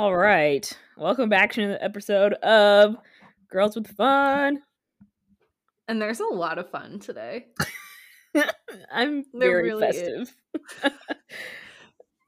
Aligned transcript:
All 0.00 0.16
right. 0.16 0.66
Welcome 0.96 1.28
back 1.28 1.52
to 1.52 1.66
the 1.66 1.84
episode 1.84 2.32
of 2.32 2.96
Girls 3.50 3.76
with 3.76 3.86
Fun. 3.86 4.62
And 5.88 6.00
there's 6.00 6.20
a 6.20 6.24
lot 6.24 6.56
of 6.56 6.70
fun 6.70 7.00
today. 7.00 7.48
I'm 8.90 9.24
There 9.34 9.50
very 9.50 9.62
really 9.64 9.92
festive. 9.92 10.34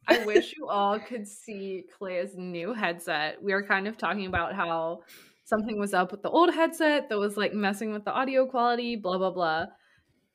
I 0.07 0.18
wish 0.27 0.53
you 0.54 0.68
all 0.68 0.98
could 0.98 1.27
see 1.27 1.85
Clea's 1.96 2.35
new 2.36 2.75
headset. 2.75 3.43
We 3.43 3.54
were 3.54 3.66
kind 3.66 3.89
of 3.89 3.96
talking 3.96 4.27
about 4.27 4.54
how 4.54 5.00
something 5.44 5.80
was 5.80 5.94
up 5.94 6.13
with 6.13 6.21
the 6.21 6.29
old 6.29 6.52
headset 6.52 7.08
that 7.08 7.18
was 7.18 7.39
like 7.39 7.54
messing 7.54 7.94
with 7.94 8.04
the 8.04 8.13
audio 8.13 8.44
quality, 8.44 8.96
blah, 8.96 9.16
blah, 9.16 9.30
blah. 9.30 9.64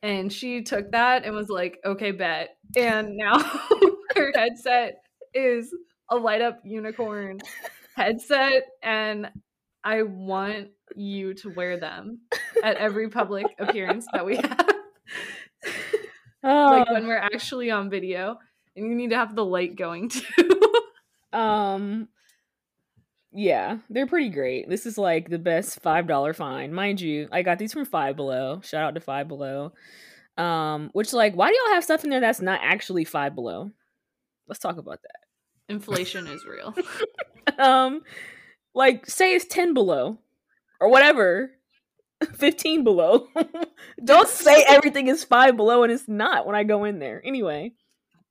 And 0.02 0.34
she 0.34 0.64
took 0.64 0.92
that 0.92 1.24
and 1.24 1.36
was 1.36 1.50
like, 1.50 1.78
okay, 1.86 2.10
bet. 2.10 2.58
And 2.76 3.16
now 3.16 3.38
her 4.16 4.32
headset 4.34 5.04
is 5.36 5.72
a 6.10 6.16
light 6.16 6.42
up 6.42 6.60
unicorn 6.64 7.40
headset. 7.96 8.64
And 8.84 9.30
I 9.84 10.04
want 10.04 10.70
you 10.96 11.34
to 11.36 11.50
wear 11.50 11.78
them 11.80 12.20
at 12.64 12.78
every 12.78 13.10
public 13.10 13.46
appearance 13.60 14.06
that 14.14 14.26
we 14.26 14.38
have. 14.38 14.68
like 16.44 16.88
Oh, 16.90 16.94
when 16.94 17.08
we're 17.08 17.18
actually 17.18 17.72
on 17.72 17.90
video 17.90 18.38
and 18.76 18.88
you 18.88 18.96
need 18.96 19.10
to 19.10 19.16
have 19.18 19.36
the 19.36 19.44
light 19.46 19.76
going 19.76 20.10
too. 20.10 20.62
um 21.34 22.08
yeah, 23.34 23.78
they're 23.90 24.08
pretty 24.08 24.30
great. 24.30 24.68
This 24.70 24.86
is 24.86 24.98
like 24.98 25.30
the 25.30 25.38
best 25.38 25.84
$5 25.84 26.36
find. 26.36 26.74
Mind 26.74 27.00
you, 27.02 27.28
I 27.32 27.44
got 27.44 27.60
these 27.60 27.74
from 27.74 27.86
Five 27.86 28.16
Below. 28.16 28.62
Shout 28.64 28.84
out 28.84 28.96
to 28.96 29.02
Five 29.02 29.28
Below. 29.28 29.74
Um 30.38 30.90
which 30.94 31.12
like 31.14 31.36
why 31.36 31.50
do 31.50 31.56
y'all 31.56 31.74
have 31.76 31.84
stuff 31.84 32.04
in 32.04 32.10
there 32.10 32.22
that's 32.22 32.42
not 32.42 32.60
actually 32.64 33.04
Five 33.06 33.36
Below? 33.36 33.72
Let's 34.48 34.60
talk 34.60 34.78
about 34.78 35.02
that. 35.02 35.27
Inflation 35.70 36.28
is 36.28 36.46
real. 36.46 36.76
um 37.58 38.02
like 38.74 39.06
say 39.06 39.34
it's 39.34 39.46
10 39.46 39.74
below 39.74 40.20
or 40.80 40.90
whatever 40.90 41.52
15 42.36 42.84
below. 42.84 43.28
Don't 44.04 44.28
say 44.30 44.64
everything 44.68 45.08
is 45.08 45.24
5 45.24 45.56
below 45.56 45.84
and 45.84 45.92
it's 45.92 46.08
not 46.08 46.46
when 46.46 46.56
i 46.56 46.64
go 46.64 46.84
in 46.84 47.00
there. 47.00 47.22
Anyway. 47.26 47.74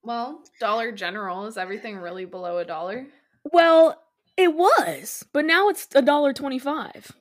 Well, 0.02 0.42
Dollar 0.60 0.92
General 0.92 1.46
is 1.46 1.56
everything 1.56 1.96
really 1.96 2.24
below 2.24 2.58
a 2.58 2.64
dollar? 2.64 3.06
well 3.52 4.02
it 4.36 4.52
was 4.52 5.24
but 5.32 5.44
now 5.44 5.68
it's 5.68 5.86
a 5.94 6.02
dollar 6.02 6.32
25 6.32 7.12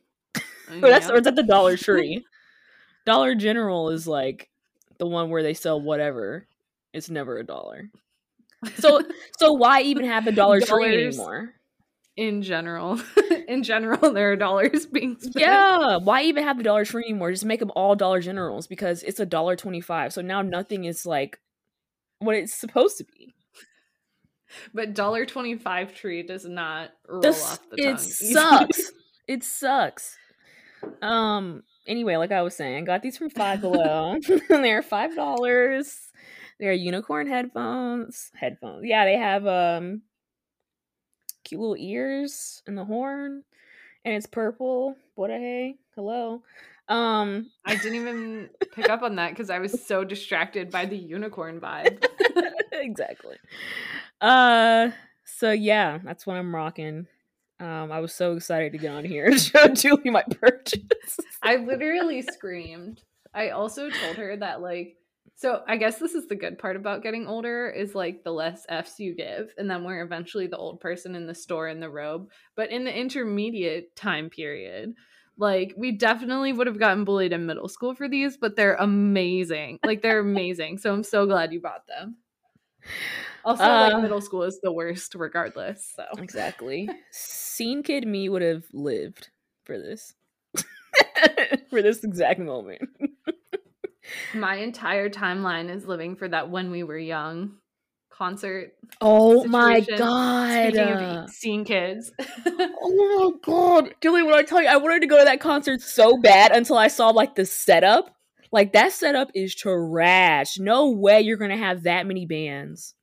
or 0.81 0.89
that's 0.89 1.07
or 1.07 1.17
it's 1.17 1.27
at 1.27 1.35
the 1.35 1.43
dollar 1.43 1.77
tree? 1.77 2.25
Dollar 3.05 3.35
general 3.35 3.89
is 3.89 4.07
like 4.07 4.49
the 4.97 5.05
one 5.05 5.29
where 5.29 5.43
they 5.43 5.53
sell 5.53 5.79
whatever. 5.79 6.47
It's 6.93 7.09
never 7.09 7.37
a 7.37 7.45
dollar 7.45 7.91
so 8.77 9.01
so 9.37 9.53
why 9.53 9.81
even 9.81 10.05
have 10.05 10.25
the 10.25 10.31
dollar 10.31 10.61
tree 10.61 11.05
anymore 11.07 11.55
in 12.17 12.41
general. 12.41 12.99
in 13.47 13.63
general, 13.63 14.13
there 14.13 14.31
are 14.31 14.35
dollars 14.35 14.85
being 14.85 15.17
spent. 15.19 15.35
Yeah, 15.37 15.97
why 15.97 16.23
even 16.23 16.43
have 16.43 16.57
the 16.57 16.63
Dollar 16.63 16.85
Tree 16.85 17.03
anymore? 17.03 17.31
Just 17.31 17.45
make 17.45 17.59
them 17.59 17.71
all 17.75 17.95
Dollar 17.95 18.21
Generals 18.21 18.67
because 18.67 19.03
it's 19.03 19.19
a 19.19 19.25
dollar 19.25 19.55
twenty-five. 19.55 20.13
So 20.13 20.21
now 20.21 20.41
nothing 20.41 20.85
is 20.85 21.05
like 21.05 21.39
what 22.19 22.35
it's 22.35 22.53
supposed 22.53 22.97
to 22.97 23.05
be. 23.05 23.33
But 24.73 24.93
dollar 24.93 25.25
twenty 25.25 25.55
five 25.57 25.93
tree 25.93 26.23
does 26.23 26.45
not 26.45 26.91
roll 27.07 27.25
off 27.27 27.59
the 27.69 27.77
tongue. 27.77 27.95
it 27.95 27.99
sucks. 27.99 28.91
it 29.27 29.43
sucks. 29.43 30.17
Um. 31.01 31.63
Anyway, 31.87 32.15
like 32.15 32.31
I 32.31 32.41
was 32.41 32.55
saying, 32.55 32.77
I 32.77 32.81
got 32.81 33.01
these 33.03 33.17
from 33.17 33.29
Five 33.29 33.61
Below. 33.61 34.13
and 34.13 34.41
They're 34.49 34.81
five 34.81 35.15
dollars. 35.15 36.04
They're 36.59 36.73
unicorn 36.73 37.27
headphones. 37.27 38.31
Headphones. 38.33 38.85
Yeah, 38.85 39.05
they 39.05 39.17
have 39.17 39.45
um 39.45 40.01
cute 41.43 41.61
little 41.61 41.77
ears 41.77 42.63
and 42.67 42.77
the 42.77 42.85
horn, 42.85 43.43
and 44.03 44.15
it's 44.15 44.25
purple. 44.25 44.95
What 45.15 45.29
a 45.29 45.33
hey, 45.33 45.75
hello. 45.95 46.43
Um. 46.87 47.49
I 47.65 47.75
didn't 47.75 47.95
even 47.95 48.49
pick 48.73 48.89
up 48.89 49.01
on 49.01 49.15
that 49.15 49.31
because 49.31 49.49
I 49.49 49.59
was 49.59 49.83
so 49.87 50.03
distracted 50.03 50.69
by 50.69 50.85
the 50.85 50.97
unicorn 50.97 51.59
vibe. 51.59 52.05
exactly. 52.71 53.37
Uh 54.21 54.91
so 55.25 55.51
yeah, 55.51 55.99
that's 56.03 56.25
what 56.25 56.37
I'm 56.37 56.55
rocking. 56.55 57.07
Um 57.59 57.91
I 57.91 57.99
was 57.99 58.13
so 58.13 58.33
excited 58.33 58.71
to 58.71 58.77
get 58.77 58.93
on 58.93 59.03
here 59.03 59.25
and 59.25 59.41
show 59.41 59.67
Julie 59.69 60.11
my 60.11 60.23
purchase. 60.39 61.19
I 61.41 61.57
literally 61.57 62.21
screamed. 62.21 63.01
I 63.33 63.49
also 63.49 63.89
told 63.89 64.15
her 64.15 64.37
that 64.37 64.61
like 64.61 64.95
so 65.35 65.63
I 65.67 65.75
guess 65.77 65.99
this 65.99 66.15
is 66.15 66.27
the 66.27 66.35
good 66.35 66.57
part 66.57 66.77
about 66.77 67.03
getting 67.03 67.27
older 67.27 67.69
is 67.69 67.93
like 67.93 68.23
the 68.23 68.31
less 68.31 68.65
F's 68.69 68.99
you 68.99 69.13
give 69.13 69.53
and 69.57 69.69
then 69.69 69.83
we're 69.83 70.01
eventually 70.01 70.47
the 70.47 70.57
old 70.57 70.79
person 70.79 71.13
in 71.13 71.27
the 71.27 71.35
store 71.35 71.67
in 71.67 71.81
the 71.81 71.89
robe. 71.89 72.29
But 72.55 72.71
in 72.71 72.85
the 72.85 72.97
intermediate 72.97 73.95
time 73.97 74.29
period, 74.29 74.93
like 75.37 75.73
we 75.77 75.91
definitely 75.91 76.53
would 76.53 76.67
have 76.67 76.79
gotten 76.79 77.03
bullied 77.03 77.33
in 77.33 77.45
middle 77.45 77.67
school 77.67 77.93
for 77.95 78.07
these, 78.07 78.37
but 78.37 78.55
they're 78.55 78.75
amazing. 78.75 79.79
Like 79.83 80.01
they're 80.01 80.19
amazing. 80.31 80.77
So 80.77 80.93
I'm 80.93 81.03
so 81.03 81.25
glad 81.25 81.51
you 81.51 81.59
bought 81.59 81.85
them. 81.87 82.15
Also, 83.43 83.63
Uh, 83.63 83.89
like 83.91 84.01
middle 84.01 84.21
school 84.21 84.43
is 84.43 84.59
the 84.61 84.71
worst 84.71 85.15
regardless. 85.15 85.93
So 85.95 86.05
exactly. 86.17 86.89
Scene 87.11 87.83
kid 87.83 88.07
me 88.07 88.29
would 88.29 88.41
have 88.41 88.63
lived 88.73 89.29
for 89.65 89.77
this. 89.77 90.13
for 91.69 91.81
this 91.81 92.03
exact 92.03 92.39
moment. 92.39 92.89
My 94.33 94.55
entire 94.57 95.09
timeline 95.09 95.69
is 95.69 95.85
living 95.85 96.15
for 96.15 96.27
that 96.27 96.49
when 96.49 96.71
we 96.71 96.83
were 96.83 96.97
young 96.97 97.57
concert. 98.17 98.73
Oh 99.01 99.45
my 99.45 99.81
god. 99.81 100.71
Speaking 100.71 100.89
of 100.89 101.29
seeing 101.29 101.65
kids. 101.65 102.11
Oh 102.87 103.33
my 103.33 103.39
god. 103.41 103.95
Julie, 104.01 104.23
when 104.23 104.35
I 104.35 104.43
tell 104.43 104.61
you 104.61 104.67
I 104.67 104.77
wanted 104.77 105.01
to 105.01 105.07
go 105.07 105.17
to 105.17 105.25
that 105.25 105.39
concert 105.39 105.81
so 105.81 106.17
bad 106.17 106.51
until 106.51 106.77
I 106.77 106.87
saw 106.87 107.09
like 107.09 107.35
the 107.35 107.45
setup. 107.45 108.15
Like 108.51 108.73
that 108.73 108.91
setup 108.91 109.31
is 109.33 109.55
trash. 109.55 110.57
No 110.59 110.91
way 110.91 111.21
you're 111.21 111.37
gonna 111.37 111.57
have 111.57 111.83
that 111.83 112.05
many 112.05 112.25
bands. 112.25 112.93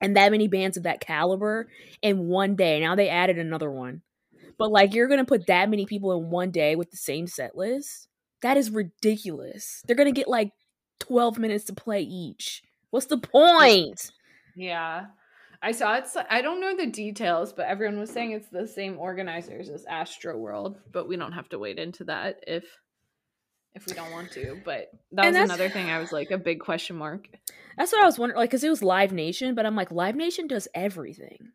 And 0.00 0.16
that 0.16 0.30
many 0.30 0.46
bands 0.46 0.76
of 0.76 0.84
that 0.84 1.00
caliber 1.00 1.68
in 2.02 2.28
one 2.28 2.54
day. 2.54 2.80
Now 2.80 2.94
they 2.94 3.08
added 3.08 3.38
another 3.38 3.70
one. 3.70 4.02
But 4.58 4.70
like 4.70 4.94
you're 4.94 5.08
gonna 5.08 5.24
put 5.24 5.46
that 5.46 5.68
many 5.68 5.86
people 5.86 6.12
in 6.12 6.30
one 6.30 6.50
day 6.50 6.76
with 6.76 6.90
the 6.90 6.96
same 6.96 7.26
set 7.26 7.56
list? 7.56 8.07
That 8.42 8.56
is 8.56 8.70
ridiculous. 8.70 9.82
They're 9.86 9.96
gonna 9.96 10.12
get 10.12 10.28
like 10.28 10.52
12 11.00 11.38
minutes 11.38 11.64
to 11.66 11.74
play 11.74 12.02
each. 12.02 12.62
What's 12.90 13.06
the 13.06 13.18
point? 13.18 14.10
yeah. 14.56 15.06
I 15.60 15.72
saw 15.72 15.94
it's 15.94 16.16
I 16.30 16.40
don't 16.40 16.60
know 16.60 16.76
the 16.76 16.86
details, 16.86 17.52
but 17.52 17.66
everyone 17.66 17.98
was 17.98 18.10
saying 18.10 18.30
it's 18.30 18.48
the 18.48 18.66
same 18.68 18.96
organizers 18.96 19.68
as 19.68 19.84
Astro 19.86 20.36
World, 20.36 20.78
but 20.92 21.08
we 21.08 21.16
don't 21.16 21.32
have 21.32 21.48
to 21.48 21.58
wade 21.58 21.80
into 21.80 22.04
that 22.04 22.44
if 22.46 22.64
if 23.74 23.84
we 23.86 23.92
don't 23.92 24.12
want 24.12 24.30
to. 24.32 24.60
But 24.64 24.90
that 25.12 25.26
And 25.26 25.36
was 25.36 25.44
another 25.50 25.68
thing 25.68 25.90
I 25.90 25.98
was 25.98 26.12
like 26.12 26.30
a 26.30 26.38
big 26.38 26.60
question 26.60 26.94
mark. 26.96 27.28
That's 27.76 27.90
what 27.92 28.02
I 28.02 28.06
was 28.06 28.18
wondering, 28.20 28.38
like, 28.38 28.50
because 28.50 28.62
it 28.62 28.70
was 28.70 28.82
Live 28.82 29.12
Nation, 29.12 29.54
but 29.56 29.66
I'm 29.66 29.74
like, 29.76 29.90
Live 29.90 30.14
Nation 30.14 30.46
does 30.46 30.68
everything. 30.74 31.52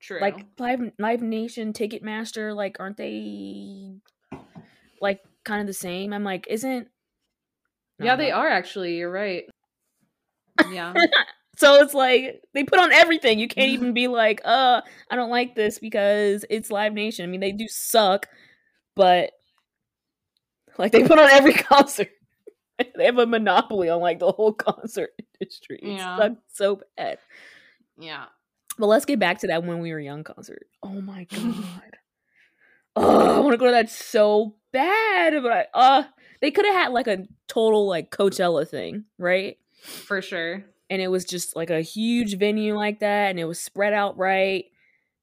True. 0.00 0.18
like 0.18 0.46
live 0.58 0.80
live 0.98 1.20
nation 1.20 1.74
ticketmaster 1.74 2.56
like 2.56 2.78
aren't 2.80 2.96
they 2.96 3.96
like 4.98 5.20
kind 5.44 5.60
of 5.60 5.66
the 5.66 5.72
same 5.72 6.12
i'm 6.12 6.24
like 6.24 6.46
isn't 6.48 6.88
yeah, 8.02 8.16
they 8.16 8.30
are 8.30 8.48
actually. 8.48 8.96
You're 8.96 9.10
right. 9.12 9.44
Yeah. 10.70 10.94
so 11.58 11.74
it's 11.82 11.92
like 11.92 12.42
they 12.54 12.64
put 12.64 12.78
on 12.78 12.92
everything 12.92 13.38
you 13.38 13.46
can't 13.46 13.68
even 13.72 13.92
be 14.00 14.08
like 14.08 14.40
uh 14.46 14.80
i 15.10 15.16
don't 15.16 15.28
like 15.28 15.54
this 15.54 15.78
because 15.78 16.46
it's 16.48 16.70
live 16.70 16.94
nation 16.94 17.24
i 17.24 17.26
mean 17.28 17.40
they 17.40 17.52
do 17.52 17.68
suck 17.68 18.26
but 18.96 19.32
like 20.78 20.92
they 20.92 21.02
put 21.06 21.18
on 21.18 21.28
every 21.28 21.52
concert 21.72 22.08
they 22.96 23.04
have 23.04 23.18
a 23.18 23.26
monopoly 23.26 23.90
on 23.90 24.00
like 24.00 24.18
the 24.18 24.32
whole 24.32 24.54
concert 24.54 25.10
industry 25.38 25.78
it 25.82 25.96
Yeah. 25.96 26.16
sucks 26.16 26.36
so 26.54 26.80
bad 26.96 27.18
yeah. 27.98 28.24
But 28.78 28.86
let's 28.86 29.04
get 29.04 29.18
back 29.18 29.40
to 29.40 29.48
that 29.48 29.62
when 29.64 29.80
we 29.80 29.92
were 29.92 30.00
young 30.00 30.24
concert. 30.24 30.66
Oh 30.82 31.02
my 31.02 31.24
god. 31.24 31.96
oh, 32.96 33.36
I 33.36 33.40
want 33.40 33.52
to 33.52 33.58
go 33.58 33.66
to 33.66 33.72
that 33.72 33.90
so 33.90 34.54
bad, 34.72 35.42
but 35.42 35.68
uh 35.74 36.04
they 36.40 36.50
could 36.50 36.64
have 36.64 36.74
had 36.74 36.92
like 36.92 37.06
a 37.06 37.26
total 37.48 37.86
like 37.86 38.10
Coachella 38.10 38.66
thing, 38.66 39.04
right? 39.18 39.58
For 39.82 40.22
sure. 40.22 40.64
And 40.88 41.00
it 41.00 41.08
was 41.08 41.24
just 41.24 41.54
like 41.54 41.70
a 41.70 41.82
huge 41.82 42.38
venue 42.38 42.74
like 42.74 43.00
that 43.00 43.30
and 43.30 43.38
it 43.38 43.44
was 43.44 43.60
spread 43.60 43.92
out 43.92 44.16
right 44.18 44.64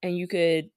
and 0.01 0.17
you 0.17 0.27
could 0.27 0.69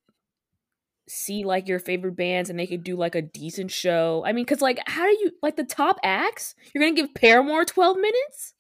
see 1.09 1.45
like 1.45 1.69
your 1.69 1.79
favorite 1.79 2.17
bands 2.17 2.51
and 2.51 2.59
they 2.59 2.67
could 2.67 2.85
do 2.85 2.97
like 2.97 3.15
a 3.15 3.23
decent 3.23 3.71
show. 3.71 4.23
I 4.25 4.33
mean, 4.33 4.47
cuz 4.47 4.61
like 4.61 4.81
how 4.87 5.05
do 5.05 5.13
you 5.21 5.33
like 5.43 5.57
the 5.57 5.65
top 5.65 5.99
acts? 6.03 6.55
You're 6.73 6.83
going 6.83 6.95
to 6.95 7.03
give 7.03 7.15
Paramore 7.15 7.65
12 7.65 7.97
minutes? 7.97 8.55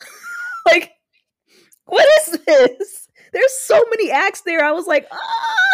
like 0.66 0.92
what 1.84 2.06
is 2.20 2.38
this? 2.46 3.08
There's 3.32 3.52
so 3.52 3.82
many 3.90 4.10
acts 4.10 4.42
there. 4.42 4.64
I 4.64 4.72
was 4.72 4.86
like, 4.86 5.06
ah! 5.12 5.70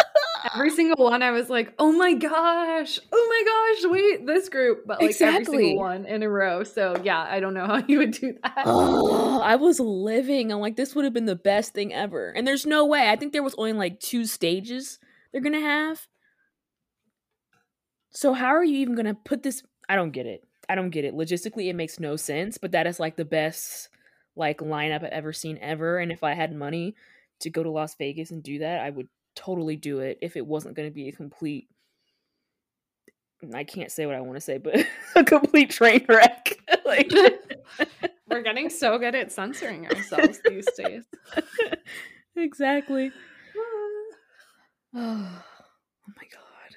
every 0.53 0.69
single 0.69 1.03
one 1.03 1.23
I 1.23 1.31
was 1.31 1.49
like, 1.49 1.73
oh 1.79 1.91
my 1.91 2.13
gosh, 2.13 2.99
oh 3.11 3.27
my 3.29 3.83
gosh, 3.83 3.91
wait, 3.91 4.25
this 4.25 4.49
group, 4.49 4.83
but 4.85 5.01
like 5.01 5.15
every 5.21 5.27
Exactly. 5.27 5.57
single 5.69 5.83
one 5.83 6.05
in 6.05 6.23
a 6.23 6.29
row. 6.29 6.63
So 6.63 6.95
yeah, 7.03 7.21
I 7.29 7.39
don't 7.39 7.53
know 7.53 7.65
how 7.65 7.83
you 7.87 7.99
would 7.99 8.11
do 8.11 8.33
that. 8.43 8.63
Oh, 8.65 9.41
I 9.41 9.55
was 9.55 9.79
living. 9.79 10.51
I'm 10.51 10.59
like, 10.59 10.75
this 10.75 10.95
would 10.95 11.05
have 11.05 11.13
been 11.13 11.25
the 11.25 11.35
best 11.35 11.73
thing 11.73 11.93
ever. 11.93 12.31
And 12.31 12.45
there's 12.45 12.65
no 12.65 12.85
way. 12.85 13.09
I 13.09 13.15
think 13.15 13.33
there 13.33 13.43
was 13.43 13.55
only 13.57 13.73
like 13.73 13.99
two 13.99 14.25
stages 14.25 14.99
they're 15.31 15.41
gonna 15.41 15.59
have. 15.59 16.07
So 18.09 18.33
how 18.33 18.47
are 18.47 18.63
you 18.63 18.79
even 18.79 18.95
gonna 18.95 19.15
put 19.15 19.43
this? 19.43 19.63
I 19.89 19.95
don't 19.95 20.11
get 20.11 20.25
it. 20.25 20.47
I 20.69 20.75
don't 20.75 20.89
get 20.89 21.05
it. 21.05 21.13
Logistically, 21.13 21.69
it 21.69 21.75
makes 21.75 21.99
no 21.99 22.15
sense. 22.15 22.57
But 22.57 22.71
that 22.71 22.87
is 22.87 22.99
like 22.99 23.15
the 23.15 23.25
best 23.25 23.89
like 24.35 24.59
lineup 24.59 25.03
I've 25.03 25.11
ever 25.11 25.33
seen 25.33 25.57
ever. 25.61 25.97
And 25.97 26.11
if 26.11 26.23
I 26.23 26.33
had 26.33 26.53
money 26.53 26.95
to 27.41 27.49
go 27.49 27.63
to 27.63 27.69
Las 27.69 27.95
Vegas 27.95 28.31
and 28.31 28.43
do 28.43 28.59
that, 28.59 28.81
I 28.81 28.89
would 28.89 29.07
totally 29.35 29.75
do 29.75 29.99
it. 29.99 30.17
If 30.21 30.35
it 30.35 30.45
wasn't 30.45 30.75
gonna 30.75 30.91
be 30.91 31.07
a 31.09 31.11
complete, 31.11 31.67
I 33.53 33.63
can't 33.63 33.91
say 33.91 34.05
what 34.05 34.15
I 34.15 34.21
want 34.21 34.35
to 34.35 34.41
say, 34.41 34.57
but 34.57 34.85
a 35.15 35.23
complete 35.23 35.69
train 35.69 36.05
wreck. 36.07 36.57
like. 36.85 37.11
We're 38.29 38.41
getting 38.41 38.69
so 38.69 38.97
good 38.97 39.15
at 39.15 39.31
censoring 39.31 39.87
ourselves 39.87 40.41
these 40.45 40.67
days. 40.77 41.03
exactly. 42.35 43.11
Oh, 44.95 45.43
my 46.15 46.23
god. 46.33 46.75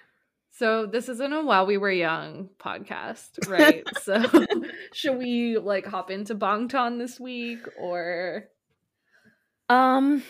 So 0.53 0.85
this 0.85 1.09
isn't 1.09 1.33
a 1.33 1.43
while 1.43 1.65
we 1.65 1.79
were 1.79 1.91
young 1.91 2.51
podcast, 2.59 3.49
right? 3.49 3.83
so 4.03 4.23
should 4.93 5.17
we 5.17 5.57
like 5.57 5.87
hop 5.87 6.11
into 6.11 6.35
Bangtan 6.35 6.99
this 6.99 7.19
week 7.19 7.61
or 7.79 8.45
Um, 9.71 10.23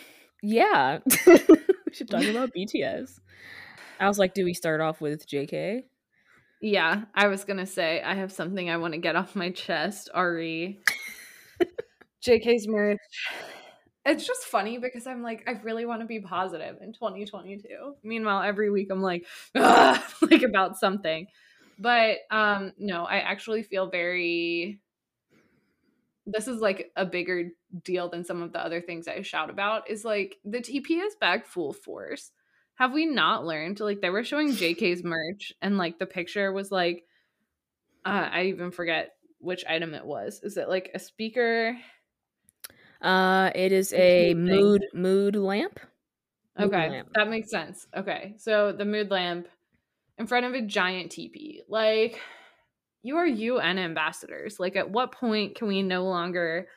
yeah. 0.43 0.99
we 1.27 1.93
should 1.93 2.11
talk 2.11 2.25
about 2.25 2.53
BTS. 2.55 3.21
I 3.99 4.09
was 4.09 4.19
like, 4.19 4.35
do 4.35 4.45
we 4.45 4.55
start 4.55 4.81
off 4.81 5.01
with 5.01 5.29
JK? 5.29 5.85
yeah, 6.61 7.05
I 7.15 7.29
was 7.29 7.45
gonna 7.45 7.67
say 7.67 8.03
I 8.03 8.15
have 8.15 8.33
something 8.33 8.69
I 8.69 8.77
want 8.77 8.93
to 8.93 8.99
get 8.99 9.17
off 9.17 9.35
my 9.35 9.51
chest. 9.51 10.11
Ari, 10.15 10.81
JK's 12.27 12.69
marriage. 12.69 12.99
It's 14.05 14.27
just 14.27 14.45
funny 14.45 14.79
because 14.79 15.07
I'm 15.07 15.23
like, 15.23 15.45
I 15.47 15.53
really 15.63 15.87
want 15.87 16.01
to 16.01 16.07
be 16.07 16.21
positive 16.21 16.77
in 16.81 16.93
2022. 16.93 17.97
Meanwhile, 18.03 18.43
every 18.43 18.71
week 18.71 18.89
I'm 18.91 19.03
like, 19.03 19.27
like 19.55 20.43
about 20.43 20.79
something. 20.79 21.27
But 21.79 22.19
um, 22.31 22.73
no, 22.79 23.05
I 23.05 23.19
actually 23.19 23.63
feel 23.63 23.89
very. 23.89 24.81
This 26.32 26.49
is 26.49 26.61
like 26.61 26.93
a 26.97 27.06
bigger 27.06 27.50
deal 27.82 28.09
than 28.09 28.25
some 28.25 28.43
of 28.43 28.53
the 28.53 28.65
other 28.65 28.81
things 28.81 29.09
I 29.09 29.23
shout 29.23 29.50
about. 29.50 29.91
Is 29.91 30.05
like 30.05 30.38
the 30.44 30.61
TP 30.61 31.00
is 31.00 31.17
back 31.17 31.47
full 31.47 31.73
force. 31.73 32.32
Have 32.77 32.93
we 32.93 33.06
not 33.06 33.44
learned? 33.44 33.81
Like 33.81 34.00
they 34.00 34.11
were 34.11 34.25
showing 34.25 34.53
JK's 34.53 35.05
merch, 35.05 35.53
and 35.62 35.79
like 35.79 35.99
the 35.99 36.06
picture 36.06 36.53
was 36.53 36.71
like, 36.73 37.06
uh, 38.05 38.29
I 38.32 38.44
even 38.44 38.71
forget 38.71 39.17
which 39.38 39.65
item 39.67 39.94
it 39.94 40.05
was. 40.05 40.41
Is 40.43 40.56
it 40.56 40.69
like 40.69 40.91
a 40.94 40.99
speaker? 40.99 41.77
Uh, 43.00 43.50
it 43.55 43.73
is 43.73 43.93
a 43.94 44.35
mood 44.35 44.85
mood 44.93 45.37
lamp. 45.37 45.81
Mood 46.56 46.73
Okay, 46.73 46.87
lamp. 46.87 47.09
that 47.15 47.29
makes 47.29 47.50
sense. 47.50 47.87
Okay, 47.94 48.35
so 48.37 48.73
the 48.73 48.85
mood 48.85 49.11
lamp 49.11 49.49
in 50.19 50.27
front 50.27 50.47
of 50.47 50.55
a 50.55 50.62
giant 50.62 51.12
teepee. 51.12 51.62
Like, 51.69 52.21
you 53.02 53.17
are 53.17 53.26
UN 53.26 53.79
ambassadors. 53.79 54.61
Like, 54.61 54.76
at 54.76 54.91
what 54.91 55.12
point 55.12 55.55
can 55.56 55.69
we 55.69 55.82
no 55.82 56.05
longer? 56.05 56.69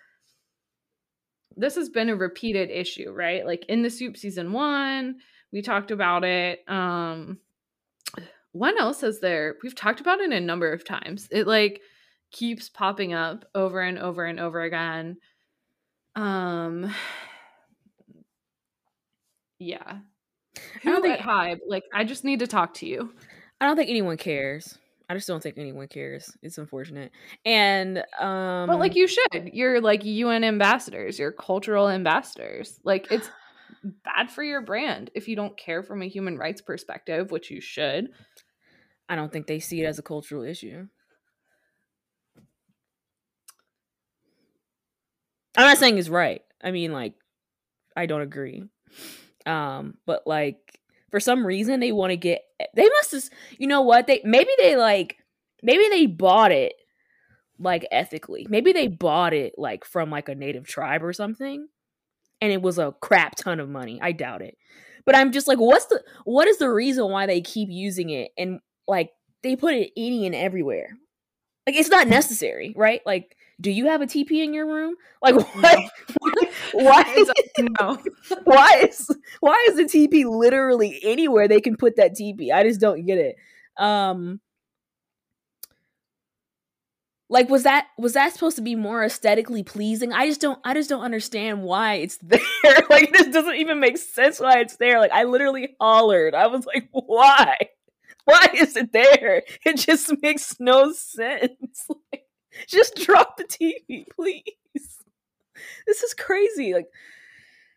This 1.56 1.76
has 1.76 1.90
been 1.90 2.10
a 2.10 2.16
repeated 2.16 2.72
issue, 2.72 3.12
right? 3.12 3.46
Like 3.46 3.66
in 3.68 3.84
the 3.84 3.90
SOOP 3.90 4.18
season 4.18 4.54
one, 4.54 5.18
we 5.52 5.62
talked 5.62 5.92
about 5.92 6.24
it. 6.24 6.68
Um, 6.68 7.38
when 8.54 8.78
else 8.80 9.02
has 9.02 9.20
there? 9.20 9.56
We've 9.62 9.76
talked 9.76 10.00
about 10.02 10.20
it 10.20 10.32
a 10.32 10.40
number 10.40 10.72
of 10.72 10.86
times. 10.86 11.28
It 11.32 11.46
like 11.46 11.82
keeps 12.32 12.70
popping 12.70 13.14
up 13.14 13.46
over 13.54 13.82
and 13.82 14.00
over 14.00 14.26
and 14.26 14.40
over 14.40 14.62
again. 14.62 15.18
Um, 16.16 16.92
yeah. 19.60 20.00
I 20.58 20.86
don't 20.86 21.02
think- 21.02 21.26
at? 21.26 21.60
Like, 21.68 21.84
I 21.94 22.04
just 22.04 22.24
need 22.24 22.40
to 22.40 22.48
talk 22.48 22.74
to 22.76 22.88
you. 22.88 23.14
I 23.62 23.66
don't 23.66 23.76
think 23.76 23.90
anyone 23.90 24.18
cares. 24.18 24.78
I 25.10 25.14
just 25.16 25.28
don't 25.28 25.44
think 25.44 25.58
anyone 25.58 25.88
cares. 25.88 26.36
It's 26.42 26.58
unfortunate. 26.58 27.12
And 27.46 28.00
um 28.20 28.68
But 28.68 28.80
like, 28.80 28.96
you 28.96 29.08
should. 29.08 29.50
You're 29.52 29.82
like 29.82 30.04
UN 30.06 30.44
ambassadors. 30.44 31.20
You're 31.20 31.32
cultural 31.32 31.90
ambassadors. 31.90 32.80
Like, 32.84 33.12
it's 33.12 33.30
bad 33.84 34.32
for 34.32 34.44
your 34.44 34.62
brand 34.62 35.12
if 35.14 35.28
you 35.28 35.36
don't 35.36 35.58
care 35.58 35.84
from 35.84 36.02
a 36.02 36.08
human 36.08 36.38
rights 36.38 36.62
perspective, 36.62 37.32
which 37.32 37.52
you 37.52 37.60
should. 37.62 38.10
I 39.10 39.16
don't 39.16 39.32
think 39.32 39.48
they 39.48 39.60
see 39.60 39.82
it 39.82 39.86
as 39.86 40.00
a 40.00 40.04
cultural 40.04 40.44
issue. 40.44 40.88
I'm 45.56 45.68
not 45.68 45.78
saying 45.78 45.98
it's 45.98 46.10
right. 46.10 46.42
I 46.64 46.72
mean, 46.72 46.94
like, 46.94 47.14
I 47.96 48.06
don't 48.06 48.22
agree. 48.22 48.64
Um, 49.46 49.96
but 50.06 50.26
like, 50.26 50.80
for 51.14 51.20
some 51.20 51.46
reason, 51.46 51.80
they 51.80 51.92
want 51.92 52.10
to 52.10 52.18
get. 52.18 52.42
They 52.76 52.90
must 52.90 53.12
have. 53.12 53.30
You 53.60 53.68
know 53.68 53.82
what? 53.82 54.08
They 54.08 54.22
maybe 54.24 54.50
they 54.58 54.76
like. 54.76 55.18
Maybe 55.62 55.88
they 55.88 56.08
bought 56.08 56.52
it 56.52 56.74
like 57.60 57.86
ethically. 57.92 58.48
Maybe 58.50 58.74
they 58.74 58.88
bought 58.88 59.32
it 59.32 59.54
like 59.56 59.86
from 59.86 60.10
like 60.10 60.28
a 60.28 60.34
native 60.34 60.66
tribe 60.66 61.04
or 61.04 61.14
something, 61.14 61.68
and 62.42 62.52
it 62.52 62.64
was 62.64 62.80
a 62.80 62.96
crap 63.00 63.36
ton 63.36 63.60
of 63.60 63.70
money. 63.70 64.00
I 64.02 64.12
doubt 64.12 64.42
it. 64.42 64.58
But 65.06 65.16
I'm 65.16 65.32
just 65.32 65.48
like, 65.48 65.60
what's 65.60 65.86
the 65.86 66.04
what 66.26 66.48
is 66.48 66.58
the 66.58 66.72
reason 66.72 67.08
why 67.12 67.28
they 67.28 67.42
keep 67.42 67.70
using 67.70 68.10
it 68.10 68.32
and 68.36 68.60
like 68.88 69.12
they 69.44 69.56
put 69.56 69.76
it 69.76 69.92
any 69.96 70.26
and 70.26 70.34
everywhere? 70.34 70.98
Like 71.68 71.76
it's 71.76 71.90
not 71.90 72.08
necessary, 72.08 72.74
right? 72.76 73.02
Like, 73.06 73.38
do 73.64 73.72
you 73.72 73.88
have 73.88 74.02
a 74.02 74.06
TP 74.06 74.44
in 74.44 74.54
your 74.54 74.68
room? 74.68 74.96
Like 75.22 75.36
what? 75.36 75.92
why 76.74 77.14
Is, 77.18 77.32
no. 77.80 77.98
why 78.44 78.88
is 78.90 79.10
why 79.40 79.66
is 79.70 79.78
the 79.78 79.86
TP 79.86 80.26
literally 80.30 81.00
anywhere 81.02 81.48
they 81.48 81.62
can 81.62 81.78
put 81.78 81.96
that 81.96 82.12
TP? 82.12 82.52
I 82.54 82.64
just 82.64 82.82
don't 82.82 83.06
get 83.06 83.18
it. 83.18 83.36
Um 83.78 84.42
like 87.30 87.50
was 87.50 87.64
that 87.64 87.88
was 87.98 88.14
that 88.14 88.34
supposed 88.34 88.58
to 88.58 88.62
be 88.62 88.76
more 88.76 89.02
aesthetically 89.04 89.64
pleasing? 89.64 90.12
I 90.12 90.28
just 90.28 90.42
don't 90.42 90.60
I 90.66 90.74
just 90.74 90.90
don't 90.90 91.04
understand 91.04 91.64
why 91.64 91.96
it's 91.96 92.18
there. 92.18 92.40
like 92.90 93.14
this 93.14 93.28
doesn't 93.30 93.56
even 93.56 93.80
make 93.80 93.98
sense 93.98 94.42
why 94.42 94.60
it's 94.60 94.76
there. 94.76 95.00
Like 95.00 95.12
I 95.14 95.24
literally 95.24 95.76
hollered. 95.80 96.36
I 96.36 96.48
was 96.48 96.66
like, 96.66 96.90
"Why? 96.92 97.56
Why 98.26 98.50
is 98.54 98.76
it 98.76 98.92
there? 98.92 99.44
It 99.66 99.78
just 99.78 100.14
makes 100.22 100.60
no 100.60 100.92
sense." 100.92 101.88
Just 102.68 102.96
drop 102.96 103.38
the 103.38 103.44
TV, 103.46 104.06
please. 104.16 104.44
This 105.86 106.04
is 106.04 106.14
crazy. 106.14 106.74
Like 106.74 106.88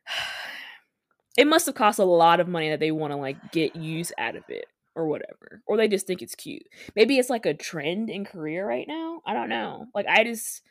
it 1.37 1.47
must 1.47 1.67
have 1.67 1.75
cost 1.75 1.99
a 1.99 2.05
lot 2.05 2.41
of 2.41 2.49
money 2.49 2.71
that 2.71 2.81
they 2.81 2.91
want 2.91 3.13
to 3.13 3.17
like 3.17 3.53
get 3.53 3.77
use 3.77 4.13
out 4.19 4.37
of 4.37 4.45
it 4.49 4.67
or 4.95 5.07
whatever 5.07 5.61
or 5.67 5.77
they 5.77 5.89
just 5.89 6.07
think 6.07 6.23
it's 6.23 6.35
cute 6.35 6.67
maybe 6.95 7.19
it's 7.19 7.29
like 7.29 7.45
a 7.45 7.53
trend 7.53 8.09
in 8.09 8.25
korea 8.25 8.65
right 8.65 8.87
now 8.89 9.21
i 9.27 9.35
don't 9.35 9.51
know 9.51 9.87
like 9.95 10.07
i 10.07 10.25
just 10.25 10.63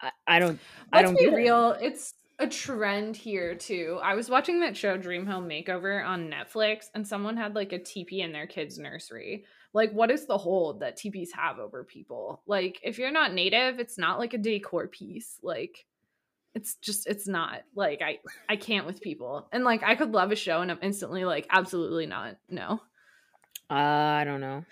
i, 0.00 0.10
I 0.26 0.38
don't 0.40 0.58
i 0.92 0.98
Let's 0.98 1.10
don't 1.10 1.18
be 1.18 1.24
get 1.26 1.34
it. 1.34 1.36
real. 1.36 1.76
It's 1.80 2.14
a 2.38 2.46
trend 2.48 3.16
here 3.16 3.54
too. 3.54 4.00
I 4.02 4.14
was 4.14 4.28
watching 4.28 4.60
that 4.60 4.76
show 4.76 4.96
Dream 4.96 5.26
Home 5.26 5.48
Makeover 5.48 6.04
on 6.04 6.30
Netflix, 6.30 6.86
and 6.94 7.06
someone 7.06 7.36
had 7.36 7.54
like 7.54 7.72
a 7.72 7.78
teepee 7.78 8.22
in 8.22 8.32
their 8.32 8.46
kid's 8.46 8.78
nursery. 8.78 9.44
Like, 9.74 9.92
what 9.92 10.10
is 10.10 10.26
the 10.26 10.36
hold 10.38 10.80
that 10.80 10.96
teepees 10.96 11.32
have 11.32 11.58
over 11.58 11.82
people? 11.84 12.42
Like, 12.46 12.78
if 12.82 12.98
you're 12.98 13.10
not 13.10 13.32
native, 13.32 13.78
it's 13.78 13.96
not 13.98 14.18
like 14.18 14.34
a 14.34 14.38
decor 14.38 14.86
piece. 14.88 15.38
Like, 15.42 15.86
it's 16.54 16.74
just 16.76 17.06
it's 17.06 17.26
not. 17.26 17.62
Like, 17.74 18.02
I 18.02 18.18
I 18.48 18.56
can't 18.56 18.86
with 18.86 19.00
people, 19.00 19.48
and 19.52 19.64
like 19.64 19.82
I 19.82 19.94
could 19.94 20.12
love 20.12 20.30
a 20.32 20.36
show, 20.36 20.60
and 20.60 20.70
I'm 20.70 20.78
instantly 20.82 21.24
like, 21.24 21.46
absolutely 21.50 22.06
not. 22.06 22.36
No. 22.50 22.80
uh, 23.70 23.74
i 23.74 24.24
don't 24.24 24.40
know 24.42 24.64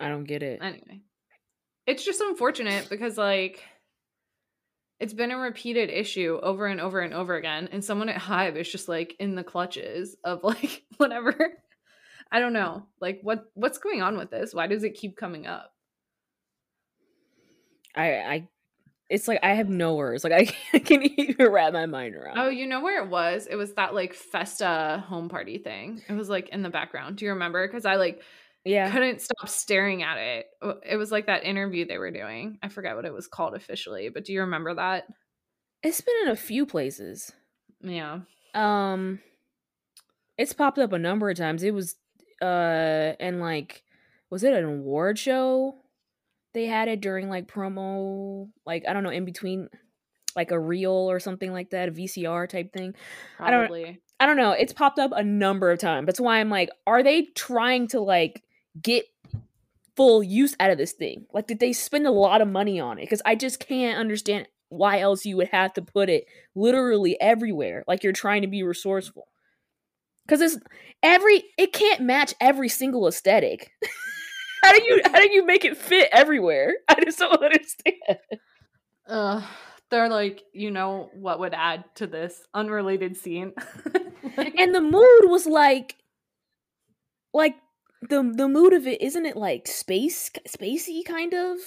i 0.00 0.08
don't 0.08 0.24
get 0.24 0.42
it 0.42 0.60
anyway 0.62 1.00
it's 1.86 2.04
just 2.04 2.20
unfortunate 2.20 2.88
because 2.90 3.16
like 3.16 3.62
it's 5.00 5.14
been 5.14 5.30
a 5.30 5.38
repeated 5.38 5.88
issue 5.88 6.38
over 6.42 6.66
and 6.66 6.80
over 6.80 7.00
and 7.00 7.14
over 7.14 7.34
again 7.34 7.68
and 7.72 7.82
someone 7.82 8.10
at 8.10 8.20
Hybe 8.20 8.56
is 8.56 8.70
just 8.70 8.88
like 8.88 9.16
in 9.18 9.34
the 9.34 9.42
clutches 9.42 10.16
of 10.22 10.40
like 10.44 10.84
whatever. 10.98 11.34
I 12.30 12.38
don't 12.38 12.52
know. 12.52 12.86
Like 13.00 13.20
what 13.22 13.46
what's 13.54 13.78
going 13.78 14.02
on 14.02 14.16
with 14.16 14.30
this? 14.30 14.54
Why 14.54 14.66
does 14.66 14.84
it 14.84 14.94
keep 14.94 15.16
coming 15.16 15.46
up? 15.46 15.72
I 17.96 18.14
i 18.14 18.48
it's 19.08 19.26
like 19.26 19.40
i 19.42 19.54
have 19.54 19.68
no 19.68 19.96
words. 19.96 20.22
Like 20.22 20.32
i 20.34 20.44
can't, 20.44 20.56
I 20.74 20.78
can't 20.78 21.02
even 21.04 21.50
wrap 21.50 21.72
my 21.72 21.86
mind 21.86 22.14
around 22.14 22.38
oh 22.38 22.48
you 22.48 22.66
know 22.66 22.82
where 22.82 23.02
it 23.02 23.08
was? 23.08 23.48
It 23.50 23.56
was 23.56 23.72
that 23.74 23.94
like 23.94 24.14
festa 24.14 25.02
home 25.08 25.28
party 25.30 25.58
thing. 25.58 26.02
It 26.08 26.12
was 26.12 26.28
like 26.28 26.50
in 26.50 26.62
the 26.62 26.70
background. 26.70 27.16
Do 27.16 27.24
you 27.24 27.32
remember? 27.32 27.66
Because 27.66 27.86
i 27.86 27.96
like 27.96 28.22
yeah 28.64 28.90
couldn't 28.90 29.20
stop 29.20 29.48
staring 29.48 30.02
at 30.02 30.16
it 30.18 30.46
it 30.84 30.96
was 30.96 31.10
like 31.10 31.26
that 31.26 31.44
interview 31.44 31.86
they 31.86 31.98
were 31.98 32.10
doing 32.10 32.58
i 32.62 32.68
forget 32.68 32.94
what 32.96 33.04
it 33.06 33.12
was 33.12 33.26
called 33.26 33.54
officially 33.54 34.08
but 34.10 34.24
do 34.24 34.32
you 34.32 34.40
remember 34.40 34.74
that 34.74 35.04
it's 35.82 36.00
been 36.02 36.14
in 36.24 36.28
a 36.30 36.36
few 36.36 36.66
places 36.66 37.32
Yeah. 37.82 38.20
Um, 38.54 39.20
it's 40.36 40.52
popped 40.52 40.78
up 40.78 40.92
a 40.92 40.98
number 40.98 41.30
of 41.30 41.36
times. 41.36 41.62
It 41.62 41.72
was, 41.72 41.96
uh, 42.42 42.44
and 43.20 43.40
like, 43.40 43.82
was 44.28 44.42
it 44.44 44.52
an 44.52 44.64
award 44.64 45.18
show? 45.18 45.76
They 46.52 46.66
had 46.66 46.88
it 46.88 47.00
during 47.00 47.28
like 47.30 47.46
promo, 47.46 48.48
like 48.66 48.84
I 48.88 48.92
don't 48.92 49.04
know, 49.04 49.10
in 49.10 49.24
between, 49.24 49.68
like 50.36 50.50
a 50.50 50.58
reel 50.58 50.92
or 51.10 51.20
something 51.20 51.52
like 51.52 51.70
that, 51.70 51.88
a 51.88 51.92
VCR 51.92 52.48
type 52.48 52.72
thing. 52.72 52.94
I 53.38 53.50
don't- 53.50 53.60
Probably. 53.68 54.00
I 54.18 54.26
don't 54.26 54.36
know. 54.36 54.50
It's 54.52 54.72
popped 54.74 54.98
up 54.98 55.12
a 55.14 55.22
number 55.24 55.70
of 55.70 55.78
times. 55.78 56.04
That's 56.06 56.20
why 56.20 56.40
I'm 56.40 56.50
like, 56.50 56.68
are 56.86 57.02
they 57.02 57.22
trying 57.34 57.88
to 57.88 58.00
like 58.00 58.42
get 58.80 59.04
full 59.96 60.22
use 60.22 60.54
out 60.60 60.70
of 60.70 60.78
this 60.78 60.92
thing? 60.92 61.26
Like, 61.32 61.46
did 61.46 61.60
they 61.60 61.72
spend 61.72 62.06
a 62.06 62.10
lot 62.10 62.40
of 62.40 62.48
money 62.48 62.80
on 62.80 62.98
it? 62.98 63.02
Because 63.02 63.22
I 63.24 63.34
just 63.34 63.60
can't 63.60 63.98
understand 63.98 64.46
why 64.70 65.00
else 65.00 65.26
you 65.26 65.36
would 65.36 65.48
have 65.48 65.74
to 65.74 65.82
put 65.82 66.08
it 66.08 66.24
literally 66.54 67.20
everywhere. 67.20 67.84
Like 67.86 68.02
you're 68.02 68.12
trying 68.12 68.42
to 68.42 68.48
be 68.48 68.62
resourceful. 68.62 69.26
Because 70.24 70.40
it's 70.40 70.58
every 71.02 71.42
it 71.58 71.72
can't 71.72 72.02
match 72.02 72.34
every 72.40 72.68
single 72.68 73.06
aesthetic. 73.08 73.70
how 74.62 74.72
do 74.72 74.82
you 74.82 75.02
how 75.04 75.20
do 75.20 75.30
you 75.30 75.44
make 75.44 75.64
it 75.64 75.76
fit 75.76 76.08
everywhere? 76.12 76.74
I 76.88 77.04
just 77.04 77.18
don't 77.18 77.42
understand. 77.42 78.18
Uh, 79.06 79.42
they're 79.90 80.08
like, 80.08 80.42
you 80.52 80.70
know 80.70 81.10
what 81.14 81.40
would 81.40 81.52
add 81.52 81.84
to 81.96 82.06
this 82.06 82.40
unrelated 82.54 83.16
scene? 83.16 83.52
And 84.56 84.74
the 84.74 84.80
mood 84.80 85.24
was 85.24 85.44
like 85.44 85.96
like 87.34 87.56
the 88.02 88.32
the 88.34 88.48
mood 88.48 88.72
of 88.72 88.86
it 88.86 89.02
isn't 89.02 89.26
it 89.26 89.36
like 89.36 89.66
space 89.66 90.30
spacey 90.48 91.04
kind 91.04 91.34
of? 91.34 91.58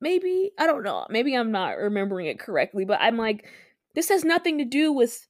Maybe? 0.00 0.52
I 0.58 0.66
don't 0.66 0.82
know. 0.82 1.06
Maybe 1.10 1.34
i'm 1.34 1.52
not 1.52 1.76
remembering 1.76 2.26
it 2.26 2.38
correctly 2.38 2.84
but 2.84 3.00
i'm 3.00 3.16
like 3.16 3.46
this 3.94 4.08
has 4.08 4.24
nothing 4.24 4.58
to 4.58 4.64
do 4.64 4.92
with 4.92 5.26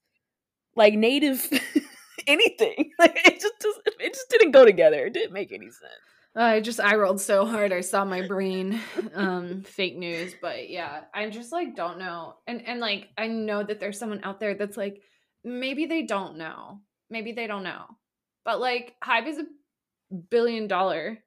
like 0.77 0.95
native 0.95 1.49
anything. 2.27 2.93
Like 2.99 3.17
it 3.25 3.41
just 3.41 3.55
it 3.99 4.13
just 4.13 4.29
didn't 4.29 4.51
go 4.51 4.67
together. 4.67 5.07
It 5.07 5.15
didn't 5.15 5.33
make 5.33 5.53
any 5.53 5.71
sense. 5.71 5.93
I 6.37 6.61
just 6.61 6.81
I 6.81 6.97
rolled 6.97 7.21
so 7.21 7.47
hard. 7.47 7.73
I 7.73 7.81
saw 7.81 8.05
my 8.05 8.27
brain 8.27 8.79
um 9.15 9.63
fake 9.67 9.97
news 9.97 10.35
but 10.41 10.69
yeah 10.69 11.03
I 11.15 11.31
just 11.31 11.51
like 11.51 11.75
don't 11.75 11.99
know. 11.99 12.35
And 12.47 12.67
and 12.67 12.79
like 12.79 13.09
I 13.17 13.27
know 13.27 13.63
that 13.63 13.81
there's 13.81 13.99
someone 13.99 14.21
out 14.23 14.39
there 14.39 14.55
that's 14.55 14.77
like 14.77 15.01
maybe 15.45 15.87
they 15.87 16.03
don't 16.03 16.37
know. 16.37 16.81
Maybe 17.09 17.33
they 17.33 17.47
don't 17.47 17.63
know. 17.63 17.87
But 18.45 18.61
like 18.61 18.97
Hybe 19.03 19.27
is 19.27 19.39
a 19.39 19.45
billion 20.31 20.67
dollar 20.67 21.19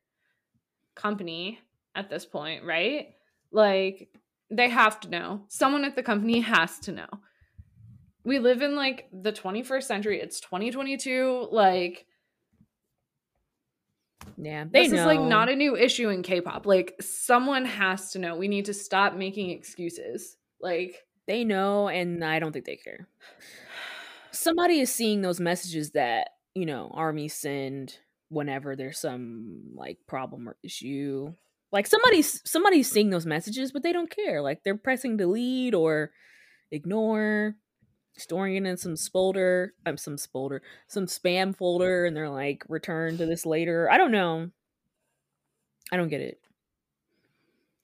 company 0.96 1.60
at 1.96 2.10
this 2.10 2.26
point 2.26 2.64
right? 2.64 3.10
Like 3.52 4.10
they 4.50 4.70
have 4.70 5.00
to 5.02 5.10
know. 5.10 5.46
Someone 5.48 5.86
at 5.86 5.96
the 5.96 6.04
company 6.04 6.40
has 6.42 6.80
to 6.80 6.92
know. 6.92 7.08
We 8.24 8.40
live 8.40 8.62
in 8.62 8.76
like 8.76 9.08
the 9.12 9.34
21st 9.34 9.84
century. 9.84 10.22
It's 10.22 10.40
2022 10.40 11.50
like 11.52 12.06
yeah 14.38 14.64
this 14.72 14.90
know 14.92 15.02
is 15.02 15.06
like 15.06 15.20
not 15.20 15.50
a 15.50 15.56
new 15.56 15.76
issue 15.76 16.10
in 16.10 16.24
K-pop. 16.24 16.66
Like 16.66 16.96
someone 17.02 17.66
has 17.66 18.12
to 18.12 18.20
know. 18.20 18.36
We 18.36 18.48
need 18.48 18.66
to 18.66 18.74
stop 18.74 19.16
making 19.16 19.50
excuses. 19.50 20.38
Like 20.62 21.04
they 21.28 21.44
know 21.44 21.88
and 21.88 22.24
i 22.24 22.40
don't 22.40 22.52
think 22.52 22.66
they 22.66 22.78
care. 22.78 23.08
Somebody 24.32 24.80
is 24.80 24.94
seeing 24.94 25.22
those 25.22 25.40
messages 25.40 25.92
that 25.92 26.30
you 26.56 26.66
know 26.66 26.92
armies 26.94 27.34
send 27.34 27.98
whenever 28.34 28.76
there's 28.76 29.00
some 29.00 29.62
like 29.76 29.98
problem 30.08 30.48
or 30.50 30.58
issue 30.64 31.34
like 31.72 31.88
somebody's 31.88 32.42
somebody's 32.50 32.90
seeing 32.90 33.10
those 33.10 33.26
messages 33.26 33.72
but 33.72 33.84
they 33.84 33.94
don't 33.94 34.10
care 34.10 34.42
like 34.42 34.64
they're 34.64 34.78
pressing 34.78 35.18
delete 35.18 35.74
or 35.74 36.12
ignore 36.72 37.56
storing 38.18 38.56
it 38.56 38.66
in 38.66 38.78
some 38.78 38.94
spolder 38.94 39.70
um 39.86 39.98
some 39.98 40.18
spolder 40.18 40.60
some 40.88 41.06
spam 41.06 41.56
folder 41.56 42.06
and 42.06 42.16
they're 42.16 42.30
like 42.30 42.64
return 42.70 43.18
to 43.18 43.26
this 43.26 43.46
later 43.46 43.90
i 43.90 43.98
don't 43.98 44.12
know 44.12 44.50
i 45.92 45.98
don't 45.98 46.10
get 46.10 46.22
it 46.22 46.40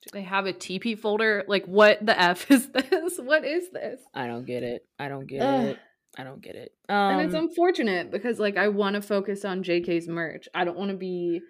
do 0.02 0.08
they 0.14 0.22
have 0.22 0.46
a 0.46 0.54
TP 0.54 0.98
folder? 0.98 1.44
Like 1.46 1.66
what 1.66 2.04
the 2.04 2.18
F 2.18 2.50
is 2.50 2.68
this? 2.72 3.18
What 3.18 3.44
is 3.44 3.70
this? 3.70 4.00
i 4.14 4.26
don't 4.26 4.46
get 4.46 4.62
it 4.62 4.86
i 4.98 5.08
don't 5.08 5.26
get 5.26 5.42
Ugh. 5.42 5.66
it 5.66 5.78
i 6.18 6.24
don't 6.24 6.42
get 6.42 6.56
it 6.56 6.72
um 6.88 6.96
and 6.96 7.20
it's 7.22 7.34
unfortunate 7.34 8.10
because 8.10 8.38
like 8.38 8.56
I 8.56 8.68
want 8.68 8.96
to 8.96 9.02
focus 9.02 9.44
on 9.44 9.62
JK's 9.62 10.08
merch. 10.08 10.48
I 10.54 10.64
don't 10.64 10.76
want 10.78 10.90
to 10.90 10.96
be 10.96 11.40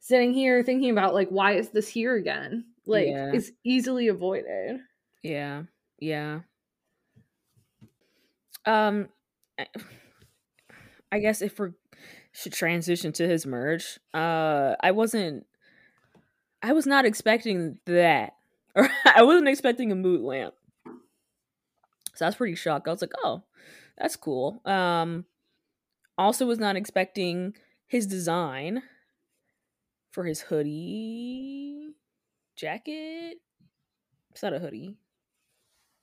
sitting 0.00 0.34
here 0.34 0.62
thinking 0.64 0.90
about 0.90 1.14
like 1.14 1.28
why 1.28 1.52
is 1.52 1.70
this 1.70 1.86
here 1.88 2.16
again? 2.16 2.64
Like 2.84 3.06
Yeah. 3.06 3.30
it's 3.32 3.52
easily 3.64 4.08
avoided. 4.08 4.80
Yeah, 5.22 5.62
yeah. 6.00 6.40
Um, 8.66 9.08
I- 9.58 9.66
I 11.10 11.18
guess 11.20 11.42
if 11.42 11.58
we 11.60 11.68
should 12.32 12.52
transition 12.52 13.12
to 13.12 13.28
his 13.28 13.44
merch, 13.46 13.98
uh, 14.14 14.74
I 14.80 14.90
wasn't, 14.92 15.46
I 16.62 16.72
was 16.72 16.86
not 16.86 17.04
expecting 17.04 17.78
that, 17.86 18.34
or 18.74 18.88
I 19.04 19.22
wasn't 19.22 19.48
expecting 19.48 19.92
a 19.92 19.96
mood 19.96 20.22
lamp. 20.22 20.54
So 22.14 22.24
I 22.26 22.28
was 22.28 22.34
pretty 22.36 22.54
shocked. 22.54 22.88
I 22.88 22.90
was 22.92 23.00
like, 23.02 23.12
oh, 23.22 23.42
that's 23.98 24.16
cool. 24.16 24.60
Um, 24.64 25.26
also 26.18 26.46
was 26.46 26.58
not 26.58 26.76
expecting 26.76 27.54
his 27.86 28.06
design 28.06 28.82
for 30.10 30.24
his 30.24 30.40
hoodie 30.40 31.94
jacket. 32.56 33.38
It's 34.30 34.42
not 34.42 34.54
a 34.54 34.58
hoodie 34.58 34.96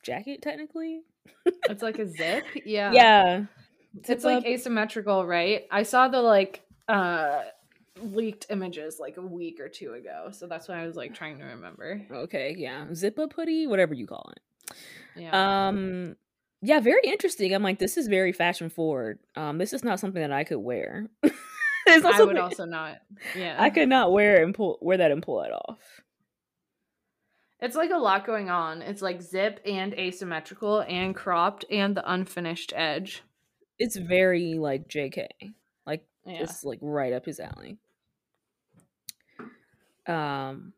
jacket 0.04 0.42
technically. 0.42 1.02
It's 1.70 1.84
like 1.84 2.00
a 2.00 2.08
zip. 2.08 2.44
Yeah. 2.66 2.92
Yeah. 2.92 3.44
It's 4.08 4.24
like 4.24 4.46
asymmetrical, 4.46 5.26
right? 5.26 5.68
I 5.70 5.84
saw 5.84 6.08
the 6.08 6.22
like 6.22 6.62
uh 6.88 7.44
leaked 8.02 8.48
images 8.50 8.98
like 9.00 9.18
a 9.18 9.22
week 9.22 9.60
or 9.60 9.70
two 9.70 9.94
ago. 9.94 10.30
So 10.32 10.48
that's 10.48 10.68
why 10.68 10.82
I 10.82 10.88
was 10.88 10.96
like 10.96 11.14
trying 11.14 11.38
to 11.40 11.46
remember. 11.46 12.02
Okay, 12.12 12.56
yeah. 12.58 12.86
Zip 12.94 13.20
up 13.20 13.34
hoodie, 13.34 13.68
whatever 13.68 13.94
you 13.94 14.08
call 14.08 14.32
it. 14.36 14.76
Yeah. 15.16 15.68
Um 15.68 16.16
yeah, 16.62 16.80
very 16.80 17.02
interesting. 17.04 17.54
I'm 17.54 17.64
like, 17.64 17.80
this 17.80 17.98
is 17.98 18.08
very 18.08 18.32
fashion 18.32 18.70
forward. 18.70 19.20
Um, 19.36 19.58
this 19.58 19.74
is 19.74 19.84
not 19.84 20.00
something 20.00 20.22
that 20.22 20.32
I 20.32 20.44
could 20.44 20.58
wear. 20.60 21.08
it's 21.24 22.06
I 22.06 22.24
would 22.24 22.38
also 22.38 22.66
not. 22.66 22.98
Yeah. 23.36 23.56
I 23.58 23.70
could 23.70 23.90
not 23.90 24.12
wear 24.12 24.44
and 24.44 24.54
pull 24.54 24.78
wear 24.82 24.98
that 24.98 25.12
and 25.12 25.24
pull 25.24 25.42
it 25.44 25.52
off. 25.52 25.80
It's 27.62 27.76
like 27.76 27.92
a 27.92 27.98
lot 27.98 28.26
going 28.26 28.50
on. 28.50 28.82
It's 28.82 29.02
like 29.02 29.22
zip 29.22 29.60
and 29.66 29.94
asymmetrical 29.94 30.82
and 30.82 31.14
cropped 31.14 31.66
and 31.70 31.96
the 31.96 32.10
unfinished 32.12 32.72
edge. 32.76 33.24
It's 33.78 33.98
very 33.98 34.54
like 34.54 34.88
JK. 34.88 35.28
Like 35.86 36.06
Yeah. 36.26 36.40
just 36.40 36.64
like 36.66 36.80
right 36.82 37.12
up 37.14 37.26
his 37.26 37.40
alley. 37.40 37.78
Um, 40.08 40.74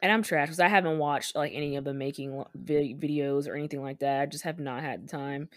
and 0.00 0.12
I'm 0.12 0.22
trash 0.22 0.48
because 0.48 0.60
I 0.60 0.68
haven't 0.68 0.98
watched 0.98 1.34
like 1.34 1.52
any 1.54 1.76
of 1.76 1.84
the 1.84 1.94
making 1.94 2.44
vi- 2.54 2.94
videos 2.94 3.48
or 3.48 3.54
anything 3.54 3.82
like 3.82 4.00
that. 4.00 4.20
I 4.20 4.26
just 4.26 4.44
have 4.44 4.58
not 4.58 4.82
had 4.82 5.04
the 5.04 5.08
time. 5.08 5.48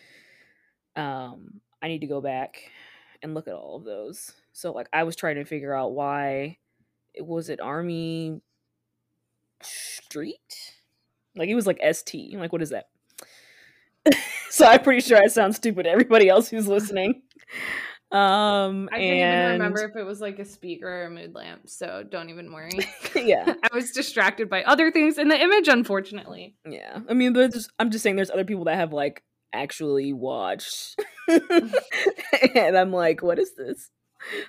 Um, 0.95 1.61
I 1.81 1.87
need 1.87 2.01
to 2.01 2.07
go 2.07 2.21
back 2.21 2.69
and 3.21 3.33
look 3.33 3.47
at 3.47 3.53
all 3.53 3.77
of 3.77 3.83
those. 3.83 4.33
So 4.53 4.71
like 4.71 4.87
I 4.91 5.03
was 5.03 5.15
trying 5.15 5.35
to 5.35 5.45
figure 5.45 5.73
out 5.73 5.93
why 5.93 6.57
it 7.13 7.25
was 7.25 7.49
it 7.49 7.61
Army 7.61 8.41
Street, 9.61 10.39
like 11.35 11.49
it 11.49 11.55
was 11.55 11.67
like 11.67 11.81
ST. 11.91 12.37
Like 12.37 12.51
what 12.51 12.61
is 12.61 12.71
that? 12.71 12.89
so 14.49 14.65
I'm 14.65 14.81
pretty 14.81 15.01
sure 15.01 15.19
I 15.21 15.27
sound 15.27 15.55
stupid 15.55 15.83
to 15.83 15.89
everybody 15.89 16.27
else 16.29 16.49
who's 16.49 16.67
listening. 16.67 17.21
Um, 18.11 18.89
I 18.91 18.95
couldn't 18.97 19.09
and 19.09 19.45
even 19.45 19.51
remember 19.53 19.85
if 19.85 19.95
it 19.95 20.03
was 20.03 20.19
like 20.19 20.37
a 20.39 20.45
speaker 20.45 20.87
or 20.87 21.05
a 21.05 21.09
mood 21.09 21.33
lamp, 21.33 21.69
so 21.69 22.03
don't 22.07 22.29
even 22.29 22.51
worry. 22.51 22.71
yeah, 23.15 23.53
I 23.63 23.73
was 23.73 23.91
distracted 23.91 24.49
by 24.49 24.63
other 24.63 24.91
things 24.91 25.17
in 25.17 25.29
the 25.29 25.41
image, 25.41 25.69
unfortunately. 25.69 26.55
yeah. 26.67 26.99
I 27.07 27.13
mean, 27.13 27.31
there's, 27.31 27.69
I'm 27.79 27.89
just 27.89 28.03
saying, 28.03 28.17
there's 28.17 28.29
other 28.29 28.43
people 28.43 28.65
that 28.65 28.75
have 28.75 28.91
like 28.91 29.23
actually 29.53 30.11
watched, 30.11 30.99
and 31.29 32.77
I'm 32.77 32.91
like, 32.91 33.23
what 33.23 33.39
is 33.39 33.55
this? 33.55 33.89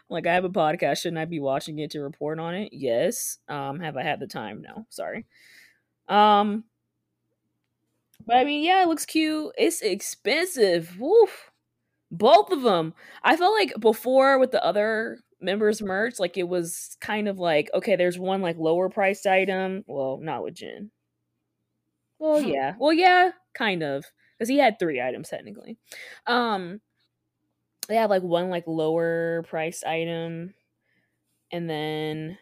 Like, 0.08 0.26
I 0.26 0.34
have 0.34 0.44
a 0.44 0.50
podcast. 0.50 0.98
Shouldn't 0.98 1.18
I 1.18 1.24
be 1.24 1.40
watching 1.40 1.78
it 1.78 1.92
to 1.92 2.00
report 2.00 2.40
on 2.40 2.54
it? 2.54 2.70
Yes. 2.72 3.38
Um, 3.48 3.78
have 3.78 3.96
I 3.96 4.02
had 4.02 4.18
the 4.18 4.26
time? 4.26 4.60
No. 4.60 4.86
Sorry. 4.90 5.24
Um, 6.08 6.64
but 8.26 8.36
I 8.36 8.44
mean, 8.44 8.64
yeah, 8.64 8.82
it 8.82 8.88
looks 8.88 9.06
cute. 9.06 9.52
It's 9.56 9.80
expensive. 9.82 10.98
Woof. 10.98 11.51
Both 12.12 12.52
of 12.52 12.62
them. 12.62 12.94
I 13.24 13.36
felt 13.36 13.54
like 13.54 13.74
before 13.80 14.38
with 14.38 14.52
the 14.52 14.64
other 14.64 15.18
members 15.40 15.82
merch, 15.82 16.20
like 16.20 16.36
it 16.38 16.44
was 16.48 16.96
kind 17.00 17.28
of 17.28 17.38
like, 17.40 17.70
okay, 17.74 17.96
there's 17.96 18.18
one 18.20 18.42
like 18.42 18.56
lower 18.58 18.88
priced 18.90 19.26
item. 19.26 19.84
Well, 19.88 20.18
not 20.22 20.44
with 20.44 20.54
Jin. 20.54 20.92
Well, 22.18 22.40
Hmm. 22.40 22.48
yeah. 22.48 22.74
Well, 22.78 22.92
yeah, 22.92 23.32
kind 23.54 23.82
of. 23.82 24.04
Because 24.38 24.48
he 24.48 24.58
had 24.58 24.78
three 24.78 25.00
items 25.00 25.28
technically. 25.28 25.78
Um 26.26 26.80
they 27.88 27.96
have 27.96 28.10
like 28.10 28.22
one 28.22 28.50
like 28.50 28.66
lower 28.66 29.42
priced 29.48 29.84
item 29.84 30.54
and 31.50 31.68
then 31.68 32.38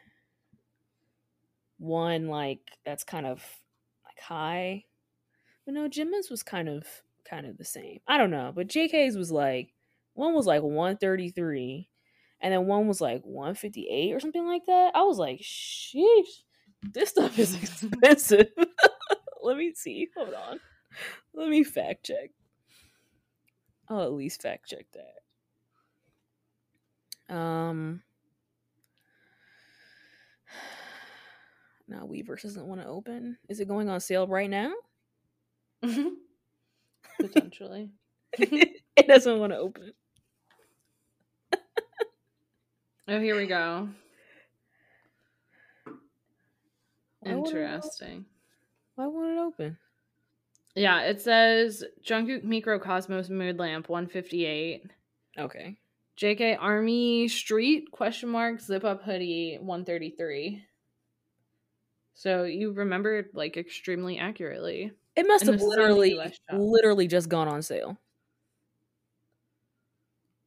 one 1.79 2.29
like 2.29 2.61
that's 2.85 3.05
kind 3.05 3.27
of 3.27 3.43
like 4.07 4.21
high. 4.21 4.85
But 5.65 5.75
no, 5.75 5.89
Jimin's 5.89 6.31
was 6.31 6.43
kind 6.43 6.69
of 6.69 6.87
kind 7.31 7.47
of 7.47 7.57
the 7.57 7.65
same. 7.65 8.01
I 8.07 8.19
don't 8.19 8.31
know, 8.31 8.53
but 8.55 8.69
JK's 8.69 9.17
was 9.17 9.31
like 9.31 9.73
one 10.15 10.35
was 10.35 10.47
like 10.47 10.63
133 10.63 11.89
and 12.41 12.53
then 12.53 12.67
one 12.67 12.89
was 12.89 13.01
like 13.01 13.23
158 13.23 14.13
or 14.13 14.21
something 14.21 14.47
like 14.47 14.67
that. 14.67 14.93
I 14.95 15.03
was 15.03 15.19
like, 15.19 15.41
sheesh, 15.41 16.43
this 16.83 17.11
stuff 17.11 17.39
is 17.39 17.55
expensive. 17.63 18.49
Let 19.43 19.57
me 19.57 19.73
see. 19.75 20.09
Hold 20.17 20.35
on. 20.35 20.61
Let 21.35 21.49
me 21.49 21.63
fact 21.65 22.05
check. 22.07 22.31
I'll 23.89 24.03
at 24.03 24.13
least 24.13 24.43
fact 24.43 24.69
check 24.69 24.87
that. 27.29 27.35
Um 27.35 28.03
Now 31.89 32.07
Weverse 32.07 32.43
doesn't 32.43 32.67
want 32.67 32.81
to 32.81 32.87
open. 32.87 33.39
Is 33.49 33.61
it 33.61 33.69
going 33.69 33.89
on 33.89 34.01
sale 34.01 34.27
right 34.27 34.51
now? 34.51 34.73
Potentially. 37.19 37.91
it 38.33 39.09
doesn't 39.09 39.39
want 39.39 39.53
to 39.53 39.59
open. 39.59 39.93
oh, 43.09 43.21
here 43.21 43.37
we 43.37 43.47
go. 43.47 43.89
Why? 47.21 47.33
Interesting. 47.33 48.25
Why 48.95 49.07
won't 49.07 49.33
it 49.33 49.39
open? 49.39 49.79
Yeah, 50.75 51.01
it 51.03 51.21
says 51.21 51.85
Jungkook 52.07 52.45
Mikrokosmos 52.45 53.29
Mood 53.29 53.59
Lamp 53.59 53.89
158. 53.89 54.85
Okay. 55.39 55.77
JK 56.19 56.59
Army 56.61 57.29
Street 57.29 57.91
question 57.91 58.29
mark 58.29 58.61
zip 58.61 58.85
up 58.85 59.03
hoodie 59.03 59.59
133. 59.61 60.65
So 62.15 62.45
you 62.45 62.73
remembered 62.73 63.31
like 63.33 63.57
extremely 63.57 64.19
accurately. 64.19 64.93
It 65.17 65.27
must 65.27 65.45
have 65.47 65.55
this 65.55 65.63
is 65.63 65.69
on 65.69 65.69
the 65.69 65.77
literally, 65.83 66.33
literally 66.53 67.07
just 67.09 67.29
gone 67.29 67.49
on 67.49 67.63
sale. 67.63 67.99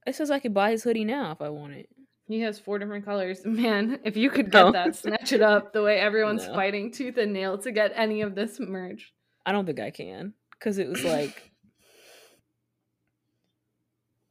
It 0.07 0.15
says 0.15 0.31
I 0.31 0.39
could 0.39 0.53
buy 0.53 0.71
his 0.71 0.83
hoodie 0.83 1.05
now 1.05 1.31
if 1.31 1.41
I 1.41 1.49
want 1.49 1.73
it. 1.73 1.89
He 2.27 2.39
has 2.41 2.59
four 2.59 2.79
different 2.79 3.05
colors. 3.05 3.41
Man, 3.45 3.99
if 4.03 4.15
you 4.17 4.29
could 4.29 4.51
get 4.51 4.63
No. 4.65 4.71
that, 4.71 4.95
snatch 4.95 5.33
it 5.33 5.41
up 5.41 5.73
the 5.73 5.81
way 5.83 5.99
everyone's 5.99 6.47
No. 6.47 6.53
fighting 6.55 6.91
tooth 6.91 7.17
and 7.17 7.33
nail 7.33 7.57
to 7.59 7.71
get 7.71 7.91
any 7.95 8.21
of 8.21 8.35
this 8.35 8.59
merch. 8.59 9.13
I 9.45 9.51
don't 9.51 9.65
think 9.65 9.79
I 9.79 9.91
can 9.91 10.33
because 10.51 10.77
it 10.77 10.87
was 10.87 11.03
like, 11.03 11.51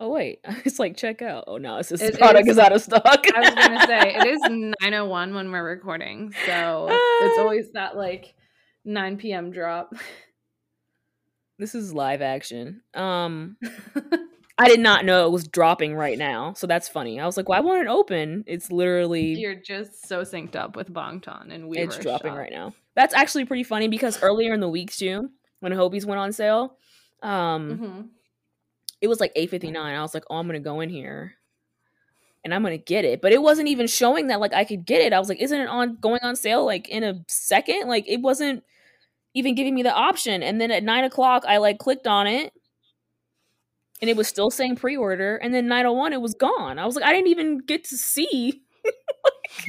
oh 0.00 0.08
wait, 0.10 0.40
it's 0.64 0.78
like 0.78 0.96
check 0.96 1.22
out. 1.22 1.44
Oh 1.46 1.58
no, 1.58 1.76
it's 1.78 1.90
this 1.90 2.00
It 2.02 2.18
product 2.18 2.48
is- 2.48 2.54
is 2.56 2.58
out 2.58 2.72
of 2.72 2.82
stock. 2.82 3.04
I 3.34 3.40
was 3.40 3.50
gonna 3.54 3.86
say 3.86 4.14
it 4.16 4.26
is 4.26 4.40
901 4.42 5.34
when 5.34 5.50
we're 5.52 5.62
recording, 5.64 6.32
so 6.46 6.88
it's 6.90 7.38
always 7.38 7.70
that 7.72 7.96
like 7.96 8.34
9 8.84 9.16
p.m. 9.16 9.50
drop. 9.50 9.94
this 11.58 11.74
is 11.74 11.92
live 11.92 12.22
action. 12.22 12.82
Um, 12.94 13.56
I 14.58 14.68
did 14.68 14.80
not 14.80 15.04
know 15.04 15.26
it 15.26 15.30
was 15.30 15.48
dropping 15.48 15.94
right 15.94 16.18
now, 16.18 16.52
so 16.54 16.66
that's 16.66 16.88
funny. 16.88 17.18
I 17.18 17.26
was 17.26 17.36
like, 17.36 17.48
why 17.48 17.60
won't 17.60 17.82
it 17.82 17.88
open? 17.88 18.44
It's 18.46 18.70
literally 18.70 19.34
You're 19.34 19.54
just 19.54 20.06
so 20.06 20.22
synced 20.22 20.56
up 20.56 20.76
with 20.76 20.92
Bangtan 20.92 21.52
and 21.52 21.68
we 21.68 21.78
it's 21.78 21.96
dropping 21.98 22.34
right 22.34 22.52
now. 22.52 22.74
That's 22.94 23.14
actually 23.14 23.46
pretty 23.46 23.64
funny 23.64 23.88
because 23.88 24.22
earlier 24.22 24.52
in 24.52 24.60
the 24.60 24.68
week 24.68 24.92
too, 24.92 25.30
when 25.60 25.72
Hobi's 25.72 26.04
went 26.04 26.20
on 26.20 26.32
sale, 26.32 26.76
um, 27.22 27.78
hmm 27.78 28.00
it 29.02 29.08
was 29.08 29.20
like 29.20 29.34
8.59 29.34 29.76
i 29.76 30.00
was 30.00 30.14
like 30.14 30.24
oh 30.30 30.36
i'm 30.36 30.46
gonna 30.46 30.60
go 30.60 30.80
in 30.80 30.88
here 30.88 31.34
and 32.44 32.54
i'm 32.54 32.62
gonna 32.62 32.78
get 32.78 33.04
it 33.04 33.20
but 33.20 33.32
it 33.32 33.42
wasn't 33.42 33.68
even 33.68 33.86
showing 33.86 34.28
that 34.28 34.40
like 34.40 34.54
i 34.54 34.64
could 34.64 34.86
get 34.86 35.02
it 35.02 35.12
i 35.12 35.18
was 35.18 35.28
like 35.28 35.40
isn't 35.40 35.60
it 35.60 35.68
on 35.68 35.96
going 35.96 36.20
on 36.22 36.36
sale 36.36 36.64
like 36.64 36.88
in 36.88 37.02
a 37.02 37.22
second 37.28 37.88
like 37.88 38.04
it 38.08 38.20
wasn't 38.20 38.62
even 39.34 39.54
giving 39.54 39.74
me 39.74 39.82
the 39.82 39.92
option. 39.92 40.42
And 40.42 40.60
then 40.60 40.70
at 40.70 40.82
9 40.82 41.04
o'clock 41.04 41.44
i 41.46 41.58
like 41.58 41.78
clicked 41.78 42.06
on 42.06 42.26
it. 42.26 42.52
And 44.00 44.10
it 44.10 44.16
was 44.16 44.26
still 44.26 44.50
saying 44.50 44.76
pre-order. 44.76 45.36
And 45.36 45.54
then 45.54 45.68
901 45.68 46.12
it 46.12 46.20
was 46.20 46.34
gone. 46.34 46.78
I 46.78 46.86
was 46.86 46.96
like 46.96 47.04
i 47.04 47.12
didn't 47.12 47.28
even 47.28 47.58
get 47.58 47.84
to 47.84 47.96
see. 47.96 48.62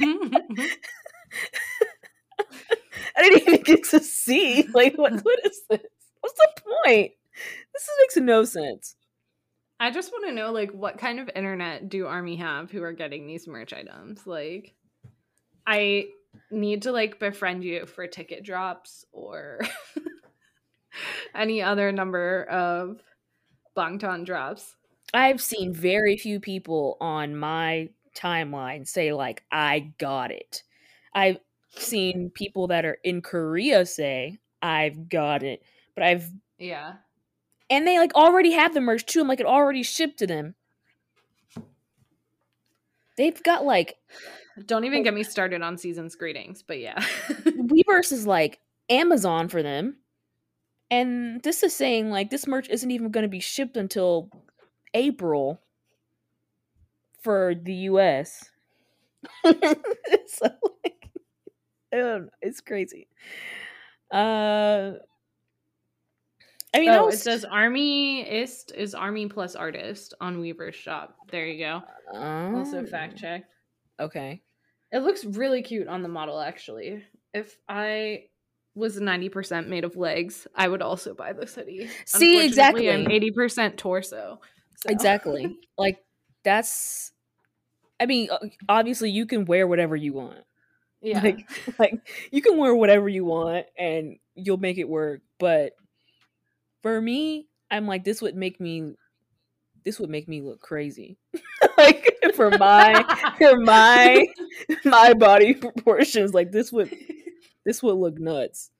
I 3.16 3.22
didn't 3.22 3.42
even 3.42 3.62
get 3.62 3.84
to 3.90 4.00
see. 4.00 4.68
Like 4.74 4.96
what, 4.96 5.12
what 5.12 5.40
is 5.44 5.62
this? 5.70 5.82
What's 6.20 6.38
the 6.38 6.62
point? 6.84 7.12
This 7.72 7.88
makes 8.00 8.16
no 8.16 8.44
sense. 8.44 8.96
I 9.80 9.90
just 9.90 10.12
want 10.12 10.26
to 10.26 10.32
know 10.32 10.52
like 10.52 10.70
what 10.70 10.98
kind 10.98 11.20
of 11.20 11.30
internet 11.34 11.88
do 11.88 12.06
Army 12.06 12.36
have 12.36 12.70
who 12.70 12.82
are 12.82 12.92
getting 12.92 13.26
these 13.26 13.46
merch 13.46 13.72
items? 13.72 14.26
Like 14.26 14.74
I 15.66 16.06
need 16.50 16.82
to 16.82 16.92
like 16.92 17.18
befriend 17.18 17.64
you 17.64 17.86
for 17.86 18.06
ticket 18.06 18.44
drops 18.44 19.04
or 19.12 19.60
any 21.34 21.62
other 21.62 21.92
number 21.92 22.44
of 22.44 23.00
Bangtan 23.76 24.24
drops. 24.24 24.76
I've 25.12 25.40
seen 25.40 25.72
very 25.72 26.16
few 26.16 26.40
people 26.40 26.96
on 27.00 27.36
my 27.36 27.90
timeline 28.16 28.86
say 28.86 29.12
like 29.12 29.44
I 29.50 29.92
got 29.98 30.30
it. 30.30 30.62
I've 31.14 31.38
seen 31.70 32.30
people 32.34 32.68
that 32.68 32.84
are 32.84 32.98
in 33.04 33.20
Korea 33.22 33.84
say 33.86 34.38
I've 34.62 35.08
got 35.08 35.42
it, 35.42 35.62
but 35.94 36.04
I've 36.04 36.30
Yeah. 36.58 36.94
and 37.68 37.86
they 37.86 37.98
like 37.98 38.14
already 38.14 38.52
have 38.52 38.74
the 38.74 38.80
merch 38.80 39.04
too. 39.06 39.20
I'm 39.20 39.28
like 39.28 39.40
it 39.40 39.46
already 39.46 39.82
shipped 39.82 40.18
to 40.20 40.26
them. 40.26 40.54
They've 43.16 43.40
got 43.42 43.64
like 43.64 43.96
Don't 44.66 44.84
even 44.84 45.02
get 45.02 45.14
me 45.14 45.24
started 45.24 45.62
on 45.62 45.76
season's 45.76 46.14
greetings, 46.14 46.62
but 46.62 46.78
yeah. 46.78 47.00
Weverse 47.28 48.12
is 48.12 48.26
like 48.26 48.60
Amazon 48.88 49.48
for 49.48 49.62
them. 49.62 49.96
And 50.90 51.42
this 51.42 51.62
is 51.62 51.74
saying 51.74 52.10
like 52.10 52.30
this 52.30 52.46
merch 52.46 52.68
isn't 52.68 52.90
even 52.90 53.10
going 53.10 53.22
to 53.22 53.28
be 53.28 53.40
shipped 53.40 53.76
until 53.76 54.30
April 54.92 55.60
for 57.20 57.54
the 57.54 57.74
US. 57.74 58.50
so 59.44 59.52
like 60.42 61.10
I 61.92 61.96
don't 61.96 62.24
know, 62.24 62.28
it's 62.40 62.60
crazy. 62.60 63.08
Uh 64.12 64.92
I 66.74 66.80
mean, 66.80 66.90
oh, 66.90 67.06
was, 67.06 67.14
it 67.14 67.22
says 67.22 67.44
Armyist 67.44 68.72
is 68.72 68.90
is 68.90 68.94
Army 68.94 69.26
plus 69.26 69.54
artist 69.54 70.14
on 70.20 70.38
Weverse 70.38 70.74
shop. 70.74 71.16
There 71.30 71.46
you 71.46 71.58
go. 71.58 71.82
Also 72.14 72.78
Oh, 72.78 72.86
fact 72.86 73.16
checked. 73.16 73.53
Okay. 74.00 74.42
It 74.92 74.98
looks 75.00 75.24
really 75.24 75.62
cute 75.62 75.88
on 75.88 76.02
the 76.02 76.08
model, 76.08 76.40
actually. 76.40 77.02
If 77.32 77.56
I 77.68 78.24
was 78.74 78.98
90% 78.98 79.68
made 79.68 79.84
of 79.84 79.96
legs, 79.96 80.46
I 80.54 80.68
would 80.68 80.82
also 80.82 81.14
buy 81.14 81.32
this 81.32 81.54
hoodie. 81.54 81.88
See, 82.06 82.46
Unfortunately, 82.46 82.90
I'm 82.90 83.06
exactly. 83.06 83.30
80% 83.30 83.76
torso. 83.76 84.40
so- 84.76 84.88
Exactly. 84.90 85.56
like 85.78 85.98
that's 86.44 87.12
I 88.00 88.06
mean, 88.06 88.28
obviously 88.68 89.10
you 89.10 89.24
can 89.26 89.44
wear 89.44 89.66
whatever 89.66 89.94
you 89.96 90.12
want. 90.12 90.40
yeah. 91.00 91.20
Like 91.22 91.48
like 91.78 91.94
you 92.32 92.42
can 92.42 92.56
wear 92.58 92.74
whatever 92.74 93.08
you 93.08 93.24
want 93.24 93.66
and 93.78 94.16
you'll 94.34 94.56
make 94.58 94.78
it 94.78 94.88
work, 94.88 95.22
but 95.38 95.72
for 96.82 97.00
me, 97.00 97.48
I'm 97.70 97.86
like 97.86 98.04
this 98.04 98.20
would 98.20 98.34
make 98.36 98.60
me 98.60 98.94
this 99.84 100.00
would 100.00 100.10
make 100.10 100.28
me 100.28 100.40
look 100.40 100.60
crazy. 100.60 101.18
like 101.78 102.14
for 102.34 102.50
my 102.50 103.04
for 103.38 103.58
my 103.58 104.26
my 104.84 105.12
body 105.14 105.54
proportions, 105.54 106.34
like 106.34 106.50
this 106.50 106.72
would 106.72 106.94
this 107.64 107.82
would 107.82 107.96
look 107.96 108.18
nuts. 108.18 108.70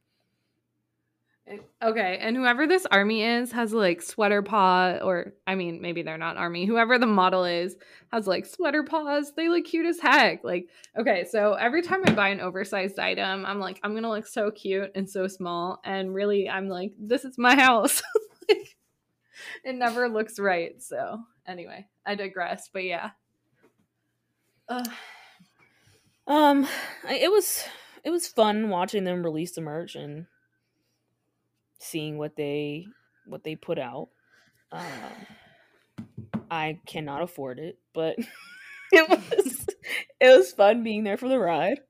okay, 1.83 2.19
and 2.23 2.37
whoever 2.37 2.67
this 2.67 2.87
army 2.91 3.23
is 3.23 3.53
has 3.53 3.73
like 3.75 4.01
sweater 4.01 4.41
paw, 4.41 4.99
or 5.03 5.35
I 5.47 5.55
mean, 5.55 5.83
maybe 5.83 6.03
they're 6.03 6.17
not 6.17 6.39
army. 6.39 6.65
Whoever 6.65 6.99
the 6.99 7.07
model 7.07 7.45
is 7.45 7.77
has 8.11 8.27
like 8.27 8.47
sweater 8.47 8.83
paws. 8.83 9.33
They 9.37 9.51
look 9.51 9.67
cute 9.67 9.87
as 9.87 10.01
heck. 10.01 10.43
Like, 10.43 10.69
okay, 10.99 11.27
so 11.31 11.53
every 11.53 11.83
time 11.83 12.03
I 12.07 12.13
buy 12.13 12.29
an 12.29 12.41
oversized 12.41 12.99
item, 12.99 13.45
I'm 13.45 13.61
like, 13.61 13.79
I'm 13.83 13.95
gonna 13.95 14.11
look 14.11 14.27
so 14.27 14.51
cute 14.51 14.91
and 14.95 15.09
so 15.09 15.29
small, 15.29 15.81
and 15.85 16.15
really, 16.15 16.49
I'm 16.49 16.69
like, 16.69 16.93
this 16.99 17.27
is 17.27 17.37
my 17.37 17.55
house. 17.55 18.03
like, 18.49 18.74
it 19.65 19.75
never 19.75 20.09
looks 20.09 20.39
right. 20.39 20.81
So, 20.83 21.21
anyway, 21.47 21.87
I 22.07 22.15
digress. 22.15 22.69
But 22.73 22.85
yeah. 22.85 23.11
Ugh. 24.69 24.89
Um 26.27 26.67
it 27.11 27.31
was 27.31 27.65
it 28.03 28.11
was 28.11 28.27
fun 28.27 28.71
watching 28.71 29.05
them 29.05 29.23
release 29.23 29.53
the 29.53 29.61
merch 29.61 29.95
and 29.95 30.27
seeing 31.79 32.17
what 32.17 32.37
they 32.37 32.87
what 33.27 33.45
they 33.45 33.57
put 33.57 33.79
out. 33.79 34.09
Um 34.73 34.83
I 36.51 36.79
cannot 36.87 37.23
afford 37.23 37.59
it, 37.59 37.79
but 37.93 38.17
it 38.93 39.09
was 39.09 39.67
it 40.21 40.37
was 40.37 40.53
fun 40.53 40.83
being 40.83 41.05
there 41.05 41.19
for 41.19 41.29
the 41.29 41.39
ride. 41.39 41.81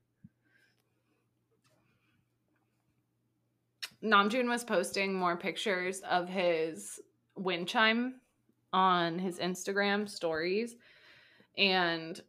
Namjoon 4.02 4.48
was 4.48 4.64
posting 4.64 5.14
more 5.14 5.36
pictures 5.36 6.00
of 6.00 6.28
his 6.28 7.00
wind 7.36 7.68
chime 7.68 8.20
on 8.72 9.18
his 9.18 9.38
Instagram 9.38 10.08
stories. 10.08 10.76
And 11.56 12.20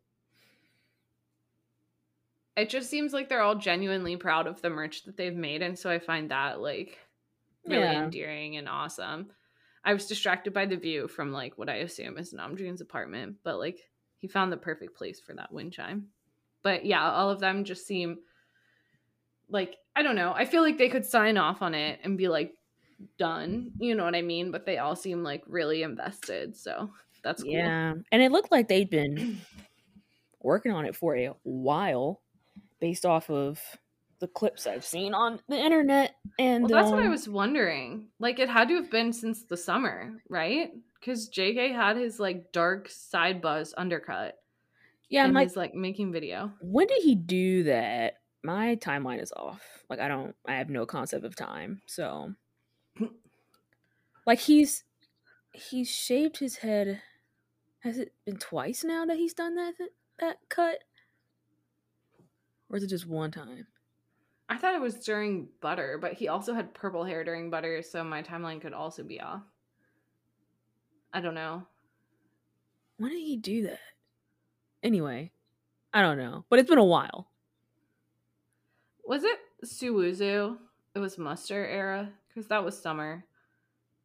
it 2.55 2.69
just 2.69 2.89
seems 2.89 3.13
like 3.13 3.27
they're 3.27 3.41
all 3.41 3.55
genuinely 3.55 4.15
proud 4.15 4.47
of 4.47 4.61
the 4.61 4.69
merch 4.69 5.03
that 5.03 5.17
they've 5.17 5.35
made. 5.35 5.61
And 5.61 5.77
so 5.77 5.89
I 5.89 5.99
find 5.99 6.31
that 6.31 6.61
like 6.61 6.97
really 7.65 7.81
Yeah. 7.83 8.03
endearing 8.03 8.57
and 8.57 8.69
awesome. 8.69 9.31
I 9.83 9.93
was 9.93 10.07
distracted 10.07 10.53
by 10.53 10.65
the 10.65 10.77
view 10.77 11.07
from 11.07 11.31
like 11.31 11.57
what 11.57 11.69
I 11.69 11.75
assume 11.77 12.17
is 12.17 12.33
Namjoon's 12.33 12.81
apartment, 12.81 13.37
but 13.43 13.59
like 13.59 13.79
he 14.19 14.27
found 14.27 14.51
the 14.51 14.57
perfect 14.57 14.95
place 14.97 15.19
for 15.19 15.33
that 15.33 15.51
wind 15.51 15.73
chime. 15.73 16.07
But 16.63 16.85
yeah, 16.85 17.11
all 17.11 17.29
of 17.29 17.39
them 17.39 17.63
just 17.63 17.85
seem 17.85 18.19
like 19.49 19.75
I 19.95 20.01
don't 20.03 20.15
know. 20.15 20.33
I 20.33 20.45
feel 20.45 20.61
like 20.63 20.77
they 20.77 20.89
could 20.89 21.05
sign 21.05 21.37
off 21.37 21.61
on 21.61 21.75
it 21.75 21.99
and 22.03 22.17
be 22.17 22.27
like 22.27 22.53
done. 23.17 23.71
You 23.79 23.95
know 23.95 24.03
what 24.03 24.15
I 24.15 24.21
mean? 24.21 24.51
But 24.51 24.65
they 24.65 24.77
all 24.77 24.95
seem 24.95 25.23
like 25.23 25.43
really 25.47 25.84
invested. 25.84 26.55
So 26.55 26.91
that's 27.23 27.43
cool. 27.43 27.51
Yeah. 27.51 27.93
And 28.12 28.21
it 28.21 28.31
looked 28.31 28.51
like 28.51 28.67
they'd 28.67 28.89
been 28.89 29.41
working 30.41 30.71
on 30.71 30.86
it 30.86 30.95
for 30.95 31.15
a 31.15 31.31
while 31.43 32.21
based 32.79 33.05
off 33.05 33.29
of 33.29 33.60
the 34.19 34.27
clips 34.27 34.67
I've 34.67 34.86
seen 34.86 35.13
on 35.13 35.39
the 35.49 35.58
internet. 35.58 36.15
And 36.39 36.63
Well, 36.63 36.81
that's 36.81 36.91
what 36.91 37.01
I 37.01 37.05
um, 37.05 37.12
was 37.12 37.27
wondering. 37.27 38.08
Like, 38.19 38.39
it 38.39 38.49
had 38.49 38.69
to 38.69 38.75
have 38.75 38.89
been 38.89 39.12
since 39.12 39.43
the 39.43 39.58
summer, 39.58 40.13
right? 40.29 40.71
Because 40.99 41.29
JK 41.29 41.73
had 41.73 41.97
his 41.97 42.19
like 42.19 42.51
dark 42.51 42.89
side 42.89 43.41
buzz 43.41 43.73
undercut. 43.77 44.36
yeah, 45.10 45.25
and 45.25 45.34
like, 45.34 45.49
his 45.49 45.58
like 45.58 45.73
making 45.73 46.12
video. 46.12 46.51
when 46.62 46.88
did 46.88 47.01
he 47.03 47.15
do 47.15 47.63
that? 47.63 48.15
My 48.43 48.75
timeline 48.75 49.21
is 49.21 49.34
off. 49.36 49.62
Like 49.89 49.99
I 49.99 50.08
don't 50.08 50.36
I 50.47 50.55
have 50.55 50.69
no 50.69 50.86
concept 50.86 51.25
of 51.25 51.36
time. 51.36 51.81
So 51.88 52.34
like 54.25 54.39
he's 54.39 54.84
he's 55.53 55.89
shaved 55.89 56.38
his 56.38 56.58
head. 56.58 57.01
Has 57.79 57.97
it 57.97 58.13
been 58.25 58.38
twice 58.38 58.84
now 58.84 59.05
that 59.05 59.17
he's 59.17 59.34
done 59.34 59.55
that 59.55 59.73
that 60.19 60.38
cut? 60.49 60.79
Or 62.69 62.77
is 62.77 62.84
it 62.84 62.89
just 62.89 63.08
one 63.08 63.31
time? 63.31 63.67
I 64.49 64.58
thought 64.58 64.75
it 64.75 64.81
was 64.81 64.95
during 64.95 65.49
Butter, 65.62 65.97
but 65.99 66.13
he 66.13 66.27
also 66.27 66.53
had 66.53 66.73
purple 66.73 67.03
hair 67.03 67.23
during 67.23 67.49
Butter, 67.49 67.81
so 67.81 68.03
my 68.03 68.21
timeline 68.21 68.62
could 68.62 68.73
also 68.73 69.03
be 69.03 69.19
off. 69.19 69.41
I 71.13 71.21
don't 71.21 71.34
know. 71.34 71.63
When 72.97 73.12
did 73.12 73.21
he 73.21 73.38
do 73.38 73.63
that? 73.63 73.79
Anyway, 74.84 75.31
I 75.93 76.01
don't 76.01 76.17
know. 76.17 76.45
But 76.49 76.60
it's 76.60 76.69
been 76.69 76.77
a 76.77 76.84
while. 76.84 77.27
Was 79.05 79.23
it 79.23 79.38
SoWooZoo? 79.65 80.58
It 80.93 80.99
was 80.99 81.17
Muster 81.17 81.65
era 81.65 82.12
because 82.35 82.47
that 82.49 82.63
was 82.63 82.77
summer. 82.77 83.23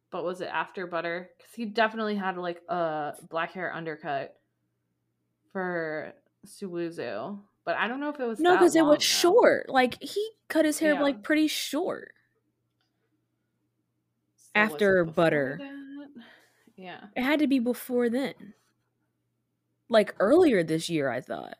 But 0.09 0.23
was 0.23 0.41
it 0.41 0.49
after 0.51 0.87
Butter? 0.87 1.29
Because 1.37 1.53
he 1.53 1.65
definitely 1.65 2.15
had 2.15 2.37
like 2.37 2.61
a 2.69 3.13
black 3.29 3.51
hair 3.53 3.73
undercut 3.73 4.35
for 5.51 6.13
SoWooZoo. 6.45 7.39
But 7.63 7.77
I 7.77 7.87
don't 7.87 7.99
know 7.99 8.09
if 8.09 8.19
it 8.19 8.25
was 8.25 8.39
No, 8.39 8.53
because 8.53 8.75
it 8.75 8.85
was 8.85 9.03
short. 9.03 9.69
Like 9.69 10.01
he 10.01 10.31
cut 10.47 10.65
his 10.65 10.79
hair 10.79 10.95
Yeah. 10.95 11.01
like 11.01 11.23
pretty 11.23 11.47
short. 11.47 12.13
So 14.37 14.49
after 14.55 15.05
Butter. 15.05 15.57
that? 15.59 16.23
Yeah. 16.75 16.99
It 17.15 17.21
had 17.23 17.39
to 17.39 17.47
be 17.47 17.59
before 17.59 18.09
then. 18.09 18.33
Like 19.87 20.15
earlier 20.19 20.63
this 20.63 20.89
year, 20.89 21.09
I 21.09 21.21
thought. 21.21 21.55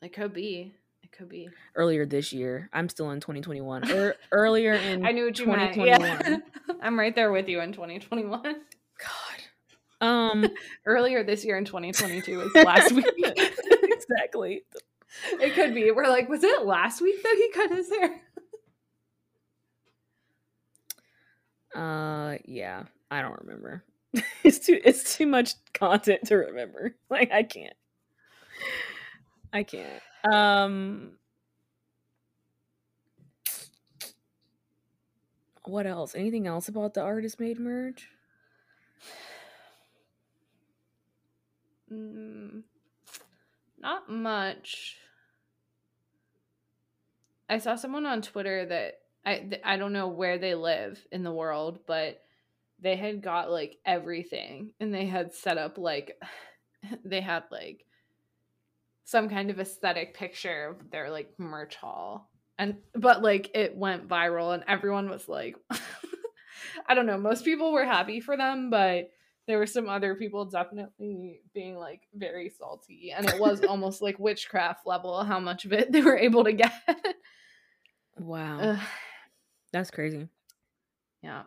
It 0.00 0.12
could 0.12 0.32
be. 0.32 0.74
Could 1.16 1.28
be. 1.28 1.50
Earlier 1.74 2.06
this 2.06 2.32
year. 2.32 2.70
I'm 2.72 2.88
still 2.88 3.10
in 3.10 3.20
2021. 3.20 3.90
Or 3.90 4.14
earlier 4.32 4.72
in 4.72 5.04
I 5.04 5.12
knew 5.12 5.26
what 5.26 5.38
you 5.38 5.46
meant. 5.46 5.76
Yeah. 5.76 6.38
I'm 6.82 6.98
right 6.98 7.14
there 7.14 7.30
with 7.30 7.48
you 7.48 7.60
in 7.60 7.72
2021. 7.72 8.42
God. 8.42 8.56
Um 10.00 10.46
Earlier 10.86 11.22
this 11.22 11.44
year 11.44 11.58
in 11.58 11.66
2022 11.66 12.38
was 12.38 12.54
last 12.64 12.92
week. 12.92 13.04
exactly. 13.16 14.64
it 15.32 15.54
could 15.54 15.74
be. 15.74 15.90
We're 15.90 16.08
like, 16.08 16.30
was 16.30 16.42
it 16.42 16.64
last 16.64 17.02
week 17.02 17.22
that 17.22 17.34
he 17.36 17.50
cut 17.52 17.70
his 17.70 17.90
hair? 17.90 18.20
Uh 21.74 22.38
yeah, 22.46 22.84
I 23.10 23.20
don't 23.20 23.38
remember. 23.42 23.84
it's 24.44 24.60
too 24.60 24.80
it's 24.82 25.16
too 25.16 25.26
much 25.26 25.54
content 25.74 26.26
to 26.28 26.36
remember. 26.36 26.94
Like 27.10 27.30
I 27.32 27.42
can't. 27.42 27.74
I 29.52 29.62
can't. 29.62 30.02
Um 30.24 31.12
What 35.64 35.86
else? 35.86 36.14
Anything 36.14 36.46
else 36.46 36.68
about 36.68 36.94
the 36.94 37.02
artist 37.02 37.40
made 37.40 37.58
merge? 37.58 38.08
Mm, 41.90 42.64
not 43.78 44.08
much. 44.08 44.96
I 47.48 47.58
saw 47.58 47.74
someone 47.76 48.06
on 48.06 48.22
Twitter 48.22 48.66
that 48.66 49.00
I 49.24 49.38
th- 49.38 49.60
I 49.64 49.76
don't 49.76 49.92
know 49.92 50.08
where 50.08 50.38
they 50.38 50.54
live 50.54 51.04
in 51.12 51.22
the 51.22 51.32
world, 51.32 51.80
but 51.86 52.20
they 52.80 52.96
had 52.96 53.22
got 53.22 53.50
like 53.50 53.78
everything 53.86 54.72
and 54.80 54.92
they 54.94 55.06
had 55.06 55.34
set 55.34 55.58
up 55.58 55.78
like 55.78 56.18
they 57.04 57.20
had 57.20 57.44
like 57.50 57.84
some 59.04 59.28
kind 59.28 59.50
of 59.50 59.58
aesthetic 59.60 60.14
picture 60.14 60.68
of 60.68 60.90
their 60.90 61.10
like 61.10 61.32
merch 61.38 61.76
hall. 61.76 62.30
And 62.58 62.76
but 62.94 63.22
like 63.22 63.50
it 63.54 63.76
went 63.76 64.08
viral 64.08 64.54
and 64.54 64.64
everyone 64.68 65.08
was 65.10 65.28
like 65.28 65.56
I 66.86 66.94
don't 66.94 67.06
know, 67.06 67.18
most 67.18 67.44
people 67.44 67.72
were 67.72 67.84
happy 67.84 68.20
for 68.20 68.36
them, 68.36 68.70
but 68.70 69.10
there 69.46 69.58
were 69.58 69.66
some 69.66 69.88
other 69.88 70.14
people 70.14 70.44
definitely 70.44 71.40
being 71.52 71.76
like 71.76 72.02
very 72.14 72.48
salty 72.48 73.12
and 73.14 73.26
it 73.26 73.38
was 73.40 73.60
almost 73.68 74.00
like 74.00 74.18
witchcraft 74.18 74.86
level 74.86 75.24
how 75.24 75.40
much 75.40 75.64
of 75.64 75.72
it 75.72 75.90
they 75.90 76.00
were 76.02 76.16
able 76.16 76.44
to 76.44 76.52
get 76.52 76.72
Wow. 78.18 78.60
Ugh, 78.60 78.78
That's 79.72 79.90
crazy. 79.90 80.28
yeah 81.22 81.42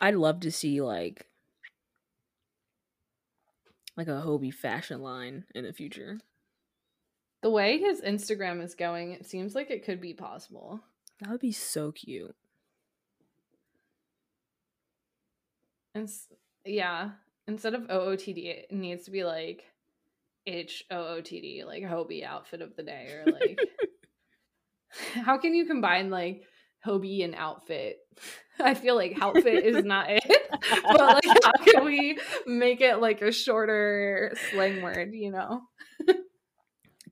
I'd 0.00 0.14
love 0.16 0.40
to 0.40 0.50
see 0.50 0.80
like 0.82 1.26
like 3.96 4.08
a 4.08 4.22
Hobi 4.24 4.52
fashion 4.52 5.00
line 5.02 5.44
in 5.54 5.64
the 5.64 5.72
future. 5.72 6.18
the 7.42 7.50
way 7.50 7.78
his 7.78 8.00
instagram 8.02 8.62
is 8.62 8.74
going 8.74 9.12
it 9.12 9.24
seems 9.26 9.54
like 9.54 9.70
it 9.70 9.84
could 9.84 10.00
be 10.00 10.12
possible 10.14 10.80
That 11.20 11.30
would 11.30 11.40
be 11.40 11.52
so 11.52 11.92
cute. 11.92 12.34
and 15.94 16.08
yeah 16.64 17.10
instead 17.48 17.74
of 17.74 17.82
ootd 17.82 18.36
it 18.44 18.72
needs 18.72 19.04
to 19.04 19.10
be 19.10 19.24
like 19.24 19.64
h-o-o-t-d 20.46 21.64
like 21.66 21.82
hobi 21.82 22.24
outfit 22.24 22.60
of 22.62 22.76
the 22.76 22.82
day 22.82 23.08
or 23.12 23.32
like 23.32 23.58
how 25.24 25.38
can 25.38 25.54
you 25.54 25.66
combine 25.66 26.10
like 26.10 26.42
hobi 26.84 27.24
and 27.24 27.34
outfit. 27.34 27.98
I 28.60 28.74
feel 28.74 28.94
like 28.94 29.18
outfit 29.20 29.64
is 29.64 29.84
not 29.84 30.06
it 30.08 30.24
but 30.88 30.98
like 30.98 31.44
how 31.44 31.52
can 31.62 31.84
we 31.84 32.18
make 32.46 32.80
it 32.80 32.96
like 32.96 33.20
a 33.20 33.30
shorter 33.30 34.34
slang 34.50 34.80
word 34.80 35.10
you 35.12 35.30
know? 35.30 35.60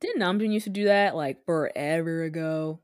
Didn't 0.00 0.22
Namjoon 0.22 0.52
used 0.52 0.64
to 0.64 0.70
do 0.70 0.84
that 0.84 1.14
like 1.14 1.44
forever 1.44 2.22
ago? 2.22 2.80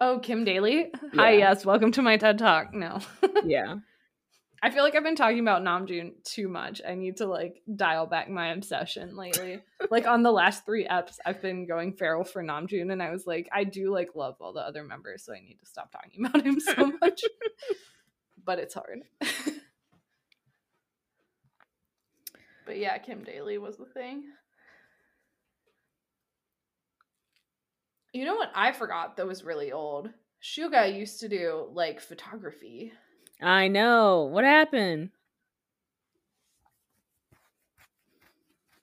oh 0.00 0.20
Kim 0.20 0.44
Daily? 0.44 0.92
Hi 1.14 1.32
yes 1.32 1.64
welcome 1.66 1.90
to 1.92 2.02
my 2.02 2.16
ted 2.16 2.38
talk. 2.38 2.72
No. 2.72 3.00
Yeah. 3.44 3.76
I 4.64 4.70
feel 4.70 4.82
like 4.82 4.94
i've 4.94 5.04
been 5.04 5.14
talking 5.14 5.40
about 5.40 5.62
namjoon 5.62 6.24
too 6.24 6.48
much. 6.48 6.80
I 6.88 6.94
need 6.94 7.18
to 7.18 7.26
like 7.26 7.60
dial 7.76 8.06
back 8.06 8.30
my 8.30 8.48
obsession 8.48 9.14
lately. 9.14 9.60
Like 9.90 10.06
on 10.06 10.22
the 10.22 10.32
last 10.32 10.64
three 10.64 10.86
eps 10.86 11.16
i've 11.26 11.42
been 11.42 11.66
going 11.66 11.92
feral 11.92 12.24
for 12.24 12.42
namjoon 12.42 12.90
and 12.90 13.02
i 13.02 13.10
was 13.10 13.26
like 13.26 13.46
i 13.52 13.62
do 13.62 13.92
like 13.92 14.14
love 14.14 14.36
all 14.40 14.54
the 14.54 14.60
other 14.60 14.82
members 14.82 15.22
so 15.22 15.34
i 15.34 15.40
need 15.40 15.58
to 15.60 15.66
stop 15.66 15.92
talking 15.92 16.24
about 16.24 16.42
him 16.42 16.58
so 16.58 16.90
much. 17.02 17.22
But 18.42 18.58
it's 18.58 18.74
hard. 18.74 19.02
But 22.66 22.78
yeah 22.78 22.96
Kim 22.96 23.22
Daily 23.22 23.58
was 23.58 23.76
the 23.76 23.84
thing. 23.84 24.24
You 28.14 28.24
know 28.24 28.36
what 28.36 28.52
i 28.54 28.72
forgot 28.72 29.18
that 29.18 29.26
was 29.26 29.44
really 29.44 29.70
old? 29.70 30.08
Suga 30.42 30.98
used 30.98 31.20
to 31.20 31.28
do 31.28 31.68
like 31.74 32.00
photography 32.00 32.94
I 33.44 33.68
know. 33.68 34.24
What 34.32 34.44
happened? 34.44 35.10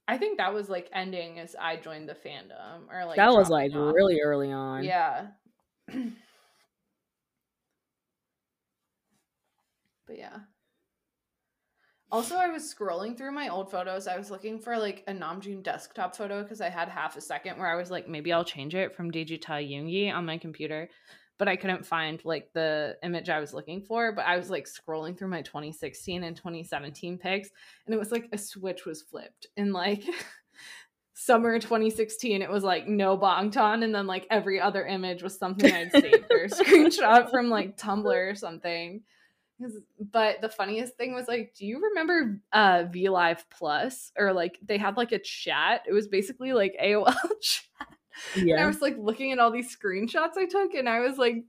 I 0.08 0.18
think 0.18 0.38
that 0.38 0.54
was 0.54 0.70
like 0.70 0.90
ending 0.94 1.40
as 1.40 1.56
I 1.60 1.78
joined 1.78 2.08
the 2.10 2.14
fandom 2.14 2.92
or 2.92 3.06
like 3.06 3.16
that 3.16 3.34
was 3.34 3.50
like 3.50 3.74
really 3.74 4.20
early 4.22 4.52
on. 4.52 4.84
yeah. 4.84 5.28
but 5.88 6.06
yeah. 10.18 10.40
Also, 12.12 12.36
I 12.36 12.50
was 12.50 12.64
scrolling 12.64 13.18
through 13.18 13.32
my 13.32 13.48
old 13.48 13.72
photos. 13.72 14.06
I 14.06 14.18
was 14.18 14.30
looking 14.30 14.60
for 14.60 14.78
like 14.78 15.06
a 15.08 15.14
Namjoon 15.14 15.64
desktop 15.64 16.14
photo 16.14 16.44
because 16.44 16.60
I 16.60 16.70
had 16.70 16.90
half 16.90 17.16
a 17.16 17.22
second 17.22 17.58
where 17.58 17.72
I 17.72 17.78
was 17.78 17.90
like, 17.90 18.10
maybe 18.10 18.34
I'll 18.34 18.44
change 18.44 18.76
it 18.76 18.94
from 18.94 19.12
Digital 19.12 19.56
Yoongi 19.56 20.14
on 20.14 20.26
my 20.26 20.38
computer, 20.38 20.90
but 21.42 21.48
I 21.48 21.56
couldn't 21.56 21.88
find 21.88 22.24
like 22.24 22.54
the 22.54 22.98
image 23.02 23.28
I 23.28 23.40
was 23.40 23.52
looking 23.52 23.82
for. 23.82 24.12
But 24.12 24.28
I 24.28 24.38
was 24.38 24.52
like 24.52 24.68
scrolling 24.68 25.18
through 25.18 25.30
my 25.30 25.42
2016 25.42 26.24
and 26.24 26.38
2017 26.38 27.18
pics, 27.18 27.50
and 27.88 27.96
it 27.96 27.98
was 27.98 28.12
like 28.12 28.30
a 28.32 28.38
switch 28.38 28.86
was 28.86 29.02
flipped 29.02 29.48
in 29.58 29.74
like 29.74 30.04
summer 31.16 31.58
2016. 31.58 32.44
It 32.44 32.50
was 32.52 32.64
like 32.64 32.88
no 32.88 33.18
Bangtan, 33.18 33.84
and 33.84 33.96
then 33.96 34.06
like 34.06 34.28
every 34.30 34.62
other 34.62 34.86
image 34.86 35.24
was 35.24 35.36
something 35.36 35.74
I'd 35.74 35.92
saved 35.92 36.32
or 36.32 36.46
screenshot 36.48 37.32
from 37.32 37.50
like 37.50 37.76
Tumblr 37.76 38.32
or 38.32 38.36
something. 38.36 39.02
But 40.00 40.42
the 40.42 40.50
funniest 40.50 40.96
thing 40.96 41.16
was 41.16 41.28
like, 41.28 41.56
do 41.58 41.66
you 41.66 41.82
remember 41.90 42.40
uh 42.54 42.84
V 42.88 43.10
Live 43.10 43.50
Plus 43.50 44.12
or 44.16 44.32
like 44.32 44.60
they 44.62 44.78
had 44.78 44.96
like 44.96 45.12
a 45.12 45.18
chat? 45.18 45.86
It 45.88 45.94
was 45.94 46.08
basically 46.08 46.54
like 46.54 46.76
AOL 46.84 47.16
chat. 47.42 47.98
Yeah. 48.36 48.56
And 48.56 48.64
I 48.64 48.68
was 48.68 48.82
like 48.82 48.98
looking 48.98 49.32
at 49.32 49.40
all 49.40 49.52
these 49.52 49.76
screenshots 49.76 50.38
I 50.38 50.46
took 50.46 50.74
and 50.74 50.88
I 50.88 51.00
was 51.00 51.18
like, 51.18 51.44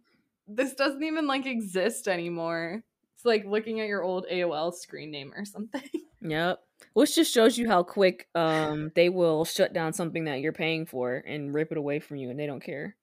this 0.49 0.75
doesn't 0.75 1.03
even 1.03 1.27
like 1.27 1.47
exist 1.47 2.09
anymore. 2.09 2.83
It's 3.15 3.25
like 3.25 3.45
looking 3.45 3.81
at 3.81 3.87
your 3.87 4.03
old 4.03 4.27
AOL 4.31 4.75
screen 4.75 5.11
name 5.11 5.33
or 5.37 5.45
something. 5.45 5.83
Yep. 6.25 6.61
Which 6.93 7.17
just 7.17 7.35
shows 7.35 7.59
you 7.59 7.69
how 7.69 7.83
quick 7.83 8.29
um 8.37 8.93
they 8.95 9.09
will 9.09 9.45
shut 9.45 9.73
down 9.73 9.93
something 9.93 10.27
that 10.27 10.41
you're 10.41 10.53
paying 10.53 10.87
for 10.87 11.17
and 11.27 11.53
rip 11.53 11.73
it 11.73 11.79
away 11.79 11.99
from 11.99 12.19
you 12.19 12.31
and 12.31 12.39
they 12.39 12.47
don't 12.47 12.63
care. 12.63 12.95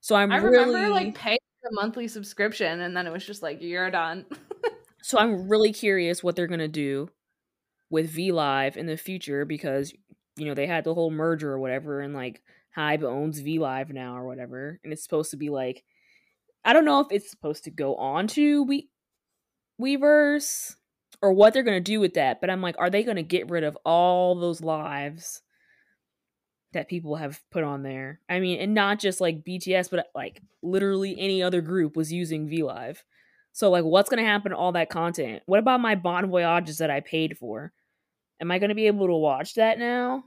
So 0.00 0.14
I'm 0.14 0.30
I 0.30 0.36
really 0.36 0.58
remember 0.58 0.88
like 0.88 1.16
paying 1.16 1.38
a 1.68 1.72
monthly 1.72 2.06
subscription 2.06 2.80
and 2.80 2.96
then 2.96 3.08
it 3.08 3.12
was 3.12 3.26
just 3.26 3.42
like 3.42 3.60
you're 3.60 3.90
done. 3.90 4.24
so 5.02 5.18
I'm 5.18 5.48
really 5.48 5.72
curious 5.72 6.22
what 6.22 6.36
they're 6.36 6.46
gonna 6.46 6.68
do 6.68 7.10
with 7.90 8.08
V 8.10 8.30
Live 8.30 8.76
in 8.76 8.86
the 8.86 8.96
future 8.96 9.44
because 9.44 9.92
you 10.36 10.46
know 10.46 10.54
they 10.54 10.66
had 10.66 10.84
the 10.84 10.94
whole 10.94 11.10
merger 11.10 11.52
or 11.52 11.58
whatever 11.58 12.00
and 12.00 12.14
like 12.14 12.42
Hybe 12.76 13.02
owns 13.02 13.40
V 13.40 13.58
Live 13.58 13.90
now 13.90 14.16
or 14.16 14.26
whatever 14.26 14.80
and 14.82 14.92
it's 14.92 15.02
supposed 15.02 15.30
to 15.32 15.36
be 15.36 15.50
like 15.50 15.84
I 16.64 16.72
don't 16.72 16.84
know 16.84 17.00
if 17.00 17.08
it's 17.10 17.30
supposed 17.30 17.64
to 17.64 17.70
go 17.70 17.96
on 17.96 18.26
to 18.28 18.62
we 18.62 18.88
Weverse 19.80 20.76
or 21.20 21.32
what 21.32 21.52
they're 21.52 21.62
gonna 21.62 21.80
do 21.80 22.00
with 22.00 22.14
that, 22.14 22.40
but 22.40 22.50
I'm 22.50 22.62
like, 22.62 22.76
are 22.78 22.90
they 22.90 23.02
gonna 23.02 23.22
get 23.22 23.50
rid 23.50 23.64
of 23.64 23.76
all 23.84 24.34
those 24.34 24.60
lives 24.60 25.42
that 26.72 26.88
people 26.88 27.16
have 27.16 27.40
put 27.50 27.64
on 27.64 27.82
there? 27.82 28.20
I 28.28 28.40
mean, 28.40 28.60
and 28.60 28.74
not 28.74 28.98
just 28.98 29.20
like 29.20 29.44
BTS, 29.44 29.90
but 29.90 30.06
like 30.14 30.40
literally 30.62 31.18
any 31.18 31.42
other 31.42 31.60
group 31.60 31.96
was 31.96 32.12
using 32.12 32.48
V 32.48 32.62
Live. 32.62 33.04
So 33.52 33.70
like 33.70 33.84
what's 33.84 34.08
gonna 34.08 34.24
happen 34.24 34.52
to 34.52 34.56
all 34.56 34.72
that 34.72 34.90
content? 34.90 35.42
What 35.46 35.58
about 35.58 35.80
my 35.80 35.94
Bon 35.94 36.30
Voyages 36.30 36.78
that 36.78 36.90
I 36.90 37.00
paid 37.00 37.36
for? 37.38 37.72
Am 38.42 38.50
I 38.50 38.58
gonna 38.58 38.74
be 38.74 38.88
able 38.88 39.06
to 39.06 39.14
watch 39.14 39.54
that 39.54 39.78
now? 39.78 40.24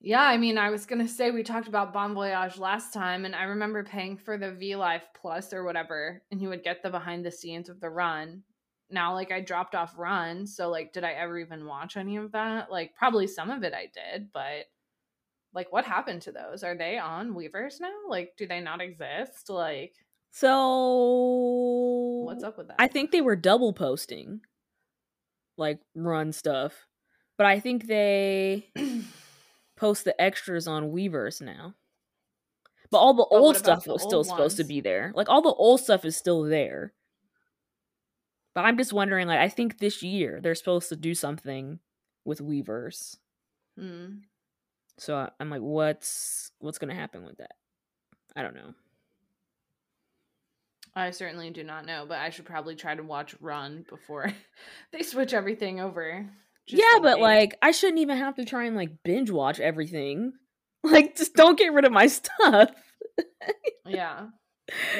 Yeah, 0.00 0.22
I 0.22 0.38
mean, 0.38 0.56
I 0.56 0.70
was 0.70 0.86
gonna 0.86 1.06
say 1.06 1.30
we 1.30 1.42
talked 1.42 1.68
about 1.68 1.92
Bon 1.92 2.14
Voyage 2.14 2.56
last 2.56 2.94
time, 2.94 3.26
and 3.26 3.34
I 3.34 3.42
remember 3.42 3.84
paying 3.84 4.16
for 4.16 4.38
the 4.38 4.52
V 4.52 4.74
Live 4.74 5.02
Plus 5.12 5.52
or 5.52 5.64
whatever, 5.64 6.22
and 6.30 6.40
you 6.40 6.48
would 6.48 6.64
get 6.64 6.82
the 6.82 6.88
behind 6.88 7.26
the 7.26 7.30
scenes 7.30 7.68
of 7.68 7.78
the 7.78 7.90
run. 7.90 8.42
Now, 8.88 9.12
like, 9.12 9.30
I 9.30 9.42
dropped 9.42 9.74
off 9.74 9.98
Run, 9.98 10.46
so 10.46 10.70
like, 10.70 10.94
did 10.94 11.04
I 11.04 11.12
ever 11.12 11.38
even 11.38 11.66
watch 11.66 11.98
any 11.98 12.16
of 12.16 12.32
that? 12.32 12.70
Like, 12.70 12.94
probably 12.94 13.26
some 13.26 13.50
of 13.50 13.62
it 13.64 13.74
I 13.74 13.90
did, 13.92 14.32
but 14.32 14.64
like, 15.52 15.70
what 15.70 15.84
happened 15.84 16.22
to 16.22 16.32
those? 16.32 16.62
Are 16.64 16.74
they 16.74 16.96
on 16.96 17.34
Weverse 17.34 17.82
now? 17.82 17.92
Like, 18.08 18.32
do 18.38 18.46
they 18.46 18.60
not 18.60 18.80
exist? 18.80 19.50
Like, 19.50 19.92
so 20.30 22.22
what's 22.24 22.44
up 22.44 22.56
with 22.56 22.68
that? 22.68 22.76
I 22.78 22.86
think 22.86 23.10
they 23.10 23.20
were 23.20 23.36
double 23.36 23.74
posting, 23.74 24.40
like, 25.58 25.80
Run 25.94 26.32
stuff, 26.32 26.86
but 27.36 27.46
I 27.46 27.60
think 27.60 27.86
they. 27.86 28.70
post 29.78 30.04
the 30.04 30.20
extras 30.20 30.66
on 30.66 30.90
Weverse 30.90 31.40
now. 31.40 31.74
But 32.90 32.98
all 32.98 33.14
the 33.14 33.26
but 33.30 33.36
old 33.36 33.56
stuff 33.56 33.86
was 33.86 34.02
still 34.02 34.20
ones? 34.20 34.28
supposed 34.28 34.56
to 34.58 34.64
be 34.64 34.80
there. 34.80 35.12
Like 35.14 35.28
all 35.28 35.42
the 35.42 35.52
old 35.52 35.80
stuff 35.80 36.04
is 36.04 36.16
still 36.16 36.42
there. 36.42 36.92
But 38.54 38.64
I'm 38.64 38.76
just 38.76 38.92
wondering, 38.92 39.28
like, 39.28 39.38
I 39.38 39.48
think 39.48 39.78
this 39.78 40.02
year 40.02 40.40
they're 40.42 40.54
supposed 40.54 40.88
to 40.88 40.96
do 40.96 41.14
something 41.14 41.78
with 42.24 42.40
Weverse. 42.40 43.16
Hmm. 43.78 44.20
So 44.96 45.30
I'm 45.38 45.50
like, 45.50 45.60
what's 45.60 46.50
what's 46.58 46.78
gonna 46.78 46.94
happen 46.94 47.24
with 47.24 47.38
that? 47.38 47.52
I 48.34 48.42
don't 48.42 48.54
know. 48.54 48.74
I 50.94 51.10
certainly 51.10 51.50
do 51.50 51.62
not 51.64 51.86
know, 51.86 52.04
but 52.08 52.18
I 52.18 52.30
should 52.30 52.44
probably 52.44 52.74
try 52.74 52.94
to 52.94 53.02
watch 53.02 53.34
Run 53.40 53.84
before 53.88 54.32
they 54.92 55.02
switch 55.02 55.32
everything 55.34 55.80
over. 55.80 56.28
yeah, 56.66 56.98
but 57.00 57.20
like 57.20 57.56
I 57.62 57.70
shouldn't 57.70 58.00
even 58.00 58.16
have 58.18 58.36
to 58.36 58.44
try 58.44 58.64
and 58.64 58.76
like 58.76 59.02
binge 59.04 59.30
watch 59.30 59.60
everything. 59.60 60.32
Like 60.84 61.16
just 61.16 61.34
don't 61.34 61.58
get 61.58 61.72
rid 61.72 61.84
of 61.84 61.90
my 61.92 62.06
stuff. 62.06 62.70
yeah. 63.84 64.26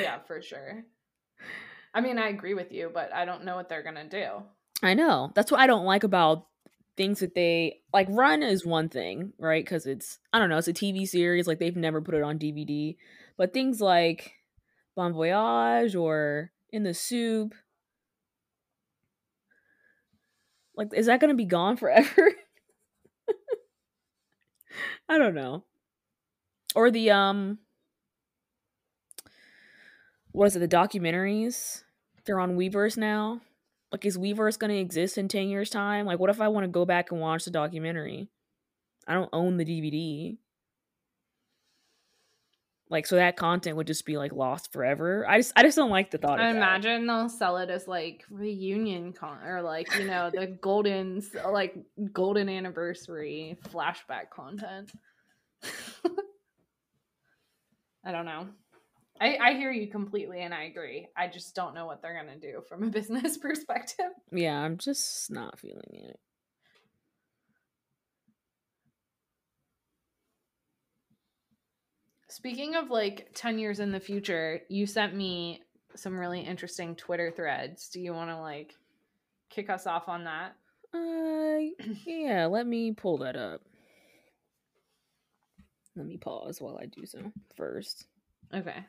Yeah, 0.00 0.18
for 0.26 0.42
sure. 0.42 0.82
I 1.94 2.00
mean, 2.00 2.18
I 2.18 2.28
agree 2.30 2.54
with 2.54 2.72
you, 2.72 2.90
but 2.92 3.12
I 3.14 3.24
don't 3.24 3.44
know 3.44 3.54
what 3.54 3.68
they're 3.68 3.84
going 3.84 3.94
to 3.94 4.08
do. 4.08 4.26
I 4.82 4.94
know. 4.94 5.30
That's 5.36 5.52
what 5.52 5.60
I 5.60 5.68
don't 5.68 5.84
like 5.84 6.02
about 6.02 6.46
things 6.96 7.20
that 7.20 7.36
they 7.36 7.78
like 7.92 8.08
run 8.10 8.42
is 8.42 8.66
one 8.66 8.88
thing, 8.88 9.32
right? 9.38 9.64
Cuz 9.64 9.86
it's 9.86 10.18
I 10.32 10.40
don't 10.40 10.48
know, 10.50 10.58
it's 10.58 10.66
a 10.66 10.72
TV 10.72 11.06
series 11.06 11.46
like 11.46 11.60
they've 11.60 11.76
never 11.76 12.00
put 12.02 12.14
it 12.16 12.22
on 12.24 12.40
DVD. 12.40 12.96
But 13.36 13.52
things 13.54 13.80
like 13.80 14.32
Bon 14.98 15.12
Voyage 15.12 15.94
or 15.94 16.50
In 16.72 16.82
the 16.82 16.92
SOOP 16.92 17.54
Like, 20.76 20.88
is 20.92 21.06
that 21.06 21.20
going 21.20 21.30
to 21.30 21.36
be 21.36 21.44
gone 21.44 21.76
forever? 21.76 22.32
I 25.08 25.18
don't 25.18 25.34
know. 25.34 25.64
Or 26.74 26.90
the 26.90 27.10
um, 27.10 27.58
what 30.30 30.46
is 30.46 30.54
it? 30.54 30.60
The 30.60 30.68
documentaries. 30.68 31.82
They're 32.24 32.38
on 32.38 32.56
Weverse 32.56 32.96
now. 32.96 33.40
Like, 33.90 34.04
is 34.04 34.16
Weverse 34.16 34.58
going 34.58 34.70
to 34.70 34.78
exist 34.78 35.18
in 35.18 35.26
ten 35.26 35.48
years' 35.48 35.70
time? 35.70 36.06
Like, 36.06 36.20
what 36.20 36.30
if 36.30 36.40
I 36.40 36.46
want 36.46 36.62
to 36.62 36.68
go 36.68 36.84
back 36.84 37.10
and 37.10 37.20
watch 37.20 37.44
the 37.44 37.50
documentary? 37.50 38.28
I 39.08 39.14
don't 39.14 39.30
own 39.32 39.56
the 39.56 39.64
DVD. 39.64 40.38
Like 42.90 43.06
so 43.06 43.16
that 43.16 43.36
content 43.36 43.76
would 43.76 43.86
just 43.86 44.06
be 44.06 44.16
like 44.16 44.32
lost 44.32 44.72
forever. 44.72 45.28
I 45.28 45.38
just 45.38 45.52
I 45.56 45.62
just 45.62 45.76
don't 45.76 45.90
like 45.90 46.10
the 46.10 46.18
thought. 46.18 46.40
I 46.40 46.50
imagine 46.50 47.06
that. 47.06 47.12
they'll 47.12 47.28
sell 47.28 47.58
it 47.58 47.68
as 47.68 47.86
like 47.86 48.24
reunion 48.30 49.12
con 49.12 49.38
or 49.44 49.60
like 49.60 49.94
you 49.98 50.06
know 50.06 50.30
the 50.32 50.46
golden 50.46 51.22
like 51.50 51.76
golden 52.12 52.48
anniversary 52.48 53.58
flashback 53.68 54.30
content. 54.30 54.90
I 58.04 58.12
don't 58.12 58.24
know. 58.24 58.48
I, 59.20 59.36
I 59.36 59.52
hear 59.54 59.72
you 59.72 59.88
completely 59.88 60.40
and 60.40 60.54
I 60.54 60.64
agree. 60.64 61.08
I 61.16 61.26
just 61.26 61.54
don't 61.54 61.74
know 61.74 61.86
what 61.86 62.00
they're 62.00 62.14
gonna 62.14 62.38
do 62.38 62.62
from 62.68 62.84
a 62.84 62.86
business 62.86 63.36
perspective. 63.42 64.12
Yeah, 64.32 64.58
I'm 64.58 64.78
just 64.78 65.30
not 65.30 65.58
feeling 65.58 65.90
it. 65.92 66.18
Speaking 72.38 72.76
of 72.76 72.88
like 72.88 73.30
10 73.34 73.58
years 73.58 73.80
in 73.80 73.90
the 73.90 73.98
future, 73.98 74.60
you 74.68 74.86
sent 74.86 75.12
me 75.12 75.60
some 75.96 76.16
really 76.16 76.40
interesting 76.40 76.94
Twitter 76.94 77.32
threads. 77.32 77.88
Do 77.88 78.00
you 78.00 78.14
want 78.14 78.30
to 78.30 78.38
like 78.38 78.76
kick 79.50 79.68
us 79.68 79.88
off 79.88 80.08
on 80.08 80.22
that? 80.22 80.54
Uh 80.94 81.88
yeah, 82.06 82.46
let 82.46 82.64
me 82.64 82.92
pull 82.92 83.18
that 83.18 83.34
up. 83.34 83.62
Let 85.96 86.06
me 86.06 86.16
pause 86.16 86.60
while 86.60 86.78
I 86.80 86.86
do 86.86 87.06
so 87.06 87.18
first. 87.56 88.06
Okay. 88.54 88.86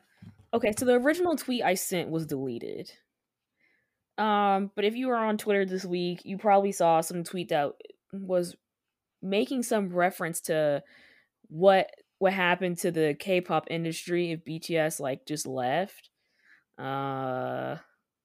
Okay, 0.54 0.72
so 0.78 0.84
the 0.84 0.92
original 0.92 1.34
tweet 1.34 1.64
I 1.64 1.74
sent 1.74 2.08
was 2.08 2.26
deleted. 2.26 2.92
Um, 4.16 4.70
but 4.76 4.84
if 4.84 4.94
you 4.94 5.08
were 5.08 5.16
on 5.16 5.38
Twitter 5.38 5.64
this 5.64 5.84
week, 5.84 6.20
you 6.24 6.38
probably 6.38 6.70
saw 6.70 7.00
some 7.00 7.24
tweet 7.24 7.48
that 7.48 7.72
was 8.12 8.54
making 9.20 9.64
some 9.64 9.88
reference 9.88 10.40
to 10.42 10.84
what 11.48 11.90
what 12.20 12.34
happened 12.34 12.76
to 12.76 12.90
the 12.92 13.16
K-pop 13.18 13.68
industry 13.70 14.30
if 14.30 14.44
BTS 14.44 15.00
like 15.00 15.26
just 15.26 15.46
left. 15.46 16.10
Uh 16.78 17.76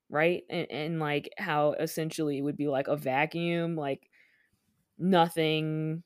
right? 0.10 0.44
And 0.50 0.68
and 0.70 1.00
like 1.00 1.30
how 1.38 1.74
essentially 1.80 2.38
it 2.38 2.42
would 2.42 2.58
be 2.58 2.68
like 2.68 2.90
a 2.90 2.98
vacuum, 2.98 3.78
like 3.78 4.10
nothing 5.00 6.04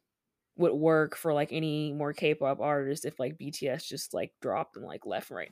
would 0.56 0.73
work 0.73 1.17
for 1.17 1.34
like 1.34 1.52
any 1.52 1.91
more 1.91 2.13
K-pop 2.13 2.60
artists 2.62 3.06
if 3.06 3.19
like 3.19 3.39
BTS 3.39 3.88
just 3.88 4.13
like 4.13 4.34
dropped 4.39 4.78
and 4.78 4.86
like 4.86 5.08
left 5.08 5.32
right 5.32 5.52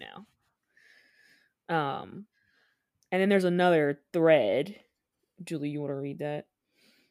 now. 1.69 1.97
Um 2.01 2.27
and 3.11 3.19
then 3.19 3.29
there's 3.29 3.45
another 3.45 3.99
thread. 4.13 4.75
Julie, 5.43 5.69
you 5.69 5.79
want 5.81 5.89
to 5.89 5.95
read 5.95 6.19
that? 6.19 6.45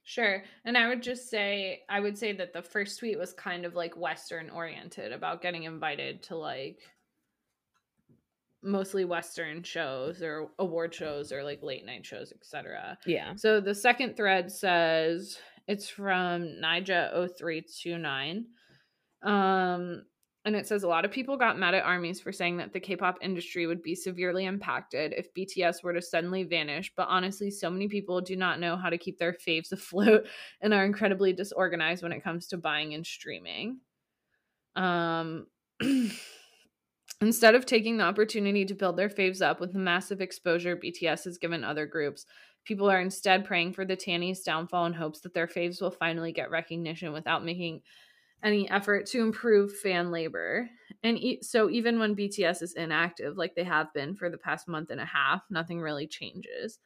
Sure. 0.08 0.44
And 0.64 0.78
I 0.78 0.86
would 0.86 1.02
just 1.02 1.28
say, 1.28 1.82
I 1.88 1.98
would 1.98 2.16
say 2.16 2.32
that 2.34 2.52
the 2.52 2.62
first 2.62 3.00
tweet 3.00 3.18
was 3.18 3.32
kind 3.32 3.64
of 3.64 3.74
like 3.74 3.96
Western 3.96 4.50
oriented 4.50 5.10
about 5.10 5.42
getting 5.42 5.64
invited 5.64 6.22
to 6.24 6.36
like 6.36 6.78
mostly 8.62 9.04
Western 9.04 9.64
shows 9.64 10.22
or 10.22 10.52
award 10.60 10.94
shows 10.94 11.32
or 11.32 11.42
like 11.42 11.60
late 11.60 11.84
night 11.84 12.06
shows, 12.06 12.32
etc. 12.32 12.96
Yeah. 13.04 13.34
So 13.34 13.60
the 13.60 13.74
second 13.74 14.16
thread 14.16 14.52
says 14.52 15.38
it's 15.66 15.88
from 15.88 16.54
Nija0329. 16.62 18.44
Um, 19.24 20.04
and 20.46 20.54
it 20.54 20.66
says 20.66 20.84
a 20.84 20.88
lot 20.88 21.04
of 21.04 21.10
people 21.10 21.36
got 21.36 21.58
mad 21.58 21.74
at 21.74 21.84
armies 21.84 22.20
for 22.20 22.30
saying 22.30 22.56
that 22.58 22.72
the 22.72 22.78
K-pop 22.78 23.18
industry 23.20 23.66
would 23.66 23.82
be 23.82 23.96
severely 23.96 24.46
impacted 24.46 25.12
if 25.16 25.34
BTS 25.34 25.82
were 25.82 25.92
to 25.92 26.00
suddenly 26.00 26.44
vanish, 26.44 26.92
but 26.96 27.08
honestly 27.10 27.50
so 27.50 27.68
many 27.68 27.88
people 27.88 28.20
do 28.20 28.36
not 28.36 28.60
know 28.60 28.76
how 28.76 28.88
to 28.88 28.96
keep 28.96 29.18
their 29.18 29.32
faves 29.32 29.72
afloat 29.72 30.26
and 30.60 30.72
are 30.72 30.84
incredibly 30.84 31.32
disorganized 31.32 32.02
when 32.02 32.12
it 32.12 32.22
comes 32.22 32.46
to 32.46 32.56
buying 32.56 32.94
and 32.94 33.04
streaming. 33.04 33.80
Um 34.76 35.48
Instead 37.22 37.54
of 37.54 37.64
taking 37.64 37.96
the 37.96 38.04
opportunity 38.04 38.66
to 38.66 38.74
build 38.74 38.96
their 38.96 39.08
faves 39.08 39.40
up 39.40 39.58
with 39.58 39.72
the 39.72 39.78
massive 39.78 40.20
exposure 40.20 40.76
BTS 40.76 41.24
has 41.24 41.38
given 41.38 41.64
other 41.64 41.86
groups, 41.86 42.26
people 42.66 42.90
are 42.90 43.00
instead 43.00 43.44
praying 43.46 43.72
for 43.72 43.86
the 43.86 43.96
Tannies' 43.96 44.44
downfall 44.44 44.84
in 44.84 44.92
hopes 44.92 45.20
that 45.20 45.32
their 45.32 45.46
faves 45.46 45.80
will 45.80 45.90
finally 45.90 46.30
get 46.30 46.50
recognition 46.50 47.14
without 47.14 47.42
making 47.42 47.80
any 48.42 48.68
effort 48.70 49.06
to 49.06 49.22
improve 49.22 49.76
fan 49.78 50.10
labor. 50.10 50.68
And 51.02 51.18
e- 51.18 51.42
so, 51.42 51.70
even 51.70 51.98
when 51.98 52.14
BTS 52.14 52.62
is 52.62 52.74
inactive, 52.74 53.36
like 53.36 53.54
they 53.54 53.64
have 53.64 53.92
been 53.92 54.14
for 54.14 54.30
the 54.30 54.38
past 54.38 54.68
month 54.68 54.90
and 54.90 55.00
a 55.00 55.04
half, 55.04 55.42
nothing 55.50 55.80
really 55.80 56.06
changes. 56.06 56.78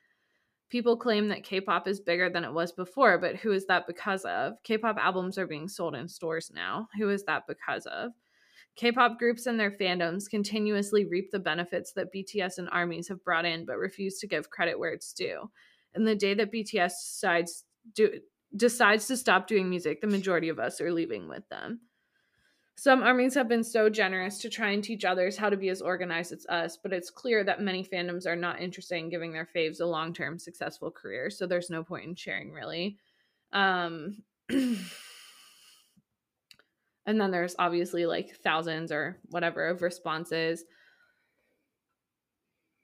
People 0.71 0.97
claim 0.97 1.29
that 1.29 1.43
K 1.43 1.61
pop 1.61 1.89
is 1.89 2.01
bigger 2.01 2.31
than 2.31 2.45
it 2.45 2.53
was 2.53 2.73
before, 2.73 3.19
but 3.19 3.37
who 3.37 3.53
is 3.53 3.67
that 3.67 3.87
because 3.87 4.25
of? 4.25 4.55
K 4.63 4.79
pop 4.79 4.97
albums 4.99 5.37
are 5.37 5.47
being 5.47 5.69
sold 5.69 5.95
in 5.97 6.09
stores 6.09 6.51
now. 6.55 6.89
Who 6.97 7.11
is 7.11 7.25
that 7.25 7.47
because 7.49 7.87
of? 7.87 8.13
K 8.77 8.93
pop 8.93 9.19
groups 9.19 9.47
and 9.47 9.59
their 9.59 9.73
fandoms 9.73 10.31
continuously 10.31 11.05
reap 11.05 11.31
the 11.33 11.39
benefits 11.39 11.93
that 11.95 12.13
BTS 12.13 12.59
and 12.59 12.69
armies 12.71 13.09
have 13.09 13.25
brought 13.25 13.45
in, 13.45 13.65
but 13.67 13.79
refuse 13.79 14.19
to 14.21 14.29
give 14.29 14.51
credit 14.51 14.79
where 14.79 14.93
it's 14.93 15.13
due. 15.13 15.51
And 15.95 16.07
the 16.07 16.15
day 16.15 16.35
that 16.35 16.53
BTS 16.53 16.93
decides, 17.13 17.65
do, 17.95 18.21
decides 18.55 19.07
to 19.07 19.17
stop 19.17 19.47
doing 19.47 19.71
music, 19.71 20.01
the 20.01 20.07
majority 20.07 20.49
of 20.49 20.59
us 20.59 20.81
are 20.81 20.93
leaving 20.93 21.29
with 21.29 21.49
them. 21.49 21.81
Some 22.77 23.03
armies 23.03 23.35
have 23.35 23.49
been 23.49 23.63
so 23.63 23.91
generous 23.91 24.39
to 24.39 24.49
try 24.49 24.71
and 24.71 24.83
teach 24.83 25.05
others 25.05 25.37
how 25.37 25.51
to 25.51 25.57
be 25.57 25.69
as 25.69 25.83
organized 25.83 26.33
as 26.33 26.47
us, 26.47 26.79
but 26.83 26.95
it's 26.95 27.11
clear 27.11 27.45
that 27.45 27.61
many 27.61 27.85
fandoms 27.85 28.27
are 28.27 28.37
not 28.37 28.61
interested 28.61 28.97
in 28.97 29.11
giving 29.11 29.33
their 29.33 29.49
faves 29.55 29.81
a 29.81 29.85
long 29.85 30.15
term 30.15 30.39
successful 30.39 30.91
career, 30.91 31.29
so 31.29 31.47
there's 31.47 31.69
no 31.69 31.85
point 31.85 32.07
in 32.07 32.15
sharing 32.15 32.53
really. 32.53 32.97
Um, 33.53 34.23
and 34.49 34.79
then 37.21 37.31
there's 37.31 37.55
obviously 37.59 38.07
like 38.07 38.37
thousands 38.37 38.91
or 38.91 39.19
whatever 39.29 39.69
of 39.69 39.83
responses. 39.83 40.65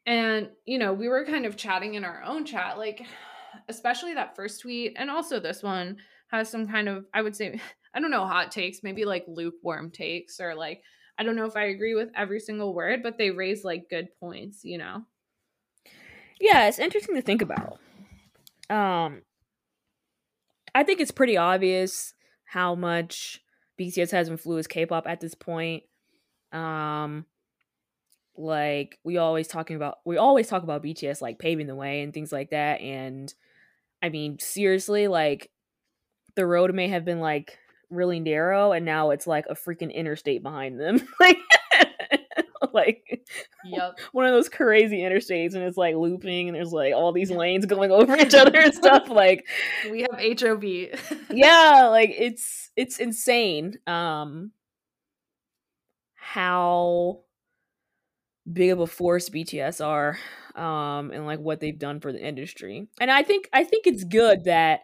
And, 0.04 0.50
you 0.64 0.78
know, 0.78 0.92
we 0.92 1.08
were 1.08 1.24
kind 1.24 1.46
of 1.46 1.56
chatting 1.56 1.94
in 1.94 2.04
our 2.04 2.22
own 2.22 2.44
chat, 2.44 2.78
like, 2.78 3.02
especially 3.68 4.14
that 4.14 4.36
first 4.36 4.60
tweet, 4.60 4.94
and 4.96 5.10
also 5.10 5.40
this 5.40 5.62
one 5.62 5.96
has 6.28 6.50
some 6.50 6.66
kind 6.66 6.88
of, 6.88 7.06
I 7.14 7.22
would 7.22 7.36
say, 7.36 7.60
I 7.94 8.00
don't 8.00 8.10
know, 8.10 8.26
hot 8.26 8.52
takes, 8.52 8.82
maybe 8.82 9.04
like 9.04 9.24
lukewarm 9.26 9.90
takes, 9.90 10.40
or 10.40 10.54
like, 10.54 10.82
I 11.18 11.22
don't 11.22 11.36
know 11.36 11.46
if 11.46 11.56
I 11.56 11.66
agree 11.66 11.94
with 11.94 12.10
every 12.14 12.40
single 12.40 12.74
word, 12.74 13.02
but 13.02 13.16
they 13.16 13.30
raise 13.30 13.64
like 13.64 13.88
good 13.88 14.08
points, 14.20 14.64
you 14.64 14.76
know? 14.76 15.02
Yeah, 16.38 16.68
it's 16.68 16.78
interesting 16.78 17.14
to 17.14 17.22
think 17.22 17.40
about. 17.40 17.78
Um, 18.68 19.22
I 20.74 20.82
think 20.82 21.00
it's 21.00 21.10
pretty 21.10 21.38
obvious 21.38 22.12
how 22.44 22.74
much 22.74 23.42
BTS 23.80 24.10
has 24.10 24.28
influenced 24.28 24.68
K-pop 24.68 25.06
at 25.06 25.20
this 25.20 25.34
point. 25.34 25.84
Um, 26.52 27.24
like 28.36 28.98
we 29.02 29.16
always 29.16 29.48
talking 29.48 29.76
about, 29.76 29.98
we 30.04 30.18
always 30.18 30.48
talk 30.48 30.62
about 30.62 30.82
BTS 30.82 31.22
like 31.22 31.38
paving 31.38 31.66
the 31.66 31.74
way 31.74 32.02
and 32.02 32.12
things 32.12 32.32
like 32.32 32.50
that. 32.50 32.82
And 32.82 33.32
I 34.02 34.08
mean, 34.08 34.38
seriously, 34.38 35.08
like 35.08 35.50
the 36.34 36.46
road 36.46 36.74
may 36.74 36.88
have 36.88 37.04
been 37.04 37.20
like 37.20 37.58
really 37.90 38.20
narrow 38.20 38.72
and 38.72 38.84
now 38.84 39.10
it's 39.10 39.26
like 39.26 39.46
a 39.48 39.54
freaking 39.54 39.92
interstate 39.92 40.42
behind 40.42 40.80
them. 40.80 41.00
Like 41.20 41.38
like 42.72 43.26
yep 43.64 43.98
one 44.12 44.26
of 44.26 44.32
those 44.32 44.48
crazy 44.48 44.98
interstates 44.98 45.54
and 45.54 45.62
it's 45.62 45.76
like 45.76 45.94
looping 45.94 46.48
and 46.48 46.56
there's 46.56 46.72
like 46.72 46.94
all 46.94 47.12
these 47.12 47.30
lanes 47.30 47.66
going 47.66 47.90
over 47.90 48.16
each 48.16 48.34
other 48.34 48.58
and 48.58 48.74
stuff 48.74 49.08
like 49.08 49.46
we 49.90 50.02
have 50.02 50.40
hov 50.40 50.64
yeah 51.30 51.88
like 51.90 52.10
it's 52.16 52.70
it's 52.76 52.98
insane 52.98 53.74
um 53.86 54.50
how 56.14 57.20
big 58.52 58.70
of 58.70 58.80
a 58.80 58.86
force 58.86 59.28
bts 59.28 59.84
are 59.84 60.18
um 60.54 61.10
and 61.10 61.26
like 61.26 61.40
what 61.40 61.60
they've 61.60 61.78
done 61.78 62.00
for 62.00 62.12
the 62.12 62.24
industry 62.24 62.86
and 63.00 63.10
i 63.10 63.22
think 63.22 63.48
i 63.52 63.64
think 63.64 63.86
it's 63.86 64.04
good 64.04 64.44
that 64.44 64.80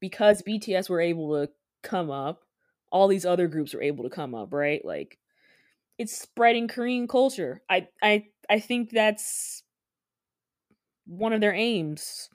because 0.00 0.42
BTS 0.42 0.88
were 0.88 1.00
able 1.00 1.34
to 1.34 1.52
come 1.82 2.10
up, 2.10 2.42
all 2.90 3.06
these 3.06 3.26
other 3.26 3.46
groups 3.46 3.74
were 3.74 3.82
able 3.82 4.04
to 4.04 4.10
come 4.10 4.34
up, 4.34 4.52
right? 4.52 4.84
Like 4.84 5.18
it's 5.98 6.18
spreading 6.18 6.66
Korean 6.66 7.06
culture. 7.06 7.62
I 7.70 7.86
I 8.02 8.24
I 8.48 8.58
think 8.58 8.90
that's 8.90 9.62
one 11.06 11.32
of 11.32 11.40
their 11.40 11.54
aims, 11.54 12.28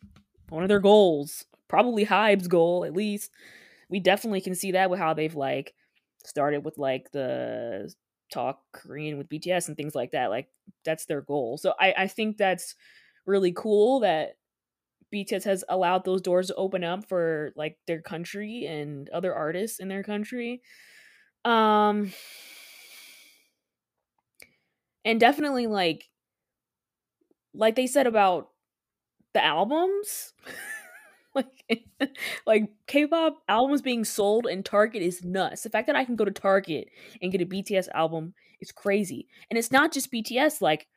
one 0.50 0.64
of 0.64 0.70
their 0.70 0.80
goals. 0.80 1.46
Probably 1.68 2.06
Hybe's 2.06 2.48
goal, 2.48 2.86
at 2.86 2.94
least. 2.94 3.32
We 3.90 4.00
definitely 4.00 4.42
can 4.42 4.56
see 4.56 4.72
that 4.74 4.90
with 4.90 5.00
how 5.00 5.14
they've 5.14 5.36
like 5.36 5.74
started 6.24 6.64
with 6.64 6.78
like 6.78 7.12
the 7.12 7.92
talk 8.32 8.62
Korean 8.72 9.18
with 9.18 9.30
BTS 9.30 9.68
and 9.68 9.78
things 9.78 9.96
like 9.96 10.12
that. 10.12 10.30
Like 10.30 10.50
that's 10.84 11.06
their 11.06 11.22
goal. 11.22 11.58
So 11.58 11.74
I 11.80 11.94
I 11.98 12.08
think 12.08 12.38
that's 12.38 12.76
really 13.26 13.54
cool 13.54 14.02
that 14.02 14.38
BTS 15.14 15.44
has 15.46 15.64
allowed 15.70 16.06
those 16.06 16.22
doors 16.22 16.48
to 16.48 16.56
open 16.56 16.84
up 16.84 17.08
for 17.08 17.54
like 17.56 17.78
their 17.88 18.02
country 18.02 18.66
and 18.66 19.10
other 19.10 19.34
artists 19.34 19.80
in 19.80 19.88
their 19.88 20.04
country. 20.04 20.62
Um 21.44 22.12
and 25.04 25.20
definitely 25.20 25.68
like 25.68 26.10
like 27.54 27.76
they 27.76 27.88
said 27.88 28.08
about 28.08 28.50
the 29.34 29.44
albums 29.44 30.34
like 31.70 32.16
like 32.46 32.70
K-pop 32.88 33.44
albums 33.50 33.82
being 33.82 34.06
sold 34.06 34.48
in 34.48 34.64
Target 34.64 35.02
is 35.02 35.24
nuts. 35.24 35.64
The 35.64 35.70
fact 35.70 35.88
that 35.88 35.96
I 35.96 36.06
can 36.06 36.16
go 36.16 36.26
to 36.26 36.32
Target 36.32 36.90
and 37.22 37.32
get 37.32 37.42
a 37.42 37.46
BTS 37.46 37.90
album 37.94 38.34
is 38.62 38.72
crazy. 38.72 39.28
And 39.50 39.58
it's 39.58 39.72
not 39.72 39.92
just 39.92 40.12
BTS 40.12 40.62
like 40.62 40.88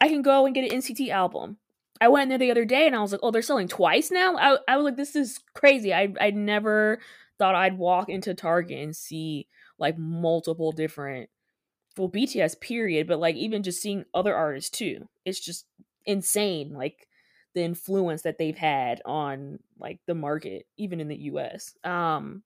I 0.00 0.08
can 0.08 0.22
go 0.22 0.46
and 0.46 0.54
get 0.54 0.70
an 0.70 0.78
NCT 0.80 1.08
album. 1.08 1.56
I 2.00 2.08
went 2.08 2.28
there 2.28 2.38
the 2.38 2.50
other 2.50 2.64
day 2.64 2.86
and 2.86 2.94
I 2.94 3.00
was 3.00 3.10
like, 3.10 3.20
oh, 3.24 3.30
they're 3.30 3.42
selling 3.42 3.66
twice 3.66 4.10
now. 4.10 4.36
I, 4.36 4.58
I 4.68 4.76
was 4.76 4.84
like, 4.84 4.96
this 4.96 5.16
is 5.16 5.40
crazy. 5.54 5.92
I 5.92 6.12
I 6.20 6.30
never 6.30 7.00
thought 7.38 7.54
I'd 7.54 7.78
walk 7.78 8.08
into 8.08 8.34
Target 8.34 8.78
and 8.78 8.94
see 8.94 9.48
like 9.78 9.96
multiple 9.96 10.72
different 10.72 11.30
well 11.96 12.10
BTS 12.10 12.60
period, 12.60 13.08
but 13.08 13.18
like 13.18 13.36
even 13.36 13.62
just 13.62 13.80
seeing 13.80 14.04
other 14.12 14.34
artists 14.34 14.70
too. 14.70 15.08
It's 15.24 15.40
just 15.40 15.64
insane 16.04 16.72
like 16.74 17.07
the 17.54 17.62
influence 17.62 18.22
that 18.22 18.38
they've 18.38 18.56
had 18.56 19.00
on 19.04 19.58
like 19.78 19.98
the 20.06 20.14
market 20.14 20.66
even 20.76 21.00
in 21.00 21.08
the 21.08 21.16
US. 21.16 21.74
Um 21.84 22.42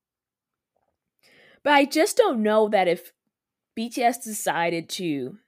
but 1.63 1.75
I 1.75 1.85
just 1.85 2.17
don't 2.17 2.43
know 2.43 2.69
that 2.69 2.89
if 2.89 3.13
BTS 3.79 4.25
decided 4.25 4.89
to 4.91 5.39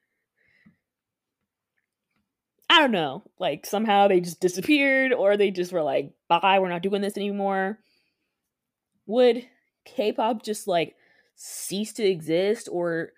I 2.71 2.81
don't 2.81 2.93
know, 2.93 3.23
like 3.39 3.67
somehow 3.67 4.09
they 4.09 4.21
just 4.21 4.41
disappeared 4.41 5.13
or 5.13 5.37
they 5.37 5.51
just 5.51 5.73
were 5.73 5.83
like, 5.83 6.13
bye, 6.29 6.59
we're 6.59 6.71
not 6.71 6.83
doing 6.83 7.03
this 7.03 7.17
anymore. 7.17 7.79
Would 9.07 9.47
K 9.85 10.13
pop 10.13 10.43
just 10.43 10.67
like 10.67 10.97
cease 11.37 11.93
to 11.95 12.05
exist 12.05 12.69
or 12.73 13.13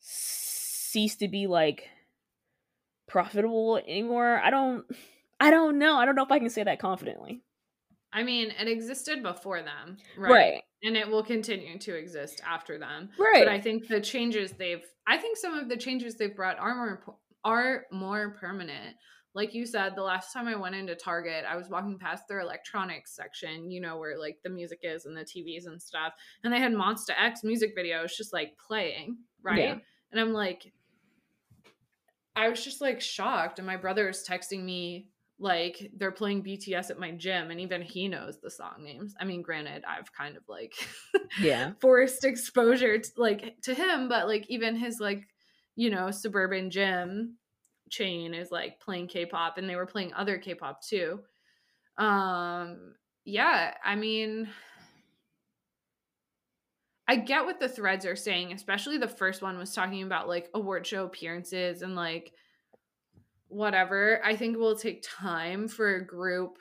cease 0.00 1.16
to 1.16 1.28
be 1.28 1.46
like 1.46 1.90
profitable 3.06 3.76
anymore? 3.76 4.40
I 4.42 4.50
don't 4.50 4.84
I 5.42 5.50
don't 5.50 5.78
know. 5.78 5.96
I 5.96 6.04
don't 6.04 6.14
know 6.14 6.22
if 6.22 6.30
I 6.30 6.38
can 6.38 6.50
say 6.50 6.62
that 6.62 6.78
confidently. 6.78 7.42
I 8.12 8.22
mean, 8.22 8.52
it 8.60 8.68
existed 8.68 9.22
before 9.24 9.60
them, 9.62 9.96
right? 10.16 10.30
right. 10.30 10.62
And 10.84 10.96
it 10.96 11.08
will 11.08 11.24
continue 11.24 11.78
to 11.78 11.96
exist 11.96 12.40
after 12.46 12.78
them. 12.78 13.08
Right. 13.18 13.44
But 13.44 13.48
I 13.48 13.60
think 13.60 13.88
the 13.88 14.00
changes 14.00 14.52
they've 14.52 14.84
I 15.06 15.16
think 15.16 15.36
some 15.36 15.58
of 15.58 15.68
the 15.68 15.76
changes 15.76 16.14
they've 16.14 16.34
brought 16.34 16.58
are 16.60 16.74
more 16.76 17.16
are 17.44 17.84
more 17.90 18.36
permanent. 18.38 18.94
Like 19.34 19.52
you 19.52 19.66
said, 19.66 19.96
the 19.96 20.02
last 20.02 20.32
time 20.32 20.46
I 20.46 20.54
went 20.54 20.76
into 20.76 20.94
Target, 20.94 21.44
I 21.48 21.56
was 21.56 21.68
walking 21.68 21.98
past 21.98 22.28
their 22.28 22.40
electronics 22.40 23.16
section, 23.16 23.68
you 23.70 23.80
know, 23.80 23.96
where 23.96 24.16
like 24.18 24.36
the 24.44 24.50
music 24.50 24.80
is 24.82 25.06
and 25.06 25.16
the 25.16 25.24
TVs 25.24 25.66
and 25.66 25.82
stuff. 25.82 26.12
And 26.44 26.52
they 26.52 26.60
had 26.60 26.72
Monsta 26.72 27.14
X 27.18 27.42
music 27.42 27.76
videos 27.76 28.14
just 28.16 28.32
like 28.32 28.52
playing, 28.64 29.16
right? 29.42 29.58
Yeah. 29.58 29.78
And 30.12 30.20
I'm 30.20 30.34
like, 30.34 30.70
I 32.36 32.48
was 32.50 32.62
just 32.62 32.82
like 32.82 33.00
shocked. 33.00 33.58
And 33.58 33.66
my 33.66 33.76
brother 33.76 34.08
is 34.08 34.24
texting 34.28 34.64
me 34.64 35.08
like 35.42 35.90
they're 35.96 36.12
playing 36.12 36.44
BTS 36.44 36.90
at 36.90 36.98
my 36.98 37.10
gym 37.10 37.50
and 37.50 37.60
even 37.60 37.82
he 37.82 38.06
knows 38.06 38.38
the 38.40 38.50
song 38.50 38.84
names. 38.84 39.14
I 39.20 39.24
mean, 39.24 39.42
granted, 39.42 39.84
I've 39.86 40.12
kind 40.12 40.36
of 40.36 40.44
like 40.48 40.72
yeah, 41.40 41.72
forced 41.80 42.24
exposure 42.24 42.98
to, 42.98 43.10
like 43.16 43.60
to 43.62 43.74
him, 43.74 44.08
but 44.08 44.28
like 44.28 44.46
even 44.48 44.76
his 44.76 45.00
like 45.00 45.28
you 45.74 45.90
know, 45.90 46.10
suburban 46.10 46.70
gym 46.70 47.38
chain 47.90 48.34
is 48.34 48.50
like 48.50 48.78
playing 48.80 49.08
K-pop 49.08 49.58
and 49.58 49.68
they 49.68 49.76
were 49.76 49.86
playing 49.86 50.14
other 50.14 50.38
K-pop 50.38 50.80
too. 50.82 51.20
Um 51.98 52.94
yeah, 53.24 53.74
I 53.84 53.96
mean 53.96 54.48
I 57.08 57.16
get 57.16 57.44
what 57.44 57.58
the 57.58 57.68
threads 57.68 58.06
are 58.06 58.16
saying, 58.16 58.52
especially 58.52 58.96
the 58.96 59.08
first 59.08 59.42
one 59.42 59.58
was 59.58 59.74
talking 59.74 60.04
about 60.04 60.28
like 60.28 60.48
award 60.54 60.86
show 60.86 61.04
appearances 61.04 61.82
and 61.82 61.96
like 61.96 62.32
whatever. 63.52 64.20
I 64.24 64.34
think 64.34 64.54
it 64.54 64.60
will 64.60 64.76
take 64.76 65.04
time 65.06 65.68
for 65.68 65.96
a 65.96 66.06
group 66.06 66.58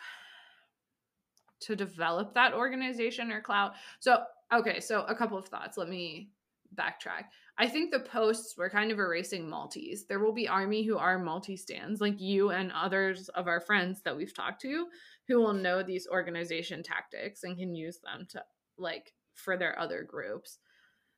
to 1.62 1.76
develop 1.76 2.34
that 2.34 2.54
organization 2.54 3.32
or 3.32 3.42
clout. 3.42 3.74
So, 4.00 4.24
okay, 4.54 4.80
so 4.80 5.04
a 5.04 5.16
couple 5.16 5.38
of 5.38 5.48
thoughts. 5.48 5.78
Let 5.78 5.90
me 5.90 6.30
backtrack. 6.76 7.26
I 7.58 7.68
think 7.68 7.92
the 7.92 8.00
posts 8.00 8.58
were 8.58 8.70
kind 8.70 8.92
of 8.92 9.00
erasing 9.00 9.50
multis. 9.50 10.06
There 10.06 10.20
will 10.20 10.34
be 10.34 10.48
army 10.48 10.84
who 10.84 10.98
are 10.98 11.20
multi 11.20 11.56
stands, 11.56 12.02
like 12.02 12.20
you 12.20 12.50
and 12.50 12.72
others 12.72 13.30
of 13.30 13.48
our 13.48 13.60
friends 13.60 14.02
that 14.04 14.16
we've 14.16 14.34
talked 14.34 14.62
to, 14.62 14.88
who 15.28 15.40
will 15.40 15.54
know 15.54 15.84
these 15.84 16.08
organization 16.12 16.82
tactics 16.82 17.44
and 17.44 17.58
can 17.58 17.76
use 17.76 18.00
them 18.00 18.26
to 18.32 18.44
like 18.78 19.14
for 19.36 19.58
their 19.58 19.78
other 19.78 20.04
groups. 20.04 20.58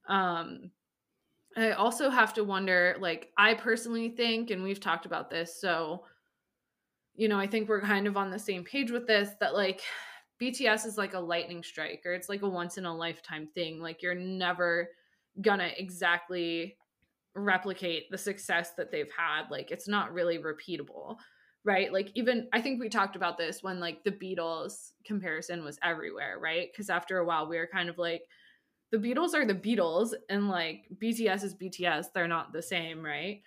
Um, 0.09 0.71
I 1.55 1.71
also 1.71 2.09
have 2.09 2.33
to 2.35 2.43
wonder, 2.43 2.95
like, 2.99 3.31
I 3.37 3.53
personally 3.53 4.09
think, 4.09 4.49
and 4.49 4.63
we've 4.63 4.79
talked 4.79 5.05
about 5.05 5.29
this, 5.29 5.59
so 5.59 6.03
you 7.15 7.27
know, 7.27 7.39
I 7.39 7.47
think 7.47 7.69
we're 7.69 7.81
kind 7.81 8.07
of 8.07 8.17
on 8.17 8.31
the 8.31 8.39
same 8.39 8.63
page 8.63 8.91
with 8.91 9.07
this 9.07 9.29
that 9.39 9.53
like 9.53 9.81
BTS 10.41 10.85
is 10.85 10.97
like 10.97 11.13
a 11.13 11.19
lightning 11.19 11.63
strike 11.63 12.01
or 12.05 12.13
it's 12.13 12.29
like 12.29 12.41
a 12.41 12.49
once 12.49 12.77
in 12.77 12.85
a 12.85 12.95
lifetime 12.95 13.47
thing. 13.53 13.79
Like 13.79 14.01
you're 14.01 14.15
never 14.15 14.89
gonna 15.41 15.69
exactly 15.77 16.77
replicate 17.35 18.09
the 18.09 18.17
success 18.17 18.71
that 18.77 18.91
they've 18.91 19.11
had. 19.15 19.49
Like 19.51 19.71
it's 19.71 19.87
not 19.87 20.13
really 20.13 20.39
repeatable, 20.39 21.17
right? 21.63 21.93
Like 21.93 22.09
even 22.15 22.47
I 22.51 22.61
think 22.61 22.79
we 22.79 22.89
talked 22.89 23.15
about 23.15 23.37
this 23.37 23.61
when 23.61 23.79
like 23.79 24.03
the 24.03 24.11
Beatles 24.11 24.91
comparison 25.05 25.63
was 25.63 25.77
everywhere, 25.83 26.39
right? 26.39 26.69
Because 26.71 26.89
after 26.89 27.19
a 27.19 27.25
while 27.25 27.47
we 27.47 27.57
were 27.57 27.69
kind 27.71 27.89
of 27.89 27.99
like 27.99 28.23
the 28.93 28.99
Beatles 28.99 29.33
are 29.33 29.43
the 29.43 29.55
Beatles 29.55 30.13
and 30.29 30.49
like 30.49 30.85
BTS 31.01 31.43
is 31.43 31.55
BTS. 31.55 32.13
They're 32.13 32.27
not 32.27 32.53
the 32.53 32.61
same, 32.61 33.03
right? 33.03 33.41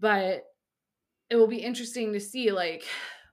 But 0.00 0.42
it 1.30 1.36
will 1.36 1.46
be 1.46 1.58
interesting 1.58 2.12
to 2.12 2.18
see 2.18 2.50
like 2.50 2.82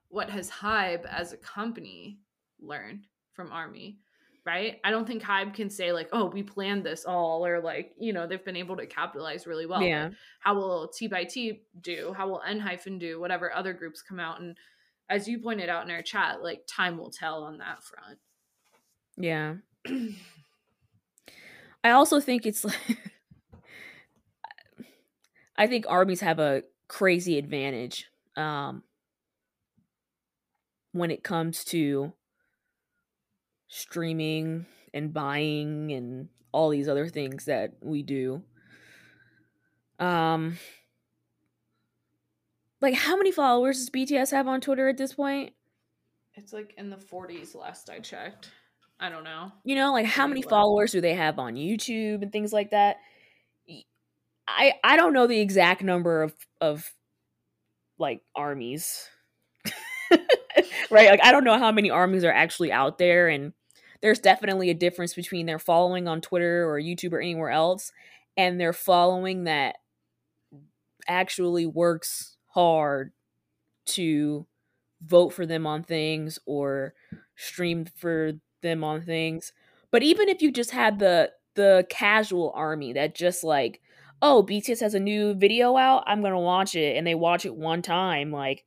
what 0.08 0.30
has 0.30 0.48
Hybe 0.48 1.04
as 1.04 1.32
a 1.32 1.36
company 1.36 2.20
learned 2.60 3.06
from 3.32 3.50
Army 3.50 3.98
right? 4.44 4.80
I 4.82 4.90
don't 4.90 5.06
think 5.06 5.22
Hybe 5.22 5.54
can 5.54 5.70
say 5.70 5.92
like, 5.92 6.08
"Oh, 6.12 6.26
we 6.26 6.42
planned 6.42 6.84
this 6.84 7.04
all," 7.04 7.46
or 7.46 7.60
like, 7.60 7.92
you 7.96 8.12
know, 8.12 8.26
they've 8.26 8.44
been 8.44 8.56
able 8.56 8.76
to 8.76 8.86
capitalize 8.86 9.46
really 9.46 9.66
well. 9.66 9.80
Yeah. 9.80 10.10
How 10.40 10.56
will 10.56 10.88
T 10.88 11.06
by 11.06 11.22
T 11.22 11.62
do? 11.80 12.12
How 12.16 12.28
will 12.28 12.42
ENHYPEN 12.44 12.98
do? 12.98 13.20
Whatever 13.20 13.52
other 13.52 13.72
groups 13.72 14.02
come 14.02 14.18
out, 14.18 14.40
and 14.40 14.56
as 15.08 15.28
you 15.28 15.38
pointed 15.38 15.68
out 15.68 15.84
in 15.84 15.92
our 15.92 16.02
chat, 16.02 16.42
like 16.42 16.64
time 16.66 16.98
will 16.98 17.12
tell 17.12 17.44
on 17.44 17.58
that 17.58 17.84
front. 17.84 18.18
Yeah. 19.16 19.54
I 21.84 21.90
also 21.90 22.20
think 22.20 22.46
it's 22.46 22.64
like 22.64 22.76
I 25.56 25.66
think 25.66 25.84
armies 25.88 26.20
have 26.20 26.38
a 26.38 26.62
crazy 26.88 27.38
advantage 27.38 28.06
um 28.36 28.82
when 30.92 31.10
it 31.10 31.22
comes 31.22 31.64
to 31.64 32.12
streaming 33.68 34.66
and 34.92 35.12
buying 35.12 35.90
and 35.92 36.28
all 36.52 36.68
these 36.68 36.88
other 36.88 37.08
things 37.08 37.46
that 37.46 37.72
we 37.80 38.02
do. 38.02 38.42
Um 39.98 40.58
like 42.80 42.94
how 42.94 43.16
many 43.16 43.32
followers 43.32 43.78
does 43.78 43.90
BTS 43.90 44.32
have 44.32 44.48
on 44.48 44.60
Twitter 44.60 44.88
at 44.88 44.98
this 44.98 45.14
point? 45.14 45.52
It's 46.34 46.52
like 46.52 46.74
in 46.76 46.90
the 46.90 46.96
40s 46.96 47.54
last 47.54 47.88
I 47.90 48.00
checked. 48.00 48.50
I 49.02 49.08
don't 49.08 49.24
know. 49.24 49.50
You 49.64 49.74
know, 49.74 49.92
like 49.92 50.06
how 50.06 50.28
many 50.28 50.42
followers 50.42 50.92
do 50.92 51.00
they 51.00 51.14
have 51.14 51.40
on 51.40 51.54
YouTube 51.54 52.22
and 52.22 52.30
things 52.30 52.52
like 52.52 52.70
that? 52.70 52.98
I 54.46 54.74
I 54.84 54.96
don't 54.96 55.12
know 55.12 55.26
the 55.26 55.40
exact 55.40 55.82
number 55.82 56.22
of 56.22 56.32
of 56.60 56.88
like 57.98 58.22
armies. 58.36 59.08
right? 60.90 61.10
Like 61.10 61.24
I 61.24 61.32
don't 61.32 61.42
know 61.42 61.58
how 61.58 61.72
many 61.72 61.90
armies 61.90 62.22
are 62.22 62.32
actually 62.32 62.70
out 62.70 62.98
there 62.98 63.28
and 63.28 63.52
there's 64.02 64.20
definitely 64.20 64.70
a 64.70 64.74
difference 64.74 65.14
between 65.14 65.46
their 65.46 65.58
following 65.58 66.06
on 66.06 66.20
Twitter 66.20 66.64
or 66.64 66.80
YouTube 66.80 67.12
or 67.12 67.20
anywhere 67.20 67.50
else 67.50 67.90
and 68.36 68.60
their 68.60 68.72
following 68.72 69.44
that 69.44 69.76
actually 71.08 71.66
works 71.66 72.36
hard 72.46 73.12
to 73.86 74.46
vote 75.04 75.30
for 75.30 75.44
them 75.44 75.66
on 75.66 75.82
things 75.82 76.38
or 76.46 76.94
stream 77.34 77.84
for 77.96 78.34
them 78.62 78.84
on 78.84 79.02
things. 79.02 79.52
But 79.90 80.02
even 80.02 80.28
if 80.28 80.42
you 80.42 80.50
just 80.50 80.70
had 80.70 80.98
the 80.98 81.32
the 81.54 81.86
casual 81.90 82.52
army 82.54 82.94
that 82.94 83.14
just 83.14 83.44
like, 83.44 83.80
oh, 84.22 84.44
BTS 84.48 84.80
has 84.80 84.94
a 84.94 85.00
new 85.00 85.34
video 85.34 85.76
out, 85.76 86.04
I'm 86.06 86.22
gonna 86.22 86.40
watch 86.40 86.74
it, 86.74 86.96
and 86.96 87.06
they 87.06 87.14
watch 87.14 87.44
it 87.44 87.54
one 87.54 87.82
time, 87.82 88.32
like 88.32 88.64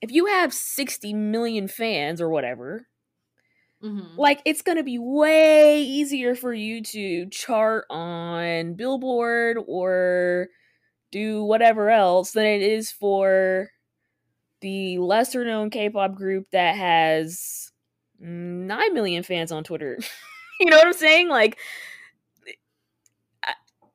if 0.00 0.12
you 0.12 0.26
have 0.26 0.54
60 0.54 1.12
million 1.14 1.66
fans 1.66 2.20
or 2.20 2.28
whatever, 2.28 2.86
Mm-hmm. 3.82 4.18
Like 4.18 4.42
it's 4.44 4.62
going 4.62 4.78
to 4.78 4.84
be 4.84 4.98
way 4.98 5.82
easier 5.82 6.34
for 6.34 6.52
you 6.52 6.82
to 6.82 7.26
chart 7.26 7.84
on 7.90 8.74
Billboard 8.74 9.58
or 9.66 10.48
do 11.12 11.44
whatever 11.44 11.88
else 11.90 12.32
than 12.32 12.46
it 12.46 12.62
is 12.62 12.90
for 12.90 13.70
the 14.60 14.98
lesser 14.98 15.44
known 15.44 15.70
K-pop 15.70 16.14
group 16.16 16.50
that 16.50 16.74
has 16.74 17.67
9 18.18 18.94
million 18.94 19.22
fans 19.22 19.52
on 19.52 19.64
Twitter. 19.64 19.98
you 20.60 20.66
know 20.70 20.76
what 20.76 20.86
I'm 20.86 20.92
saying? 20.92 21.28
Like 21.28 21.58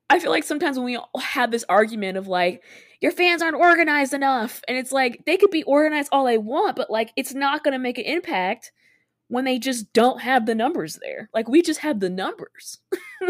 I 0.09 0.19
feel 0.19 0.31
like 0.31 0.43
sometimes 0.43 0.77
when 0.77 0.85
we 0.85 0.99
have 1.19 1.49
this 1.49 1.65
argument 1.67 2.17
of 2.17 2.27
like 2.27 2.63
your 3.01 3.11
fans 3.11 3.41
aren't 3.41 3.57
organized 3.57 4.13
enough 4.13 4.61
and 4.67 4.77
it's 4.77 4.91
like 4.91 5.23
they 5.25 5.37
could 5.37 5.49
be 5.49 5.63
organized 5.63 6.09
all 6.11 6.25
they 6.25 6.37
want 6.37 6.75
but 6.75 6.91
like 6.91 7.11
it's 7.15 7.33
not 7.33 7.63
going 7.63 7.71
to 7.71 7.79
make 7.79 7.97
an 7.97 8.05
impact 8.05 8.71
when 9.33 9.45
they 9.45 9.57
just 9.57 9.91
don't 9.93 10.21
have 10.21 10.45
the 10.45 10.53
numbers 10.53 10.99
there. 11.01 11.27
Like 11.33 11.47
we 11.47 11.63
just 11.63 11.79
have 11.79 11.99
the 11.99 12.09
numbers. 12.09 12.77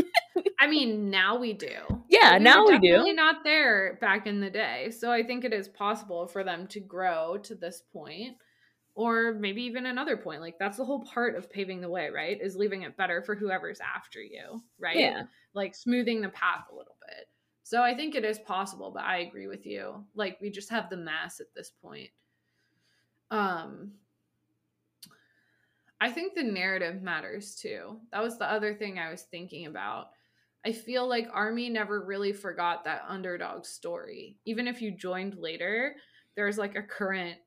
I 0.59 0.67
mean, 0.67 1.09
now 1.09 1.37
we 1.37 1.53
do. 1.53 2.03
Yeah, 2.09 2.37
we 2.37 2.43
now 2.43 2.65
we 2.67 2.77
do. 2.79 3.13
Not 3.13 3.45
there 3.45 3.97
back 4.01 4.27
in 4.27 4.41
the 4.41 4.49
day, 4.49 4.91
so 4.91 5.11
I 5.11 5.23
think 5.23 5.45
it 5.45 5.53
is 5.53 5.69
possible 5.69 6.27
for 6.27 6.43
them 6.43 6.67
to 6.67 6.81
grow 6.81 7.37
to 7.43 7.55
this 7.55 7.83
point, 7.93 8.35
or 8.95 9.33
maybe 9.33 9.63
even 9.63 9.85
another 9.85 10.17
point. 10.17 10.41
Like 10.41 10.59
that's 10.59 10.77
the 10.77 10.85
whole 10.85 11.03
part 11.03 11.35
of 11.35 11.51
paving 11.51 11.81
the 11.81 11.89
way, 11.89 12.09
right? 12.09 12.39
Is 12.39 12.55
leaving 12.55 12.83
it 12.83 12.97
better 12.97 13.21
for 13.21 13.35
whoever's 13.35 13.79
after 13.79 14.21
you, 14.21 14.63
right? 14.79 14.97
Yeah, 14.97 15.23
like 15.53 15.75
smoothing 15.75 16.21
the 16.21 16.29
path 16.29 16.65
a 16.71 16.75
little 16.75 16.97
bit. 17.07 17.27
So 17.63 17.81
I 17.81 17.95
think 17.95 18.13
it 18.13 18.25
is 18.25 18.39
possible, 18.39 18.91
but 18.91 19.03
I 19.03 19.19
agree 19.19 19.47
with 19.47 19.65
you. 19.65 20.05
Like 20.15 20.37
we 20.41 20.49
just 20.49 20.69
have 20.69 20.89
the 20.89 20.97
mass 20.97 21.39
at 21.39 21.53
this 21.55 21.71
point. 21.81 22.09
Um, 23.31 23.93
I 25.99 26.11
think 26.11 26.35
the 26.35 26.43
narrative 26.43 27.01
matters 27.01 27.55
too. 27.55 27.99
That 28.11 28.21
was 28.21 28.37
the 28.37 28.51
other 28.51 28.75
thing 28.75 28.99
I 28.99 29.09
was 29.09 29.23
thinking 29.23 29.65
about. 29.65 30.09
I 30.65 30.71
feel 30.71 31.07
like 31.07 31.27
Army 31.33 31.69
never 31.69 32.05
really 32.05 32.33
forgot 32.33 32.83
that 32.83 33.05
underdog 33.07 33.65
story. 33.65 34.37
Even 34.45 34.67
if 34.67 34.81
you 34.81 34.91
joined 34.91 35.35
later, 35.37 35.95
there's 36.35 36.57
like 36.57 36.75
a 36.75 36.83
current 36.83 37.37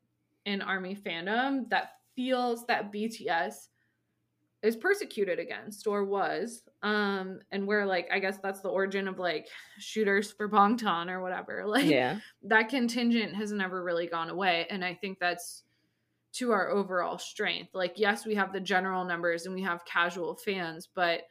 in 0.47 0.63
Army 0.63 0.97
fandom 0.97 1.69
that 1.69 1.91
feels 2.15 2.67
that 2.67 2.91
BTS 2.91 3.69
is 4.63 4.75
persecuted 4.75 5.39
against 5.39 5.87
or 5.87 6.05
was. 6.05 6.63
Um, 6.83 7.41
and 7.53 7.67
where 7.67 7.85
like 7.85 8.09
I 8.11 8.19
guess 8.19 8.39
that's 8.39 8.61
the 8.61 8.69
origin 8.69 9.07
of 9.07 9.19
like 9.19 9.49
shooters 9.79 10.33
for 10.33 10.49
Bangtan 10.49 11.11
or 11.11 11.21
whatever. 11.21 11.65
Like 11.67 11.87
yeah. 11.87 12.21
that 12.45 12.71
contingent 12.71 13.35
has 13.35 13.53
never 13.53 13.85
really 13.85 14.07
gone 14.07 14.31
away. 14.31 14.67
And 14.71 14.83
I 14.85 14.95
think 14.95 15.19
that's 15.19 15.65
to 16.37 16.53
our 16.53 16.71
overall 16.71 17.19
strength. 17.19 17.75
Like, 17.75 17.95
yes, 17.97 18.27
we 18.27 18.35
have 18.35 18.53
the 18.53 18.61
general 18.61 19.05
numbers 19.05 19.47
and 19.47 19.55
we 19.55 19.63
have 19.63 19.87
casual 19.87 20.37
fans, 20.37 20.87
but 20.95 21.23